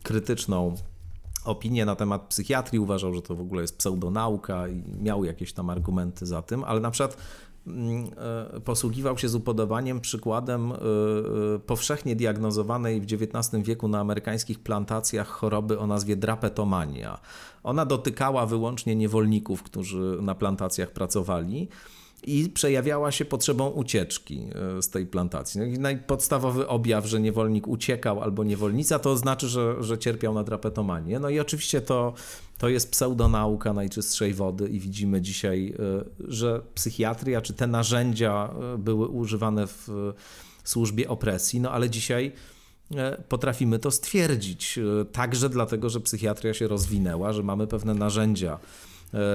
krytyczną 0.02 0.74
opinię 1.44 1.85
na 1.85 1.97
temat 1.97 2.22
psychiatrii, 2.22 2.81
uważał, 2.81 3.14
że 3.14 3.22
to 3.22 3.35
w 3.35 3.40
ogóle 3.40 3.62
jest 3.62 3.77
pseudonauka 3.77 4.68
i 4.68 4.82
miał 5.02 5.24
jakieś 5.24 5.52
tam 5.52 5.70
argumenty 5.70 6.27
za 6.27 6.43
tym, 6.43 6.64
ale 6.64 6.81
na 6.81 6.90
przykład 6.90 7.16
posługiwał 8.64 9.18
się 9.18 9.28
z 9.28 9.34
upodobaniem 9.34 10.01
przykładem 10.01 10.72
e, 10.72 10.74
e, 10.74 11.59
powszechnie 11.59 12.16
diagnozowanej 12.16 13.01
w 13.01 13.05
XIX 13.05 13.64
wieku 13.64 13.88
na 13.88 14.01
amerykańskich 14.01 14.59
plantacjach 14.59 15.28
choroby 15.28 15.78
o 15.78 15.86
nazwie 15.86 16.16
drapetomania. 16.16 17.20
Ona 17.62 17.86
dotykała 17.86 18.47
wyłącznie 18.47 18.97
niewolników, 18.97 19.62
którzy 19.62 20.18
na 20.22 20.34
plantacjach 20.34 20.90
pracowali 20.90 21.68
i 22.26 22.48
przejawiała 22.48 23.12
się 23.12 23.24
potrzebą 23.24 23.68
ucieczki 23.68 24.47
z 24.80 24.90
tej 24.90 25.06
plantacji. 25.06 25.60
No 25.78 25.88
podstawowy 26.06 26.68
objaw, 26.68 27.06
że 27.06 27.20
niewolnik 27.20 27.68
uciekał 27.68 28.22
albo 28.22 28.44
niewolnica, 28.44 28.98
to 28.98 29.16
znaczy, 29.16 29.48
że, 29.48 29.82
że 29.82 29.98
cierpiał 29.98 30.34
na 30.34 30.44
drapetomanię. 30.44 31.18
No 31.18 31.28
i 31.28 31.40
oczywiście 31.40 31.80
to 31.80 32.14
to 32.61 32.69
jest 32.69 32.91
pseudonauka 32.91 33.73
najczystszej 33.73 34.35
wody 34.35 34.69
i 34.69 34.81
widzimy 34.81 35.20
dzisiaj, 35.20 35.74
e, 35.78 36.05
że 36.28 36.62
psychiatria 36.74 37.41
czy 37.41 37.53
te 37.55 37.66
narzędzia 37.66 38.55
e, 38.74 38.78
były 38.78 39.09
używane 39.09 39.66
w 39.66 39.89
służbie 40.65 41.09
opresji, 41.09 41.61
no 41.61 41.70
ale 41.70 41.91
dzisiaj 41.91 42.32
e, 42.97 43.23
potrafimy 43.28 43.78
to 43.78 43.91
stwierdzić. 43.91 44.78
Także 45.12 45.49
dlatego, 45.49 45.91
że 45.91 46.01
psychiatria 46.01 46.55
się 46.55 46.69
rozwinęła, 46.69 47.32
że 47.32 47.43
mamy 47.43 47.66
pewne 47.66 47.95
narzędzia, 47.95 48.59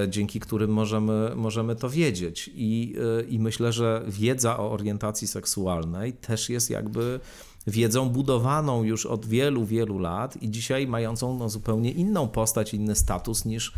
dzięki 0.08 0.40
którym 0.40 0.72
możemy, 0.72 1.32
możemy 1.36 1.76
to 1.76 1.90
wiedzieć. 1.90 2.52
I, 2.56 2.96
I 3.28 3.40
myślę, 3.40 3.74
że 3.74 4.06
wiedza 4.08 4.60
o 4.60 4.72
orientacji 4.72 5.28
seksualnej 5.28 6.14
też 6.14 6.50
jest 6.50 6.70
jakby 6.70 7.20
wiedzą 7.68 8.10
budowaną 8.10 8.84
już 8.84 9.06
od 9.06 9.26
wielu, 9.26 9.66
wielu 9.66 10.00
lat 10.00 10.44
i 10.44 10.50
dzisiaj 10.50 10.88
mającą 10.88 11.38
no, 11.38 11.50
zupełnie 11.50 11.92
inną 11.92 12.28
postać, 12.28 12.74
inny 12.74 12.96
status 12.96 13.46
niż, 13.46 13.74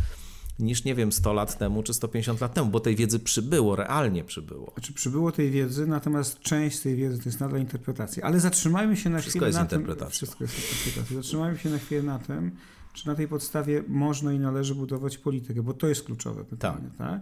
niż 0.59 0.83
nie 0.83 0.95
wiem, 0.95 1.11
100 1.11 1.33
lat 1.33 1.57
temu 1.57 1.83
czy 1.83 1.93
150 1.93 2.41
lat 2.41 2.53
temu, 2.53 2.69
bo 2.71 2.79
tej 2.79 2.95
wiedzy 2.95 3.19
przybyło, 3.19 3.75
realnie 3.75 4.23
przybyło. 4.23 4.71
Znaczy 4.73 4.93
przybyło 4.93 5.31
tej 5.31 5.51
wiedzy, 5.51 5.87
natomiast 5.87 6.39
część 6.39 6.79
tej 6.79 6.95
wiedzy 6.95 7.17
to 7.17 7.29
jest 7.29 7.39
nadal 7.39 7.59
interpretacja. 7.59 8.23
Ale 8.23 8.39
zatrzymajmy 8.39 8.97
się 8.97 9.09
na 9.09 9.19
wszystko 9.19 9.45
chwilę 9.45 9.59
na 9.59 9.65
tym. 9.65 9.87
Wszystko 10.09 10.43
jest 10.43 10.57
interpretacja. 10.57 11.15
Zatrzymajmy 11.15 11.57
się 11.57 11.69
na 11.69 11.77
chwilę 11.77 12.03
na 12.03 12.19
tym, 12.19 12.51
czy 12.93 13.07
na 13.07 13.15
tej 13.15 13.27
podstawie 13.27 13.83
można 13.87 14.33
i 14.33 14.39
należy 14.39 14.75
budować 14.75 15.17
politykę, 15.17 15.63
bo 15.63 15.73
to 15.73 15.87
jest 15.87 16.03
kluczowe 16.03 16.45
pytanie. 16.45 16.89
Tak. 16.97 16.97
tak? 16.97 17.21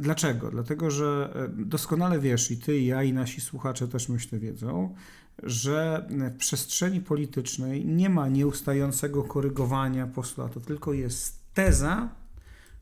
Dlaczego? 0.00 0.50
Dlatego, 0.50 0.90
że 0.90 1.32
e, 1.34 1.64
doskonale 1.64 2.20
wiesz 2.20 2.50
i 2.50 2.56
ty, 2.56 2.78
i 2.78 2.86
ja, 2.86 3.02
i 3.02 3.12
nasi 3.12 3.40
słuchacze 3.40 3.88
też 3.88 4.08
myślę 4.08 4.38
wiedzą, 4.38 4.94
że 5.42 6.06
w 6.10 6.36
przestrzeni 6.36 7.00
politycznej 7.00 7.86
nie 7.86 8.08
ma 8.08 8.28
nieustającego 8.28 9.22
korygowania 9.22 10.06
postulatu, 10.06 10.60
tylko 10.60 10.92
jest 10.92 11.54
teza, 11.54 12.08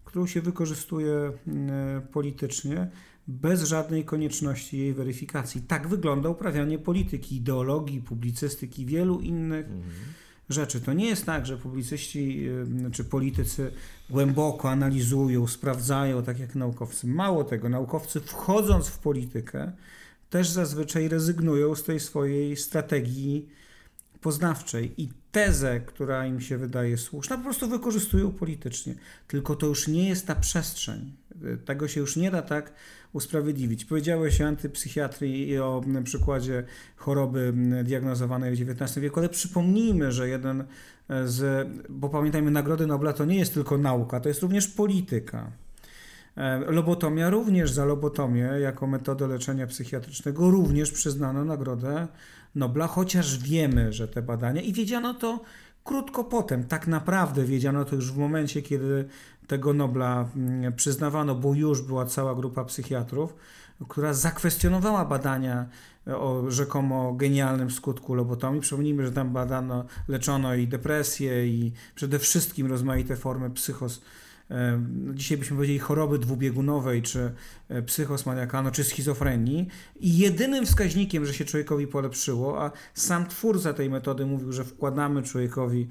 którą 0.05 0.27
się 0.27 0.41
wykorzystuje 0.41 1.33
politycznie 2.13 2.91
bez 3.29 3.63
żadnej 3.63 4.05
konieczności 4.05 4.79
jej 4.79 4.95
weryfikacji. 4.95 5.61
Tak 5.61 5.89
wygląda 5.89 6.29
uprawianie 6.29 6.79
polityki, 6.79 7.37
ideologii, 7.37 8.01
publicystyki, 8.01 8.87
wielu 8.87 9.21
innych 9.21 9.67
mhm. 9.67 9.95
rzeczy. 10.49 10.81
To 10.81 10.93
nie 10.93 11.07
jest 11.07 11.27
tak, 11.27 11.47
że 11.47 11.57
publicyści 11.57 12.49
czy 12.93 13.05
politycy 13.05 13.73
głęboko 14.11 14.71
analizują, 14.71 15.47
sprawdzają, 15.47 16.23
tak 16.23 16.39
jak 16.39 16.55
naukowcy. 16.55 17.07
Mało 17.07 17.45
tego, 17.45 17.69
naukowcy 17.69 18.21
wchodząc 18.21 18.89
w 18.89 18.99
politykę, 18.99 19.73
też 20.31 20.49
zazwyczaj 20.49 21.09
rezygnują 21.09 21.75
z 21.75 21.85
tej 21.85 22.01
swojej 22.01 22.57
strategii 22.57 23.49
poznawczej 24.21 25.03
i 25.03 25.09
tezę, 25.33 25.81
która 25.81 26.27
im 26.27 26.41
się 26.41 26.59
wydaje 26.59 26.99
słuszna, 26.99 27.37
po 27.37 27.43
prostu 27.43 27.69
wykorzystują 27.69 28.33
politycznie. 28.33 28.95
Tylko 29.29 29.57
to 29.57 29.67
już 29.67 29.89
nie 29.89 30.09
jest 30.09 30.27
ta 30.27 30.35
przestrzeń. 30.35 31.13
Tego 31.65 31.89
się 31.89 32.01
już 32.01 32.17
nie 32.17 32.31
da 32.31 32.43
tak 32.43 32.73
usprawiedliwić. 33.13 33.85
Powiedziałeś 33.85 34.41
o 34.41 34.47
antypsychiatrii 34.47 35.49
i 35.49 35.59
o 35.59 35.85
przykładzie 36.05 36.65
choroby 36.97 37.55
diagnozowanej 37.85 38.57
w 38.57 38.71
XIX 38.71 38.99
wieku, 38.99 39.21
ale 39.21 39.29
przypomnijmy, 39.29 40.13
że 40.13 40.29
jeden 40.29 40.65
z, 41.25 41.69
bo 41.89 42.09
pamiętajmy, 42.09 42.51
Nagrody 42.51 42.87
Nobla 42.87 43.13
to 43.13 43.25
nie 43.25 43.39
jest 43.39 43.55
tylko 43.55 43.79
nauka, 43.79 44.21
to 44.21 44.29
jest 44.29 44.43
również 44.43 44.69
polityka. 44.69 45.53
E, 46.39 46.59
lobotomia 46.59 47.31
również 47.31 47.71
za 47.71 47.85
lobotomię 47.85 48.51
jako 48.61 48.87
metodę 48.87 49.27
leczenia 49.27 49.67
psychiatrycznego 49.67 50.51
również 50.51 50.91
przyznano 50.91 51.45
nagrodę 51.45 52.09
Nobla, 52.55 52.87
chociaż 52.87 53.39
wiemy, 53.39 53.93
że 53.93 54.09
te 54.09 54.23
badania 54.23 54.61
i 54.63 54.73
wiedziano 54.73 55.15
to 55.15 55.41
krótko 55.85 56.25
potem, 56.25 56.65
tak 56.65 56.87
naprawdę 56.87 57.45
wiedziano 57.45 57.85
to 57.85 57.97
już 57.97 58.13
w 58.13 58.19
momencie, 58.19 58.63
kiedy 58.63 59.09
tego 59.47 59.73
Nobla 59.73 60.29
mm, 60.37 60.73
przyznawano, 60.73 61.35
bo 61.35 61.55
już 61.55 61.83
była 61.83 62.07
cała 62.07 62.35
grupa 62.35 62.65
psychiatrów, 62.65 63.35
która 63.89 64.15
zakwestionowała 64.15 65.05
badania 65.05 65.67
o 66.07 66.45
rzekomo 66.49 67.15
genialnym 67.15 67.71
skutku 67.71 68.15
lobotomii. 68.15 68.61
Przypomnijmy, 68.61 69.07
że 69.07 69.13
tam 69.13 69.33
badano, 69.33 69.85
leczono 70.09 70.55
i 70.55 70.69
depresję, 70.69 71.49
i 71.49 71.73
przede 71.95 72.19
wszystkim 72.19 72.67
rozmaite 72.67 73.17
formy 73.17 73.51
psychos 73.51 74.01
dzisiaj 75.15 75.39
byśmy 75.39 75.57
powiedzieli 75.57 75.79
choroby 75.79 76.19
dwubiegunowej, 76.19 77.03
czy 77.03 77.33
e, 77.69 77.83
psychosmaniakalno, 77.83 78.71
czy 78.71 78.85
schizofrenii. 78.85 79.69
I 80.01 80.19
jedynym 80.19 80.67
wskaźnikiem, 80.67 81.27
że 81.27 81.35
się 81.35 81.45
człowiekowi 81.45 81.87
polepszyło, 81.87 82.63
a 82.63 82.71
sam 82.95 83.27
twórca 83.27 83.73
tej 83.73 83.91
metody 83.91 84.27
mówił, 84.27 84.53
że 84.53 84.65
wkładamy 84.65 85.23
człowiekowi 85.23 85.89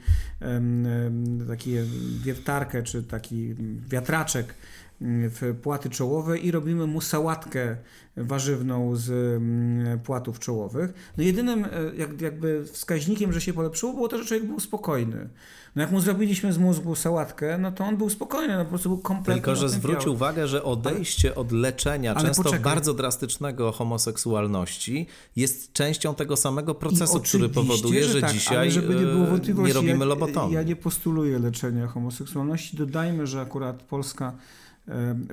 taki 1.47 1.75
wiertarkę, 2.23 2.84
czy 2.84 3.03
taki 3.03 3.55
wiatraczek 3.89 4.53
w 5.02 5.56
płaty 5.61 5.90
czołowe 5.90 6.38
i 6.38 6.52
robimy 6.52 6.88
mu 6.88 7.02
sałatkę 7.02 7.78
warzywną 8.18 8.95
z 8.95 9.10
mm, 9.10 9.99
płatów 9.99 10.40
czołowych. 10.40 11.14
No 11.18 11.24
jedynym 11.24 11.65
e, 11.65 11.69
jak, 11.98 12.22
jakby 12.22 12.65
wskaźnikiem, 12.65 13.34
że 13.34 13.41
się 13.41 13.53
polepszyło, 13.53 13.94
było 13.94 14.07
to, 14.07 14.18
że 14.18 14.26
człowiek 14.26 14.45
był 14.45 14.60
spokojny. 14.60 15.30
No 15.76 15.82
jak 15.82 15.91
mu 15.91 16.02
zrobiliśmy 16.02 16.53
z 16.53 16.57
mózgu 16.57 16.95
sałatkę, 16.95 17.57
no 17.57 17.72
to 17.72 17.84
on 17.84 17.98
był 17.98 18.10
spokojny, 18.10 18.57
no 18.57 18.64
po 18.64 18.69
prostu 18.69 18.90
był 18.90 18.98
kompletnie 18.98 19.41
Tylko, 19.41 19.56
że 19.56 19.69
zwróć 19.69 20.07
uwagę, 20.07 20.48
że 20.48 20.64
odejście 20.64 21.36
od 21.36 21.52
leczenia, 21.52 22.15
ale 22.15 22.28
często 22.28 22.44
poczekaj. 22.44 22.64
bardzo 22.64 22.94
drastycznego 22.94 23.72
homoseksualności, 23.72 25.07
jest 25.36 25.74
częścią 25.74 26.15
tego 26.15 26.38
samego 26.38 26.76
procesu, 26.76 27.19
który 27.19 27.49
powoduje, 27.49 28.03
że, 28.03 28.14
że 28.14 28.22
tak, 28.22 28.34
dzisiaj 28.34 28.69
nie, 28.69 29.53
e, 29.53 29.64
nie 29.64 29.74
robimy 29.74 30.06
lobotomii. 30.06 30.53
Ja, 30.53 30.61
ja 30.61 30.68
nie 30.68 30.76
postuluję 30.76 31.40
leczenia 31.40 31.88
homoseksualności. 31.88 32.78
Dodajmy, 32.78 33.28
że 33.28 33.41
akurat 33.41 33.84
Polska 33.84 34.34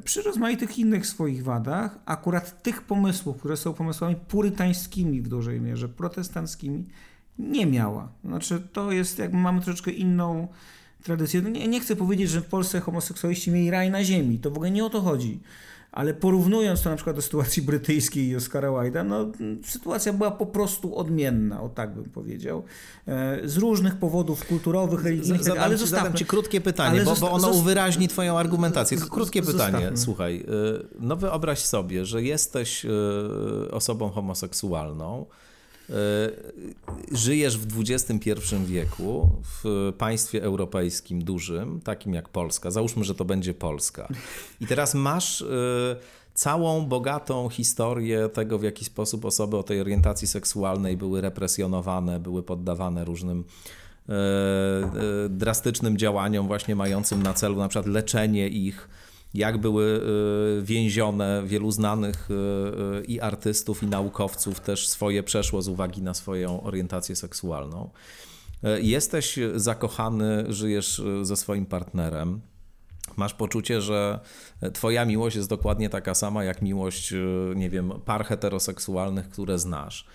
przy 0.05 0.23
rozmaitych 0.23 0.79
innych 0.79 1.07
swoich 1.07 1.45
wadach, 1.45 1.99
akurat 2.07 2.63
tych 2.63 2.83
pomysłów, 2.83 3.37
które 3.37 3.57
są 3.57 3.75
pomysłami 3.75 4.17
purytańskimi 4.17 5.21
w 5.21 5.29
dużej 5.29 5.61
mierze, 5.61 5.89
protestanckimi, 5.89 6.87
nie 7.39 7.67
miała. 7.67 8.09
Znaczy, 8.25 8.69
to 8.73 8.93
jest, 8.93 9.19
jakby 9.19 9.37
mamy 9.37 9.61
troszeczkę 9.61 9.91
inną 9.91 10.49
tradycję. 11.03 11.43
No 11.43 11.49
nie, 11.49 11.69
nie 11.69 11.81
chcę 11.81 11.97
powiedzieć, 11.97 12.31
że 12.31 12.41
w 12.41 12.47
Polsce 12.47 12.81
homoseksualiści 12.81 13.51
mieli 13.51 13.71
raj 13.71 13.91
na 13.91 14.05
ziemi, 14.05 14.39
to 14.39 14.51
w 14.51 14.55
ogóle 14.55 14.71
nie 14.71 14.85
o 14.85 14.91
to 14.91 15.01
chodzi. 15.01 15.41
Ale 15.95 16.15
porównując 16.15 16.83
to 16.83 16.91
na 16.91 16.97
przykład 16.97 17.17
do 17.17 17.23
sytuacji 17.23 17.63
brytyjskiej 17.63 18.27
i 18.27 18.37
Oscara 18.37 18.69
Wilde'a, 18.69 19.05
no 19.05 19.33
sytuacja 19.65 20.13
była 20.13 20.31
po 20.31 20.47
prostu 20.47 20.97
odmienna, 20.97 21.63
o 21.63 21.69
tak 21.69 21.95
bym 21.95 22.05
powiedział. 22.05 22.63
E, 23.09 23.41
z 23.49 23.57
różnych 23.57 23.97
powodów 23.97 24.47
kulturowych, 24.47 25.05
religijnych, 25.05 25.45
zadam, 25.45 25.63
ale 25.65 25.77
zostawmy. 25.77 26.03
Zadam 26.03 26.19
ci 26.19 26.27
krótkie 26.27 26.61
pytanie, 26.61 27.01
bo, 27.05 27.15
bo 27.15 27.31
ono 27.31 27.49
uwyraźni 27.49 28.09
twoją 28.09 28.39
argumentację. 28.39 28.99
Krótkie 28.99 29.43
pytanie, 29.43 29.73
zostawmy. 29.73 29.97
słuchaj. 29.97 30.37
E, 30.37 30.45
no 31.01 31.17
wyobraź 31.17 31.59
sobie, 31.59 32.05
że 32.05 32.23
jesteś 32.23 32.85
e, 32.85 32.91
osobą 33.71 34.11
homoseksualną, 34.11 35.27
żyjesz 37.13 37.59
w 37.59 37.81
XXI 37.81 38.31
wieku 38.67 39.31
w 39.43 39.93
państwie 39.99 40.43
europejskim 40.43 41.25
dużym, 41.25 41.81
takim 41.81 42.15
jak 42.15 42.29
Polska. 42.29 42.71
Załóżmy, 42.71 43.05
że 43.05 43.15
to 43.15 43.25
będzie 43.25 43.55
Polska. 43.55 44.09
I 44.61 44.67
teraz 44.67 44.95
masz 44.95 45.43
e, 45.43 45.47
całą 46.35 46.87
bogatą 46.87 47.49
historię 47.49 48.29
tego, 48.29 48.59
w 48.59 48.63
jaki 48.63 48.85
sposób 48.85 49.25
osoby 49.25 49.57
o 49.57 49.63
tej 49.63 49.81
orientacji 49.81 50.29
seksualnej 50.29 50.97
były 50.97 51.21
represjonowane, 51.21 52.21
były 52.21 52.43
poddawane 52.43 53.05
różnym 53.05 53.45
e, 54.09 54.13
e, 54.13 55.29
drastycznym 55.29 55.99
działaniom, 55.99 56.47
właśnie 56.47 56.77
mającym 56.77 57.23
na 57.23 57.35
celu 57.35 57.57
na 57.57 57.69
przykład 57.69 57.87
leczenie 57.87 58.49
ich 58.49 58.89
jak 59.35 59.59
były 59.59 60.01
y, 60.61 60.63
więzione 60.63 61.43
wielu 61.47 61.71
znanych 61.71 62.31
y, 62.31 62.35
y, 62.35 63.05
i 63.05 63.21
artystów, 63.21 63.83
i 63.83 63.87
naukowców 63.87 64.61
też 64.61 64.89
swoje 64.89 65.23
przeszło 65.23 65.63
z 65.63 65.69
uwagi 65.69 66.03
na 66.03 66.15
swoją 66.15 66.63
orientację 66.63 67.17
seksualną. 67.17 67.91
Jesteś 68.83 69.39
zakochany, 69.55 70.45
żyjesz 70.49 71.03
ze 71.23 71.37
swoim 71.37 71.67
partnerem. 71.67 72.41
Masz 73.17 73.35
poczucie, 73.35 73.81
że 73.81 74.21
twoja 74.73 75.05
miłość 75.05 75.37
jest 75.37 75.49
dokładnie 75.49 75.91
taka 75.91 76.15
sama 76.15 76.45
jak 76.45 76.63
miłość, 76.63 77.15
nie 77.57 77.71
wiem, 77.71 77.93
par 78.05 78.25
heteroseksualnych, 78.25 79.29
które 79.29 79.59
znasz. 79.59 80.07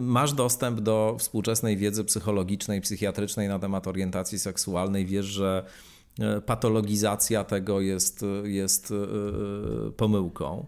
Masz 0.00 0.32
dostęp 0.32 0.80
do 0.80 1.16
współczesnej 1.18 1.76
wiedzy 1.76 2.04
psychologicznej, 2.04 2.80
psychiatrycznej 2.80 3.48
na 3.48 3.58
temat 3.58 3.86
orientacji 3.86 4.38
seksualnej. 4.38 5.06
Wiesz, 5.06 5.26
że 5.26 5.64
E, 5.64 5.93
patologizacja 6.46 7.44
tego 7.44 7.80
jest, 7.80 8.24
jest 8.44 8.90
e, 8.90 9.90
pomyłką. 9.90 10.66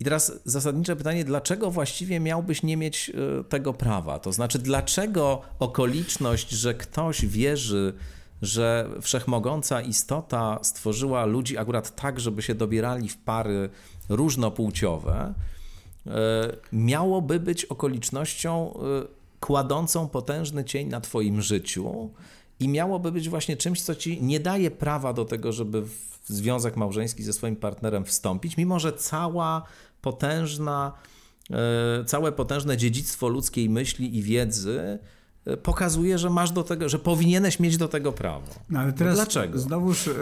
I 0.00 0.04
teraz 0.04 0.32
zasadnicze 0.44 0.96
pytanie, 0.96 1.24
dlaczego 1.24 1.70
właściwie 1.70 2.20
miałbyś 2.20 2.62
nie 2.62 2.76
mieć 2.76 3.10
e, 3.10 3.44
tego 3.44 3.74
prawa? 3.74 4.18
To 4.18 4.32
znaczy, 4.32 4.58
dlaczego 4.58 5.42
okoliczność, 5.58 6.50
że 6.50 6.74
ktoś 6.74 7.26
wierzy, 7.26 7.92
że 8.42 8.90
wszechmogąca 9.02 9.80
istota 9.80 10.58
stworzyła 10.62 11.24
ludzi 11.24 11.58
akurat 11.58 11.96
tak, 11.96 12.20
żeby 12.20 12.42
się 12.42 12.54
dobierali 12.54 13.08
w 13.08 13.16
pary 13.16 13.70
różnopłciowe, 14.08 15.34
miałoby 16.72 17.40
być 17.40 17.64
okolicznością 17.64 18.78
kładącą 19.40 20.08
potężny 20.08 20.64
cień 20.64 20.88
na 20.88 21.00
Twoim 21.00 21.42
życiu 21.42 22.10
i 22.60 22.68
miałoby 22.68 23.12
być 23.12 23.28
właśnie 23.28 23.56
czymś, 23.56 23.82
co 23.82 23.94
ci 23.94 24.22
nie 24.22 24.40
daje 24.40 24.70
prawa 24.70 25.12
do 25.12 25.24
tego, 25.24 25.52
żeby 25.52 25.82
w 25.82 26.28
związek 26.28 26.76
małżeński 26.76 27.22
ze 27.22 27.32
swoim 27.32 27.56
partnerem 27.56 28.04
wstąpić, 28.04 28.56
mimo 28.56 28.78
że 28.78 28.92
cała 28.92 29.62
potężna, 30.00 30.92
e, 31.50 32.04
całe 32.04 32.32
potężne 32.32 32.76
dziedzictwo 32.76 33.28
ludzkiej 33.28 33.70
myśli 33.70 34.18
i 34.18 34.22
wiedzy 34.22 34.98
e, 35.44 35.56
pokazuje, 35.56 36.18
że 36.18 36.30
masz 36.30 36.50
do 36.50 36.62
tego, 36.62 36.88
że 36.88 36.98
powinieneś 36.98 37.60
mieć 37.60 37.76
do 37.76 37.88
tego 37.88 38.12
prawo. 38.12 38.46
No 38.70 38.80
ale 38.80 38.92
teraz 38.92 39.18
no 39.18 39.24
dlaczego? 39.24 39.58
znowuż 39.58 40.08
e, 40.08 40.12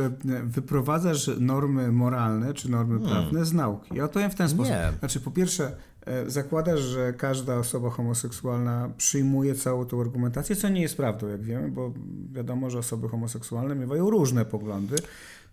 wyprowadzasz 0.44 1.30
normy 1.40 1.92
moralne 1.92 2.54
czy 2.54 2.70
normy 2.70 2.98
hmm. 2.98 3.10
prawne 3.10 3.44
z 3.44 3.52
nauki. 3.52 3.94
Ja 3.94 4.04
odpowiem 4.04 4.30
w 4.30 4.34
ten 4.34 4.48
sposób. 4.48 4.72
Nie. 4.72 4.92
Znaczy, 4.98 5.20
po 5.20 5.30
pierwsze, 5.30 5.76
zakładasz, 6.26 6.80
że 6.80 7.12
każda 7.12 7.58
osoba 7.58 7.90
homoseksualna 7.90 8.90
przyjmuje 8.96 9.54
całą 9.54 9.84
tą 9.86 10.00
argumentację, 10.00 10.56
co 10.56 10.68
nie 10.68 10.82
jest 10.82 10.96
prawdą, 10.96 11.28
jak 11.28 11.42
wiemy, 11.42 11.68
bo 11.68 11.92
wiadomo, 12.32 12.70
że 12.70 12.78
osoby 12.78 13.08
homoseksualne 13.08 13.74
miewają 13.74 14.10
różne 14.10 14.44
poglądy, 14.44 14.96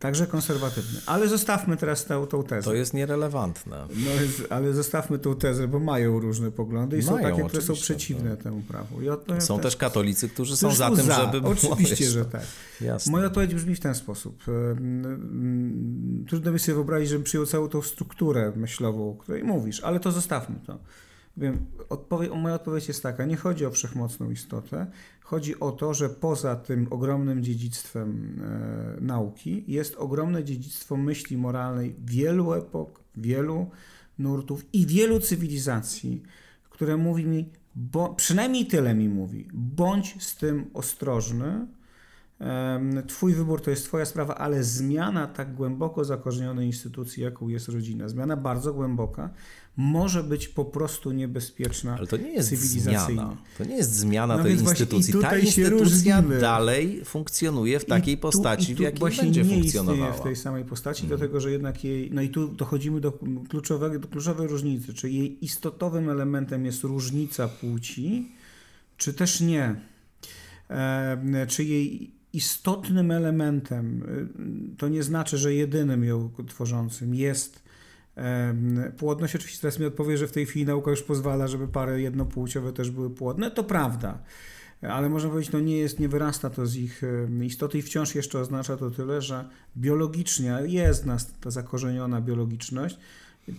także 0.01 0.27
konserwatywne. 0.27 0.99
Ale 1.05 1.27
zostawmy 1.27 1.77
teraz 1.77 2.05
tą, 2.05 2.27
tą 2.27 2.43
tezę. 2.43 2.65
To 2.65 2.73
jest 2.73 2.93
nierelewantne. 2.93 3.87
No, 3.89 4.11
ale 4.49 4.73
zostawmy 4.73 5.19
tą 5.19 5.35
tezę, 5.35 5.67
bo 5.67 5.79
mają 5.79 6.19
różne 6.19 6.51
poglądy 6.51 6.99
i 6.99 7.05
mają, 7.05 7.17
są 7.17 7.23
takie, 7.23 7.47
które 7.47 7.63
są 7.63 7.73
przeciwne 7.73 8.29
no. 8.29 8.37
temu 8.37 8.61
prawu. 8.61 8.97
są 9.39 9.59
też 9.59 9.75
katolicy, 9.75 10.29
którzy 10.29 10.57
są 10.57 10.71
za 10.71 10.89
tym, 10.89 11.05
za. 11.05 11.31
żeby 11.31 11.47
Oczywiście, 11.47 12.05
że 12.05 12.25
tak. 12.25 12.41
Jasne. 12.81 13.11
Moja 13.11 13.25
odpowiedź 13.27 13.55
brzmi 13.55 13.75
w 13.75 13.79
ten 13.79 13.95
sposób. 13.95 14.43
Trudno 16.27 16.51
mi 16.51 16.59
sobie 16.59 16.75
wyobrazić, 16.75 17.09
żebym 17.09 17.23
przyjął 17.23 17.45
całą 17.45 17.67
tą 17.67 17.81
strukturę 17.81 18.51
myślową, 18.55 19.09
o 19.09 19.15
której 19.15 19.43
mówisz, 19.43 19.79
ale 19.79 19.99
to 19.99 20.11
zostawmy 20.11 20.55
to. 20.67 20.79
Wiem, 21.37 21.65
odpowie, 21.89 22.29
moja 22.29 22.55
odpowiedź 22.55 22.87
jest 22.87 23.03
taka, 23.03 23.25
nie 23.25 23.37
chodzi 23.37 23.65
o 23.65 23.71
wszechmocną 23.71 24.31
istotę, 24.31 24.87
chodzi 25.31 25.59
o 25.59 25.71
to, 25.71 25.93
że 25.93 26.09
poza 26.09 26.55
tym 26.55 26.87
ogromnym 26.89 27.43
dziedzictwem 27.43 28.39
e, 28.41 29.01
nauki 29.01 29.63
jest 29.67 29.95
ogromne 29.95 30.43
dziedzictwo 30.43 30.97
myśli 30.97 31.37
moralnej 31.37 31.95
wielu 32.05 32.53
epok, 32.53 33.03
wielu 33.15 33.69
nurtów 34.19 34.65
i 34.73 34.87
wielu 34.87 35.19
cywilizacji, 35.19 36.23
które 36.69 36.97
mówi 36.97 37.25
mi, 37.25 37.49
bo, 37.75 38.13
przynajmniej 38.15 38.65
tyle 38.65 38.95
mi 38.95 39.09
mówi, 39.09 39.47
bądź 39.53 40.23
z 40.23 40.35
tym 40.35 40.65
ostrożny, 40.73 41.67
Twój 43.07 43.33
wybór 43.33 43.61
to 43.61 43.69
jest 43.69 43.85
Twoja 43.85 44.05
sprawa, 44.05 44.35
ale 44.35 44.63
zmiana 44.63 45.27
tak 45.27 45.53
głęboko 45.53 46.05
zakorzenionej 46.05 46.67
instytucji, 46.67 47.23
jaką 47.23 47.47
jest 47.47 47.69
rodzina, 47.69 48.09
zmiana 48.09 48.37
bardzo 48.37 48.73
głęboka, 48.73 49.29
może 49.77 50.23
być 50.23 50.47
po 50.47 50.65
prostu 50.65 51.11
niebezpieczna. 51.11 51.95
Ale 51.97 52.07
to 52.07 52.17
nie 52.17 52.31
jest 52.31 52.49
zmiana. 52.49 53.37
To 53.57 53.63
nie 53.63 53.75
jest 53.75 53.95
zmiana 53.95 54.37
no 54.37 54.43
tej 54.43 54.53
instytucji. 54.53 55.13
Ta 55.21 55.37
instytucja 55.37 56.21
dalej 56.21 57.01
funkcjonuje 57.05 57.79
w 57.79 57.85
takiej 57.85 58.15
tu, 58.15 58.21
postaci, 58.21 58.75
w 58.75 58.79
jakiej 58.79 58.99
właśnie 58.99 59.23
będzie 59.23 59.43
nie 59.43 59.49
funkcjonowała. 59.49 60.13
w 60.13 60.23
tej 60.23 60.35
samej 60.35 60.65
postaci, 60.65 61.01
hmm. 61.01 61.17
dlatego 61.17 61.41
że 61.41 61.51
jednak 61.51 61.83
jej. 61.83 62.11
No 62.11 62.21
i 62.21 62.29
tu 62.29 62.47
dochodzimy 62.47 63.01
do 63.01 63.11
kluczowej, 63.49 63.99
do 63.99 64.07
kluczowej 64.07 64.47
różnicy. 64.47 64.93
Czy 64.93 65.09
jej 65.09 65.45
istotowym 65.45 66.09
elementem 66.09 66.65
jest 66.65 66.83
różnica 66.83 67.47
płci, 67.47 68.31
czy 68.97 69.13
też 69.13 69.41
nie. 69.41 69.75
E, 70.69 71.47
czy 71.47 71.63
jej 71.63 72.11
istotnym 72.33 73.11
elementem, 73.11 74.03
y, 74.73 74.77
to 74.77 74.87
nie 74.87 75.03
znaczy, 75.03 75.37
że 75.37 75.53
jedynym 75.53 76.03
ją 76.03 76.29
tworzącym 76.47 77.15
jest 77.15 77.61
płodność. 78.97 79.35
Oczywiście 79.35 79.61
teraz 79.61 79.79
mi 79.79 79.85
odpowie, 79.85 80.17
że 80.17 80.27
w 80.27 80.31
tej 80.31 80.45
chwili 80.45 80.65
nauka 80.65 80.91
już 80.91 81.03
pozwala, 81.03 81.47
żeby 81.47 81.67
pary 81.67 82.01
jednopłciowe 82.01 82.73
też 82.73 82.91
były 82.91 83.09
płodne. 83.09 83.51
To 83.51 83.63
prawda. 83.63 84.19
Ale 84.81 85.09
można 85.09 85.29
powiedzieć, 85.29 85.53
no 85.53 85.59
nie 85.59 85.77
jest, 85.77 85.99
nie 85.99 86.09
wyrasta 86.09 86.49
to 86.49 86.65
z 86.65 86.75
ich 86.75 87.01
istoty 87.41 87.77
i 87.77 87.81
wciąż 87.81 88.15
jeszcze 88.15 88.39
oznacza 88.39 88.77
to 88.77 88.91
tyle, 88.91 89.21
że 89.21 89.49
biologicznie 89.77 90.59
jest 90.65 91.05
nas 91.05 91.33
ta 91.41 91.51
zakorzeniona 91.51 92.21
biologiczność, 92.21 92.97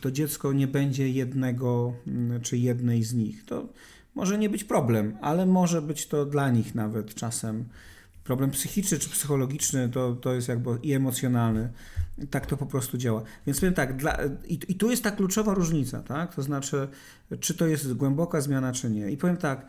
to 0.00 0.10
dziecko 0.10 0.52
nie 0.52 0.66
będzie 0.66 1.08
jednego 1.08 1.94
mm, 2.06 2.40
czy 2.40 2.58
jednej 2.58 3.02
z 3.04 3.14
nich. 3.14 3.44
To 3.44 3.68
może 4.14 4.38
nie 4.38 4.48
być 4.50 4.64
problem, 4.64 5.16
ale 5.20 5.46
może 5.46 5.82
być 5.82 6.06
to 6.06 6.26
dla 6.26 6.50
nich 6.50 6.74
nawet 6.74 7.14
czasem 7.14 7.64
problem 8.24 8.50
psychiczny 8.50 8.98
czy 8.98 9.10
psychologiczny 9.10 9.88
to, 9.88 10.12
to 10.14 10.34
jest 10.34 10.48
jakby 10.48 10.78
i 10.82 10.92
emocjonalny. 10.92 11.72
Tak 12.30 12.46
to 12.46 12.56
po 12.56 12.66
prostu 12.66 12.98
działa. 12.98 13.22
Więc 13.46 13.60
powiem 13.60 13.74
tak, 13.74 13.96
dla, 13.96 14.18
i, 14.48 14.58
i 14.68 14.74
tu 14.74 14.90
jest 14.90 15.02
ta 15.02 15.10
kluczowa 15.10 15.54
różnica, 15.54 16.02
tak? 16.02 16.34
To 16.34 16.42
znaczy, 16.42 16.88
czy 17.40 17.54
to 17.54 17.66
jest 17.66 17.92
głęboka 17.92 18.40
zmiana, 18.40 18.72
czy 18.72 18.90
nie. 18.90 19.10
I 19.10 19.16
powiem 19.16 19.36
tak, 19.36 19.66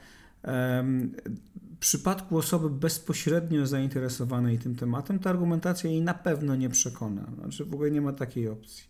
w 1.76 1.78
przypadku 1.80 2.38
osoby 2.38 2.70
bezpośrednio 2.70 3.68
zainteresowanej 3.68 4.60
tym 4.60 4.76
tematem, 4.76 5.20
ta 5.20 5.30
argumentacja 5.30 5.90
jej 5.90 6.02
na 6.02 6.14
pewno 6.14 6.56
nie 6.56 6.70
przekona. 6.70 7.32
Znaczy 7.40 7.66
w 7.66 7.74
ogóle 7.74 7.92
nie 7.92 8.02
ma 8.02 8.14
takiej 8.14 8.48
opcji. 8.48 8.84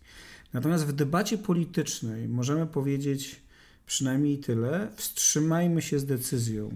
Natomiast 0.52 0.86
w 0.86 0.92
debacie 0.92 1.38
politycznej 1.38 2.28
możemy 2.28 2.66
powiedzieć 2.66 3.42
przynajmniej 3.86 4.38
tyle, 4.38 4.88
wstrzymajmy 4.96 5.82
się 5.82 5.98
z 5.98 6.06
decyzją 6.06 6.70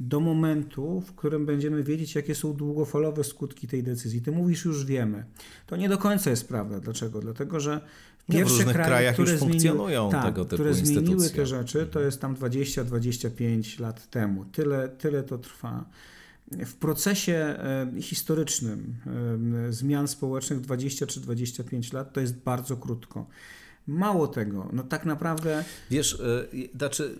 do 0.00 0.20
momentu, 0.20 1.00
w 1.00 1.14
którym 1.14 1.46
będziemy 1.46 1.82
wiedzieć, 1.82 2.14
jakie 2.14 2.34
są 2.34 2.52
długofalowe 2.52 3.24
skutki 3.24 3.68
tej 3.68 3.82
decyzji. 3.82 4.22
Ty 4.22 4.32
mówisz, 4.32 4.64
już 4.64 4.84
wiemy. 4.84 5.24
To 5.66 5.76
nie 5.76 5.88
do 5.88 5.98
końca 5.98 6.30
jest 6.30 6.48
prawda. 6.48 6.80
Dlaczego? 6.80 7.20
Dlatego, 7.20 7.60
że 7.60 7.80
pierwsze 8.30 8.64
w 8.64 8.72
kraje, 8.72 8.86
krajach 8.86 9.14
które 9.14 9.32
już 9.32 9.40
funkcjonują 9.40 10.10
tak, 10.10 10.24
tego 10.24 10.44
typu 10.44 10.54
które 10.54 10.74
zmieniły 10.74 11.30
te 11.30 11.46
rzeczy, 11.46 11.86
to 11.86 12.00
jest 12.00 12.20
tam 12.20 12.34
20-25 12.34 13.80
lat 13.80 14.10
temu. 14.10 14.44
Tyle, 14.44 14.88
tyle 14.88 15.22
to 15.22 15.38
trwa. 15.38 15.84
W 16.52 16.74
procesie 16.74 17.34
e, 17.34 17.92
historycznym 18.00 18.94
e, 19.68 19.72
zmian 19.72 20.08
społecznych 20.08 20.60
20 20.60 21.06
czy 21.06 21.20
25 21.20 21.92
lat 21.92 22.12
to 22.12 22.20
jest 22.20 22.36
bardzo 22.36 22.76
krótko. 22.76 23.26
Mało 23.86 24.28
tego, 24.28 24.68
no 24.72 24.82
tak 24.82 25.04
naprawdę. 25.04 25.64
Wiesz, 25.90 26.20
e, 26.20 26.46
znaczy 26.76 27.18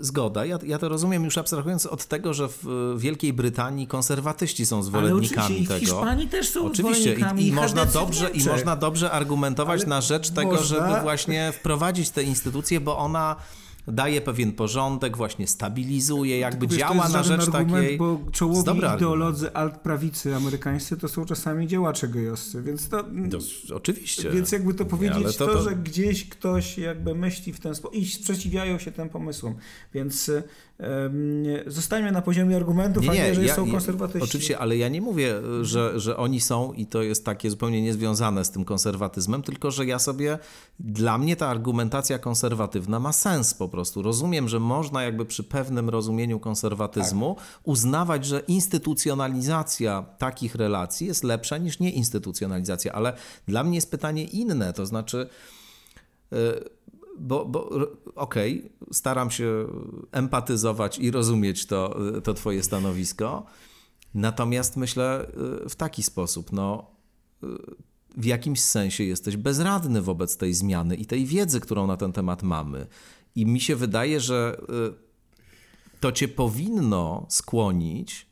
Zgoda, 0.00 0.44
ja, 0.44 0.58
ja 0.62 0.78
to 0.78 0.88
rozumiem 0.88 1.24
już 1.24 1.38
abstrahując 1.38 1.86
od 1.86 2.04
tego, 2.04 2.34
że 2.34 2.48
w 2.48 2.94
Wielkiej 2.96 3.32
Brytanii 3.32 3.86
konserwatyści 3.86 4.66
są 4.66 4.82
zwolennikami 4.82 5.56
Ale 5.56 5.66
tego. 5.66 5.80
Hiszpanii 5.80 6.28
też 6.28 6.48
są 6.48 6.66
Oczywiście 6.66 7.16
i, 7.38 7.48
i, 7.48 7.52
można 7.52 7.86
dobrze, 7.86 8.30
i 8.30 8.44
można 8.44 8.76
dobrze 8.76 9.10
argumentować 9.10 9.80
Ale 9.80 9.88
na 9.88 10.00
rzecz 10.00 10.30
tego, 10.30 10.50
można... 10.50 10.64
żeby 10.88 11.00
właśnie 11.02 11.52
wprowadzić 11.52 12.10
tę 12.10 12.22
instytucję, 12.22 12.80
bo 12.80 12.98
ona 12.98 13.36
daje 13.88 14.20
pewien 14.20 14.52
porządek, 14.52 15.16
właśnie 15.16 15.46
stabilizuje, 15.46 16.38
jakby 16.38 16.66
Wiesz, 16.66 16.78
działa 16.78 17.08
na 17.08 17.22
rzecz 17.22 17.40
argument, 17.40 17.84
takiej... 17.84 17.98
bo 17.98 18.20
czołowi 18.32 18.80
ideolodzy 18.96 19.52
alt-prawicy 19.52 20.36
amerykańscy 20.36 20.96
to 20.96 21.08
są 21.08 21.24
czasami 21.24 21.66
działacze 21.66 22.08
gejowscy, 22.08 22.62
więc 22.62 22.88
to... 22.88 23.04
to 23.30 23.76
oczywiście. 23.76 24.30
Więc 24.30 24.52
jakby 24.52 24.74
to 24.74 24.84
powiedzieć, 24.84 25.36
to, 25.36 25.46
to, 25.46 25.52
to, 25.52 25.62
że 25.62 25.76
gdzieś 25.76 26.28
ktoś 26.28 26.78
jakby 26.78 27.14
myśli 27.14 27.52
w 27.52 27.60
ten 27.60 27.74
sposób 27.74 27.96
i 27.96 28.06
sprzeciwiają 28.06 28.78
się 28.78 28.92
tym 28.92 29.08
pomysłom, 29.08 29.54
więc 29.94 30.30
zostańmy 31.66 32.12
na 32.12 32.22
poziomie 32.22 32.56
argumentów, 32.56 33.02
nie, 33.02 33.10
nie, 33.10 33.24
a 33.24 33.28
nie, 33.28 33.34
że 33.34 33.44
ja, 33.44 33.54
są 33.54 33.70
konserwatyści. 33.70 34.24
Oczywiście, 34.24 34.58
ale 34.58 34.76
ja 34.76 34.88
nie 34.88 35.00
mówię, 35.00 35.34
że, 35.62 36.00
że 36.00 36.16
oni 36.16 36.40
są 36.40 36.72
i 36.72 36.86
to 36.86 37.02
jest 37.02 37.24
takie 37.24 37.50
zupełnie 37.50 37.82
niezwiązane 37.82 38.44
z 38.44 38.50
tym 38.50 38.64
konserwatyzmem, 38.64 39.42
tylko 39.42 39.70
że 39.70 39.86
ja 39.86 39.98
sobie, 39.98 40.38
dla 40.80 41.18
mnie 41.18 41.36
ta 41.36 41.48
argumentacja 41.48 42.18
konserwatywna 42.18 43.00
ma 43.00 43.12
sens 43.12 43.54
po 43.54 43.68
prostu. 43.68 44.02
Rozumiem, 44.02 44.48
że 44.48 44.60
można 44.60 45.02
jakby 45.02 45.24
przy 45.24 45.44
pewnym 45.44 45.88
rozumieniu 45.88 46.40
konserwatyzmu 46.40 47.34
tak. 47.34 47.44
uznawać, 47.64 48.26
że 48.26 48.40
instytucjonalizacja 48.40 50.04
takich 50.18 50.54
relacji 50.54 51.06
jest 51.06 51.24
lepsza 51.24 51.58
niż 51.58 51.78
nieinstytucjonalizacja, 51.78 52.92
ale 52.92 53.12
dla 53.48 53.64
mnie 53.64 53.74
jest 53.74 53.90
pytanie 53.90 54.24
inne, 54.24 54.72
to 54.72 54.86
znaczy... 54.86 55.28
Yy, 56.30 56.75
bo, 57.18 57.44
bo 57.44 57.70
okej, 58.14 58.58
okay, 58.58 58.70
staram 58.92 59.30
się 59.30 59.66
empatyzować 60.12 60.98
i 60.98 61.10
rozumieć 61.10 61.66
to, 61.66 61.98
to 62.24 62.34
Twoje 62.34 62.62
stanowisko. 62.62 63.46
Natomiast 64.14 64.76
myślę 64.76 65.26
y, 65.64 65.68
w 65.68 65.76
taki 65.76 66.02
sposób, 66.02 66.52
no, 66.52 66.90
y, 67.44 67.46
w 68.16 68.24
jakimś 68.24 68.60
sensie 68.60 69.04
jesteś 69.04 69.36
bezradny 69.36 70.02
wobec 70.02 70.36
tej 70.36 70.54
zmiany 70.54 70.96
i 70.96 71.06
tej 71.06 71.26
wiedzy, 71.26 71.60
którą 71.60 71.86
na 71.86 71.96
ten 71.96 72.12
temat 72.12 72.42
mamy. 72.42 72.86
I 73.34 73.46
mi 73.46 73.60
się 73.60 73.76
wydaje, 73.76 74.20
że 74.20 74.60
y, 74.92 75.06
to 76.00 76.12
cię 76.12 76.28
powinno 76.28 77.26
skłonić 77.28 78.26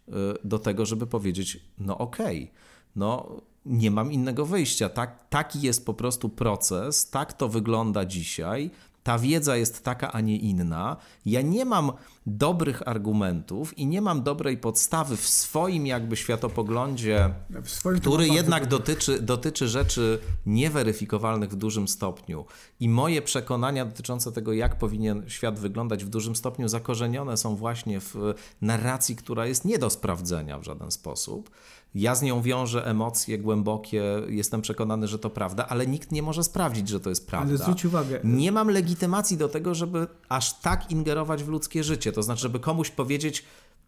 do 0.45 0.59
tego, 0.59 0.87
żeby 0.87 1.07
powiedzieć: 1.07 1.61
No, 1.79 1.99
okej, 1.99 2.43
okay, 2.43 2.55
no 2.97 3.41
nie 3.67 3.91
mam 3.91 4.13
innego 4.13 4.47
wyjścia. 4.47 4.89
Tak, 4.89 5.29
taki 5.29 5.61
jest 5.61 5.87
po 5.87 5.95
prostu 5.95 6.29
proces, 6.29 7.11
tak 7.11 7.33
to 7.33 7.49
wygląda 7.49 8.05
dzisiaj. 8.05 8.71
Ta 9.03 9.19
wiedza 9.19 9.57
jest 9.57 9.85
taka, 9.85 10.13
a 10.13 10.21
nie 10.21 10.37
inna. 10.37 10.97
Ja 11.27 11.43
nie 11.43 11.65
mam 11.65 11.93
dobrych 12.27 12.89
argumentów 12.89 13.79
i 13.79 13.87
nie 13.87 14.01
mam 14.01 14.23
dobrej 14.23 14.59
podstawy 14.59 15.17
w 15.17 15.29
swoim 15.29 15.87
jakby 15.87 16.17
światopoglądzie, 16.17 17.35
swoim 17.65 18.01
który 18.01 18.29
jednak 18.29 18.67
dotyczy, 18.67 19.23
dotyczy 19.23 19.69
rzeczy 19.69 20.19
nieweryfikowalnych 20.47 21.51
w 21.51 21.57
dużym 21.57 21.89
stopniu. 21.89 22.45
I 22.81 22.89
moje 22.89 23.23
przekonania 23.23 23.85
dotyczące 23.85 24.33
tego, 24.33 24.53
jak 24.53 24.79
powinien 24.79 25.25
świat 25.29 25.59
wyglądać 25.59 26.05
w 26.05 26.09
dużym 26.09 26.37
stopniu, 26.37 26.69
zakorzenione 26.69 27.37
są 27.37 27.57
właśnie 27.57 28.01
w 28.01 28.35
narracji, 28.63 29.17
która 29.17 29.47
jest 29.47 29.65
nie 29.65 29.79
do 29.79 29.91
sprawdzenia 29.91 30.59
w 30.59 30.65
żaden 30.65 30.91
sposób. 30.91 31.51
Ja 31.95 32.15
z 32.15 32.23
nią 32.23 32.43
wiążę 32.43 32.87
emocje 32.87 33.39
głębokie, 33.39 34.05
jestem 34.29 34.63
przekonany, 34.63 35.09
że 35.09 35.19
to 35.19 35.31
prawda, 35.31 35.69
ale 35.69 35.87
nikt 35.87 36.13
nie 36.13 36.23
może 36.23 36.45
sprawdzić, 36.45 36.89
że 36.89 37.01
to 37.01 37.11
jest 37.11 37.27
prawda. 37.27 37.49
Ale 37.49 37.59
zwróć 37.59 37.85
uwagę. 37.85 38.21
Nie 38.25 38.53
mam 38.53 38.69
legitymacji 38.69 39.37
do 39.37 39.49
tego, 39.49 39.75
żeby 39.75 40.07
aż 40.29 40.61
tak 40.61 40.91
ingerować 40.91 41.45
w 41.45 41.49
ludzkie 41.49 41.85
życie. 41.85 42.13
To 42.13 42.23
znaczy, 42.23 42.43
żeby 42.43 42.61
komuś 42.61 42.91
powiedzieć, 42.91 43.45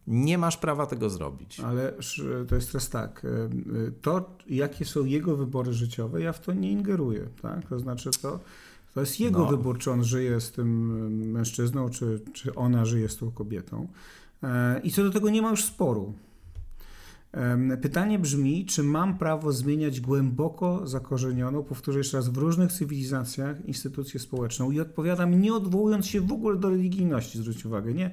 nie 0.06 0.38
masz 0.38 0.56
prawa 0.56 0.86
tego 0.86 1.10
zrobić. 1.10 1.60
Ale 1.60 1.92
to 2.48 2.54
jest 2.54 2.72
teraz 2.72 2.90
tak. 2.90 3.22
E, 3.24 3.48
to, 4.02 4.30
jakie 4.48 4.84
są 4.84 5.04
jego 5.04 5.36
wybory 5.36 5.72
życiowe, 5.72 6.20
ja 6.22 6.32
w 6.32 6.40
to 6.40 6.52
nie 6.52 6.70
ingeruję. 6.70 7.28
Tak? 7.42 7.68
To 7.68 7.78
znaczy, 7.78 8.10
to, 8.22 8.40
to 8.94 9.00
jest 9.00 9.20
jego 9.20 9.38
no. 9.38 9.46
wybór, 9.46 9.78
czy 9.78 9.90
on 9.90 10.04
żyje 10.04 10.40
z 10.40 10.52
tym 10.52 11.32
mężczyzną, 11.32 11.88
czy, 11.88 12.20
czy 12.32 12.54
ona 12.54 12.84
żyje 12.84 13.08
z 13.08 13.16
tą 13.16 13.30
kobietą. 13.30 13.88
E, 14.42 14.80
I 14.84 14.90
co 14.92 15.02
do 15.02 15.10
tego 15.10 15.30
nie 15.30 15.42
ma 15.42 15.50
już 15.50 15.64
sporu. 15.64 16.14
Pytanie 17.82 18.18
brzmi, 18.18 18.66
czy 18.66 18.82
mam 18.82 19.18
prawo 19.18 19.52
zmieniać 19.52 20.00
głęboko 20.00 20.86
zakorzenioną, 20.86 21.62
powtórzę 21.62 21.98
jeszcze 21.98 22.16
raz, 22.16 22.28
w 22.28 22.36
różnych 22.36 22.72
cywilizacjach 22.72 23.64
instytucję 23.64 24.20
społeczną 24.20 24.70
i 24.70 24.80
odpowiadam 24.80 25.40
nie 25.40 25.54
odwołując 25.54 26.06
się 26.06 26.20
w 26.20 26.32
ogóle 26.32 26.56
do 26.56 26.70
religijności, 26.70 27.38
zwróć 27.38 27.66
uwagę, 27.66 27.94
nie? 27.94 28.10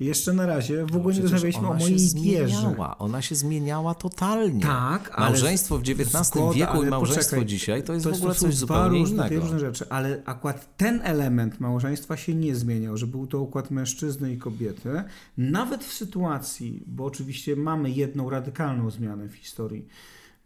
Jeszcze 0.00 0.32
na 0.32 0.46
razie 0.46 0.86
w 0.86 0.96
ogóle 0.96 1.14
no, 1.14 1.20
nie 1.20 1.22
rozmawialiśmy 1.22 1.68
o 1.68 1.74
mojej 1.74 1.98
wierze. 2.22 2.74
Ona 2.98 3.22
się 3.22 3.34
zmieniała 3.34 3.94
totalnie. 3.94 4.62
Tak, 4.62 5.18
Małżeństwo 5.18 5.78
w 5.78 5.82
XIX 5.82 6.26
zgoda, 6.26 6.52
wieku 6.52 6.82
i 6.82 6.86
małżeństwo 6.86 7.36
poczekaj, 7.36 7.46
dzisiaj 7.46 7.82
to 7.82 7.92
jest 7.92 8.04
to 8.04 8.12
w 8.12 8.14
ogóle 8.14 8.34
coś 8.34 8.54
zupełnie 8.54 8.98
różne, 8.98 9.26
innego. 9.26 9.42
różne 9.42 9.60
rzeczy, 9.60 9.84
ale 9.88 10.22
akurat 10.24 10.76
ten 10.76 11.00
element 11.04 11.60
małżeństwa 11.60 12.16
się 12.16 12.34
nie 12.34 12.56
zmieniał, 12.56 12.96
że 12.96 13.06
był 13.06 13.26
to 13.26 13.40
układ 13.40 13.70
mężczyzny 13.70 14.32
i 14.32 14.38
kobiety, 14.38 15.04
nawet 15.36 15.84
w 15.84 15.92
sytuacji, 15.92 16.84
bo 16.86 17.04
oczywiście 17.04 17.56
mamy 17.56 17.90
jedną 17.90 18.30
radykalną 18.66 18.90
zmianę 18.90 19.28
w 19.28 19.34
historii 19.34 19.88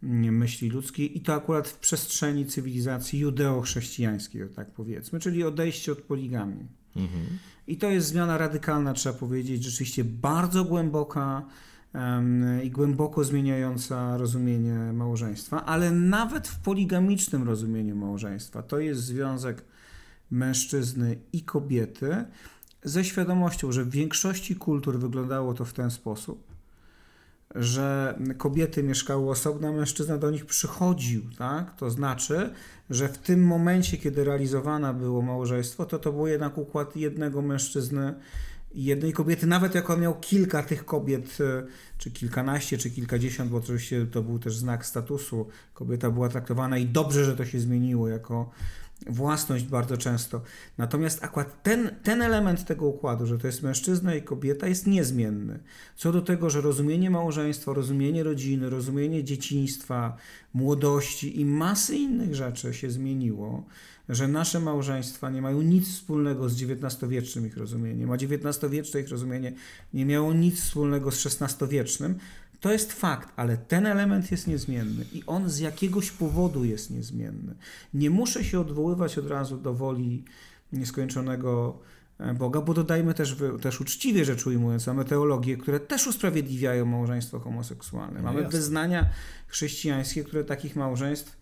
myśli 0.03 0.71
ludzkiej 0.71 1.19
i 1.19 1.21
to 1.21 1.35
akurat 1.35 1.69
w 1.69 1.79
przestrzeni 1.79 2.47
cywilizacji 2.47 3.21
judeo-chrześcijańskiej, 3.21 4.49
tak 4.57 4.71
powiedzmy, 4.71 5.21
czyli 5.21 5.45
odejście 5.45 5.93
od 5.93 5.99
poligami. 5.99 6.69
Mhm. 6.97 7.27
I 7.67 7.77
to 7.77 7.91
jest 7.91 8.09
zmiana 8.09 8.39
radykalna, 8.39 8.95
trzeba 8.95 9.19
powiedzieć, 9.19 9.65
rzeczywiście 9.65 10.05
bardzo 10.05 10.65
głęboka 10.65 11.47
um, 11.95 12.63
i 12.63 12.71
głęboko 12.71 13.25
zmieniająca 13.25 14.17
rozumienie 14.17 14.93
małżeństwa, 14.93 15.65
ale 15.67 15.91
nawet 15.91 16.49
w 16.49 16.59
poligamicznym 16.59 17.43
rozumieniu 17.43 17.97
małżeństwa 17.97 18.63
to 18.63 18.79
jest 18.79 19.01
związek 19.01 19.65
mężczyzny 20.31 21.19
i 21.33 21.43
kobiety 21.43 22.25
ze 22.85 23.05
świadomością, 23.05 23.73
że 23.73 23.85
w 23.85 23.91
większości 23.91 24.57
kultur 24.57 24.99
wyglądało 24.99 25.55
to 25.55 25.65
w 25.65 25.73
ten 25.73 25.91
sposób, 25.91 26.50
że 27.55 28.19
kobiety 28.39 28.83
mieszkały 28.83 29.31
osobno, 29.31 29.69
a 29.69 29.73
mężczyzna 29.73 30.19
do 30.19 30.31
nich 30.31 30.47
przychodził, 30.47 31.23
tak? 31.39 31.77
To 31.77 31.91
znaczy, 31.91 32.51
że 32.91 33.09
w 33.09 33.19
tym 33.19 33.45
momencie, 33.45 33.97
kiedy 33.97 34.25
realizowane 34.25 34.95
było 34.95 35.23
małżeństwo, 35.23 35.87
to 35.87 35.99
to 35.99 36.13
był 36.13 36.27
jednak 36.27 36.59
układ 36.59 36.97
jednego 36.97 37.43
mężczyzny 37.43 38.15
i 38.75 38.85
jednej 38.85 39.13
kobiety, 39.13 39.47
nawet 39.47 39.75
jak 39.75 39.91
on 39.91 40.01
miał 40.01 40.21
kilka 40.21 40.63
tych 40.63 40.85
kobiet, 40.85 41.39
e, 41.41 41.67
czy 41.99 42.11
kilkanaście, 42.11 42.79
czy 42.79 42.91
kilkadziesiąt, 42.91 43.51
bo 43.51 43.57
oczywiście 43.57 44.07
to 44.07 44.23
był 44.23 44.39
też 44.39 44.57
znak 44.57 44.87
statusu, 44.87 45.49
kobieta 45.75 46.11
była 46.11 46.29
traktowana 46.29 46.79
i 46.79 46.87
dobrze, 46.87 47.25
że 47.25 47.37
to 47.37 47.45
się 47.45 47.61
zmieniło 47.61 48.09
jako 48.09 48.51
własność 49.07 49.65
bardzo 49.65 49.97
często. 49.97 50.43
Natomiast 50.79 51.25
akurat 51.25 51.63
ten, 51.63 51.91
ten 52.03 52.23
element 52.23 52.65
tego 52.65 52.87
układu, 52.87 53.27
że 53.27 53.39
to 53.39 53.47
jest 53.47 53.63
mężczyzna 53.63 54.15
i 54.15 54.23
kobieta, 54.23 54.69
jest 54.69 54.87
niezmienny. 54.87 55.59
Co 55.97 56.13
do 56.13 56.21
tego, 56.21 56.51
że 56.51 56.61
rozumienie 56.61 57.11
małżeństwa, 57.11 57.73
rozumienie 57.73 58.23
rodziny, 58.23 58.71
rozumienie 58.71 59.25
dzieciństwa, 59.25 60.17
młodości 60.55 61.41
i 61.41 61.45
masy 61.45 61.97
innych 61.97 62.35
rzeczy 62.35 62.75
się 62.75 62.91
zmieniło, 62.91 63.65
że 64.09 64.29
nasze 64.29 64.61
małżeństwa 64.61 65.31
nie 65.31 65.43
mają 65.43 65.63
nic 65.63 65.89
wspólnego 65.89 66.49
z 66.49 66.63
XIX-wiecznym 66.63 67.47
ich 67.47 67.57
rozumieniem, 67.57 68.11
a 68.11 68.15
XIX-wieczne 68.15 69.01
ich 69.01 69.09
rozumienie 69.09 69.53
nie 69.95 70.07
miało 70.07 70.33
nic 70.33 70.61
wspólnego 70.61 71.11
z 71.11 71.27
XVI-wiecznym, 71.27 72.19
to 72.61 72.73
jest 72.73 72.93
fakt, 72.93 73.29
ale 73.37 73.57
ten 73.57 73.87
element 73.87 74.31
jest 74.31 74.47
niezmienny 74.47 75.05
i 75.13 75.23
on 75.27 75.51
z 75.51 75.59
jakiegoś 75.59 76.11
powodu 76.11 76.65
jest 76.65 76.91
niezmienny. 76.91 77.55
Nie 77.95 78.11
muszę 78.11 78.45
się 78.45 78.61
odwoływać 78.61 79.19
od 79.19 79.29
razu 79.29 79.57
do 79.57 79.75
woli 79.75 80.25
nieskończonego 80.73 81.79
e, 82.19 82.35
Boga, 82.35 82.61
bo 82.61 82.75
dodajmy 82.75 83.15
też, 83.15 83.37
też 83.61 83.81
uczciwie 83.81 84.25
rzecz 84.25 84.47
ujmując, 84.47 84.87
mamy 84.87 85.05
teologie, 85.05 85.57
które 85.57 85.81
też 85.81 86.07
usprawiedliwiają 86.07 86.87
małżeństwo 86.87 87.41
homoseksualne. 87.41 88.23
Mamy 88.23 88.43
no 88.43 88.49
wyznania 88.49 89.07
chrześcijańskie, 89.47 90.25
które 90.25 90.45
takich 90.45 90.77
małżeństw 90.77 91.41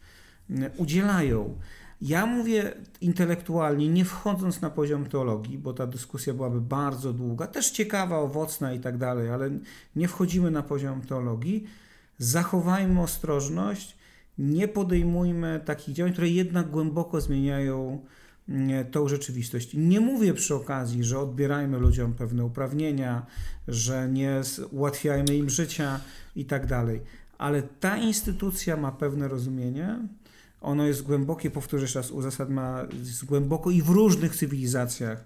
udzielają. 0.77 1.59
Ja 2.01 2.27
mówię 2.27 2.75
intelektualnie, 3.01 3.89
nie 3.89 4.05
wchodząc 4.05 4.61
na 4.61 4.71
poziom 4.71 5.07
teologii, 5.07 5.59
bo 5.59 5.73
ta 5.73 5.87
dyskusja 5.87 6.35
byłaby 6.35 6.61
bardzo 6.61 7.13
długa, 7.13 7.47
też 7.47 7.71
ciekawa, 7.71 8.19
owocna 8.19 8.73
i 8.73 8.81
tak 8.81 8.99
dalej, 8.99 9.31
ale 9.31 9.51
nie 9.97 10.09
wchodzimy 10.09 10.51
na 10.51 10.63
poziom 10.63 11.01
teologii. 11.01 11.65
Zachowajmy 12.19 13.01
ostrożność, 13.01 13.97
nie 14.39 14.69
podejmujmy 14.69 15.61
takich 15.65 15.95
działań, 15.95 16.13
które 16.13 16.29
jednak 16.29 16.71
głęboko 16.71 17.21
zmieniają 17.21 18.05
mm, 18.49 18.91
tą 18.91 19.09
rzeczywistość. 19.09 19.71
Nie 19.75 20.01
mówię 20.01 20.35
przy 20.35 20.55
okazji, 20.55 21.05
że 21.05 21.19
odbierajmy 21.19 21.79
ludziom 21.79 22.15
pewne 22.15 22.45
uprawnienia, 22.45 23.27
że 23.69 24.09
nie 24.09 24.41
ułatwiajmy 24.71 25.37
im 25.37 25.51
życia 25.51 26.01
i 26.37 26.45
tak 26.45 26.67
dalej, 26.67 27.01
ale 27.39 27.63
ta 27.63 27.97
instytucja 27.97 28.77
ma 28.77 28.93
pewne 28.93 29.29
rozumienie 29.29 29.99
ono 30.61 30.87
jest 30.87 31.03
głębokie, 31.03 31.51
powtórzę 31.51 31.83
jeszcze 31.83 31.99
raz, 31.99 32.11
uzasad 32.11 32.51
ma 32.51 32.83
jest 32.99 33.25
głęboko 33.25 33.71
i 33.71 33.83
w 33.83 33.89
różnych 33.89 34.37
cywilizacjach 34.37 35.25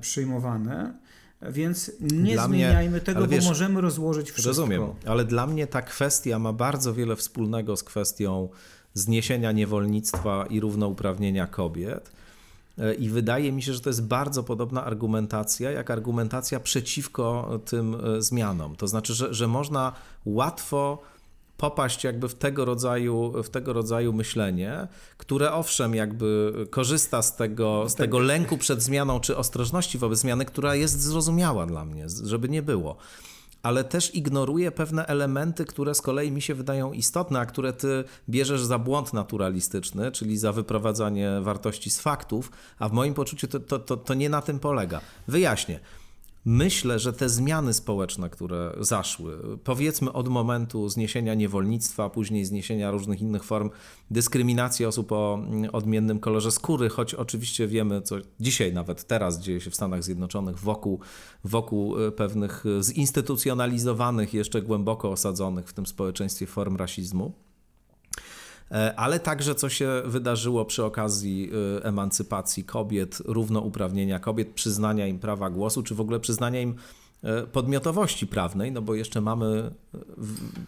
przyjmowane. 0.00 0.94
Więc 1.42 1.92
nie 2.00 2.34
dla 2.34 2.46
zmieniajmy 2.46 2.90
mnie, 2.90 3.00
tego, 3.00 3.26
wiesz, 3.26 3.44
bo 3.44 3.50
możemy 3.50 3.80
rozłożyć 3.80 4.30
wszystko. 4.30 4.50
Rozumiem, 4.50 4.82
ale 5.06 5.24
dla 5.24 5.46
mnie 5.46 5.66
ta 5.66 5.82
kwestia 5.82 6.38
ma 6.38 6.52
bardzo 6.52 6.94
wiele 6.94 7.16
wspólnego 7.16 7.76
z 7.76 7.82
kwestią 7.82 8.48
zniesienia 8.94 9.52
niewolnictwa 9.52 10.46
i 10.50 10.60
równouprawnienia 10.60 11.46
kobiet. 11.46 12.12
E, 12.78 12.94
I 12.94 13.08
wydaje 13.08 13.52
mi 13.52 13.62
się, 13.62 13.74
że 13.74 13.80
to 13.80 13.90
jest 13.90 14.06
bardzo 14.06 14.42
podobna 14.42 14.84
argumentacja, 14.84 15.70
jak 15.70 15.90
argumentacja 15.90 16.60
przeciwko 16.60 17.60
tym 17.64 17.94
e, 17.94 18.22
zmianom. 18.22 18.76
To 18.76 18.88
znaczy, 18.88 19.14
że, 19.14 19.34
że 19.34 19.48
można 19.48 19.92
łatwo 20.24 21.02
popaść 21.58 22.04
jakby 22.04 22.28
w 22.28 22.34
tego 22.34 22.64
rodzaju, 22.64 23.42
w 23.42 23.48
tego 23.48 23.72
rodzaju 23.72 24.12
myślenie, 24.12 24.88
które 25.16 25.52
owszem 25.52 25.94
jakby 25.94 26.52
korzysta 26.70 27.22
z 27.22 27.36
tego, 27.36 27.88
z 27.88 27.94
tak. 27.94 28.06
tego 28.06 28.18
lęku 28.18 28.58
przed 28.58 28.82
zmianą 28.82 29.20
czy 29.20 29.36
ostrożności 29.36 29.98
wobec 29.98 30.18
zmiany, 30.18 30.44
która 30.44 30.74
jest 30.74 31.02
zrozumiała 31.02 31.66
dla 31.66 31.84
mnie, 31.84 32.06
żeby 32.24 32.48
nie 32.48 32.62
było 32.62 32.96
ale 33.62 33.84
też 33.84 34.14
ignoruje 34.14 34.70
pewne 34.70 35.06
elementy, 35.06 35.64
które 35.64 35.94
z 35.94 36.02
kolei 36.02 36.30
mi 36.30 36.42
się 36.42 36.54
wydają 36.54 36.92
istotne, 36.92 37.40
a 37.40 37.46
które 37.46 37.72
ty 37.72 38.04
bierzesz 38.28 38.62
za 38.62 38.78
błąd 38.78 39.12
naturalistyczny, 39.12 40.12
czyli 40.12 40.38
za 40.38 40.52
wyprowadzanie 40.52 41.30
wartości 41.40 41.90
z 41.90 42.00
faktów, 42.00 42.50
a 42.78 42.88
w 42.88 42.92
moim 42.92 43.14
poczuciu 43.14 43.48
to, 43.48 43.60
to, 43.60 43.78
to, 43.78 43.96
to 43.96 44.14
nie 44.14 44.28
na 44.28 44.42
tym 44.42 44.58
polega. 44.58 45.00
Wyjaśnię. 45.28 45.80
Myślę, 46.50 46.98
że 46.98 47.12
te 47.12 47.28
zmiany 47.28 47.74
społeczne, 47.74 48.30
które 48.30 48.74
zaszły, 48.80 49.38
powiedzmy 49.64 50.12
od 50.12 50.28
momentu 50.28 50.88
zniesienia 50.88 51.34
niewolnictwa, 51.34 52.10
później 52.10 52.44
zniesienia 52.44 52.90
różnych 52.90 53.20
innych 53.20 53.44
form 53.44 53.70
dyskryminacji 54.10 54.86
osób 54.86 55.12
o 55.12 55.42
odmiennym 55.72 56.20
kolorze 56.20 56.50
skóry, 56.50 56.88
choć 56.88 57.14
oczywiście 57.14 57.66
wiemy, 57.66 58.02
co 58.02 58.16
dzisiaj 58.40 58.72
nawet 58.72 59.06
teraz 59.06 59.40
dzieje 59.40 59.60
się 59.60 59.70
w 59.70 59.74
Stanach 59.74 60.02
Zjednoczonych 60.02 60.58
wokół, 60.58 61.00
wokół 61.44 62.06
e, 62.06 62.12
pewnych 62.12 62.64
zinstytucjonalizowanych, 62.80 64.34
jeszcze 64.34 64.62
głęboko 64.62 65.10
osadzonych 65.10 65.68
w 65.68 65.72
tym 65.72 65.86
społeczeństwie 65.86 66.46
form 66.46 66.76
rasizmu. 66.76 67.47
E, 68.70 68.94
ale 68.96 69.20
także 69.20 69.54
co 69.54 69.68
się 69.68 70.02
wydarzyło 70.04 70.64
przy 70.64 70.84
okazji 70.84 71.50
e, 71.78 71.84
emancypacji 71.84 72.64
kobiet, 72.64 73.18
równouprawnienia 73.24 74.18
kobiet, 74.18 74.48
przyznania 74.48 75.06
im 75.06 75.18
prawa 75.18 75.50
głosu, 75.50 75.82
czy 75.82 75.94
w 75.94 76.00
ogóle 76.00 76.20
przyznania 76.20 76.60
im 76.60 76.74
e, 77.22 77.42
podmiotowości 77.42 78.26
prawnej, 78.26 78.72
no 78.72 78.82
bo 78.82 78.94
jeszcze 78.94 79.20
mamy 79.20 79.70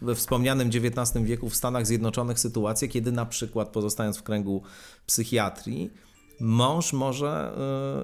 we 0.02 0.14
wspomnianym 0.14 0.68
XIX 0.68 1.24
wieku 1.24 1.50
w 1.50 1.56
Stanach 1.56 1.86
Zjednoczonych 1.86 2.38
sytuację, 2.38 2.88
kiedy 2.88 3.12
na 3.12 3.26
przykład 3.26 3.68
pozostając 3.68 4.18
w 4.18 4.22
kręgu 4.22 4.62
psychiatrii, 5.06 5.90
mąż 6.40 6.92
może 6.92 7.52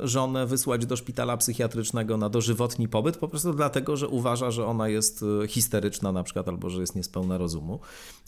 y, 0.05 0.09
żonę 0.09 0.47
wysłać 0.47 0.87
do 0.87 0.97
szpitala 0.97 1.37
psychiatrycznego 1.37 2.17
na 2.17 2.29
dożywotni 2.29 2.89
pobyt 2.89 3.17
po 3.17 3.29
prostu 3.29 3.53
dlatego, 3.53 3.97
że 3.97 4.09
uważa, 4.09 4.51
że 4.51 4.67
ona 4.67 4.89
jest 4.89 5.25
y, 5.45 5.49
histeryczna 5.49 6.13
na 6.13 6.23
przykład 6.23 6.49
albo 6.49 6.71
że 6.71 6.81
jest 6.81 6.97
niespełna 6.97 7.39
rozumu 7.39 7.81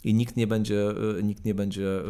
i 0.03 0.13
nikt 0.13 0.37
nie 0.37 0.47
będzie, 0.47 0.89
y, 1.19 1.23
nikt 1.23 1.45
nie 1.45 1.53
będzie 1.53 2.01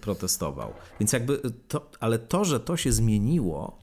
protestował. 0.00 0.72
Więc 1.00 1.12
jakby 1.12 1.40
to, 1.68 1.90
ale 2.00 2.18
to, 2.18 2.44
że 2.44 2.60
to 2.60 2.76
się 2.76 2.92
zmieniło, 2.92 3.78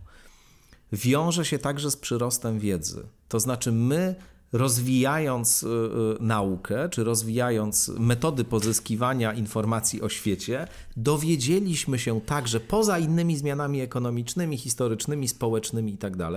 wiąże 0.91 1.45
się 1.45 1.59
także 1.59 1.91
z 1.91 1.97
przyrostem 1.97 2.59
wiedzy. 2.59 3.03
To 3.29 3.39
znaczy 3.39 3.71
my 3.71 4.15
rozwijając 4.53 5.63
y, 5.63 5.67
y, 5.67 6.23
naukę, 6.23 6.89
czy 6.89 7.03
rozwijając 7.03 7.91
metody 7.99 8.43
pozyskiwania 8.43 9.33
informacji 9.33 10.01
o 10.01 10.09
świecie, 10.09 10.67
dowiedzieliśmy 10.97 11.99
się 11.99 12.21
także 12.21 12.59
poza 12.59 12.99
innymi 12.99 13.37
zmianami 13.37 13.81
ekonomicznymi, 13.81 14.57
historycznymi, 14.57 15.27
społecznymi 15.27 15.91
itd., 15.91 16.17
tak 16.17 16.31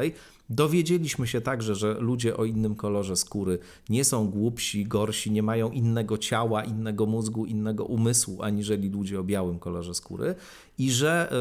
Dowiedzieliśmy 0.51 1.27
się 1.27 1.41
także, 1.41 1.75
że 1.75 1.95
ludzie 2.01 2.37
o 2.37 2.45
innym 2.45 2.75
kolorze 2.75 3.17
skóry 3.17 3.59
nie 3.89 4.05
są 4.05 4.29
głupsi, 4.29 4.85
gorsi, 4.85 5.31
nie 5.31 5.43
mają 5.43 5.71
innego 5.71 6.19
ciała, 6.19 6.65
innego 6.65 7.07
mózgu, 7.07 7.47
innego 7.47 7.85
umysłu, 7.85 8.43
aniżeli 8.43 8.89
ludzie 8.89 9.21
o 9.21 9.25
białym 9.25 9.59
kolorze 9.59 9.95
skóry 9.95 10.35
i 10.79 10.91
że 10.91 11.31
e, 11.31 11.35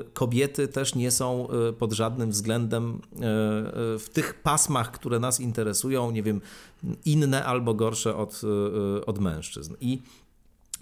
e, 0.00 0.12
kobiety 0.12 0.68
też 0.68 0.94
nie 0.94 1.10
są 1.10 1.48
e, 1.48 1.72
pod 1.72 1.92
żadnym 1.92 2.30
względem 2.30 3.00
w 3.98 4.06
tych 4.12 4.42
pasmach, 4.42 4.90
które 4.90 5.18
nas 5.18 5.40
interesują, 5.40 6.10
nie 6.10 6.22
wiem, 6.22 6.40
inne 7.04 7.44
albo 7.44 7.74
gorsze 7.74 8.16
od, 8.16 8.42
od 9.06 9.18
mężczyzn. 9.18 9.74
I 9.80 10.02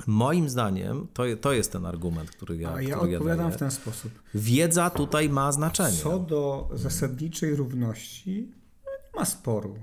Moim 0.07 0.49
zdaniem 0.49 1.07
to, 1.15 1.23
to 1.41 1.53
jest 1.53 1.73
ten 1.73 1.87
argument, 1.87 2.31
który 2.31 2.57
ja 2.57 2.73
A 2.73 2.83
ja 2.83 2.97
który 2.97 3.17
odpowiadam 3.17 3.51
ja 3.51 3.57
w 3.57 3.59
ten 3.59 3.71
sposób. 3.71 4.23
Wiedza 4.35 4.91
tutaj 4.91 5.29
ma 5.29 5.53
znaczenie. 5.53 5.97
Co 5.97 6.19
do 6.19 6.71
zasadniczej 6.75 7.57
równości, 7.57 8.53
no 8.85 8.91
nie 8.91 9.19
ma 9.21 9.25
sporu. 9.25 9.77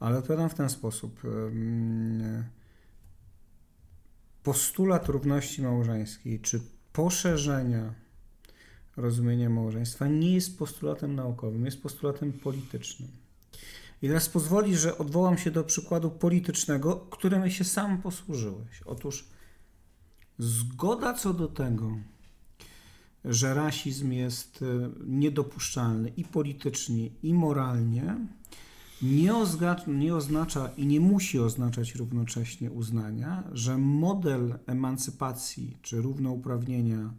Ale 0.00 0.18
odpowiadam 0.18 0.48
w 0.48 0.54
ten 0.54 0.68
sposób. 0.68 1.20
Postulat 4.42 5.08
równości 5.08 5.62
małżeńskiej, 5.62 6.40
czy 6.40 6.60
poszerzenia 6.92 7.94
rozumienia 8.96 9.50
małżeństwa 9.50 10.06
nie 10.06 10.34
jest 10.34 10.58
postulatem 10.58 11.14
naukowym, 11.14 11.64
jest 11.64 11.82
postulatem 11.82 12.32
politycznym. 12.32 13.08
I 14.04 14.08
teraz 14.08 14.28
pozwoli, 14.28 14.76
że 14.76 14.98
odwołam 14.98 15.38
się 15.38 15.50
do 15.50 15.64
przykładu 15.64 16.10
politycznego, 16.10 16.96
którym 16.96 17.50
się 17.50 17.64
sam 17.64 18.02
posłużyłeś. 18.02 18.82
Otóż 18.84 19.28
zgoda 20.38 21.14
co 21.14 21.34
do 21.34 21.48
tego, 21.48 21.96
że 23.24 23.54
rasizm 23.54 24.12
jest 24.12 24.62
e, 24.62 24.90
niedopuszczalny 25.06 26.08
i 26.16 26.24
politycznie, 26.24 27.06
i 27.22 27.34
moralnie, 27.34 28.16
nie 29.02 29.36
oznacza, 29.36 29.84
nie 29.86 30.14
oznacza 30.14 30.70
i 30.76 30.86
nie 30.86 31.00
musi 31.00 31.38
oznaczać 31.38 31.94
równocześnie 31.94 32.70
uznania, 32.70 33.42
że 33.52 33.78
model 33.78 34.58
emancypacji 34.66 35.76
czy 35.82 36.02
równouprawnienia 36.02 37.14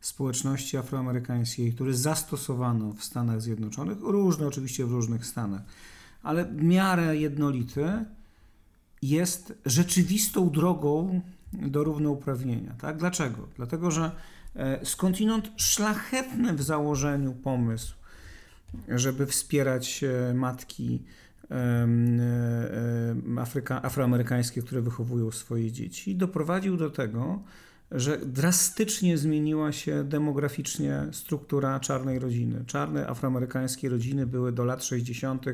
społeczności 0.00 0.76
afroamerykańskiej, 0.76 1.72
który 1.72 1.96
zastosowano 1.96 2.92
w 2.92 3.04
Stanach 3.04 3.42
Zjednoczonych, 3.42 3.98
różny 4.00 4.46
oczywiście 4.46 4.86
w 4.86 4.92
różnych 4.92 5.26
stanach, 5.26 5.62
ale 6.22 6.44
w 6.44 6.62
miarę 6.62 7.16
jednolity, 7.16 8.04
jest 9.02 9.54
rzeczywistą 9.66 10.50
drogą 10.50 11.20
do 11.52 11.84
równouprawnienia. 11.84 12.74
Tak? 12.80 12.96
Dlaczego? 12.96 13.48
Dlatego, 13.56 13.90
że 13.90 14.10
e, 14.56 14.86
skądinąd 14.86 15.50
szlachetny 15.56 16.52
w 16.52 16.62
założeniu 16.62 17.32
pomysł, 17.32 17.94
żeby 18.88 19.26
wspierać 19.26 20.04
e, 20.04 20.34
matki 20.34 21.02
Afryka, 23.38 23.82
afroamerykańskie, 23.82 24.62
które 24.62 24.80
wychowują 24.80 25.30
swoje 25.30 25.72
dzieci, 25.72 26.16
doprowadził 26.16 26.76
do 26.76 26.90
tego, 26.90 27.42
że 27.90 28.18
drastycznie 28.18 29.18
zmieniła 29.18 29.72
się 29.72 30.04
demograficznie 30.04 31.02
struktura 31.12 31.80
czarnej 31.80 32.18
rodziny. 32.18 32.64
Czarne 32.66 33.08
afroamerykańskie 33.08 33.88
rodziny 33.88 34.26
były 34.26 34.52
do 34.52 34.64
lat 34.64 34.84
60. 34.84 35.46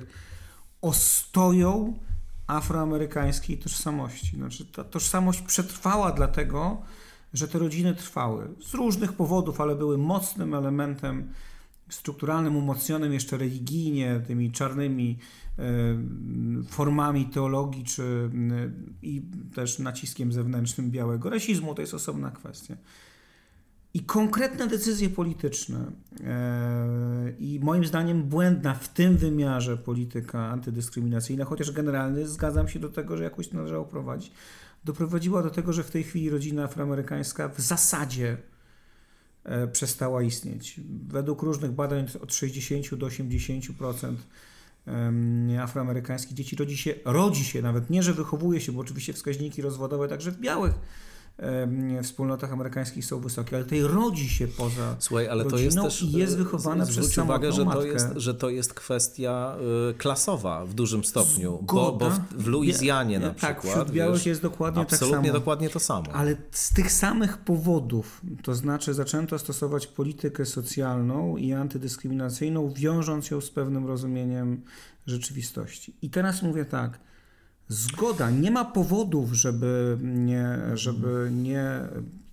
ostoją 0.85 1.98
afroamerykańskiej 2.47 3.59
tożsamości. 3.59 4.36
Znaczy, 4.36 4.66
ta 4.66 4.85
tożsamość 4.85 5.40
przetrwała 5.40 6.12
dlatego, 6.12 6.82
że 7.32 7.48
te 7.48 7.59
rodziny 7.59 7.94
trwały 7.94 8.48
z 8.66 8.74
różnych 8.74 9.12
powodów, 9.12 9.61
ale 9.61 9.77
były 9.77 9.98
mocnym 9.98 10.55
elementem 10.55 11.31
strukturalnym, 11.89 12.56
umocnionym 12.56 13.12
jeszcze 13.12 13.36
religijnie, 13.36 14.23
tymi 14.27 14.52
czarnymi 14.52 15.19
formami 16.69 17.27
teologii, 17.27 17.85
czy 17.85 18.31
i 19.02 19.23
też 19.55 19.78
naciskiem 19.78 20.32
zewnętrznym 20.32 20.90
białego 20.90 21.31
rasizmu, 21.31 21.74
to 21.74 21.81
jest 21.81 21.94
osobna 21.94 22.31
kwestia. 22.31 22.77
I 23.95 24.03
konkretne 24.03 24.66
decyzje 24.66 25.11
polityczne 25.11 25.93
e, 26.25 27.33
i 27.39 27.61
moim 27.62 27.85
zdaniem 27.85 28.23
błędna 28.23 28.75
w 28.75 28.89
tym 28.89 29.16
wymiarze 29.16 29.77
polityka 29.77 30.39
antydyskryminacyjna, 30.39 31.45
chociaż 31.45 31.71
generalny 31.71 32.29
zgadzam 32.29 32.69
się 32.69 32.79
do 32.79 32.89
tego, 32.89 33.16
że 33.16 33.25
jakoś 33.25 33.49
to 33.49 33.57
należało 33.57 33.85
prowadzić, 33.85 34.33
doprowadziła 34.85 35.43
do 35.43 35.51
tego, 35.51 35.73
że 35.73 35.85
w 35.85 35.91
tej 35.91 36.03
chwili 36.03 36.31
rodzina 36.31 36.65
afroamerykańska 36.65 37.49
w 37.49 37.61
zasadzie 37.61 38.37
E, 39.45 39.69
przestała 39.69 40.23
istnieć. 40.23 40.81
Według 41.09 41.43
różnych 41.43 41.73
badań 41.73 42.07
od 42.23 42.35
60 42.35 42.95
do 42.95 43.07
80% 43.07 44.15
afroamerykańskich 45.61 46.35
dzieci 46.37 46.57
rodzi 46.57 46.77
się, 46.77 46.95
rodzi 47.05 47.45
się, 47.45 47.62
nawet 47.62 47.91
nie, 47.91 48.03
że 48.03 48.12
wychowuje 48.12 48.61
się, 48.61 48.73
bo 48.73 48.81
oczywiście 48.81 49.12
wskaźniki 49.12 49.62
rozwodowe 49.62 50.09
także 50.09 50.31
w 50.31 50.41
białych 50.41 50.75
wspólnotach 52.02 52.52
amerykańskich 52.52 53.05
są 53.05 53.20
wysokie, 53.20 53.56
ale 53.56 53.65
tej 53.65 53.82
rodzi 53.82 54.28
się 54.28 54.48
poza 54.48 54.97
Słuchaj, 54.98 55.28
ale 55.28 55.44
to 55.44 55.59
jest 55.59 55.77
też, 55.77 56.02
i 56.02 56.12
jest 56.12 56.36
wychowana 56.36 56.86
przez 56.86 57.19
uwagę, 57.19 57.52
że 57.52 57.65
matkę. 57.65 57.81
to, 57.81 57.86
jest, 57.86 58.06
że 58.16 58.35
to 58.35 58.51
jest 58.51 58.74
kwestia 58.74 59.56
y, 59.90 59.94
klasowa 59.94 60.66
w 60.66 60.74
dużym 60.74 61.05
stopniu, 61.05 61.59
bo, 61.62 61.93
bo 61.93 62.11
w, 62.11 62.19
w 62.32 62.47
Luizjanie 62.47 63.19
na 63.19 63.31
tak, 63.31 63.36
przykład 63.36 63.74
wśród 63.74 63.90
białych 63.90 64.16
wiesz, 64.16 64.27
jest 64.27 64.43
dokładnie 64.43 64.86
tak 64.86 64.98
samo. 64.98 65.11
Absolutnie 65.11 65.32
dokładnie 65.32 65.70
to 65.70 65.81
samo. 65.81 66.12
Ale 66.12 66.36
z 66.51 66.74
tych 66.74 66.93
samych 66.93 67.39
powodów, 67.39 68.20
to 68.43 68.55
znaczy 68.55 68.94
zaczęto 68.94 69.39
stosować 69.39 69.86
politykę 69.86 70.47
socjalną 70.47 71.36
i 71.36 71.52
antydyskryminacyjną, 71.52 72.73
wiążąc 72.73 73.31
ją 73.31 73.40
z 73.40 73.51
pewnym 73.51 73.86
rozumieniem 73.86 74.62
rzeczywistości. 75.06 75.97
I 76.02 76.11
teraz 76.11 76.43
mówię 76.43 76.65
tak, 76.65 76.98
Zgoda. 77.69 78.31
Nie 78.31 78.51
ma 78.51 78.65
powodów, 78.65 79.32
żeby 79.32 79.99
nie, 80.03 80.59
żeby 80.74 81.28
nie 81.32 81.81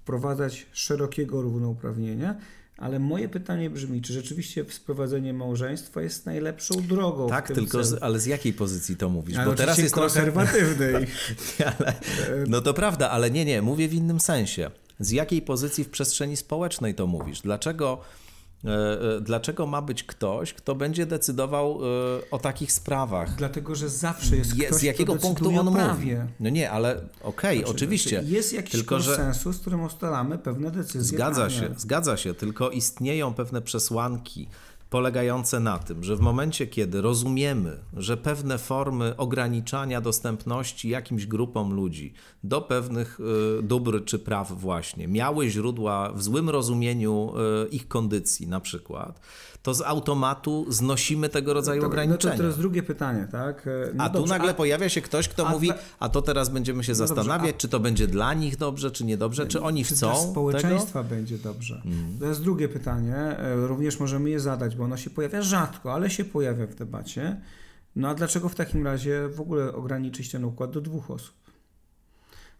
wprowadzać 0.01 0.65
szerokiego 0.71 1.41
równouprawnienia, 1.41 2.35
ale 2.77 2.99
moje 2.99 3.29
pytanie 3.29 3.69
brzmi, 3.69 4.01
czy 4.01 4.13
rzeczywiście 4.13 4.65
sprowadzenie 4.69 5.33
małżeństwa 5.33 6.01
jest 6.01 6.25
najlepszą 6.25 6.81
drogą? 6.87 7.29
Tak, 7.29 7.47
tylko 7.47 7.83
z, 7.83 8.03
ale 8.03 8.19
z 8.19 8.25
jakiej 8.25 8.53
pozycji 8.53 8.95
to 8.95 9.09
mówisz? 9.09 9.37
Ale 9.37 9.45
Bo 9.45 9.55
teraz 9.55 9.77
jest 9.77 9.95
konserwatywnej. 9.95 11.07
ale, 11.79 11.93
no 12.47 12.61
to 12.61 12.73
prawda, 12.73 13.09
ale 13.09 13.31
nie, 13.31 13.45
nie, 13.45 13.61
mówię 13.61 13.87
w 13.87 13.93
innym 13.93 14.19
sensie. 14.19 14.71
Z 14.99 15.11
jakiej 15.11 15.41
pozycji 15.41 15.83
w 15.83 15.89
przestrzeni 15.89 16.37
społecznej 16.37 16.95
to 16.95 17.07
mówisz? 17.07 17.41
Dlaczego 17.41 18.01
dlaczego 19.21 19.67
ma 19.67 19.81
być 19.81 20.03
ktoś, 20.03 20.53
kto 20.53 20.75
będzie 20.75 21.05
decydował 21.05 21.79
e, 21.81 22.31
o 22.31 22.39
takich 22.39 22.71
sprawach? 22.71 23.35
Dlatego, 23.35 23.75
że 23.75 23.89
zawsze 23.89 24.35
jest 24.35 24.53
ktoś, 24.53 24.79
Z 24.79 24.83
jakiego 24.83 25.15
punktu 25.15 25.59
on 25.59 25.65
mówi? 25.65 26.11
No 26.39 26.49
nie, 26.49 26.71
ale 26.71 26.91
okej, 26.95 27.09
okay, 27.21 27.57
znaczy, 27.57 27.71
oczywiście. 27.71 28.09
Znaczy 28.09 28.33
jest 28.33 28.53
jakiś 28.53 28.71
tylko, 28.71 28.95
konsensus, 28.95 29.55
że... 29.55 29.61
którym 29.61 29.83
ustalamy 29.83 30.37
pewne 30.37 30.71
decyzje. 30.71 31.17
Zgadza 31.17 31.49
się, 31.49 31.69
zgadza 31.77 32.17
się, 32.17 32.33
tylko 32.33 32.69
istnieją 32.69 33.33
pewne 33.33 33.61
przesłanki 33.61 34.47
polegające 34.91 35.59
na 35.59 35.79
tym, 35.79 36.03
że 36.03 36.15
w 36.15 36.19
momencie, 36.19 36.67
kiedy 36.67 37.01
rozumiemy, 37.01 37.79
że 37.97 38.17
pewne 38.17 38.57
formy 38.57 39.17
ograniczania 39.17 40.01
dostępności 40.01 40.89
jakimś 40.89 41.25
grupom 41.25 41.73
ludzi 41.73 42.13
do 42.43 42.61
pewnych 42.61 43.19
y, 43.59 43.63
dóbr 43.63 44.05
czy 44.05 44.19
praw 44.19 44.51
właśnie 44.51 45.07
miały 45.07 45.49
źródła 45.49 46.11
w 46.13 46.23
złym 46.23 46.49
rozumieniu 46.49 47.33
y, 47.65 47.69
ich 47.69 47.87
kondycji 47.87 48.47
na 48.47 48.59
przykład, 48.59 49.19
to 49.63 49.73
z 49.73 49.81
automatu 49.81 50.65
znosimy 50.69 51.29
tego 51.29 51.53
rodzaju 51.53 51.81
Dobra, 51.81 51.93
ograniczenia. 51.93 52.33
No 52.33 52.37
to 52.37 52.43
teraz 52.43 52.57
drugie 52.57 52.83
pytanie, 52.83 53.27
tak? 53.31 53.67
E, 53.67 53.93
no 53.93 54.03
a 54.03 54.09
dobrze, 54.09 54.23
tu 54.23 54.29
nagle 54.29 54.51
a... 54.51 54.53
pojawia 54.53 54.89
się 54.89 55.01
ktoś, 55.01 55.27
kto 55.27 55.47
a... 55.47 55.51
mówi, 55.51 55.71
a 55.99 56.09
to 56.09 56.21
teraz 56.21 56.49
będziemy 56.49 56.83
się 56.83 56.91
no 56.91 56.95
zastanawiać, 56.95 57.39
dobrze, 57.39 57.55
a... 57.55 57.57
czy 57.57 57.69
to 57.69 57.79
będzie 57.79 58.07
dla 58.07 58.33
nich 58.33 58.57
dobrze, 58.57 58.91
czy 58.91 59.05
niedobrze, 59.05 59.47
czy 59.47 59.61
oni 59.61 59.85
czy 59.85 59.95
chcą 59.95 60.07
dla 60.07 60.31
społeczeństwa 60.31 61.03
tego? 61.03 61.15
będzie 61.15 61.37
dobrze. 61.37 61.81
Mm. 61.85 62.19
To 62.19 62.25
jest 62.25 62.41
drugie 62.41 62.69
pytanie, 62.69 63.15
e, 63.15 63.67
również 63.67 63.99
możemy 63.99 64.29
je 64.29 64.39
zadać, 64.39 64.75
bo 64.75 64.83
ono 64.83 64.97
się 64.97 65.09
pojawia 65.09 65.41
rzadko, 65.41 65.93
ale 65.93 66.09
się 66.09 66.25
pojawia 66.25 66.67
w 66.67 66.75
debacie. 66.75 67.41
No 67.95 68.07
a 68.07 68.15
dlaczego 68.15 68.49
w 68.49 68.55
takim 68.55 68.85
razie 68.85 69.27
w 69.27 69.41
ogóle 69.41 69.73
ograniczyć 69.73 70.31
ten 70.31 70.45
układ 70.45 70.71
do 70.71 70.81
dwóch 70.81 71.11
osób? 71.11 71.35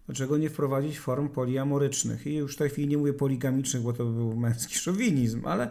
Dlaczego 0.06 0.38
nie 0.38 0.50
wprowadzić 0.50 1.00
form 1.00 1.30
poliamorycznych? 1.30 2.28
I 2.28 2.36
już 2.36 2.56
w 2.56 2.58
tej 2.58 2.70
chwili 2.70 2.88
nie 2.88 2.98
mówię 2.98 3.14
poligamicznych, 3.14 3.84
bo 3.84 3.94
to 3.94 4.06
by 4.06 4.12
był 4.12 4.36
męski 4.36 4.76
szowinizm, 4.86 5.48
ale 5.48 5.70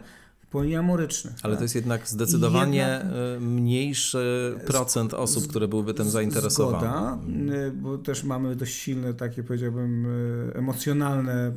poliamorycznych. 0.51 1.33
Ale 1.43 1.53
tak? 1.53 1.59
to 1.59 1.63
jest 1.63 1.75
jednak 1.75 2.07
zdecydowanie 2.07 2.77
jednak, 2.77 3.13
e, 3.37 3.39
mniejszy 3.39 4.55
procent 4.67 5.13
osób, 5.13 5.47
które 5.47 5.67
byłyby 5.67 5.93
tym 5.93 6.09
zainteresowane. 6.09 6.77
Zgoda, 6.77 7.19
e, 7.55 7.71
bo 7.71 7.97
też 7.97 8.23
mamy 8.23 8.55
dość 8.55 8.75
silne 8.75 9.13
takie, 9.13 9.43
powiedziałbym, 9.43 10.05
e, 10.05 10.55
emocjonalne 10.55 11.51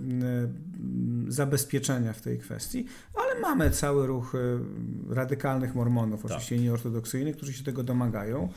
zabezpieczenia 1.28 2.12
w 2.12 2.20
tej 2.20 2.38
kwestii, 2.38 2.86
ale 3.14 3.40
mamy 3.40 3.70
cały 3.70 4.06
ruch 4.06 4.32
radykalnych 5.10 5.74
mormonów, 5.74 6.22
tak. 6.22 6.30
oczywiście 6.30 6.58
nieortodoksyjnych, 6.58 7.36
którzy 7.36 7.52
się 7.52 7.64
tego 7.64 7.82
domagają 7.82 8.48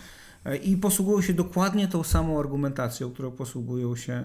i 0.64 0.78
posługują 0.78 1.22
się 1.22 1.34
dokładnie 1.34 1.88
tą 1.88 2.04
samą 2.04 2.40
argumentacją, 2.40 3.12
którą 3.12 3.32
posługują 3.32 3.96
się 3.96 4.24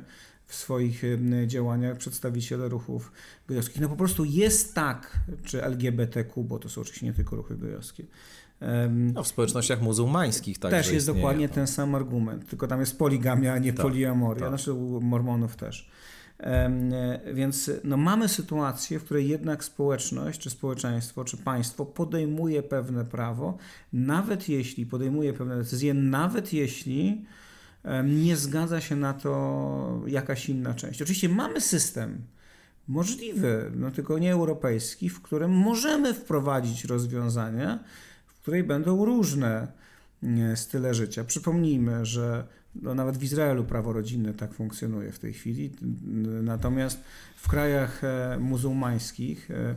w 0.52 0.54
swoich 0.54 1.02
działaniach 1.46 1.96
przedstawiciele 1.96 2.68
ruchów 2.68 3.12
gejowskich. 3.48 3.80
No 3.80 3.88
po 3.88 3.96
prostu 3.96 4.24
jest 4.24 4.74
tak, 4.74 5.20
czy 5.44 5.64
LGBTQ, 5.64 6.44
bo 6.44 6.58
to 6.58 6.68
są 6.68 6.80
oczywiście 6.80 7.06
nie 7.06 7.12
tylko 7.12 7.36
ruchy 7.36 7.56
gejowskie. 7.56 8.04
No, 8.90 9.22
w 9.22 9.28
społecznościach 9.28 9.82
muzułmańskich 9.82 10.58
także 10.58 10.76
Też 10.76 10.92
jest 10.92 11.06
dokładnie 11.06 11.48
ten 11.48 11.66
sam 11.66 11.94
argument, 11.94 12.48
tylko 12.48 12.66
tam 12.66 12.80
jest 12.80 12.98
poligamia, 12.98 13.52
a 13.52 13.58
nie 13.58 13.72
tak, 13.72 13.86
poliamoria, 13.86 14.40
tak. 14.40 14.48
znaczy 14.48 14.72
u 14.72 15.00
mormonów 15.00 15.56
też. 15.56 15.90
Więc 17.34 17.70
no, 17.84 17.96
mamy 17.96 18.28
sytuację, 18.28 18.98
w 18.98 19.04
której 19.04 19.28
jednak 19.28 19.64
społeczność, 19.64 20.40
czy 20.40 20.50
społeczeństwo, 20.50 21.24
czy 21.24 21.36
państwo 21.36 21.86
podejmuje 21.86 22.62
pewne 22.62 23.04
prawo, 23.04 23.58
nawet 23.92 24.48
jeśli 24.48 24.86
podejmuje 24.86 25.32
pewne 25.32 25.56
decyzje, 25.56 25.94
nawet 25.94 26.52
jeśli 26.52 27.24
nie 28.04 28.36
zgadza 28.36 28.80
się 28.80 28.96
na 28.96 29.14
to 29.14 30.00
jakaś 30.06 30.48
inna 30.48 30.74
część. 30.74 31.02
Oczywiście 31.02 31.28
mamy 31.28 31.60
system 31.60 32.22
możliwy, 32.88 33.70
no 33.76 33.90
tylko 33.90 34.18
nie 34.18 34.32
europejski, 34.32 35.08
w 35.08 35.22
którym 35.22 35.50
możemy 35.50 36.14
wprowadzić 36.14 36.84
rozwiązania, 36.84 37.78
w 38.26 38.40
której 38.40 38.64
będą 38.64 39.04
różne 39.04 39.68
style 40.54 40.94
życia. 40.94 41.24
Przypomnijmy, 41.24 42.06
że 42.06 42.46
no 42.74 42.94
nawet 42.94 43.16
w 43.16 43.22
Izraelu 43.22 43.64
prawo 43.64 43.92
rodzinne 43.92 44.34
tak 44.34 44.54
funkcjonuje 44.54 45.12
w 45.12 45.18
tej 45.18 45.32
chwili, 45.32 45.70
natomiast 46.42 47.00
w 47.36 47.48
krajach 47.48 48.04
e, 48.04 48.38
muzułmańskich 48.40 49.50
e, 49.50 49.74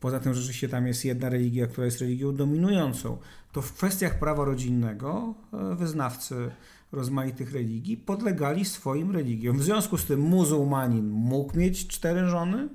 poza 0.00 0.20
tym 0.20 0.34
rzeczywiście 0.34 0.68
tam 0.68 0.86
jest 0.86 1.04
jedna 1.04 1.28
religia, 1.28 1.66
która 1.66 1.84
jest 1.84 2.00
religią 2.00 2.36
dominującą, 2.36 3.18
to 3.52 3.62
w 3.62 3.72
kwestiach 3.72 4.18
prawa 4.18 4.44
rodzinnego 4.44 5.34
e, 5.52 5.76
wyznawcy 5.76 6.50
rozmaitych 6.92 7.52
religii 7.52 7.96
podlegali 7.96 8.64
swoim 8.64 9.10
religiom. 9.10 9.58
W 9.58 9.62
związku 9.62 9.98
z 9.98 10.04
tym 10.04 10.20
muzułmanin 10.20 11.10
mógł 11.10 11.58
mieć 11.58 11.86
cztery 11.86 12.28
żony, 12.28 12.68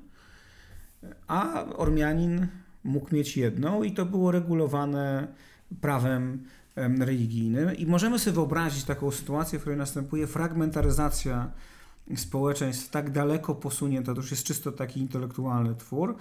a 1.27 1.65
Ormianin 1.65 2.48
mógł 2.84 3.15
mieć 3.15 3.38
jedną 3.38 3.84
i 3.84 3.91
to 3.91 4.06
było 4.06 4.31
regulowane 4.31 5.27
prawem 5.81 6.44
religijnym. 6.76 7.76
I 7.76 7.85
możemy 7.85 8.19
sobie 8.19 8.34
wyobrazić 8.34 8.84
taką 8.84 9.11
sytuację, 9.11 9.60
w 9.60 9.61
której 9.61 9.77
następuje 9.77 10.27
fragmentaryzacja 10.27 11.52
społeczeństw 12.15 12.89
tak 12.89 13.11
daleko 13.11 13.56
posunięta, 13.56 14.14
to 14.14 14.22
już 14.22 14.31
jest 14.31 14.44
czysto 14.44 14.72
taki 14.72 14.99
intelektualny 14.99 15.76
twór, 15.76 16.15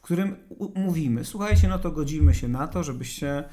w 0.00 0.02
którym 0.02 0.36
mówimy, 0.74 1.24
słuchajcie, 1.24 1.68
no 1.68 1.78
to 1.78 1.90
godzimy 1.90 2.34
się 2.34 2.48
na 2.48 2.68
to, 2.68 2.82
żebyście 2.82 3.44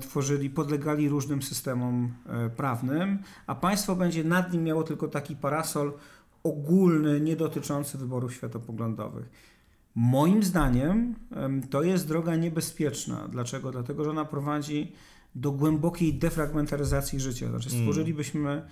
tworzyli, 0.00 0.50
podlegali 0.50 1.08
różnym 1.08 1.42
systemom 1.42 2.14
e, 2.26 2.50
prawnym, 2.50 3.18
a 3.46 3.54
państwo 3.54 3.96
będzie 3.96 4.24
nad 4.24 4.52
nim 4.52 4.64
miało 4.64 4.82
tylko 4.82 5.08
taki 5.08 5.36
parasol 5.36 5.92
ogólny, 6.42 7.20
nie 7.20 7.36
dotyczący 7.36 7.98
wyborów 7.98 8.34
światopoglądowych. 8.34 9.28
Moim 9.94 10.42
zdaniem 10.42 11.14
to 11.70 11.82
jest 11.82 12.08
droga 12.08 12.36
niebezpieczna. 12.36 13.28
Dlaczego? 13.28 13.72
Dlatego, 13.72 14.04
że 14.04 14.10
ona 14.10 14.24
prowadzi 14.24 14.92
do 15.34 15.52
głębokiej 15.52 16.14
defragmentaryzacji 16.14 17.20
życia. 17.20 17.48
Znaczy 17.48 17.68
mm. 17.68 17.80
stworzylibyśmy 17.80 18.62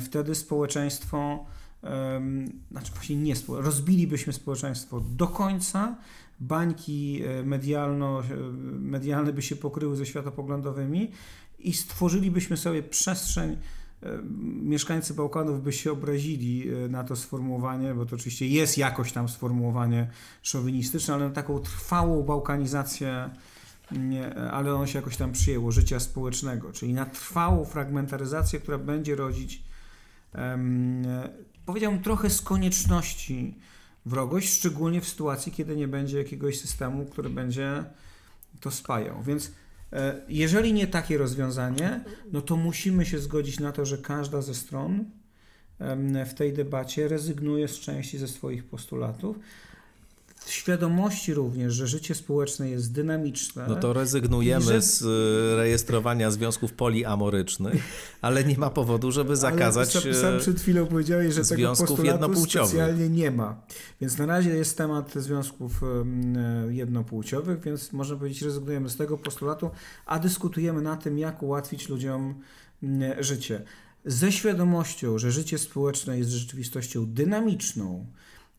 wtedy 0.00 0.34
społeczeństwo, 0.34 1.46
znaczy 2.70 2.92
właśnie 2.92 3.16
nie, 3.16 3.34
rozbilibyśmy 3.48 4.32
społeczeństwo 4.32 5.00
do 5.00 5.26
końca, 5.26 5.96
bańki 6.40 7.22
e, 7.22 7.42
medialno, 7.42 8.22
e, 8.22 8.36
medialne 8.78 9.32
by 9.32 9.42
się 9.42 9.56
pokryły 9.56 9.96
ze 9.96 10.06
światopoglądowymi 10.06 11.10
i 11.58 11.72
stworzylibyśmy 11.72 12.56
sobie 12.56 12.82
przestrzeń, 12.82 13.56
e, 14.02 14.18
mieszkańcy 14.62 15.14
Bałkanów 15.14 15.62
by 15.62 15.72
się 15.72 15.92
obrazili 15.92 16.66
na 16.88 17.04
to 17.04 17.16
sformułowanie, 17.16 17.94
bo 17.94 18.06
to 18.06 18.16
oczywiście 18.16 18.46
jest 18.46 18.78
jakoś 18.78 19.12
tam 19.12 19.28
sformułowanie 19.28 20.10
szowinistyczne, 20.42 21.14
ale 21.14 21.28
na 21.28 21.34
taką 21.34 21.58
trwałą 21.58 22.22
bałkanizację, 22.22 23.30
nie, 23.92 24.34
ale 24.34 24.74
ono 24.74 24.86
się 24.86 24.98
jakoś 24.98 25.16
tam 25.16 25.32
przyjęło, 25.32 25.72
życia 25.72 26.00
społecznego, 26.00 26.72
czyli 26.72 26.94
na 26.94 27.06
trwałą 27.06 27.64
fragmentaryzację, 27.64 28.60
która 28.60 28.78
będzie 28.78 29.16
rodzić, 29.16 29.62
powiedziałbym, 31.66 32.02
trochę 32.02 32.30
z 32.30 32.40
konieczności 32.40 33.54
wrogość, 34.06 34.52
szczególnie 34.52 35.00
w 35.00 35.08
sytuacji, 35.08 35.52
kiedy 35.52 35.76
nie 35.76 35.88
będzie 35.88 36.18
jakiegoś 36.18 36.60
systemu, 36.60 37.06
który 37.06 37.30
będzie 37.30 37.84
to 38.60 38.70
spajał. 38.70 39.22
Więc 39.22 39.52
e, 39.92 40.22
jeżeli 40.28 40.72
nie 40.72 40.86
takie 40.86 41.18
rozwiązanie, 41.18 42.04
no 42.32 42.42
to 42.42 42.56
musimy 42.56 43.06
się 43.06 43.18
zgodzić 43.18 43.60
na 43.60 43.72
to, 43.72 43.86
że 43.86 43.98
każda 43.98 44.42
ze 44.42 44.54
stron 44.54 45.04
w 46.26 46.34
tej 46.34 46.52
debacie 46.52 47.08
rezygnuje 47.08 47.68
z 47.68 47.80
części 47.80 48.18
ze 48.18 48.28
swoich 48.28 48.64
postulatów, 48.64 49.38
świadomości 50.46 51.34
również, 51.34 51.74
że 51.74 51.86
życie 51.86 52.14
społeczne 52.14 52.70
jest 52.70 52.92
dynamiczne. 52.92 53.66
No 53.68 53.76
to 53.76 53.92
rezygnujemy 53.92 54.64
że... 54.64 54.82
z 54.82 55.02
e, 55.02 55.56
rejestrowania 55.56 56.30
związków 56.30 56.72
poliamorycznych, 56.72 57.82
ale 58.20 58.44
nie 58.44 58.58
ma 58.58 58.70
powodu, 58.70 59.12
żeby 59.12 59.36
zakazać 59.36 59.96
ale 59.96 60.14
sam, 60.14 60.22
sam 60.22 60.38
przed 60.38 60.60
chwilą 60.60 60.86
powiedziałeś, 60.86 61.34
że 61.34 61.44
tego 61.44 61.68
postulatu 61.76 62.46
specjalnie 62.46 63.08
nie 63.08 63.30
ma. 63.30 63.62
Więc 64.00 64.18
na 64.18 64.26
razie 64.26 64.50
jest 64.50 64.78
temat 64.78 65.14
związków 65.14 65.82
e, 65.82 66.74
jednopłciowych, 66.74 67.60
więc 67.60 67.92
można 67.92 68.16
powiedzieć, 68.16 68.42
rezygnujemy 68.42 68.90
z 68.90 68.96
tego 68.96 69.18
postulatu, 69.18 69.70
a 70.06 70.18
dyskutujemy 70.18 70.82
na 70.82 70.96
tym, 70.96 71.18
jak 71.18 71.42
ułatwić 71.42 71.88
ludziom 71.88 72.34
życie. 73.18 73.62
Ze 74.04 74.32
świadomością, 74.32 75.18
że 75.18 75.32
życie 75.32 75.58
społeczne 75.58 76.18
jest 76.18 76.30
rzeczywistością 76.30 77.06
dynamiczną, 77.06 78.06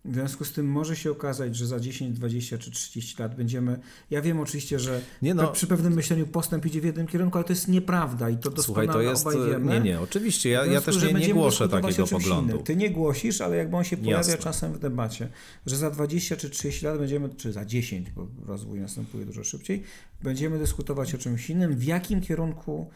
w 0.06 0.14
związku 0.14 0.46
z 0.46 0.52
tym 0.52 0.66
może 0.66 0.96
się 0.96 1.12
okazać, 1.12 1.56
że 1.56 1.68
za 1.68 1.80
10, 1.80 2.18
20 2.18 2.58
czy 2.58 2.72
30 2.72 3.22
lat 3.22 3.36
będziemy. 3.36 3.80
Ja 4.12 4.22
wiem 4.22 4.40
oczywiście, 4.40 4.80
że 4.80 5.02
nie 5.22 5.34
no, 5.34 5.48
przy 5.48 5.68
pewnym 5.68 5.94
myśleniu 5.94 6.28
postęp 6.28 6.66
idzie 6.66 6.82
w 6.82 6.84
jednym 6.84 7.08
kierunku, 7.08 7.38
ale 7.38 7.46
to 7.46 7.54
jest 7.54 7.68
nieprawda 7.68 8.30
i 8.30 8.38
to 8.38 8.50
doskonale 8.50 8.64
Słuchaj, 8.64 8.88
to 8.88 9.02
jest, 9.02 9.28
obaj 9.28 9.52
wiemy. 9.52 9.74
Nie, 9.74 9.80
nie, 9.80 10.02
oczywiście. 10.02 10.50
Ja, 10.50 10.66
ja 10.66 10.82
też 10.82 11.04
nie, 11.04 11.14
nie 11.14 11.34
głoszę 11.34 11.70
takiego 11.70 12.08
poglądu. 12.08 12.58
Ty 12.58 12.76
nie 12.76 12.90
głosisz, 12.90 13.42
ale 13.42 13.58
jakby 13.58 13.78
on 13.78 13.84
się 13.84 13.98
pojawia 13.98 14.18
Jasne. 14.18 14.38
czasem 14.38 14.74
w 14.74 14.80
debacie, 14.80 15.28
że 15.66 15.78
za 15.78 15.90
20 15.90 16.36
czy 16.36 16.50
30 16.50 16.86
lat 16.86 16.98
będziemy, 16.98 17.30
czy 17.30 17.52
za 17.52 17.66
10, 17.66 18.10
bo 18.10 18.28
rozwój 18.46 18.80
następuje 18.80 19.26
dużo 19.26 19.44
szybciej, 19.44 19.84
będziemy 20.24 20.60
dyskutować 20.60 21.16
o 21.16 21.18
czymś 21.18 21.50
innym, 21.50 21.76
w 21.76 21.84
jakim 21.84 22.22
kierunku 22.22 22.90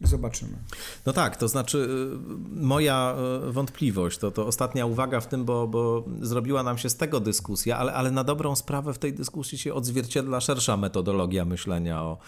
Zobaczymy. 0.00 0.58
No 1.06 1.12
tak, 1.12 1.36
to 1.36 1.48
znaczy 1.48 1.78
y, 1.78 2.64
moja 2.64 3.16
y, 3.48 3.52
wątpliwość, 3.52 4.18
to, 4.18 4.30
to 4.30 4.46
ostatnia 4.46 4.86
uwaga 4.86 5.20
w 5.20 5.26
tym, 5.26 5.44
bo, 5.44 5.68
bo 5.68 6.04
zrobiła 6.20 6.62
nam 6.62 6.78
się 6.78 6.90
z 6.90 6.96
tego 6.96 7.20
dyskusja, 7.20 7.78
ale, 7.78 7.92
ale 7.92 8.10
na 8.10 8.24
dobrą 8.24 8.56
sprawę 8.56 8.92
w 8.92 8.98
tej 8.98 9.12
dyskusji 9.12 9.58
się 9.58 9.74
odzwierciedla 9.74 10.40
szersza 10.40 10.76
metodologia 10.76 11.44
myślenia 11.44 12.02
o, 12.02 12.18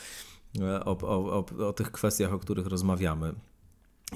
o, 0.85 0.99
o, 0.99 1.45
o, 1.59 1.69
o 1.69 1.73
tych 1.73 1.93
kwestiach, 1.93 2.33
o 2.33 2.39
których 2.39 2.67
rozmawiamy. 2.67 3.35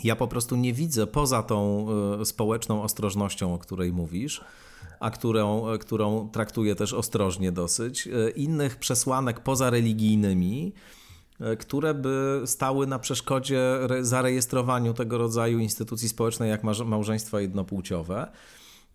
Ja 0.05 0.17
po 0.17 0.29
prostu 0.29 0.57
nie 0.57 0.73
widzę 0.73 1.07
poza 1.07 1.43
tą 1.43 1.87
y, 2.21 2.25
społeczną 2.25 2.83
ostrożnością, 2.83 3.55
o 3.55 3.59
której 3.59 3.93
mówisz, 3.93 4.45
a 5.01 5.11
którą, 5.11 5.79
którą 5.81 6.29
traktuję 6.29 6.75
też 6.75 6.93
ostrożnie 6.93 7.53
dosyć, 7.53 8.09
innych 8.37 8.77
przesłanek 8.77 9.41
poza 9.41 9.71
religijnymi, 9.71 10.73
które 11.59 11.95
by 11.95 12.43
stały 12.47 12.87
na 12.87 12.99
przeszkodzie 12.99 13.79
zarejestrowaniu 14.01 14.95
tego 14.95 15.19
rodzaju 15.19 15.59
instytucji 15.59 16.09
społecznej 16.09 16.51
jak 16.51 16.63
małżeństwa 16.85 17.41
jednopłciowe. 17.41 18.33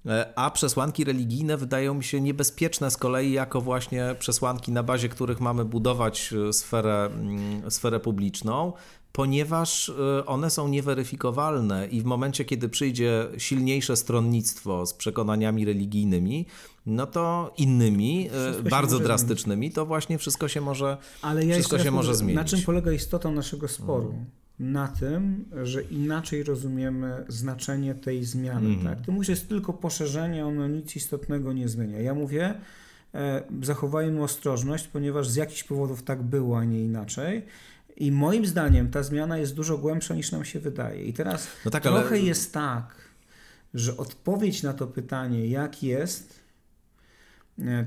E, 0.06 0.34
a 0.36 0.52
przesłanki 0.52 1.04
religijne 1.04 1.58
wydają 1.58 1.94
mi 1.94 2.04
się 2.04 2.22
niebezpieczne 2.22 2.92
z 2.92 2.98
kolei 2.98 3.32
jako 3.32 3.62
właśnie 3.62 4.16
przesłanki, 4.20 4.72
na 4.72 4.84
bazie 4.84 5.10
których 5.10 5.40
mamy 5.40 5.66
budować 5.66 6.34
e, 6.34 6.54
sferę, 6.54 7.06
mm, 7.06 7.72
sferę 7.72 8.00
publiczną, 8.00 8.74
ponieważ 9.12 9.92
one 10.26 10.50
są 10.50 10.68
nieweryfikowalne 10.68 11.88
i 11.88 12.02
w 12.02 12.06
momencie, 12.06 12.46
kiedy 12.46 12.70
przyjdzie 12.70 13.28
silniejsze 13.38 13.96
stronnictwo 13.96 14.86
z 14.86 14.94
przekonaniami 14.94 15.66
religijnymi, 15.66 16.46
no 16.88 17.08
to 17.08 17.54
innymi, 17.58 18.30
e, 18.60 18.70
bardzo 18.70 19.00
drastycznymi, 19.00 19.72
to 19.72 19.86
właśnie 19.86 20.18
wszystko 20.18 20.48
się 20.48 20.62
może, 20.62 20.98
Ale 21.22 21.46
ja 21.46 21.54
wszystko 21.54 21.80
się 21.80 21.92
może 21.92 22.16
zmienić. 22.16 22.36
Na 22.36 22.44
czym 22.44 22.62
polega 22.62 22.92
istota 22.92 23.32
naszego 23.32 23.68
sporu? 23.68 24.10
Mm. 24.10 24.26
Na 24.60 24.88
tym, 24.88 25.46
że 25.64 25.82
inaczej 25.82 26.44
rozumiemy 26.44 27.26
znaczenie 27.28 27.96
tej 27.96 28.26
zmiany. 28.26 28.68
Mm. 28.68 28.84
Tak? 28.84 29.02
To 29.06 29.12
musi 29.12 29.32
jest 29.32 29.50
tylko 29.50 29.74
poszerzenie, 29.74 30.46
ono 30.46 30.68
nic 30.68 30.96
istotnego 30.96 31.54
nie 31.54 31.68
zmienia. 31.68 32.00
Ja 32.00 32.14
mówię, 32.14 32.54
e, 33.14 33.44
zachowajmy 33.62 34.24
ostrożność, 34.24 34.88
ponieważ 34.88 35.30
z 35.30 35.36
jakichś 35.36 35.64
powodów 35.64 36.04
tak 36.04 36.24
było, 36.24 36.58
a 36.58 36.64
nie 36.64 36.82
inaczej. 36.82 37.46
I 37.98 38.12
moim 38.12 38.46
zdaniem 38.46 38.92
ta 38.92 39.04
zmiana 39.04 39.38
jest 39.38 39.56
dużo 39.56 39.78
głębsza 39.78 40.16
niż 40.16 40.32
nam 40.32 40.46
się 40.46 40.60
wydaje. 40.60 41.04
I 41.04 41.14
teraz 41.14 41.48
no 41.66 41.72
tak, 41.72 41.84
trochę 41.84 42.08
ale... 42.08 42.20
jest 42.20 42.54
tak, 42.54 42.96
że 43.74 43.98
odpowiedź 43.98 44.64
na 44.64 44.74
to 44.74 44.88
pytanie, 44.88 45.48
jak 45.48 45.84
jest, 45.84 46.37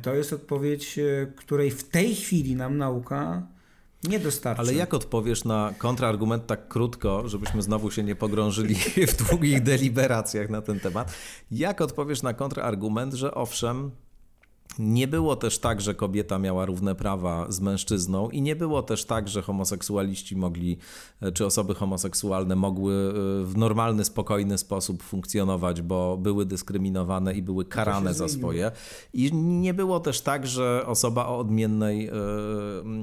to 0.03 0.15
jest 0.15 0.33
odpowiedź, 0.33 0.99
e, 0.99 1.27
której 1.37 1.71
w 1.71 1.89
tej 1.89 2.15
chwili 2.15 2.57
nam 2.57 2.77
nauka 2.77 3.47
nie 4.05 4.19
dostarcza. 4.19 4.63
Ale 4.63 4.75
jak 4.75 4.95
odpowiesz 4.95 5.45
na 5.45 5.75
kontrargument 5.79 6.47
tak 6.47 6.69
krótko, 6.69 7.29
żebyśmy 7.29 7.63
znowu 7.63 7.91
się 7.91 8.03
nie 8.03 8.17
pogrążyli 8.17 8.75
w 9.13 9.29
długich 9.29 9.63
deliberacjach 9.63 10.51
na 10.51 10.63
ten 10.63 10.81
temat? 10.81 11.15
Jak 11.51 11.81
odpowiesz 11.81 12.23
na 12.23 12.35
kontrargument, 12.35 13.15
że 13.15 13.35
owszem, 13.35 13.91
nie 14.81 15.09
było 15.09 15.37
też 15.37 15.59
tak, 15.59 15.81
że 15.81 15.95
kobieta 15.95 16.39
miała 16.39 16.67
równe 16.67 16.95
prawa 16.95 17.47
z 17.53 17.61
mężczyzną, 17.61 18.31
i 18.31 18.43
nie 18.43 18.57
było 18.57 18.83
też 18.83 19.05
tak, 19.05 19.29
że 19.29 19.43
homoseksualiści 19.43 20.37
mogli, 20.37 20.79
czy 21.35 21.47
osoby 21.47 21.75
homoseksualne 21.75 22.57
mogły 22.57 22.95
e, 22.95 23.13
w 23.45 23.53
normalny, 23.57 24.05
spokojny 24.05 24.59
sposób 24.59 25.03
funkcjonować, 25.03 25.83
bo 25.83 26.17
były 26.17 26.47
dyskryminowane 26.47 27.35
i 27.35 27.43
były 27.43 27.65
karane 27.65 28.15
za 28.15 28.29
swoje. 28.29 28.71
I 29.13 29.35
nie 29.35 29.75
było 29.75 30.01
też 30.01 30.21
tak, 30.21 30.47
że 30.47 30.87
osoba 30.87 31.27
o 31.27 31.39
odmiennej, 31.39 32.09
e, 32.09 32.13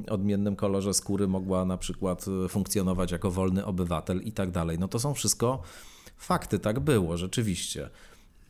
odmiennym 0.09 0.55
kolorze 0.55 0.93
skóry 0.93 1.27
mogła 1.27 1.65
na 1.65 1.77
przykład 1.77 2.25
e, 2.45 2.49
funkcjonować 2.49 3.11
jako 3.11 3.31
wolny 3.31 3.65
obywatel 3.65 4.21
i 4.21 4.31
tak 4.31 4.51
dalej. 4.51 4.79
No 4.79 4.87
to 4.87 4.99
są 4.99 5.13
wszystko 5.13 5.61
fakty, 6.17 6.59
tak 6.59 6.79
było, 6.79 7.17
rzeczywiście. 7.17 7.89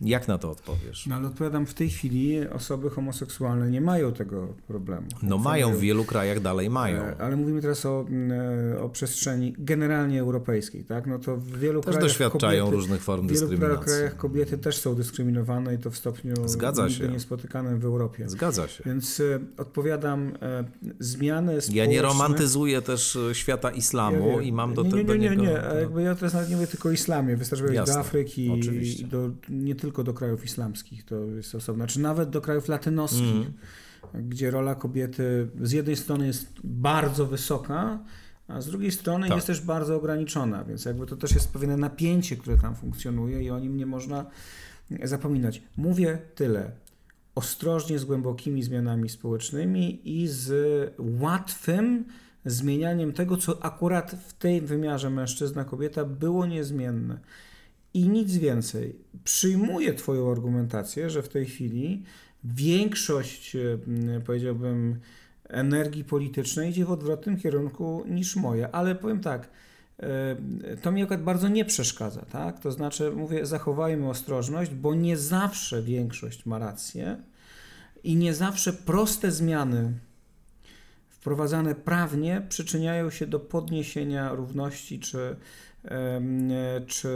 Jak 0.02 0.28
na 0.28 0.38
to 0.38 0.52
odpowiesz? 0.52 1.08
No 1.08 1.16
ale 1.16 1.28
odpowiadam, 1.28 1.66
w 1.66 1.74
tej 1.74 1.90
chwili 1.90 2.48
osoby 2.50 2.90
homoseksualne 2.90 3.72
nie 3.72 3.82
mają 3.82 4.14
tego 4.14 4.48
problemu. 4.68 5.08
No 5.24 5.38
mają, 5.38 5.74
w 5.74 5.80
wielu 5.80 6.06
krajach 6.06 6.40
dalej 6.40 6.70
mają. 6.70 7.02
E, 7.02 7.18
ale 7.22 7.36
mówimy 7.36 7.62
teraz 7.62 7.86
o, 7.86 8.06
e, 8.76 8.82
o 8.82 8.90
przestrzeni 8.90 9.56
generalnie 9.58 10.22
europejskiej, 10.22 10.84
tak? 10.84 11.08
No 11.08 11.20
to 11.20 11.38
w 11.38 11.60
wielu 11.60 11.82
też 11.82 11.86
krajach 11.96 12.02
doświadczają 12.02 12.66
kobiety, 12.66 12.78
różnych 12.78 13.02
form 13.02 13.28
w 13.28 13.32
wielu 13.32 13.48
dyskryminacji. 13.48 13.86
krajach 13.86 14.18
kobiety 14.18 14.58
też 14.58 14.78
są 14.78 14.96
dyskryminowane 14.96 15.76
i 15.76 15.78
to 15.78 15.92
w 15.92 15.98
stopniu 15.98 16.34
Zgadza 16.46 16.90
się. 16.90 17.08
niespotykanym 17.08 17.80
w 17.80 17.86
Europie. 17.86 18.30
Zgadza 18.30 18.68
się. 18.68 18.84
Więc 18.86 19.20
e, 19.20 19.40
odpowiadam, 19.58 20.32
zmiany 21.00 21.52
społeczne... 21.52 21.76
Ja 21.76 21.86
nie 21.86 22.02
romantyzuję 22.02 22.82
też 22.82 23.18
świata 23.34 23.72
islamu 23.72 24.40
Ja 24.40 24.42
i 24.42 24.52
mam 24.52 24.74
do 24.74 24.84
nie, 24.84 24.92
tego 24.92 25.16
nie, 25.16 25.20
nie, 25.20 25.30
nie, 25.30 25.36
nie. 25.36 25.48
niego... 25.48 25.72
A 25.72 25.74
jakby 25.74 26.02
ja 26.02 26.16
teraz 26.16 26.34
nawet 26.34 26.50
nie 26.50 26.56
mówię 26.56 26.68
tylko 26.68 26.90
o 26.90 26.92
islamie. 26.92 27.38
Wystarczy 27.38 27.74
do 27.74 28.00
Afryki 28.00 28.50
oczywiście. 28.60 29.04
i 29.04 29.06
do, 29.06 29.30
nie 29.50 29.76
tylko 29.76 29.87
do 29.92 30.14
krajów 30.14 30.46
islamskich, 30.46 31.06
to 31.06 31.16
jest 31.26 31.56
osobne. 31.56 31.88
Czy 31.88 32.00
nawet 32.00 32.30
do 32.30 32.42
krajów 32.42 32.68
latynoskich, 32.68 33.36
Mhm. 33.36 34.30
gdzie 34.30 34.52
rola 34.52 34.76
kobiety 34.76 35.48
z 35.62 35.72
jednej 35.72 35.96
strony 35.96 36.28
jest 36.28 36.54
bardzo 36.64 37.26
wysoka, 37.26 38.00
a 38.48 38.62
z 38.62 38.68
drugiej 38.68 38.92
strony 38.92 39.28
Tak. 39.28 39.36
jest 39.36 39.48
też 39.48 39.62
bardzo 39.62 39.96
ograniczona, 39.96 40.64
więc 40.64 40.86
jakby 40.86 41.06
to 41.06 41.16
też 41.16 41.32
jest 41.32 41.54
pewne 41.54 41.78
napięcie, 41.78 42.38
które 42.38 42.58
tam 42.58 42.76
funkcjonuje 42.76 43.44
i 43.44 43.50
o 43.50 43.60
nim 43.60 43.78
nie 43.78 43.86
można 43.86 44.26
zapominać. 45.04 45.62
Mówię 45.78 46.18
tyle. 46.36 46.72
Ostrożnie 47.36 48.00
z 48.00 48.06
głębokimi 48.06 48.64
zmianami 48.64 49.10
społecznymi 49.10 50.02
i 50.22 50.28
z 50.28 50.50
łatwym 51.20 52.06
zmienianiem 52.46 53.14
tego, 53.14 53.38
co 53.38 53.64
akurat 53.66 54.12
w 54.28 54.34
tej 54.34 54.62
wymiarze 54.62 55.10
mężczyzna-kobieta 55.10 56.06
było 56.06 56.46
niezmienne. 56.46 57.20
I 57.98 58.10
nic 58.10 58.38
więcej. 58.38 58.96
Przyjmuję 59.24 59.94
Twoją 59.94 60.32
argumentację, 60.32 61.10
że 61.10 61.24
w 61.24 61.30
tej 61.30 61.46
chwili 61.46 62.04
większość, 62.44 63.56
e, 63.56 63.80
powiedziałbym, 64.26 65.00
energii 65.50 66.04
politycznej 66.04 66.70
idzie 66.70 66.86
w 66.86 66.92
odwrotnym 66.92 67.38
kierunku 67.38 68.04
niż 68.08 68.36
moja, 68.36 68.72
ale 68.72 68.96
powiem 68.96 69.20
tak, 69.20 69.50
e, 70.00 70.78
to 70.82 70.92
mi 70.92 71.04
akurat 71.04 71.24
bardzo 71.24 71.48
nie 71.48 71.66
przeszkadza, 71.66 72.26
tak? 72.26 72.60
To 72.60 72.72
znaczy, 72.72 73.12
mówię, 73.12 73.46
zachowajmy 73.46 74.10
ostrożność, 74.10 74.72
bo 74.72 74.96
nie 74.96 75.18
zawsze 75.18 75.82
większość 75.82 76.46
ma 76.46 76.60
rację 76.60 77.18
i 78.04 78.16
nie 78.16 78.34
zawsze 78.34 78.74
proste 78.74 79.32
zmiany 79.32 79.94
wprowadzane 81.10 81.76
prawnie 81.76 82.42
przyczyniają 82.50 83.10
się 83.10 83.28
do 83.28 83.40
podniesienia 83.40 84.34
równości 84.34 85.00
czy, 85.00 85.36
czy 86.88 87.10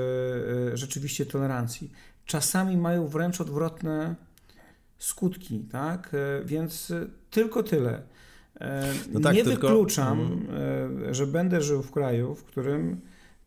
e, 0.73 0.77
rzeczywiście 0.77 1.25
tolerancji. 1.25 1.91
Czasami 2.25 2.77
mają 2.77 3.07
wręcz 3.07 3.41
odwrotne 3.41 4.15
skutki, 4.97 5.59
tak? 5.71 6.11
E, 6.13 6.45
Więc 6.45 6.93
tylko 7.29 7.63
tyle. 7.63 8.01
E, 8.61 8.93
No 9.11 9.19
tak, 9.19 9.35
nie 9.35 9.43
tylko- 9.43 9.67
wykluczam, 9.67 10.47
e, 11.09 11.13
że 11.13 11.27
będę 11.27 11.61
żył 11.61 11.81
w 11.83 11.91
kraju, 11.91 12.35
w 12.35 12.43
którym 12.43 13.01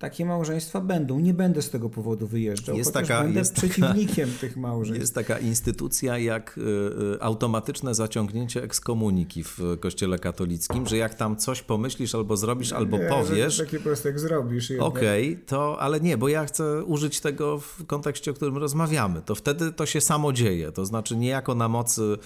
takie 0.05 0.27
małżeństwa 0.27 0.81
będą. 0.81 1.19
Nie 1.21 1.35
będę 1.35 1.63
z 1.63 1.71
tego 1.71 1.91
powodu 1.91 2.27
wyjeżdżał, 2.27 2.77
Jest 2.77 2.93
taka- 2.93 3.23
będę 3.23 3.39
jest 3.39 3.55
taka- 3.55 3.69
przeciwnikiem 3.69 4.31
tych 4.41 4.57
małżeństw. 4.57 5.01
Jest 5.01 5.15
taka 5.15 5.39
instytucja 5.39 6.19
jak 6.19 6.59
y, 6.59 6.61
y, 6.61 7.23
automatyczne 7.23 7.95
zaciągnięcie 7.95 8.63
ekskomuniki 8.63 9.45
w 9.45 9.59
kościele 9.81 10.19
katolickim, 10.19 10.87
że 10.87 10.97
jak 10.97 11.15
tam 11.15 11.37
coś 11.37 11.63
pomyślisz 11.63 12.15
albo 12.15 12.37
zrobisz, 12.37 12.73
albo 12.73 12.99
Nie, 12.99 13.09
powiesz, 13.09 13.59
takie 13.59 13.81
proste 13.81 14.09
jak 14.09 14.21
zrobisz. 14.21 14.71
Okej, 14.81 15.39
to, 15.47 15.81
ale 15.81 16.01
nie, 16.01 16.19
bo 16.19 16.29
ja 16.29 16.45
chcę 16.45 16.85
użyć 16.85 17.21
tego 17.21 17.59
w 17.59 17.87
kontekście, 17.87 18.31
o 18.31 18.35
którym 18.35 18.57
rozmawiamy. 18.57 19.23
To 19.23 19.35
wtedy 19.35 19.73
to 19.73 19.87
się 19.87 20.01
samo 20.01 20.33
dzieje. 20.33 20.73
To 20.73 20.85
znaczy 20.87 21.17
niejako 21.17 21.55
na 21.55 21.69
mocy 21.69 22.19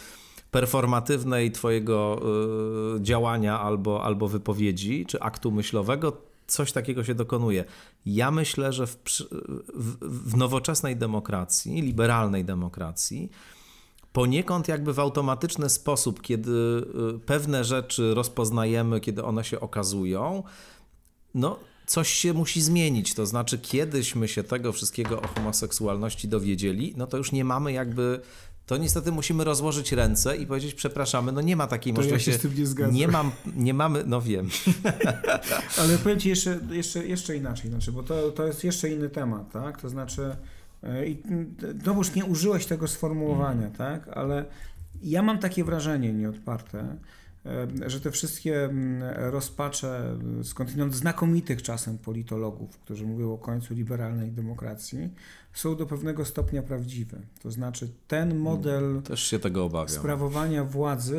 performatywnej 0.51 1.53
twojego 1.53 2.21
y, 2.97 3.03
działania 3.03 3.61
albo, 3.61 4.05
albo 4.05 4.29
wypowiedzi, 4.29 5.07
czy 5.07 5.21
aktu 5.21 5.51
myślowego, 5.53 6.13
coś 6.49 6.73
takiego 6.73 7.05
się 7.05 7.15
dokonuje. 7.15 7.65
Ja 8.07 8.31
myślę, 8.31 8.73
że 8.73 8.87
w, 8.87 8.97
w, 9.75 10.31
w 10.31 10.37
nowoczesnej 10.37 10.97
demokracji, 10.97 11.83
liberalnej 11.83 12.45
demokracji, 12.45 13.31
poniekąd 14.13 14.69
jakby 14.69 14.93
w 14.93 14.99
automatyczny 14.99 15.69
sposób, 15.71 16.23
kiedy 16.23 16.51
y, 17.17 17.19
pewne 17.19 17.65
rzeczy 17.65 18.15
rozpoznajemy, 18.15 19.01
kiedy 19.01 19.25
one 19.25 19.45
się 19.45 19.61
okazują, 19.61 20.43
no 21.35 21.59
coś 21.87 22.09
się 22.09 22.33
musi 22.33 22.63
zmienić. 22.63 23.15
To 23.15 23.27
znaczy, 23.27 23.59
kiedyśmy 23.59 24.29
się 24.29 24.45
tego 24.45 24.73
wszystkiego 24.73 25.23
o 25.23 25.27
homoseksualności 25.27 26.29
dowiedzieli, 26.29 26.95
no 26.97 27.07
to 27.07 27.17
już 27.17 27.33
nie 27.33 27.45
mamy 27.45 27.73
jakby. 27.73 28.21
To 28.69 28.77
niestety 28.77 29.13
musimy 29.13 29.45
rozłożyć 29.45 29.93
ręce 29.93 30.37
i 30.37 30.47
powiedzieć, 30.47 30.75
przepraszamy, 30.75 31.33
no 31.33 31.41
nie 31.41 31.57
ma 31.57 31.67
takiej 31.67 31.93
To 31.93 32.01
ja 32.01 32.05
możliwości. 32.05 32.33
się 32.33 32.39
z 32.39 32.41
tym 32.41 32.55
nie 32.55 32.67
zgadzam. 32.67 32.95
nie 32.95 33.09
mam, 33.09 33.31
nie 33.57 33.75
mamy, 33.75 34.05
no 34.07 34.21
wiem. 34.21 34.49
Ale 35.81 35.99
powiem 35.99 36.19
Ci 36.21 36.29
jeszcze, 36.29 36.61
jeszcze, 36.71 37.07
jeszcze 37.07 37.37
inaczej, 37.37 37.71
znaczy, 37.71 37.93
bo 37.93 38.03
to, 38.03 38.31
to 38.31 38.47
jest 38.47 38.65
jeszcze 38.65 38.91
inny 38.91 39.09
temat, 39.09 39.53
tak? 39.53 39.81
To 39.81 39.89
znaczy, 39.89 40.37
e, 40.83 41.07
i 41.07 41.23
znowuż 41.83 42.15
nie 42.15 42.25
użyłeś 42.25 42.67
tego 42.67 42.89
sformułowania, 42.89 43.71
tak? 43.71 44.09
Ale 44.09 44.45
ja 45.03 45.23
mam 45.23 45.39
takie 45.39 45.65
wrażenie 45.65 46.13
nieodparte, 46.13 46.97
e, 47.47 47.91
że 47.91 48.01
te 48.01 48.11
wszystkie 48.11 48.65
mm, 48.65 49.03
rozpacze 49.17 50.19
skądinąd 50.43 50.95
znakomitych 50.95 51.63
czasem 51.63 51.99
politologów, 51.99 52.79
którzy 52.79 53.07
mówią 53.07 53.33
o 53.33 53.39
końcu 53.39 53.75
liberalnej 53.75 54.33
demokracji, 54.33 55.09
są 55.53 55.77
do 55.77 55.87
pewnego 55.87 56.25
stopnia 56.25 56.63
prawdziwe. 56.63 57.19
To 57.43 57.51
znaczy, 57.51 57.89
ten 58.09 58.39
model 58.39 59.03
Też 59.03 59.23
się 59.23 59.39
tego 59.39 59.65
obawiam. 59.65 59.89
sprawowania 59.89 60.65
władzy 60.65 61.19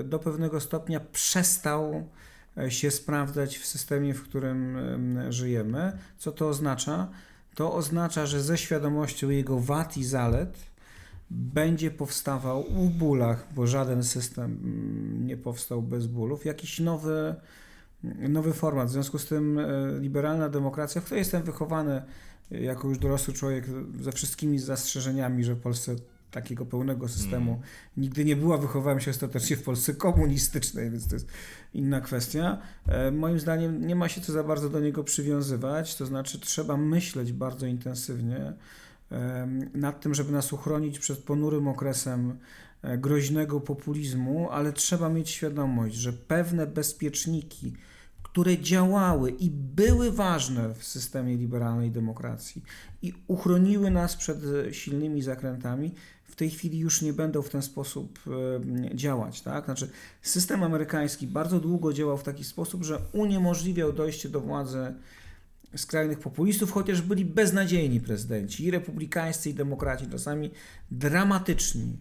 y, 0.00 0.04
do 0.04 0.18
pewnego 0.18 0.60
stopnia 0.60 1.00
przestał 1.00 2.08
y, 2.58 2.70
się 2.70 2.90
sprawdzać 2.90 3.58
w 3.58 3.66
systemie, 3.66 4.14
w 4.14 4.22
którym 4.22 4.76
y, 5.16 5.32
żyjemy. 5.32 5.98
Co 6.18 6.32
to 6.32 6.48
oznacza? 6.48 7.08
To 7.54 7.74
oznacza, 7.74 8.26
że 8.26 8.42
ze 8.42 8.58
świadomością 8.58 9.30
jego 9.30 9.58
wad 9.60 9.96
i 9.96 10.04
zalet 10.04 10.58
będzie 11.30 11.90
powstawał 11.90 12.64
w 12.64 12.88
bólach, 12.88 13.46
bo 13.54 13.66
żaden 13.66 14.04
system 14.04 14.44
mm, 14.44 15.26
nie 15.26 15.36
powstał 15.36 15.82
bez 15.82 16.06
bólów, 16.06 16.44
jakiś 16.44 16.80
nowy, 16.80 17.34
nowy 18.28 18.52
format. 18.52 18.88
W 18.88 18.92
związku 18.92 19.18
z 19.18 19.26
tym 19.26 19.58
y, 19.58 19.98
liberalna 20.00 20.48
demokracja, 20.48 21.00
w 21.00 21.04
której 21.04 21.18
jestem 21.18 21.42
wychowany 21.42 22.02
jako 22.50 22.88
już 22.88 22.98
dorosły 22.98 23.34
człowiek 23.34 23.64
ze 24.00 24.12
wszystkimi 24.12 24.58
zastrzeżeniami, 24.58 25.44
że 25.44 25.54
w 25.54 25.60
Polsce 25.60 25.96
takiego 26.30 26.66
pełnego 26.66 27.08
systemu 27.08 27.60
nigdy 27.96 28.24
nie 28.24 28.36
była. 28.36 28.58
Wychowałem 28.58 29.00
się 29.00 29.10
ostatecznie 29.10 29.56
w 29.56 29.62
Polsce 29.62 29.94
komunistycznej, 29.94 30.90
więc 30.90 31.08
to 31.08 31.14
jest 31.14 31.28
inna 31.74 32.00
kwestia. 32.00 32.58
E, 32.86 33.10
Moim 33.10 33.40
zdaniem 33.40 33.86
nie 33.86 33.96
ma 33.96 34.08
się 34.08 34.20
co 34.20 34.32
za 34.32 34.44
bardzo 34.44 34.68
do 34.68 34.80
niego 34.80 35.04
przywiązywać, 35.04 35.96
to 35.96 36.06
znaczy 36.06 36.40
trzeba 36.40 36.76
myśleć 36.76 37.32
bardzo 37.32 37.66
intensywnie 37.66 38.52
nad 39.74 40.00
tym, 40.00 40.14
żeby 40.14 40.32
nas 40.32 40.52
uchronić 40.52 40.98
przed 40.98 41.18
ponurym 41.18 41.68
okresem 41.68 42.38
e, 42.82 42.98
groźnego 42.98 43.60
populizmu, 43.60 44.50
ale 44.50 44.72
trzeba 44.72 45.08
mieć 45.08 45.30
świadomość, 45.30 45.94
że 45.94 46.12
pewne 46.12 46.66
bezpieczniki, 46.66 47.72
które 48.32 48.58
działały 48.58 49.30
i 49.30 49.50
były 49.50 50.12
ważne 50.12 50.74
w 50.74 50.84
systemie 50.84 51.36
liberalnej 51.36 51.90
demokracji 51.90 52.62
i 53.02 53.12
uchroniły 53.26 53.90
nas 53.90 54.16
przed 54.16 54.38
silnymi 54.70 55.22
zakrętami, 55.22 55.94
w 56.24 56.36
tej 56.36 56.50
chwili 56.50 56.78
już 56.78 57.02
nie 57.02 57.12
będą 57.12 57.42
w 57.42 57.48
ten 57.48 57.62
sposób 57.62 58.18
działać. 58.94 59.40
Tak? 59.40 59.64
Znaczy, 59.64 59.90
system 60.22 60.62
amerykański 60.62 61.26
bardzo 61.26 61.60
długo 61.60 61.92
działał 61.92 62.18
w 62.18 62.22
taki 62.22 62.44
sposób, 62.44 62.84
że 62.84 62.98
uniemożliwiał 63.12 63.92
dojście 63.92 64.28
do 64.28 64.40
władzy 64.40 64.94
skrajnych 65.76 66.18
populistów, 66.18 66.72
chociaż 66.72 67.02
byli 67.02 67.24
beznadziejni 67.24 68.00
prezydenci, 68.00 68.64
i 68.64 68.70
republikańscy, 68.70 69.50
i 69.50 69.54
demokraci, 69.54 70.06
czasami 70.10 70.50
dramatyczni. 70.90 71.96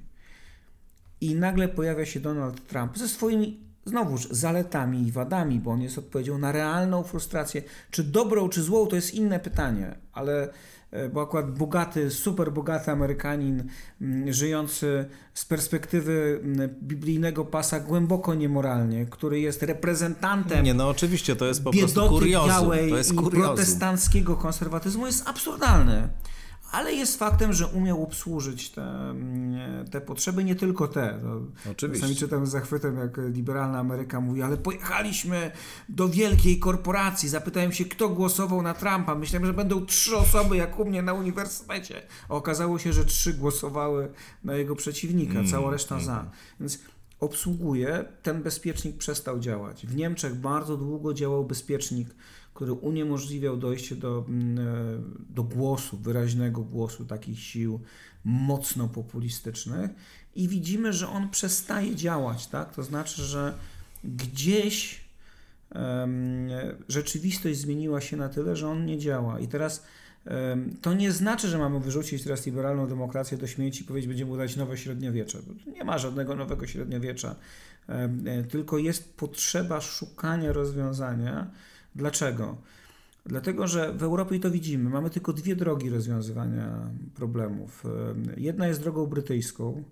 I 1.21 1.35
nagle 1.35 1.67
pojawia 1.67 2.05
się 2.05 2.19
Donald 2.19 2.67
Trump 2.67 2.97
ze 2.97 3.09
swoimi 3.09 3.70
znowuż 3.85 4.27
zaletami 4.31 5.07
i 5.07 5.11
wadami, 5.11 5.59
bo 5.59 5.71
on 5.71 5.81
jest 5.81 5.97
odpowiedzią 5.97 6.37
na 6.37 6.51
realną 6.51 7.03
frustrację. 7.03 7.63
Czy 7.91 8.03
dobrą, 8.03 8.49
czy 8.49 8.63
złą, 8.63 8.87
to 8.87 8.95
jest 8.95 9.13
inne 9.13 9.39
pytanie, 9.39 9.95
ale 10.13 10.49
e, 10.91 11.09
bo 11.09 11.21
akurat 11.21 11.57
bogaty, 11.57 12.11
super 12.11 12.51
bogaty 12.51 12.91
Amerykanin, 12.91 13.63
mm, 14.01 14.33
żyjący 14.33 15.05
z 15.33 15.45
perspektywy 15.45 16.39
mm, 16.43 16.69
biblijnego 16.83 17.45
pasa 17.45 17.79
głęboko 17.79 18.33
niemoralnie, 18.33 19.05
który 19.05 19.39
jest 19.39 19.63
reprezentantem 19.63 20.65
Nie, 20.65 20.73
no 20.73 20.89
oczywiście, 20.89 21.35
to 21.35 21.45
jest 21.45 21.63
po 21.63 21.71
prostu 21.71 22.09
kuriozum. 22.09 22.69
To 22.69 22.97
jest 22.97 23.13
kuriozum. 23.15 23.31
protestanckiego 23.31 24.35
konserwatyzmu 24.35 25.05
jest 25.05 25.27
absurdalny. 25.27 26.07
Ale 26.71 26.93
jest 26.93 27.17
faktem, 27.19 27.53
że 27.53 27.67
umiał 27.67 28.03
obsłużyć 28.03 28.69
te, 28.69 28.81
mm, 28.81 29.87
te 29.87 30.01
potrzeby, 30.01 30.43
nie 30.43 30.55
tylko 30.55 30.87
te. 30.87 31.19
No, 31.23 31.41
Oczywiście. 31.71 32.01
Czasami 32.01 32.15
czytam 32.15 32.45
z 32.45 32.49
zachwytem, 32.49 32.97
jak 32.97 33.17
liberalna 33.17 33.79
Ameryka 33.79 34.21
mówi, 34.21 34.41
ale 34.41 34.57
pojechaliśmy 34.57 35.51
do 35.89 36.09
wielkiej 36.09 36.59
korporacji, 36.59 37.29
zapytałem 37.29 37.71
się, 37.71 37.85
kto 37.85 38.09
głosował 38.09 38.61
na 38.61 38.73
Trumpa. 38.73 39.15
Myślałem, 39.15 39.45
że 39.45 39.53
będą 39.53 39.85
trzy 39.85 40.17
osoby, 40.17 40.57
jak 40.57 40.79
u 40.79 40.85
mnie 40.85 41.01
na 41.01 41.13
uniwersytecie. 41.13 42.01
A 42.29 42.33
okazało 42.33 42.79
się, 42.79 42.93
że 42.93 43.05
trzy 43.05 43.33
głosowały 43.33 44.11
na 44.43 44.55
jego 44.55 44.75
przeciwnika, 44.75 45.31
Mm, 45.39 45.47
cała 45.47 45.71
reszta 45.71 45.99
za. 45.99 46.31
Więc 46.59 46.79
obsługuje, 47.19 48.05
ten 48.23 48.43
bezpiecznik 48.43 48.97
przestał 48.97 49.39
działać. 49.39 49.85
W 49.85 49.95
Niemczech 49.95 50.35
bardzo 50.35 50.77
długo 50.77 51.13
działał 51.13 51.45
bezpiecznik, 51.45 52.09
który 52.61 52.73
uniemożliwiał 52.73 53.57
dojście 53.57 53.95
do, 53.95 54.25
mm, 54.27 54.59
e, 54.59 54.63
do 55.29 55.43
głosu, 55.43 55.97
wyraźnego 55.97 56.61
głosu 56.61 57.05
takich 57.05 57.39
sił 57.39 57.79
mocno 58.25 58.87
populistycznych 58.87 59.91
i 60.35 60.47
widzimy, 60.47 60.93
że 60.93 61.09
on 61.09 61.29
przestaje 61.29 61.95
działać, 61.95 62.47
tak? 62.47 62.75
To 62.75 62.83
znaczy, 62.83 63.21
że 63.23 63.53
gdzieś 64.03 65.01
em, 65.71 66.49
rzeczywistość 66.87 67.59
zmieniła 67.59 68.01
się 68.01 68.17
na 68.17 68.29
tyle, 68.29 68.55
że 68.55 68.69
on 68.69 68.85
nie 68.85 68.97
działa. 68.97 69.39
I 69.39 69.47
teraz 69.47 69.83
em, 70.25 70.75
to 70.81 70.93
nie 70.93 71.11
znaczy, 71.11 71.47
że 71.47 71.57
mamy 71.57 71.79
wyrzucić 71.79 72.23
teraz 72.23 72.45
liberalną 72.45 72.87
demokrację 72.87 73.37
do 73.37 73.47
śmieci 73.47 73.83
i 73.83 73.85
powiedzieć, 73.85 74.07
będziemy 74.07 74.29
budować 74.29 74.55
nowe 74.55 74.77
średniowiecze. 74.77 75.39
Nie 75.73 75.83
ma 75.83 75.97
żadnego 75.97 76.35
nowego 76.35 76.67
średniowiecza, 76.67 77.35
e, 77.89 78.43
tylko 78.43 78.77
jest 78.77 79.13
potrzeba 79.13 79.81
szukania 79.81 80.53
rozwiązania. 80.53 81.51
Dlaczego? 81.95 82.57
Dlatego, 83.25 83.67
że 83.67 83.93
w 83.93 84.03
Europie 84.03 84.39
to 84.39 84.51
widzimy, 84.51 84.89
mamy 84.89 85.09
tylko 85.09 85.33
dwie 85.33 85.55
drogi 85.55 85.89
rozwiązywania 85.89 86.89
problemów. 87.15 87.85
Em, 87.85 88.25
Jedna 88.37 88.67
jest 88.67 88.81
drogą 88.81 89.05
brytyjską. 89.05 89.83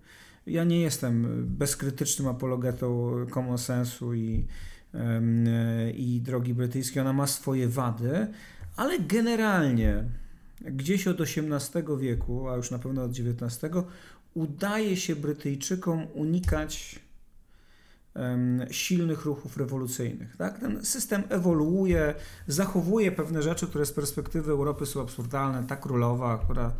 Ja 0.46 0.64
nie 0.64 0.80
jestem 0.80 1.44
bezkrytycznym 1.46 2.28
apologetą 2.28 3.12
common 3.34 3.58
sensu 3.58 4.14
i, 4.14 4.46
i 5.96 6.20
drogi 6.20 6.54
brytyjskiej. 6.54 7.02
Ona 7.02 7.12
ma 7.12 7.26
swoje 7.26 7.68
wady, 7.68 8.26
ale 8.76 8.98
generalnie 8.98 10.04
gdzieś 10.60 11.08
od 11.08 11.20
XVIII 11.20 11.98
wieku, 12.00 12.48
a 12.48 12.56
już 12.56 12.70
na 12.70 12.78
pewno 12.78 13.04
od 13.04 13.10
XIX, 13.10 13.74
udaje 14.34 14.96
się 14.96 15.16
Brytyjczykom 15.16 16.06
unikać 16.14 17.00
silnych 18.70 19.24
ruchów 19.24 19.56
rewolucyjnych. 19.56 20.36
Tak? 20.36 20.58
Ten 20.58 20.84
system 20.84 21.22
ewoluuje, 21.28 22.14
zachowuje 22.46 23.12
pewne 23.12 23.42
rzeczy, 23.42 23.66
które 23.66 23.86
z 23.86 23.92
perspektywy 23.92 24.50
Europy 24.52 24.86
są 24.86 25.02
absurdalne. 25.02 25.66
Ta 25.66 25.76
królowa, 25.76 26.38
która 26.38 26.72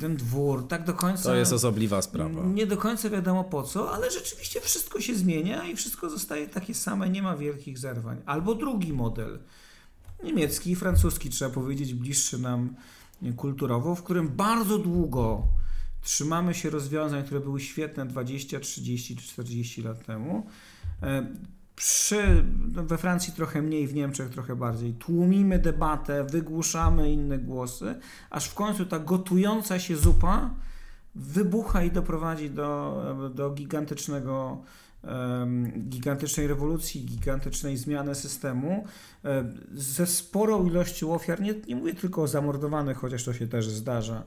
ten 0.00 0.16
dwór, 0.16 0.68
tak 0.68 0.84
do 0.84 0.94
końca. 0.94 1.22
To 1.22 1.34
jest 1.34 1.52
osobliwa 1.52 2.02
sprawa. 2.02 2.42
Nie 2.44 2.66
do 2.66 2.76
końca 2.76 3.10
wiadomo 3.10 3.44
po 3.44 3.62
co, 3.62 3.92
ale 3.92 4.10
rzeczywiście 4.10 4.60
wszystko 4.60 5.00
się 5.00 5.14
zmienia 5.14 5.64
i 5.64 5.76
wszystko 5.76 6.10
zostaje 6.10 6.48
takie 6.48 6.74
same, 6.74 7.08
nie 7.08 7.22
ma 7.22 7.36
wielkich 7.36 7.78
zerwań. 7.78 8.22
Albo 8.26 8.54
drugi 8.54 8.92
model, 8.92 9.38
niemiecki 10.24 10.70
i 10.70 10.76
francuski, 10.76 11.30
trzeba 11.30 11.50
powiedzieć, 11.50 11.94
bliższy 11.94 12.38
nam 12.38 12.74
kulturowo, 13.36 13.94
w 13.94 14.02
którym 14.02 14.28
bardzo 14.28 14.78
długo 14.78 15.42
trzymamy 16.02 16.54
się 16.54 16.70
rozwiązań, 16.70 17.24
które 17.24 17.40
były 17.40 17.60
świetne 17.60 18.06
20, 18.06 18.60
30 18.60 19.16
czy 19.16 19.28
40 19.28 19.82
lat 19.82 20.06
temu. 20.06 20.46
E, 21.02 21.26
Przy, 21.78 22.44
no 22.74 22.84
we 22.84 22.98
Francji 22.98 23.32
trochę 23.32 23.62
mniej, 23.62 23.86
w 23.86 23.94
Niemczech 23.94 24.30
trochę 24.30 24.56
bardziej. 24.56 24.92
Tłumimy 24.92 25.58
debatę, 25.58 26.24
wygłuszamy 26.24 27.12
inne 27.12 27.38
głosy, 27.38 27.94
aż 28.30 28.48
w 28.48 28.54
końcu 28.54 28.86
ta 28.86 28.98
gotująca 28.98 29.78
się 29.78 29.96
zupa 29.96 30.50
wybucha 31.14 31.82
i 31.82 31.90
doprowadzi 31.90 32.50
do, 32.50 33.30
do 33.34 33.50
gigantycznego, 33.50 34.62
gigantycznej 35.88 36.46
rewolucji, 36.46 37.04
gigantycznej 37.04 37.76
zmiany 37.76 38.14
systemu 38.14 38.84
e, 39.24 39.44
ze 39.74 40.06
sporą 40.06 40.66
ilością 40.66 41.14
ofiar. 41.14 41.40
Nie, 41.40 41.54
nie 41.68 41.76
mówię 41.76 41.94
tylko 41.94 42.22
o 42.22 42.28
zamordowanych, 42.28 42.96
chociaż 42.96 43.24
to 43.24 43.32
się 43.32 43.46
też 43.46 43.68
zdarza, 43.68 44.22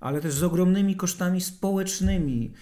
ale 0.00 0.20
też 0.20 0.34
z 0.34 0.42
ogromnymi 0.42 0.96
kosztami 0.96 1.40
społecznymi, 1.40 2.52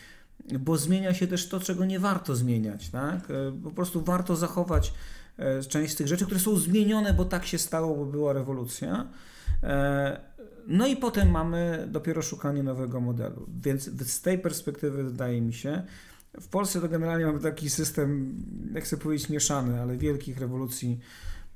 bo 0.61 0.77
zmienia 0.78 1.15
się 1.15 1.27
też 1.27 1.48
to, 1.48 1.61
czego 1.61 1.85
nie 1.85 2.01
warto 2.01 2.36
zmieniać. 2.36 2.89
Tak? 2.89 3.31
E, 3.31 3.52
Po 3.62 3.70
prostu 3.70 4.02
warto 4.02 4.36
zachować 4.36 4.93
e, 5.39 5.62
część 5.62 5.93
z 5.93 5.97
tych 5.97 6.06
rzeczy, 6.09 6.24
które 6.24 6.40
są 6.40 6.56
zmienione, 6.56 7.15
bo 7.15 7.24
tak 7.24 7.47
się 7.47 7.59
stało, 7.59 7.97
bo 7.97 8.06
była 8.06 8.32
rewolucja. 8.32 9.09
E, 9.62 10.20
No 10.66 10.86
i 10.86 10.97
potem 10.97 11.31
mamy 11.31 11.89
dopiero 11.90 12.23
szukanie 12.23 12.62
nowego 12.62 13.01
modelu. 13.01 13.47
Więc 13.62 13.85
z 14.12 14.20
tej 14.20 14.39
perspektywy 14.39 15.05
wydaje 15.05 15.40
mi 15.40 15.52
się, 15.52 15.82
w 16.40 16.48
Polsce 16.48 16.81
to 16.81 16.89
generalnie 16.89 17.27
mamy 17.27 17.40
taki 17.40 17.70
system, 17.70 18.35
jak 18.74 18.85
chcę 18.85 18.97
powiedzieć, 18.97 19.28
mieszany, 19.28 19.81
ale 19.81 19.97
wielkich 19.97 20.39
rewolucji. 20.39 21.01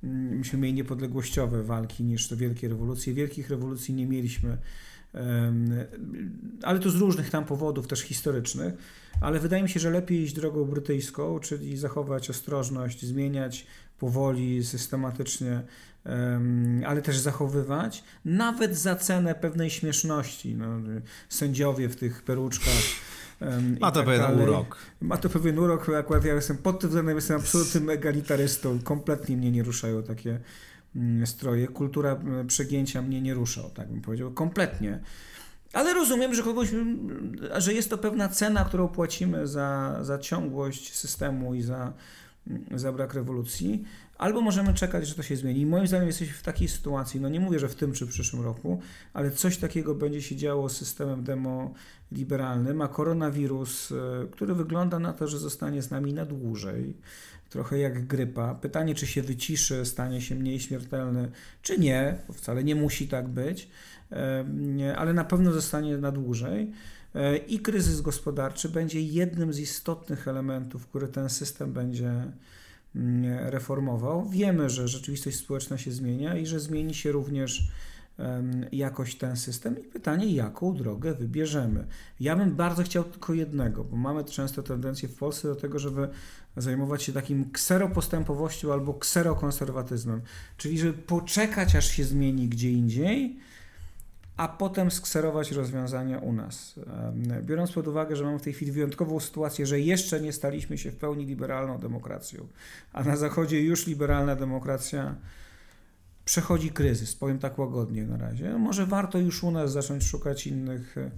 mm, 0.04 0.38
Myśmy 0.38 0.58
mieli 0.58 0.74
niepodległościowe 0.74 1.62
walki 1.62 2.04
niż 2.04 2.28
to 2.28 2.36
wielkie 2.36 2.68
rewolucje. 2.68 3.14
Wielkich 3.14 3.50
rewolucji 3.50 3.94
nie 3.94 4.06
mieliśmy, 4.06 4.58
ale 6.62 6.78
to 6.78 6.90
z 6.90 6.96
różnych 6.96 7.30
tam 7.30 7.44
powodów, 7.44 7.86
też 7.86 8.00
historycznych. 8.00 8.74
Ale 9.20 9.38
wydaje 9.38 9.62
mi 9.62 9.68
się, 9.68 9.80
że 9.80 9.90
lepiej 9.90 10.22
iść 10.22 10.34
drogą 10.34 10.64
brytyjską, 10.64 11.40
czyli 11.40 11.76
zachować 11.76 12.30
ostrożność, 12.30 13.04
zmieniać 13.04 13.66
powoli, 13.98 14.64
systematycznie, 14.64 15.62
em, 16.04 16.82
ale 16.86 17.02
też 17.02 17.18
zachowywać, 17.18 18.04
nawet 18.24 18.76
za 18.76 18.96
cenę 18.96 19.34
pewnej 19.34 19.70
śmieszności. 19.70 20.54
No, 20.54 20.66
sędziowie 21.28 21.88
w 21.88 21.96
tych 21.96 22.22
peruczkach. 22.22 22.82
Ma 23.80 23.90
to 23.90 24.00
tak 24.00 24.06
pewien 24.06 24.20
dalej. 24.20 24.42
urok. 24.42 24.76
Ma 25.00 25.16
to 25.16 25.28
pewien 25.28 25.58
urok, 25.58 25.88
akurat 25.88 26.24
ja 26.24 26.34
jestem 26.34 26.56
pod 26.56 26.80
tym 26.80 26.88
względem 26.90 27.16
jestem 27.16 27.36
absolutnym 27.36 27.90
egalitarystą. 27.90 28.78
Kompletnie 28.84 29.36
mnie 29.36 29.50
nie 29.50 29.62
ruszają 29.62 30.02
takie 30.02 30.40
stroje. 31.24 31.68
Kultura 31.68 32.12
mm, 32.12 32.46
przegięcia 32.46 33.02
mnie 33.02 33.20
nie 33.20 33.34
rusza, 33.34 33.62
tak 33.74 33.88
bym 33.88 34.00
powiedział. 34.00 34.30
Kompletnie. 34.30 35.00
Ale 35.72 35.94
rozumiem, 35.94 36.34
że 36.34 36.42
kogoś, 36.42 36.72
mm, 36.72 37.36
że 37.56 37.74
jest 37.74 37.90
to 37.90 37.98
pewna 37.98 38.28
cena, 38.28 38.64
którą 38.64 38.88
płacimy 38.88 39.46
za, 39.46 39.98
za 40.02 40.18
ciągłość 40.18 40.94
systemu 40.94 41.54
i 41.54 41.62
za, 41.62 41.92
mm, 42.46 42.64
za 42.74 42.92
brak 42.92 43.14
rewolucji. 43.14 43.84
Albo 44.18 44.40
możemy 44.40 44.74
czekać, 44.74 45.08
że 45.08 45.14
to 45.14 45.22
się 45.22 45.36
zmieni. 45.36 45.60
I 45.60 45.66
moim 45.66 45.86
zdaniem 45.86 46.06
jesteśmy 46.06 46.34
w 46.34 46.42
takiej 46.42 46.68
sytuacji, 46.68 47.20
no 47.20 47.28
nie 47.28 47.40
mówię, 47.40 47.58
że 47.58 47.68
w 47.68 47.74
tym 47.74 47.92
czy 47.92 48.06
w 48.06 48.08
przyszłym 48.08 48.42
roku, 48.42 48.80
ale 49.12 49.30
coś 49.30 49.56
takiego 49.58 49.94
będzie 49.94 50.22
się 50.22 50.36
działo 50.36 50.68
z 50.68 50.76
systemem 50.76 51.24
demoliberalnym, 51.24 52.82
a 52.82 52.88
koronawirus, 52.88 53.92
e, 53.92 54.26
który 54.30 54.54
wygląda 54.54 54.98
na 54.98 55.12
to, 55.12 55.28
że 55.28 55.38
zostanie 55.38 55.82
z 55.82 55.90
nami 55.90 56.12
na 56.14 56.24
dłużej, 56.24 56.96
trochę 57.50 57.78
jak 57.78 58.06
grypa. 58.06 58.54
Pytanie, 58.54 58.94
czy 58.94 59.06
się 59.06 59.22
wyciszy, 59.22 59.84
stanie 59.84 60.20
się 60.20 60.34
mniej 60.34 60.60
śmiertelny, 60.60 61.30
czy 61.62 61.78
nie, 61.78 62.18
bo 62.28 62.32
wcale 62.32 62.64
nie 62.64 62.74
musi 62.74 63.08
tak 63.08 63.28
być, 63.28 63.68
ale 64.96 65.12
na 65.12 65.24
pewno 65.24 65.52
zostanie 65.52 65.98
na 65.98 66.12
dłużej. 66.12 66.72
E, 67.14 67.36
I 67.36 67.58
kryzys 67.58 68.00
gospodarczy 68.00 68.68
będzie 68.68 69.00
jednym 69.00 69.52
z 69.52 69.58
istotnych 69.58 70.28
elementów, 70.28 70.86
który 70.86 71.08
ten 71.08 71.28
system 71.28 71.72
będzie 71.72 72.12
mm, 72.96 73.48
reformował. 73.48 74.28
Wiemy, 74.28 74.70
że 74.70 74.88
rzeczywistość 74.88 75.36
społeczna 75.36 75.78
się 75.78 75.92
zmienia 75.92 76.36
i 76.36 76.46
że 76.46 76.60
zmieni 76.60 76.94
się 76.94 77.12
również 77.12 77.68
jakoś 78.72 79.14
ten 79.14 79.36
system 79.36 79.78
i 79.78 79.82
pytanie, 79.82 80.32
jaką 80.32 80.74
drogę 80.74 81.14
wybierzemy. 81.14 81.86
Ja 82.20 82.36
bym 82.36 82.54
bardzo 82.54 82.82
chciał 82.82 83.04
tylko 83.04 83.34
jednego, 83.34 83.84
bo 83.84 83.96
mamy 83.96 84.24
często 84.24 84.62
tendencję 84.62 85.08
w 85.08 85.14
Polsce 85.14 85.48
do 85.48 85.56
tego, 85.56 85.78
żeby 85.78 86.08
zajmować 86.56 87.02
się 87.02 87.12
takim 87.12 87.50
kseropostępowością 87.50 88.72
albo 88.72 88.94
kserokonserwatyzmem, 88.94 90.20
czyli 90.56 90.78
żeby 90.78 90.92
poczekać, 90.92 91.76
aż 91.76 91.88
się 91.90 92.04
zmieni 92.04 92.48
gdzie 92.48 92.70
indziej, 92.70 93.38
a 94.36 94.48
potem 94.48 94.90
skserować 94.90 95.52
rozwiązania 95.52 96.18
u 96.18 96.32
nas. 96.32 96.80
Biorąc 97.42 97.72
pod 97.72 97.88
uwagę, 97.88 98.16
że 98.16 98.24
mamy 98.24 98.38
w 98.38 98.42
tej 98.42 98.52
chwili 98.52 98.72
wyjątkową 98.72 99.20
sytuację, 99.20 99.66
że 99.66 99.80
jeszcze 99.80 100.20
nie 100.20 100.32
staliśmy 100.32 100.78
się 100.78 100.90
w 100.90 100.96
pełni 100.96 101.26
liberalną 101.26 101.78
demokracją, 101.78 102.46
a 102.92 103.04
na 103.04 103.16
Zachodzie 103.16 103.62
już 103.62 103.86
liberalna 103.86 104.36
demokracja 104.36 105.14
przechodzi 106.28 106.70
kryzys, 106.70 107.16
powiem 107.16 107.38
tak 107.38 107.58
łagodnie 107.58 108.06
na 108.06 108.16
razie. 108.16 108.50
No 108.50 108.58
może 108.58 108.86
warto 108.86 109.18
już 109.18 109.44
u 109.44 109.50
nas 109.50 109.72
zacząć 109.72 110.04
szukać 110.04 110.46
innych. 110.46 110.96
e, 110.98 111.10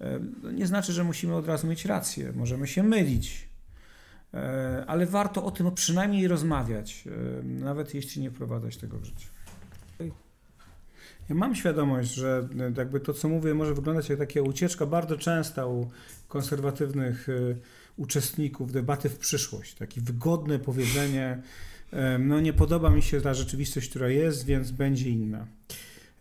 e, 0.00 0.20
Nie 0.52 0.66
znaczy, 0.66 0.92
że 0.92 1.04
musimy 1.04 1.34
od 1.34 1.46
razu 1.46 1.66
mieć 1.66 1.84
rację, 1.84 2.32
możemy 2.36 2.66
się 2.66 2.82
mylić, 2.82 3.48
e, 4.34 4.84
ale 4.86 5.06
warto 5.06 5.44
o 5.44 5.50
tym 5.50 5.74
przynajmniej 5.74 6.28
rozmawiać, 6.28 7.04
nawet 7.42 7.94
jeśli 7.94 8.22
nie 8.22 8.30
wprowadzać 8.30 8.76
tego 8.76 8.98
w 8.98 9.04
życie. 9.04 9.26
Ja 11.28 11.34
mam 11.34 11.54
świadomość, 11.54 12.14
że 12.14 12.48
jakby 12.76 13.00
to, 13.00 13.14
co 13.14 13.28
mówię, 13.28 13.54
może 13.54 13.74
wyglądać 13.74 14.08
jak 14.08 14.18
taka 14.18 14.40
ucieczka 14.40 14.86
bardzo 14.86 15.16
częsta 15.16 15.66
u 15.66 15.90
konserwatywnych 16.28 17.26
uczestników 17.96 18.72
debaty 18.72 19.08
w 19.08 19.18
przyszłość. 19.18 19.74
Takie 19.74 20.00
wygodne 20.00 20.58
powiedzenie, 20.58 21.42
no 22.18 22.40
nie 22.40 22.52
podoba 22.52 22.90
mi 22.90 23.02
się 23.02 23.20
ta 23.20 23.34
rzeczywistość, 23.34 23.88
która 23.88 24.08
jest, 24.08 24.46
więc 24.46 24.70
będzie 24.70 25.10
inna. 25.10 25.46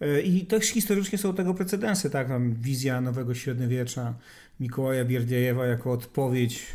E, 0.01 0.21
I 0.21 0.45
też 0.45 0.65
historycznie 0.65 1.17
są 1.17 1.33
tego 1.33 1.53
precedensy, 1.53 2.09
tak, 2.09 2.27
tam 2.27 2.53
wizja 2.53 3.01
nowego 3.01 3.35
średniowiecza 3.35 4.13
Mikołaja 4.59 5.05
Bierdziejewa 5.05 5.65
jako 5.65 5.91
odpowiedź 5.91 6.65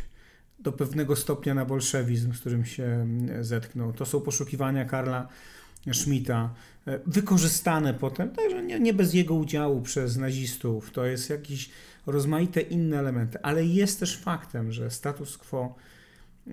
do 0.59 0.71
pewnego 0.71 1.15
stopnia 1.15 1.53
na 1.53 1.65
bolszewizm, 1.65 2.33
z 2.33 2.39
którym 2.39 2.65
się 2.65 3.07
zetknął. 3.41 3.93
To 3.93 4.05
są 4.05 4.21
poszukiwania 4.21 4.85
Karla 4.85 5.27
Schmidta, 5.93 6.53
e, 6.87 6.99
wykorzystane 7.05 7.93
potem, 7.93 8.29
także 8.29 8.63
nie, 8.63 8.79
nie, 8.79 8.93
bez 8.93 9.13
jego 9.13 9.33
udziału 9.33 9.81
przez 9.81 10.17
nazistów. 10.17 10.91
To 10.91 11.05
jest 11.05 11.29
jakieś 11.29 11.69
rozmaite 12.05 12.61
inne 12.61 12.99
elementy, 12.99 13.41
ale 13.41 13.65
jest 13.65 13.99
też 13.99 14.17
faktem, 14.17 14.71
że 14.71 14.91
status 14.91 15.37
quo, 15.37 15.75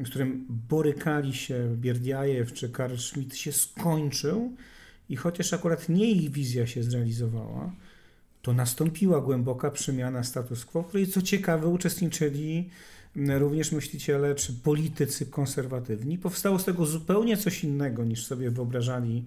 z 0.05 0.09
którym 0.09 0.47
borykali 0.49 1.35
się 1.35 1.77
Bierdiajew 1.77 2.53
czy 2.53 2.69
Karl 2.69 2.97
Schmidt 2.97 3.37
się 3.37 3.53
skończył 3.53 4.57
i 5.09 5.17
chociaż 5.17 5.53
akurat 5.53 5.89
nie 5.89 6.11
ich 6.11 6.31
wizja 6.31 6.67
się 6.67 6.83
zrealizowała, 6.83 7.73
to 8.43 8.53
nastąpiła 8.53 9.21
głęboka 9.21 9.71
przemiana 9.71 10.23
status 10.23 10.65
quo, 10.65 10.83
w 10.83 10.87
której 10.87 11.07
co 11.07 11.23
ciekawe 11.23 11.69
uczestniczyli 11.69 12.71
również 13.17 13.73
myśliciele 13.73 14.35
czy 14.35 14.53
politycy 14.53 15.27
konserwatywni. 15.27 16.19
Powstało 16.19 16.59
z 16.59 16.65
tego 16.65 16.87
zupełnie 16.87 17.37
coś 17.37 17.65
innego 17.65 18.05
niż 18.05 18.27
sobie 18.27 18.51
wyobrażali 18.51 19.25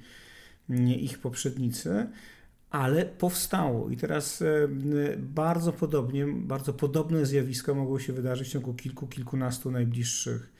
ich 1.00 1.20
poprzednicy, 1.20 2.08
ale 2.70 3.06
powstało. 3.06 3.90
I 3.90 3.98
teraz 3.98 4.42
e, 4.42 4.68
bardzo 5.18 5.74
podobnie, 5.74 6.28
bardzo 6.28 6.74
podobne 6.74 7.26
zjawiska 7.26 7.74
mogą 7.74 8.00
się 8.00 8.14
wydarzyć 8.14 8.48
w 8.48 8.52
ciągu 8.52 8.74
kilku, 8.74 9.08
kilkunastu 9.08 9.72
najbliższych 9.72 10.57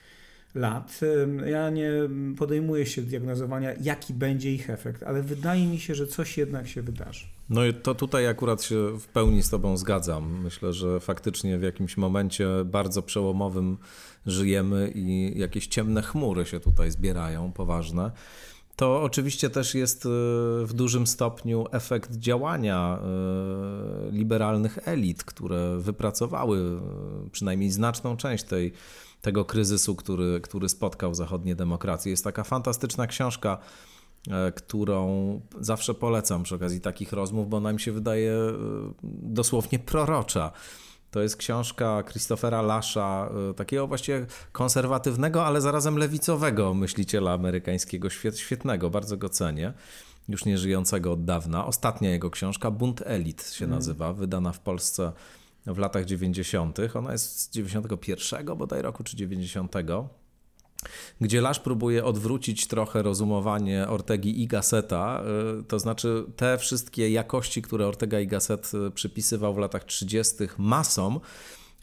lat. 0.54 1.00
Ja 1.46 1.70
nie 1.70 1.90
podejmuję 2.38 2.86
się 2.86 3.02
diagnozowania, 3.02 3.72
jaki 3.80 4.14
będzie 4.14 4.52
ich 4.52 4.70
efekt, 4.70 5.02
ale 5.02 5.22
wydaje 5.22 5.66
mi 5.66 5.78
się, 5.78 5.94
że 5.94 6.06
coś 6.06 6.38
jednak 6.38 6.68
się 6.68 6.82
wydarzy. 6.82 7.26
No 7.50 7.64
i 7.64 7.74
to 7.74 7.94
tutaj 7.94 8.28
akurat 8.28 8.62
się 8.62 8.98
w 8.98 9.06
pełni 9.06 9.42
z 9.42 9.50
Tobą 9.50 9.76
zgadzam. 9.76 10.42
Myślę, 10.42 10.72
że 10.72 11.00
faktycznie 11.00 11.58
w 11.58 11.62
jakimś 11.62 11.96
momencie 11.96 12.48
bardzo 12.64 13.02
przełomowym 13.02 13.76
żyjemy 14.26 14.92
i 14.94 15.38
jakieś 15.38 15.66
ciemne 15.66 16.02
chmury 16.02 16.46
się 16.46 16.60
tutaj 16.60 16.90
zbierają, 16.90 17.52
poważne. 17.52 18.10
To 18.78 19.02
oczywiście 19.02 19.50
też 19.50 19.74
jest 19.74 20.06
e, 20.06 20.08
w 20.66 20.72
dużym 20.72 21.06
stopniu 21.06 21.66
efekt 21.72 22.16
działania 22.16 22.98
e, 22.98 24.10
liberalnych 24.10 24.78
elit, 24.84 25.24
które 25.24 25.78
wypracowały 25.78 26.58
e, 26.58 27.30
przynajmniej 27.30 27.70
znaczną 27.70 28.16
część 28.16 28.44
tej 28.44 28.72
tego 29.22 29.44
kryzysu, 29.44 29.96
który, 29.96 30.40
który 30.40 30.68
spotkał 30.68 31.14
zachodnie 31.14 31.54
demokracje. 31.54 32.10
Jest 32.10 32.24
taka 32.24 32.44
fantastyczna 32.44 33.06
książka, 33.06 33.58
e, 34.30 34.52
którą 34.52 35.40
zawsze 35.60 35.94
polecam 35.94 36.42
przy 36.42 36.54
okazji 36.54 36.80
takich 36.80 37.12
rozmów, 37.12 37.48
bo 37.48 37.56
ona 37.56 37.72
mi 37.72 37.80
się 37.80 37.92
wydaje 37.92 38.32
e, 38.32 38.52
dosłownie 39.22 39.78
prorocza. 39.78 40.52
To 41.10 41.20
jest 41.22 41.36
książka 41.36 42.04
Christophera 42.08 42.62
Lasza, 42.62 43.30
e, 43.50 43.54
takiego 43.54 43.86
właściwie 43.86 44.26
konserwatywnego, 44.52 45.46
ale 45.46 45.60
zarazem 45.60 45.98
lewicowego 45.98 46.74
myśliciela 46.74 47.32
amerykańskiego, 47.32 48.10
świetnego, 48.34 48.90
bardzo 48.90 49.16
go 49.16 49.28
cenię, 49.28 49.72
już 50.28 50.44
nie 50.44 50.58
żyjącego 50.58 51.12
od 51.12 51.24
dawna. 51.24 51.66
Ostatnia 51.66 52.10
jego 52.10 52.30
książka, 52.30 52.70
Bunt 52.70 53.02
Elit 53.06 53.50
się 53.52 53.64
mm. 53.64 53.76
nazywa, 53.76 54.12
wydana 54.12 54.52
w 54.52 54.60
Polsce 54.60 55.12
w 55.66 55.78
latach 55.78 56.04
90. 56.04 56.78
Ona 56.94 57.12
jest 57.12 57.40
z 57.40 57.50
91 57.50 58.56
bodaj 58.56 58.82
roku 58.82 59.04
czy 59.04 59.16
90 59.16 59.74
gdzie 61.20 61.40
Lasz 61.40 61.60
próbuje 61.60 62.04
odwrócić 62.04 62.66
trochę 62.66 63.02
rozumowanie 63.02 63.88
Ortegi 63.88 64.42
i 64.42 64.46
Gasseta, 64.46 65.22
y, 65.60 65.64
to 65.64 65.78
znaczy 65.78 66.24
te 66.36 66.58
wszystkie 66.58 67.10
jakości, 67.10 67.62
które 67.62 67.86
Ortega 67.86 68.20
i 68.20 68.26
Gasset 68.26 68.72
y, 68.88 68.90
przypisywał 68.90 69.54
w 69.54 69.58
latach 69.58 69.84
30. 69.84 70.34
masom, 70.58 71.20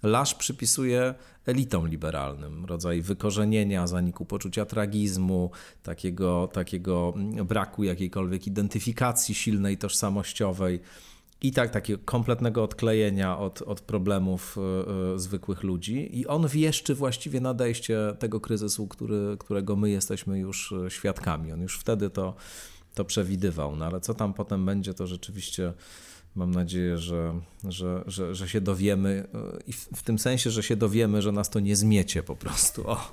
Lasz 0.03 0.35
przypisuje 0.35 1.13
elitom 1.45 1.87
liberalnym, 1.87 2.65
rodzaj 2.65 3.01
wykorzenienia, 3.01 3.87
zaniku 3.87 4.25
poczucia 4.25 4.65
tragizmu, 4.65 5.51
takiego, 5.83 6.49
takiego 6.53 7.13
braku 7.45 7.83
jakiejkolwiek 7.83 8.47
identyfikacji 8.47 9.35
silnej, 9.35 9.77
tożsamościowej 9.77 10.79
i 11.47 11.51
tak 11.51 11.71
takiego 11.71 12.03
kompletnego 12.05 12.63
odklejenia 12.63 13.37
od, 13.37 13.61
od 13.61 13.81
problemów 13.81 14.57
y, 14.57 15.15
y, 15.15 15.19
zwykłych 15.19 15.63
ludzi. 15.63 16.19
I 16.19 16.27
on 16.27 16.47
wieszczy 16.47 16.95
właściwie 16.95 17.41
nadejście 17.41 17.99
tego 18.19 18.39
kryzysu, 18.39 18.87
który, 18.87 19.37
którego 19.39 19.75
my 19.75 19.89
jesteśmy 19.89 20.39
już 20.39 20.73
świadkami. 20.89 21.51
On 21.51 21.61
już 21.61 21.79
wtedy 21.79 22.09
to, 22.09 22.35
to 22.93 23.05
przewidywał. 23.05 23.75
No 23.75 23.85
ale 23.85 24.01
co 24.01 24.13
tam 24.13 24.33
potem 24.33 24.65
będzie, 24.65 24.93
to 24.93 25.07
rzeczywiście 25.07 25.73
mam 26.35 26.51
nadzieję, 26.51 26.97
że, 26.97 27.39
że, 27.63 28.03
że, 28.07 28.35
że 28.35 28.49
się 28.49 28.61
dowiemy 28.61 29.27
i 29.67 29.73
w, 29.73 29.87
w 29.95 30.03
tym 30.03 30.19
sensie, 30.19 30.51
że 30.51 30.63
się 30.63 30.75
dowiemy, 30.75 31.21
że 31.21 31.31
nas 31.31 31.49
to 31.49 31.59
nie 31.59 31.75
zmiecie 31.75 32.23
po 32.23 32.35
prostu. 32.35 32.89
O. 32.89 33.11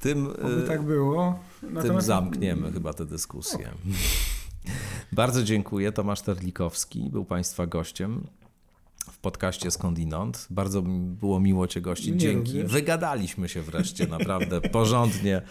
Tym, 0.00 0.26
Oby 0.26 0.64
tak 0.68 0.82
było. 0.82 1.38
Natomiast... 1.62 1.86
Tym 1.86 2.00
zamkniemy 2.00 2.72
chyba 2.72 2.92
tę 2.92 3.06
dyskusję. 3.06 3.70
Bardzo 5.12 5.42
dziękuję. 5.42 5.92
Tomasz 5.92 6.20
Terlikowski 6.20 7.10
był 7.10 7.24
Państwa 7.24 7.66
gościem 7.66 8.26
w 9.10 9.18
podcaście 9.18 9.70
Skądinąd. 9.70 10.46
Bardzo 10.50 10.82
było 10.82 11.40
miło 11.40 11.66
Cię 11.66 11.80
gościć. 11.80 12.20
Dzięki. 12.20 12.52
Również. 12.52 12.72
Wygadaliśmy 12.72 13.48
się 13.48 13.62
wreszcie 13.62 14.06
naprawdę 14.06 14.60
porządnie. 14.60 15.42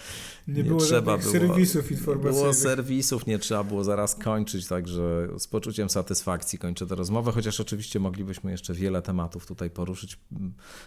Nie, 0.47 0.53
nie 0.53 0.63
było 0.63 0.79
trzeba 0.79 1.17
było 1.17 1.31
serwisów 1.31 1.91
informacyjnych. 1.91 2.41
Było 2.41 2.53
serwisów, 2.53 3.27
nie 3.27 3.39
trzeba 3.39 3.63
było 3.63 3.83
zaraz 3.83 4.15
kończyć, 4.15 4.67
także 4.67 5.27
z 5.37 5.47
poczuciem 5.47 5.89
satysfakcji 5.89 6.59
kończę 6.59 6.87
tę 6.87 6.95
rozmowę, 6.95 7.31
chociaż 7.31 7.59
oczywiście 7.59 7.99
moglibyśmy 7.99 8.51
jeszcze 8.51 8.73
wiele 8.73 9.01
tematów 9.01 9.45
tutaj 9.45 9.69
poruszyć. 9.69 10.19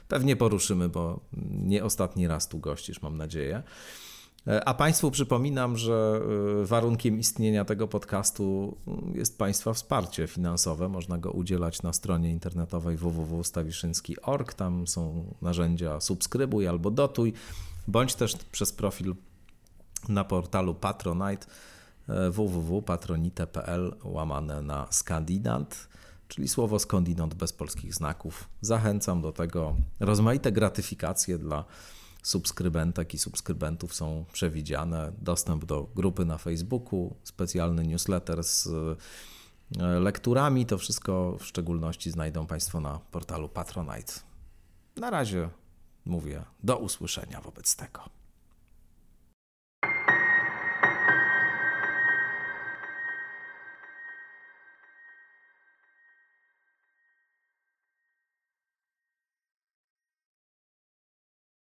Pewnie 0.09 0.37
poruszymy, 0.37 0.89
bo 0.89 1.21
nie 1.51 1.85
ostatni 1.85 2.27
raz 2.27 2.49
tu 2.49 2.59
gościsz, 2.59 3.03
mam 3.03 3.17
nadzieję. 3.17 3.63
E, 4.47 4.69
a 4.69 4.75
Państwu 4.75 5.11
przypominam, 5.11 5.77
że 5.77 6.21
e, 6.63 6.67
warunkiem 6.67 7.19
istnienia 7.19 7.65
tego 7.65 7.89
podcastu 7.89 8.77
mm, 8.87 9.13
jest 9.15 9.39
Państwa 9.39 9.73
wsparcie 9.73 10.27
finansowe. 10.27 10.89
Można 10.89 11.19
go 11.19 11.31
udzielać 11.31 11.83
na 11.83 11.93
stronie 11.93 12.31
internetowej 12.31 12.97
www.stawiszynski.org. 12.97 14.55
Tam 14.55 14.87
są 14.87 15.35
narzędzia 15.43 16.01
subskrybuj 16.01 16.69
albo 16.69 16.91
dotuj, 16.91 17.33
bądź 17.89 18.15
też 18.15 18.37
przez 18.37 18.73
profil 18.73 19.15
na 20.09 20.25
portalu 20.25 20.75
Patronite 20.75 21.47
e, 22.09 22.31
www.patronite.pl 22.31 23.97
łamane 24.05 24.63
na 24.63 24.87
skandinat, 24.91 25.89
czyli 26.29 26.49
słowo 26.49 26.79
skandinat 26.79 27.35
bez 27.35 27.53
polskich 27.53 27.95
znaków. 27.95 28.49
Zachęcam 28.61 29.21
do 29.21 29.33
tego. 29.33 29.77
Rozmaite 30.01 30.53
gratyfikacje 30.53 31.39
dla 31.39 31.65
subskrybentek 32.23 33.15
i 33.15 33.19
subskrybentów 33.19 33.95
są 33.95 34.25
przewidziane. 34.33 35.13
Dostęp 35.19 35.65
do 35.65 35.89
grupy 35.95 36.25
na 36.25 36.39
Facebooku, 36.39 37.17
specjalny 37.25 37.87
newsletter 37.87 38.45
z 38.45 38.67
e, 38.67 39.87
lekturami. 40.01 40.67
To 40.67 40.79
wszystko 40.79 41.37
w 41.41 41.45
szczególności 41.45 42.11
znajdą 42.11 42.47
Państwo 42.47 42.81
na 42.81 42.99
portalu 43.11 43.49
Patronite. 43.49 44.13
Na 44.97 45.11
razie 45.11 45.49
mówię 46.05 46.45
do 46.63 46.79
usłyszenia 46.79 47.41
wobec 47.41 47.77
tego. 47.77 48.22